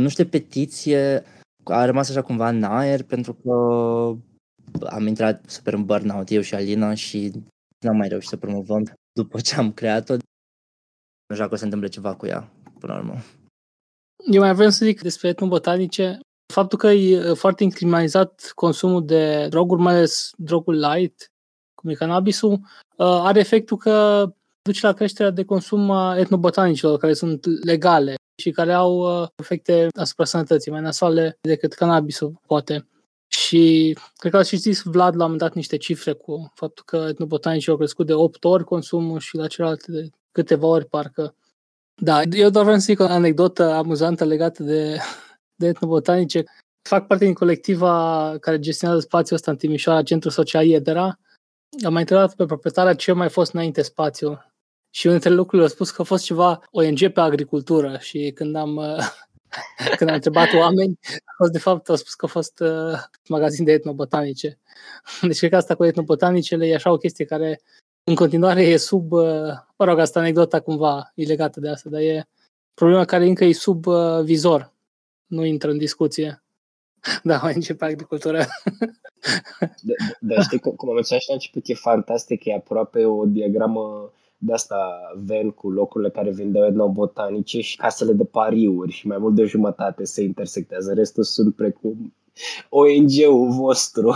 Nu 0.00 0.08
știu, 0.08 0.26
petiție 0.26 1.24
a 1.64 1.84
rămas 1.84 2.10
așa 2.10 2.22
cumva 2.22 2.48
în 2.48 2.62
aer 2.62 3.02
pentru 3.02 3.34
că 3.34 3.52
am 4.86 5.06
intrat 5.06 5.50
super 5.50 5.72
în 5.74 5.84
burnout 5.84 6.30
eu 6.30 6.40
și 6.40 6.54
Alina 6.54 6.94
și 6.94 7.32
n-am 7.84 7.96
mai 7.96 8.08
reușit 8.08 8.28
să 8.28 8.36
promovăm 8.36 8.92
după 9.12 9.40
ce 9.40 9.54
am 9.54 9.72
creat-o. 9.72 10.12
Nu 10.14 11.34
știu 11.34 11.44
dacă 11.44 11.52
o 11.52 11.54
să 11.54 11.58
se 11.58 11.64
întâmple 11.64 11.88
ceva 11.88 12.14
cu 12.14 12.26
ea, 12.26 12.52
până 12.78 12.92
la 12.92 12.98
urmă. 12.98 13.14
Eu 14.32 14.40
mai 14.40 14.54
vreau 14.54 14.70
să 14.70 14.84
zic 14.84 15.00
despre 15.02 15.28
etnobotanice 15.28 16.18
faptul 16.52 16.78
că 16.78 16.88
e 16.88 17.32
foarte 17.32 17.62
incriminalizat 17.62 18.52
consumul 18.54 19.04
de 19.04 19.46
droguri, 19.48 19.80
mai 19.80 19.94
ales 19.94 20.30
drogul 20.36 20.78
light, 20.78 21.32
cum 21.74 21.90
e 21.90 21.94
cannabisul, 21.94 22.60
are 22.96 23.40
efectul 23.40 23.76
că 23.76 24.26
duce 24.62 24.86
la 24.86 24.92
creșterea 24.92 25.30
de 25.30 25.44
consum 25.44 25.90
a 25.90 26.18
etnobotanicilor 26.18 26.98
care 26.98 27.14
sunt 27.14 27.64
legale 27.64 28.14
și 28.42 28.50
care 28.50 28.72
au 28.72 29.04
efecte 29.36 29.88
asupra 29.98 30.24
sănătății 30.24 30.70
mai 30.70 30.80
nasoale 30.80 31.38
decât 31.40 31.72
cannabisul, 31.72 32.40
poate. 32.46 32.88
Și 33.28 33.96
cred 34.16 34.32
că 34.32 34.38
a 34.38 34.42
și 34.42 34.56
zis 34.56 34.82
Vlad 34.82 35.16
la 35.16 35.24
un 35.24 35.30
moment 35.30 35.38
dat 35.38 35.54
niște 35.54 35.76
cifre 35.76 36.12
cu 36.12 36.52
faptul 36.54 36.84
că 36.86 37.06
etnobotanicii 37.08 37.70
au 37.70 37.76
crescut 37.76 38.06
de 38.06 38.14
8 38.14 38.44
ori 38.44 38.64
consumul 38.64 39.18
și 39.18 39.36
la 39.36 39.46
celelalte 39.46 39.92
de 39.92 40.08
câteva 40.32 40.66
ori 40.66 40.86
parcă. 40.86 41.34
Da, 42.02 42.22
eu 42.22 42.50
doar 42.50 42.64
vreau 42.64 42.78
să 42.78 42.84
zic 42.84 43.00
o 43.00 43.04
anecdotă 43.04 43.72
amuzantă 43.72 44.24
legată 44.24 44.62
de 44.62 44.98
de 45.54 45.66
etnobotanice. 45.66 46.44
Fac 46.88 47.06
parte 47.06 47.24
din 47.24 47.34
colectiva 47.34 48.36
care 48.40 48.58
gestionează 48.58 49.02
spațiul 49.02 49.36
ăsta 49.38 49.50
în 49.50 49.56
Timișoara, 49.56 50.02
Centrul 50.02 50.30
Social 50.30 50.66
Iedera. 50.66 51.18
Am 51.84 51.92
mai 51.92 52.00
întrebat 52.00 52.34
pe 52.34 52.44
proprietarea 52.44 52.94
ce 52.94 53.12
mai 53.12 53.28
fost 53.28 53.52
înainte 53.52 53.82
spațiu. 53.82 54.44
Și 54.90 55.06
unul 55.06 55.18
dintre 55.18 55.36
lucrurile 55.36 55.68
a 55.68 55.70
spus 55.70 55.90
că 55.90 56.02
a 56.02 56.04
fost 56.04 56.24
ceva 56.24 56.60
ONG 56.70 57.12
pe 57.12 57.20
agricultură 57.20 57.98
și 58.00 58.32
când 58.34 58.56
am, 58.56 58.80
când 59.98 60.10
am 60.10 60.16
întrebat 60.16 60.52
oameni, 60.52 60.98
a 61.24 61.34
fost 61.36 61.52
de 61.52 61.58
fapt, 61.58 61.88
au 61.88 61.96
spus 61.96 62.14
că 62.14 62.24
a 62.24 62.28
fost 62.28 62.60
uh, 62.60 62.98
magazin 63.28 63.64
de 63.64 63.72
etnobotanice. 63.72 64.58
Deci 65.22 65.38
cred 65.38 65.50
că 65.50 65.56
asta 65.56 65.74
cu 65.74 65.84
etnobotanicele 65.84 66.66
e 66.66 66.74
așa 66.74 66.90
o 66.90 66.96
chestie 66.96 67.24
care 67.24 67.60
în 68.04 68.14
continuare 68.14 68.62
e 68.62 68.76
sub, 68.76 69.12
uh, 69.12 69.52
mă 69.76 69.84
rog, 69.84 69.98
asta 69.98 70.18
anecdota 70.18 70.60
cumva 70.60 71.12
e 71.14 71.24
legată 71.24 71.60
de 71.60 71.68
asta, 71.68 71.90
dar 71.90 72.00
e 72.00 72.28
problema 72.74 73.04
care 73.04 73.26
încă 73.26 73.44
e 73.44 73.52
sub 73.52 73.86
uh, 73.86 74.20
vizor 74.22 74.73
nu 75.26 75.44
intră 75.44 75.70
în 75.70 75.78
discuție. 75.78 76.38
Da, 77.22 77.38
mai 77.42 77.54
începe 77.54 77.84
agricultura. 77.84 78.38
Dar 78.38 80.06
da, 80.20 80.42
știi, 80.42 80.58
cum 80.58 80.88
am 80.88 80.94
menționat 80.94 81.22
și 81.22 81.28
la 81.28 81.34
început, 81.34 81.68
e 81.68 81.74
fantastic, 81.74 82.44
e 82.44 82.54
aproape 82.54 83.04
o 83.04 83.24
diagramă 83.24 84.12
de 84.36 84.52
asta 84.52 85.12
ven 85.16 85.50
cu 85.50 85.70
locurile 85.70 86.10
care 86.10 86.30
vindeau 86.30 86.66
etnobotanice 86.66 87.60
și 87.60 87.76
casele 87.76 88.12
de 88.12 88.24
pariuri 88.24 88.92
și 88.92 89.06
mai 89.06 89.18
mult 89.18 89.34
de 89.34 89.44
jumătate 89.44 90.04
se 90.04 90.22
intersectează. 90.22 90.92
Restul 90.92 91.22
sunt 91.22 91.54
precum 91.54 92.14
ONG-ul 92.68 93.50
vostru. 93.50 94.14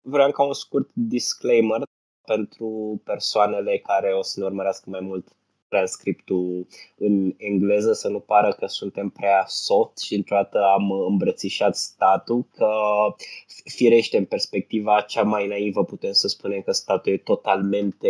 Vreau 0.00 0.30
ca 0.30 0.42
un 0.42 0.52
scurt 0.52 0.90
disclaimer 0.92 1.82
pentru 2.26 3.00
persoanele 3.04 3.78
care 3.78 4.12
o 4.12 4.22
să 4.22 4.40
ne 4.40 4.46
urmărească 4.46 4.90
mai 4.90 5.00
mult 5.00 5.36
transcriptul 5.68 6.66
în 6.98 7.34
engleză 7.36 7.92
să 7.92 8.08
nu 8.08 8.18
pară 8.18 8.52
că 8.58 8.66
suntem 8.66 9.08
prea 9.08 9.44
soft 9.46 9.98
și 9.98 10.14
într-o 10.14 10.36
dată 10.36 10.58
am 10.58 10.90
îmbrățișat 10.90 11.76
statul, 11.76 12.46
că 12.56 12.70
firește 13.64 14.16
în 14.16 14.24
perspectiva 14.24 15.00
cea 15.00 15.22
mai 15.22 15.46
naivă 15.46 15.84
putem 15.84 16.12
să 16.12 16.28
spunem 16.28 16.60
că 16.60 16.72
statul 16.72 17.12
e 17.12 17.16
totalmente 17.16 18.08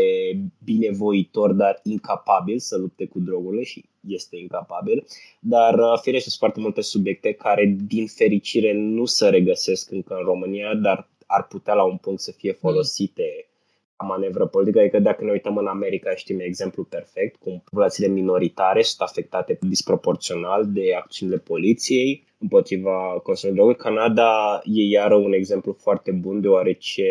binevoitor, 0.64 1.52
dar 1.52 1.80
incapabil 1.82 2.58
să 2.58 2.76
lupte 2.76 3.06
cu 3.06 3.18
drogurile 3.18 3.62
și 3.62 3.84
este 4.06 4.36
incapabil, 4.36 5.06
dar 5.40 5.78
uh, 5.78 5.98
firește 6.00 6.28
sunt 6.28 6.40
foarte 6.40 6.60
multe 6.60 6.80
subiecte 6.80 7.32
care 7.32 7.76
din 7.86 8.06
fericire 8.06 8.72
nu 8.72 9.04
se 9.04 9.28
regăsesc 9.28 9.90
încă 9.90 10.14
în 10.14 10.24
România, 10.24 10.74
dar 10.74 11.08
ar 11.26 11.46
putea 11.46 11.74
la 11.74 11.84
un 11.84 11.96
punct 11.96 12.20
să 12.20 12.32
fie 12.32 12.52
folosite 12.52 13.47
manevră 14.06 14.46
politică, 14.46 14.78
adică 14.78 14.98
dacă 14.98 15.24
ne 15.24 15.30
uităm 15.30 15.56
în 15.56 15.66
America 15.66 16.14
știm 16.14 16.40
exemplu 16.40 16.82
perfect, 16.84 17.36
cum 17.36 17.62
populațiile 17.64 18.08
minoritare 18.08 18.82
sunt 18.82 19.08
afectate 19.08 19.58
disproporțional 19.60 20.66
de 20.66 20.94
acțiunile 20.94 21.38
poliției 21.38 22.26
împotriva 22.38 23.20
consumului 23.22 23.74
de 23.74 23.82
Canada 23.82 24.60
e 24.64 24.82
iară 24.82 25.14
un 25.14 25.32
exemplu 25.32 25.72
foarte 25.72 26.10
bun 26.10 26.40
deoarece 26.40 27.04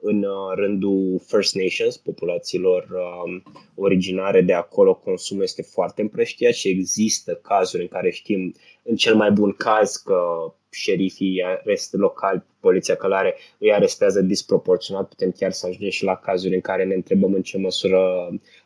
în 0.00 0.22
uh, 0.22 0.54
rândul 0.54 1.20
First 1.26 1.54
Nations, 1.54 1.96
populațiilor 1.96 2.86
um, 2.90 3.42
originare 3.74 4.40
de 4.40 4.52
acolo, 4.52 4.94
consumul 4.94 5.42
este 5.42 5.62
foarte 5.62 6.02
împrăștiat 6.02 6.52
și 6.52 6.68
există 6.68 7.34
cazuri 7.42 7.82
în 7.82 7.88
care 7.88 8.10
știm, 8.10 8.54
în 8.82 8.96
cel 8.96 9.14
mai 9.14 9.30
bun 9.30 9.52
caz, 9.52 9.96
că 9.96 10.22
șerifii 10.70 11.42
arest 11.42 11.92
local, 11.92 12.46
poliția 12.60 12.94
călare 12.94 13.34
îi 13.58 13.72
arestează 13.72 14.20
disproporționat. 14.20 15.08
Putem 15.08 15.30
chiar 15.30 15.52
să 15.52 15.66
ajungem 15.66 15.90
și 15.90 16.04
la 16.04 16.16
cazuri 16.16 16.54
în 16.54 16.60
care 16.60 16.84
ne 16.84 16.94
întrebăm 16.94 17.34
în 17.34 17.42
ce 17.42 17.58
măsură 17.58 17.98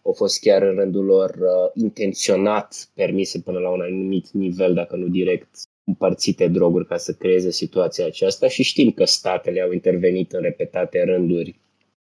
au 0.02 0.12
fost 0.12 0.40
chiar 0.40 0.62
în 0.62 0.74
rândul 0.74 1.04
lor 1.04 1.30
uh, 1.30 1.70
intenționat 1.74 2.88
permise 2.94 3.40
până 3.40 3.58
la 3.58 3.70
un 3.70 3.80
anumit 3.80 4.30
nivel, 4.30 4.74
dacă 4.74 4.96
nu 4.96 5.08
direct 5.08 5.48
împărțite 5.84 6.48
droguri 6.48 6.86
ca 6.86 6.96
să 6.96 7.12
creeze 7.12 7.50
situația 7.50 8.06
aceasta 8.06 8.48
și 8.48 8.62
știm 8.62 8.90
că 8.90 9.04
statele 9.04 9.60
au 9.60 9.72
intervenit 9.72 10.32
în 10.32 10.40
repetate 10.40 11.02
rânduri 11.04 11.60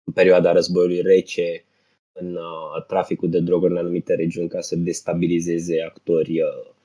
în 0.05 0.12
perioada 0.12 0.52
războiului 0.52 1.01
rece 1.01 1.65
în 2.12 2.35
uh, 2.35 2.86
traficul 2.86 3.31
de 3.31 3.40
droguri 3.40 3.73
în 3.73 3.78
anumite 3.78 4.15
regiuni 4.15 4.48
ca 4.48 4.60
să 4.60 4.77
destabilizeze 4.77 5.82
actori 5.82 6.40
uh, 6.40 6.77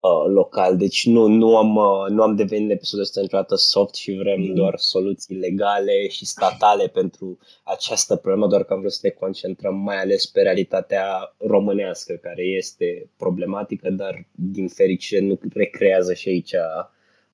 uh, 0.00 0.32
local. 0.32 0.76
Deci 0.76 1.06
nu, 1.06 1.26
nu, 1.26 1.56
am, 1.56 1.76
uh, 1.76 2.08
nu 2.08 2.22
am 2.22 2.36
devenit 2.36 2.64
în 2.64 2.70
episodul 2.70 3.04
ăsta 3.04 3.20
niciodată 3.20 3.54
soft 3.54 3.94
și 3.94 4.12
vrem 4.12 4.40
mm. 4.40 4.54
doar 4.54 4.74
soluții 4.76 5.34
legale 5.34 6.08
și 6.08 6.26
statale 6.26 6.86
pentru 6.86 7.38
această 7.64 8.16
problemă, 8.16 8.46
doar 8.46 8.64
că 8.64 8.72
am 8.72 8.78
vrut 8.80 8.92
să 8.92 9.00
ne 9.02 9.10
concentrăm 9.10 9.74
mai 9.74 10.00
ales 10.00 10.26
pe 10.26 10.40
realitatea 10.40 11.34
românească, 11.38 12.12
care 12.22 12.42
este 12.42 13.10
problematică, 13.16 13.90
dar 13.90 14.26
din 14.30 14.68
fericire 14.68 15.20
nu 15.20 15.38
recrează 15.54 16.14
și 16.14 16.28
aici 16.28 16.54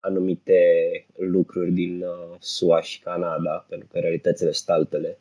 anumite 0.01 0.61
lucruri 1.17 1.71
din 1.71 2.03
uh, 2.03 2.37
SUA 2.39 2.81
și 2.81 3.01
Canada, 3.01 3.67
pentru 3.69 3.89
că 3.93 3.99
realitățile 3.99 4.53
sunt 4.53 4.77
altele. 4.77 5.19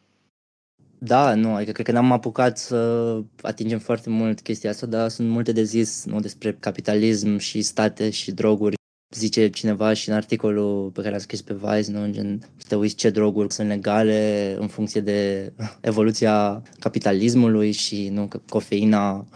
Da, 1.05 1.33
nu, 1.35 1.55
adică 1.55 1.71
cred 1.71 1.85
că 1.85 1.91
n-am 1.91 2.11
apucat 2.11 2.57
să 2.57 3.19
atingem 3.41 3.79
foarte 3.79 4.09
mult 4.09 4.41
chestia 4.41 4.69
asta, 4.69 4.85
dar 4.85 5.09
sunt 5.09 5.29
multe 5.29 5.51
de 5.51 5.63
zis 5.63 6.05
nu, 6.05 6.19
despre 6.19 6.53
capitalism 6.59 7.37
și 7.37 7.61
state 7.61 8.09
și 8.09 8.31
droguri. 8.31 8.75
Zice 9.15 9.49
cineva 9.49 9.93
și 9.93 10.09
în 10.09 10.15
articolul 10.15 10.89
pe 10.89 11.01
care 11.01 11.15
a 11.15 11.17
scris 11.17 11.41
pe 11.41 11.53
Vice, 11.53 11.91
nu, 11.91 12.11
gen, 12.11 12.39
să 12.57 12.65
te 12.67 12.75
uiți 12.75 12.95
ce 12.95 13.09
droguri 13.09 13.53
sunt 13.53 13.67
legale 13.67 14.55
în 14.59 14.67
funcție 14.67 15.01
de 15.01 15.51
evoluția 15.81 16.61
capitalismului 16.79 17.71
și 17.71 18.09
nu 18.09 18.27
că 18.27 18.41
cofeina 18.49 19.27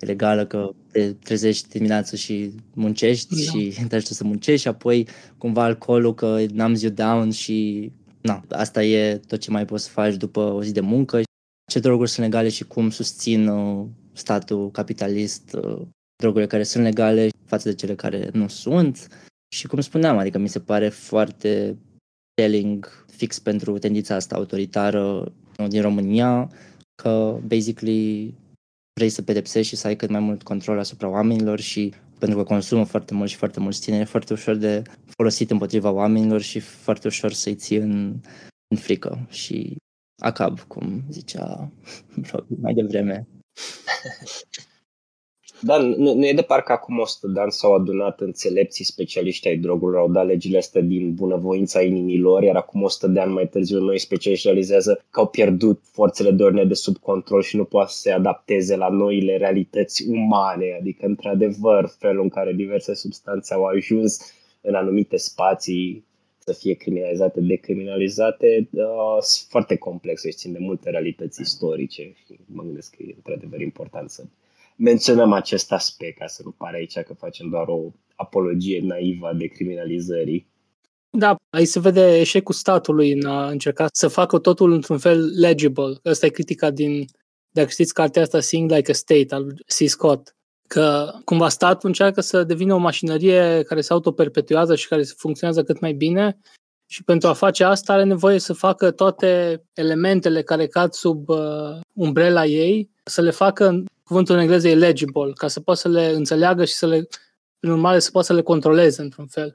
e 0.00 0.06
legală, 0.06 0.46
că 0.46 0.70
te 0.92 1.12
trezești 1.12 1.68
dimineața 1.68 2.16
și 2.16 2.52
muncești 2.74 3.34
da. 3.34 3.40
și 3.40 3.86
te 3.88 3.94
ajută 3.94 4.14
să 4.14 4.24
muncești 4.24 4.60
și 4.60 4.68
apoi 4.68 5.08
cumva 5.38 5.62
alcoolul 5.62 6.14
că 6.14 6.38
numbs 6.52 6.82
you 6.82 6.92
down 6.92 7.30
și 7.30 7.90
na, 8.20 8.44
asta 8.50 8.84
e 8.84 9.16
tot 9.16 9.40
ce 9.40 9.50
mai 9.50 9.64
poți 9.64 9.84
să 9.84 9.90
faci 9.90 10.14
după 10.14 10.40
o 10.40 10.62
zi 10.62 10.72
de 10.72 10.80
muncă. 10.80 11.20
Ce 11.70 11.78
droguri 11.78 12.10
sunt 12.10 12.26
legale 12.26 12.48
și 12.48 12.64
cum 12.64 12.90
susțin 12.90 13.48
uh, 13.48 13.86
statul 14.12 14.70
capitalist 14.70 15.52
uh, 15.52 15.82
drogurile 16.16 16.46
care 16.46 16.62
sunt 16.62 16.84
legale 16.84 17.28
față 17.44 17.68
de 17.68 17.74
cele 17.74 17.94
care 17.94 18.28
nu 18.32 18.48
sunt. 18.48 19.08
Și 19.54 19.66
cum 19.66 19.80
spuneam, 19.80 20.18
adică 20.18 20.38
mi 20.38 20.48
se 20.48 20.60
pare 20.60 20.88
foarte 20.88 21.76
telling 22.34 23.04
fix 23.06 23.38
pentru 23.38 23.78
tendința 23.78 24.14
asta 24.14 24.36
autoritară 24.36 25.32
din 25.68 25.82
România, 25.82 26.50
că 27.02 27.38
basically 27.46 28.34
vrei 28.94 29.08
să 29.08 29.22
pedepsești 29.22 29.68
și 29.68 29.80
să 29.80 29.86
ai 29.86 29.96
cât 29.96 30.10
mai 30.10 30.20
mult 30.20 30.42
control 30.42 30.78
asupra 30.78 31.08
oamenilor 31.08 31.60
și 31.60 31.94
pentru 32.18 32.38
că 32.38 32.44
consumă 32.44 32.84
foarte 32.84 33.14
mult 33.14 33.30
și 33.30 33.36
foarte 33.36 33.60
mulți 33.60 33.80
tineri, 33.80 34.02
e 34.02 34.06
foarte 34.06 34.32
ușor 34.32 34.54
de 34.54 34.82
folosit 35.06 35.50
împotriva 35.50 35.90
oamenilor 35.90 36.40
și 36.40 36.60
foarte 36.60 37.06
ușor 37.06 37.32
să-i 37.32 37.54
ții 37.54 37.76
în, 37.76 38.20
în 38.68 38.76
frică 38.76 39.26
și 39.30 39.76
acab, 40.22 40.60
cum 40.60 41.04
zicea 41.10 41.72
mai 42.62 42.74
devreme. 42.74 43.26
Da, 45.60 45.78
nu, 45.78 46.14
nu 46.14 46.26
e 46.26 46.32
de 46.32 46.42
parcă 46.42 46.72
acum 46.72 46.98
100 46.98 47.26
de 47.26 47.40
ani 47.40 47.52
s-au 47.52 47.74
adunat 47.74 48.20
înțelepții 48.20 48.84
specialiști 48.84 49.48
ai 49.48 49.56
drogurilor, 49.56 50.00
au 50.00 50.10
dat 50.10 50.26
legile 50.26 50.58
astea 50.58 50.80
din 50.80 51.14
bunăvoința 51.14 51.82
inimilor, 51.82 52.42
iar 52.42 52.56
acum 52.56 52.82
100 52.82 53.06
de 53.06 53.20
ani 53.20 53.32
mai 53.32 53.48
târziu 53.48 53.80
noi 53.80 53.98
specialiști 53.98 54.46
realizează 54.46 55.04
că 55.10 55.20
au 55.20 55.26
pierdut 55.26 55.80
forțele 55.82 56.30
de 56.30 56.42
ordine 56.42 56.64
de 56.64 56.74
sub 56.74 56.96
control 56.96 57.42
și 57.42 57.56
nu 57.56 57.64
poate 57.64 57.90
să 57.90 57.98
se 57.98 58.10
adapteze 58.10 58.76
la 58.76 58.88
noile 58.88 59.36
realități 59.36 60.08
umane, 60.08 60.76
adică 60.80 61.06
într-adevăr 61.06 61.94
felul 61.98 62.22
în 62.22 62.28
care 62.28 62.52
diverse 62.52 62.94
substanțe 62.94 63.54
au 63.54 63.64
ajuns 63.64 64.32
în 64.60 64.74
anumite 64.74 65.16
spații 65.16 66.04
să 66.38 66.52
fie 66.52 66.74
criminalizate, 66.74 67.40
decriminalizate, 67.40 68.68
uh, 68.70 68.84
sunt 69.20 69.50
foarte 69.50 69.76
complexe 69.76 70.30
și 70.30 70.36
țin 70.36 70.52
de 70.52 70.58
multe 70.60 70.90
realități 70.90 71.40
istorice 71.40 72.02
și 72.02 72.38
mă 72.46 72.62
gândesc 72.62 72.94
că 72.96 73.02
e 73.02 73.14
într-adevăr 73.16 73.60
important 73.60 74.10
să 74.10 74.22
menționăm 74.78 75.32
acest 75.32 75.72
aspect, 75.72 76.18
ca 76.18 76.26
să 76.26 76.42
nu 76.44 76.50
pare 76.50 76.76
aici 76.76 76.98
că 76.98 77.14
facem 77.14 77.48
doar 77.48 77.68
o 77.68 77.92
apologie 78.14 78.80
naivă 78.82 79.26
a 79.26 79.34
decriminalizării. 79.34 80.46
Da, 81.10 81.36
aici 81.50 81.68
se 81.68 81.80
vede 81.80 82.18
eșecul 82.18 82.54
statului 82.54 83.12
în 83.12 83.26
a 83.26 83.48
încerca 83.48 83.86
să 83.92 84.08
facă 84.08 84.38
totul 84.38 84.72
într-un 84.72 84.98
fel 84.98 85.38
legible. 85.38 85.98
Asta 86.04 86.26
e 86.26 86.28
critica 86.28 86.70
din, 86.70 87.04
dacă 87.50 87.68
știți 87.68 87.94
cartea 87.94 88.22
asta, 88.22 88.40
Sing 88.40 88.70
Like 88.70 88.90
a 88.90 88.94
State, 88.94 89.34
al 89.34 89.62
C. 89.66 89.88
Scott. 89.88 90.36
Că 90.68 91.12
cumva 91.24 91.48
statul 91.48 91.88
încearcă 91.88 92.20
să 92.20 92.44
devină 92.44 92.74
o 92.74 92.78
mașinărie 92.78 93.62
care 93.62 93.80
se 93.80 93.92
autoperpetuează 93.92 94.74
și 94.74 94.88
care 94.88 95.02
funcționează 95.02 95.62
cât 95.62 95.80
mai 95.80 95.92
bine 95.92 96.38
și 96.90 97.04
pentru 97.04 97.28
a 97.28 97.32
face 97.32 97.64
asta 97.64 97.92
are 97.92 98.04
nevoie 98.04 98.38
să 98.38 98.52
facă 98.52 98.90
toate 98.90 99.62
elementele 99.74 100.42
care 100.42 100.66
cad 100.66 100.92
sub 100.92 101.28
uh, 101.28 101.80
umbrela 101.92 102.46
ei, 102.46 102.90
să 103.04 103.20
le 103.20 103.30
facă 103.30 103.82
cuvântul 104.04 104.34
în 104.34 104.40
engleză 104.40 104.68
e 104.68 104.74
legible, 104.74 105.32
ca 105.32 105.48
să 105.48 105.60
poată 105.60 105.80
să 105.80 105.88
le 105.88 106.06
înțeleagă 106.06 106.64
și 106.64 106.72
să 106.72 106.86
le, 106.86 107.08
prin 107.58 107.72
urmare, 107.72 107.98
să 107.98 108.10
poată 108.10 108.26
să 108.26 108.32
le 108.32 108.42
controleze 108.42 109.02
într-un 109.02 109.26
fel. 109.26 109.52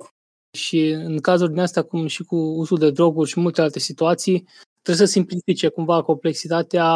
Și 0.57 0.89
în 0.89 1.19
cazuri 1.19 1.51
din 1.51 1.61
astea, 1.61 1.81
cum 1.81 2.07
și 2.07 2.23
cu 2.23 2.35
uzul 2.35 2.77
de 2.77 2.91
droguri 2.91 3.29
și 3.29 3.39
multe 3.39 3.61
alte 3.61 3.79
situații, 3.79 4.47
trebuie 4.81 5.07
să 5.07 5.11
simplifice 5.11 5.67
cumva 5.67 6.01
complexitatea 6.01 6.87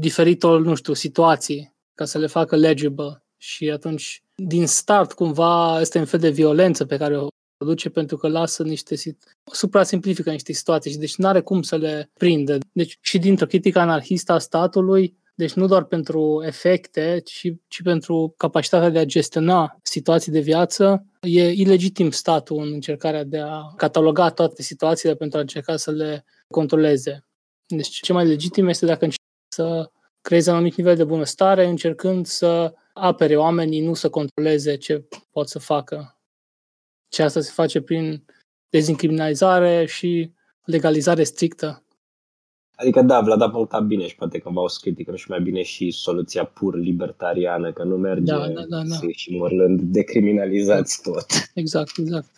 diferitor, 0.00 0.60
nu 0.60 0.74
știu, 0.74 0.92
situații, 0.92 1.74
ca 1.94 2.04
să 2.04 2.18
le 2.18 2.26
facă 2.26 2.56
legible. 2.56 3.24
Și 3.36 3.70
atunci, 3.70 4.22
din 4.34 4.66
start, 4.66 5.12
cumva, 5.12 5.80
este 5.80 5.98
un 5.98 6.04
fel 6.04 6.20
de 6.20 6.30
violență 6.30 6.84
pe 6.84 6.96
care 6.96 7.18
o 7.18 7.26
produce 7.56 7.88
pentru 7.88 8.16
că 8.16 8.28
lasă 8.28 8.62
niște 8.62 8.94
supra-simplifică 9.52 10.30
niște 10.30 10.52
situații 10.52 10.90
și 10.90 10.98
deci 10.98 11.16
nu 11.16 11.26
are 11.26 11.40
cum 11.40 11.62
să 11.62 11.76
le 11.76 12.10
prindă. 12.18 12.58
Deci 12.72 12.98
și 13.00 13.18
dintr-o 13.18 13.46
critică 13.46 13.78
anarhistă 13.78 14.32
a 14.32 14.38
statului, 14.38 15.16
deci 15.34 15.52
nu 15.52 15.66
doar 15.66 15.84
pentru 15.84 16.42
efecte, 16.46 17.20
ci, 17.24 17.52
ci 17.68 17.82
pentru 17.82 18.34
capacitatea 18.36 18.88
de 18.88 18.98
a 18.98 19.04
gestiona 19.04 19.78
situații 19.82 20.32
de 20.32 20.40
viață. 20.40 21.06
E 21.20 21.50
ilegitim 21.50 22.10
statul 22.10 22.62
în 22.62 22.72
încercarea 22.72 23.24
de 23.24 23.38
a 23.38 23.60
cataloga 23.76 24.30
toate 24.30 24.62
situațiile 24.62 25.14
pentru 25.14 25.38
a 25.38 25.40
încerca 25.40 25.76
să 25.76 25.90
le 25.90 26.24
controleze. 26.48 27.26
Deci 27.66 27.88
ce 27.88 28.12
mai 28.12 28.26
legitim 28.26 28.68
este 28.68 28.86
dacă 28.86 29.04
încerci 29.04 29.22
să 29.48 29.90
creezi 30.20 30.48
un 30.48 30.54
anumit 30.54 30.74
nivel 30.74 30.96
de 30.96 31.04
bunăstare, 31.04 31.66
încercând 31.66 32.26
să 32.26 32.74
apere 32.92 33.36
oamenii, 33.36 33.80
nu 33.80 33.94
să 33.94 34.08
controleze 34.08 34.76
ce 34.76 35.04
pot 35.30 35.48
să 35.48 35.58
facă. 35.58 36.15
Și 37.12 37.22
asta 37.22 37.40
se 37.40 37.50
face 37.52 37.80
prin 37.80 38.24
dezincriminalizare 38.70 39.86
și 39.86 40.32
legalizare 40.64 41.22
strictă 41.22 41.86
Adică 42.76 43.02
da, 43.02 43.20
Vlad 43.20 43.40
a 43.40 43.50
punctat 43.50 43.86
bine 43.86 44.06
și 44.06 44.14
poate 44.14 44.38
că 44.38 44.50
o 44.54 44.68
să 44.68 44.78
criticăm 44.80 45.14
și 45.14 45.30
mai 45.30 45.40
bine 45.40 45.62
și 45.62 45.90
soluția 45.90 46.44
pur 46.44 46.76
libertariană, 46.76 47.72
că 47.72 47.84
nu 47.84 47.96
merge 47.96 48.32
da, 48.32 48.48
da, 48.48 48.64
da, 48.68 48.82
da. 48.82 48.96
și 49.10 49.36
mărlând 49.36 49.80
decriminalizați 49.80 51.02
tot. 51.02 51.26
Exact, 51.54 51.98
exact. 51.98 52.30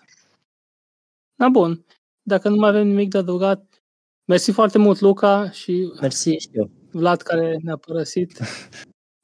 Na 1.34 1.48
bun, 1.48 1.84
dacă 2.22 2.48
nu 2.48 2.56
mai 2.56 2.68
avem 2.68 2.86
nimic 2.86 3.10
de 3.10 3.18
adăugat, 3.18 3.82
mersi 4.24 4.50
foarte 4.50 4.78
mult 4.78 5.00
Luca 5.00 5.50
și 5.50 5.92
Mersi 6.00 6.30
și 6.30 6.48
eu. 6.52 6.70
Vlad 6.90 7.22
care 7.22 7.58
ne-a 7.62 7.76
părăsit. 7.76 8.38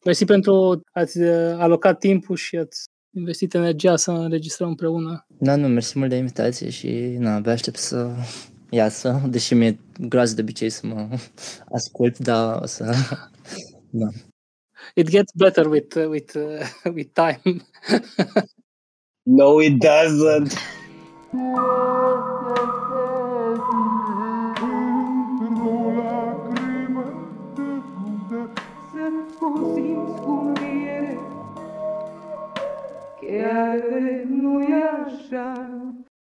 Mersi 0.04 0.24
pentru 0.24 0.80
ați 0.92 1.20
uh, 1.20 1.54
alocat 1.58 1.98
timpul 1.98 2.36
și 2.36 2.56
ați 2.56 2.84
investit 3.15 3.55
energia 3.55 3.97
să 3.97 4.11
înregistrăm 4.11 4.69
împreună. 4.69 5.27
Da, 5.39 5.57
nu, 5.57 5.69
mersi 5.69 5.99
mult 5.99 6.11
de 6.11 6.16
invitație 6.16 6.70
și 6.70 7.16
na, 7.19 7.35
abia 7.35 7.53
aștept 7.53 7.77
să 7.77 8.11
iasă, 8.70 9.23
deși 9.28 9.55
mi-e 9.55 9.78
groază 10.01 10.35
de 10.35 10.41
obicei 10.41 10.70
să 10.70 10.86
mă 10.86 11.09
ascult, 11.77 12.19
dar 12.19 12.62
o 12.62 12.66
să... 12.66 12.85
Da. 13.97 14.07
It 14.95 15.09
gets 15.09 15.32
better 15.35 15.66
with, 15.66 15.97
uh, 15.97 16.07
with, 16.09 16.35
uh, 16.35 16.66
with 16.95 17.12
time. 17.12 17.62
No, 19.23 19.61
it 19.61 19.78
doesn't. 19.78 20.53
Chiar 33.55 34.24
nu-i 34.28 34.66
așa 35.06 35.68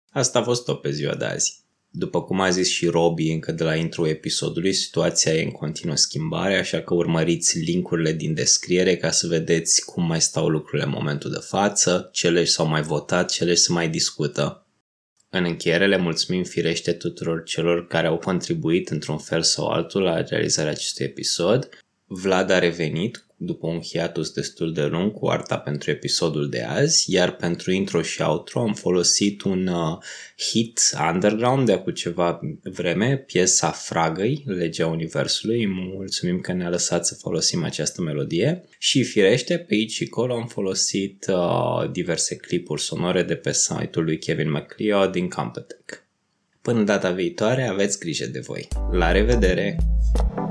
Asta 0.09 0.39
a 0.39 0.43
fost 0.43 0.65
tot 0.65 0.81
pe 0.81 0.91
ziua 0.91 1.15
de 1.15 1.25
azi. 1.25 1.65
După 1.89 2.23
cum 2.23 2.39
a 2.39 2.49
zis 2.49 2.69
și 2.69 2.87
Robi 2.87 3.31
încă 3.31 3.51
de 3.51 3.63
la 3.63 3.75
intro 3.75 4.07
episodului, 4.07 4.73
situația 4.73 5.33
e 5.33 5.43
în 5.43 5.51
continuă 5.51 5.95
schimbare, 5.95 6.57
așa 6.57 6.81
că 6.81 6.93
urmăriți 6.93 7.59
linkurile 7.59 8.13
din 8.13 8.33
descriere 8.33 8.97
ca 8.97 9.11
să 9.11 9.27
vedeți 9.27 9.85
cum 9.85 10.05
mai 10.05 10.21
stau 10.21 10.47
lucrurile 10.47 10.83
în 10.83 10.93
momentul 10.93 11.31
de 11.31 11.39
față, 11.41 12.09
ce 12.11 12.29
legi 12.29 12.51
s-au 12.51 12.67
mai 12.67 12.81
votat, 12.81 13.31
ce 13.31 13.43
legi 13.43 13.61
se 13.61 13.71
mai 13.71 13.89
discută. 13.89 14.65
În 15.29 15.43
încheiere 15.43 15.87
le 15.87 15.97
mulțumim 15.97 16.43
firește 16.43 16.93
tuturor 16.93 17.43
celor 17.43 17.87
care 17.87 18.07
au 18.07 18.17
contribuit 18.17 18.89
într-un 18.89 19.17
fel 19.17 19.41
sau 19.41 19.67
altul 19.67 20.01
la 20.01 20.21
realizarea 20.21 20.71
acestui 20.71 21.05
episod. 21.05 21.69
Vlad 22.05 22.49
a 22.49 22.59
revenit 22.59 23.26
după 23.39 23.67
un 23.67 23.81
hiatus 23.81 24.31
destul 24.31 24.73
de 24.73 24.83
lung 24.83 25.13
cu 25.13 25.27
arta 25.27 25.57
pentru 25.57 25.91
episodul 25.91 26.49
de 26.49 26.61
azi, 26.61 27.13
iar 27.13 27.35
pentru 27.35 27.71
intro 27.71 28.01
și 28.01 28.21
outro 28.21 28.59
am 28.59 28.73
folosit 28.73 29.41
un 29.41 29.67
uh, 29.67 29.97
hit 30.37 30.79
underground 31.13 31.65
de 31.65 31.71
acum 31.71 31.93
ceva 31.93 32.39
vreme, 32.63 33.17
piesa 33.17 33.71
Fragăi, 33.71 34.43
Legea 34.45 34.87
Universului. 34.87 35.67
Mulțumim 35.67 36.39
că 36.39 36.53
ne-a 36.53 36.69
lăsat 36.69 37.05
să 37.05 37.15
folosim 37.15 37.63
această 37.63 38.01
melodie 38.01 38.63
și 38.77 39.03
firește 39.03 39.57
pe 39.57 39.73
aici 39.73 39.91
și 39.91 40.07
acolo 40.11 40.33
am 40.33 40.47
folosit 40.47 41.25
uh, 41.29 41.91
diverse 41.91 42.35
clipuri 42.35 42.81
sonore 42.81 43.23
de 43.23 43.35
pe 43.35 43.53
site-ul 43.53 44.03
lui 44.03 44.17
Kevin 44.19 44.51
McLeod 44.51 45.11
din 45.11 45.29
Competech. 45.29 46.05
Până 46.61 46.83
data 46.83 47.11
viitoare, 47.11 47.67
aveți 47.67 47.99
grijă 47.99 48.25
de 48.25 48.39
voi. 48.39 48.67
La 48.91 49.11
revedere! 49.11 49.77
Gaburi 50.17 50.46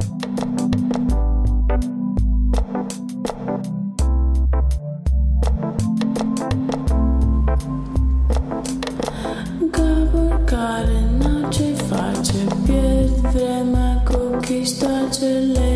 chistoace 15.08 15.46
legea 15.46 15.75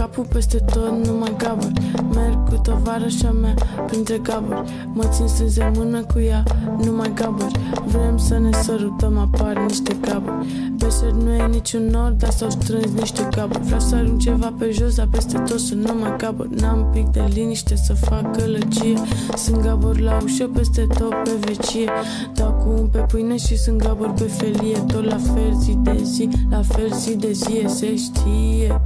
capul 0.00 0.26
peste 0.32 0.58
tot, 0.58 1.06
nu 1.06 1.12
mai 1.18 1.34
gaburi 1.38 1.72
Merg 2.14 2.48
cu 2.48 2.56
tovarășa 2.62 3.30
mea 3.30 3.54
printre 3.86 4.18
gaburi. 4.18 4.62
Mă 4.92 5.04
țin 5.04 5.26
strâns 5.26 5.54
de 5.54 5.70
mână 5.74 6.02
cu 6.02 6.18
ea, 6.20 6.42
nu 6.84 6.92
mai 6.92 7.12
gaburi 7.14 7.58
Vrem 7.86 8.18
să 8.18 8.38
ne 8.38 8.50
sărutăm, 8.62 9.18
apar 9.18 9.58
niște 9.58 9.96
gaburi. 10.00 10.46
Pe 10.78 10.86
cer 11.00 11.10
nu 11.10 11.32
e 11.32 11.46
niciun 11.46 11.86
nor, 11.86 12.10
dar 12.10 12.30
s-au 12.30 12.50
strâns 12.50 12.92
niște 12.98 13.28
gaburi. 13.30 13.62
Vreau 13.62 13.80
să 13.80 13.94
arunc 13.94 14.20
ceva 14.20 14.54
pe 14.58 14.70
jos, 14.70 14.94
dar 14.94 15.08
peste 15.10 15.38
tot 15.38 15.58
sunt 15.58 15.88
numai 15.88 16.16
gaburi. 16.16 16.60
N-am 16.60 16.90
pic 16.92 17.06
de 17.06 17.24
liniște 17.34 17.76
să 17.76 17.94
fac 17.94 18.36
gălăgie 18.36 18.98
Sunt 19.36 19.60
gaburi 19.60 20.02
la 20.02 20.18
ușă, 20.22 20.50
peste 20.54 20.86
tot 20.98 21.14
pe 21.24 21.30
vecie. 21.40 21.90
Dau 22.34 22.52
cu 22.52 22.68
un 22.80 22.86
pe 22.86 22.98
pâine 22.98 23.36
și 23.36 23.56
sunt 23.56 23.82
gaburi 23.82 24.12
pe 24.12 24.24
felie. 24.24 24.78
Tot 24.86 25.04
la 25.04 25.16
fel 25.16 25.54
zi 25.58 25.78
de 25.82 26.00
zi, 26.02 26.28
la 26.50 26.62
fel 26.62 26.92
zi 26.94 27.16
de 27.16 27.32
zi, 27.32 27.64
se 27.66 27.96
știe 27.96 28.80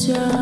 tu 0.00 0.12
legea 0.12 0.39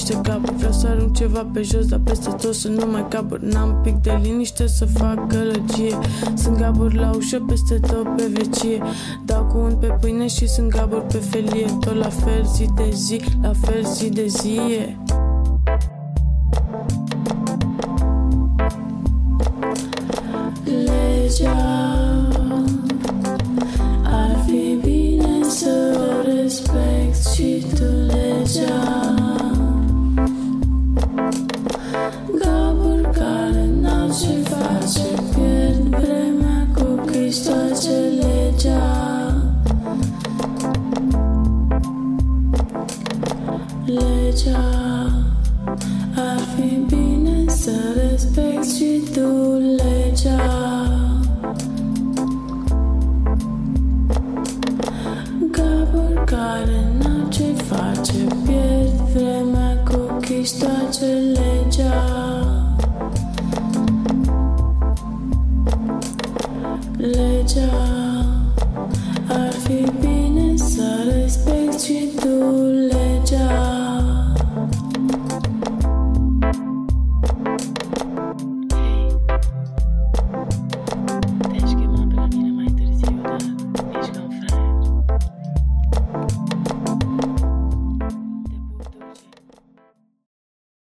niște 0.00 0.20
gaburi 0.22 0.56
Vreau 0.56 0.72
să 0.72 0.86
arunc 0.86 1.16
ceva 1.16 1.46
pe 1.52 1.62
jos, 1.62 1.86
dar 1.86 2.00
peste 2.04 2.30
tot 2.30 2.54
sunt 2.54 2.80
numai 2.80 3.06
gaburi 3.08 3.46
N-am 3.46 3.80
pic 3.82 3.94
de 3.94 4.18
liniște 4.22 4.66
să 4.66 4.86
fac 4.86 5.26
gălăgie. 5.26 5.98
Sunt 6.34 6.56
gaburi 6.56 6.94
la 6.94 7.10
ușă, 7.16 7.44
peste 7.48 7.74
tot 7.74 8.16
pe 8.16 8.30
vecie. 8.32 8.82
Dau 9.24 9.44
cu 9.44 9.58
un 9.58 9.76
pe 9.76 9.86
pâine 10.00 10.26
și 10.26 10.48
sunt 10.48 10.68
gaburi 10.68 11.06
pe 11.06 11.16
felie. 11.16 11.66
Tot 11.80 11.94
la 11.94 12.08
fel 12.08 12.46
zi 12.54 12.68
de 12.76 12.90
zi, 12.92 13.20
la 13.42 13.52
fel 13.60 13.86
zi 13.86 14.08
de 14.08 14.26
zi 14.26 14.54
e. 14.54 14.96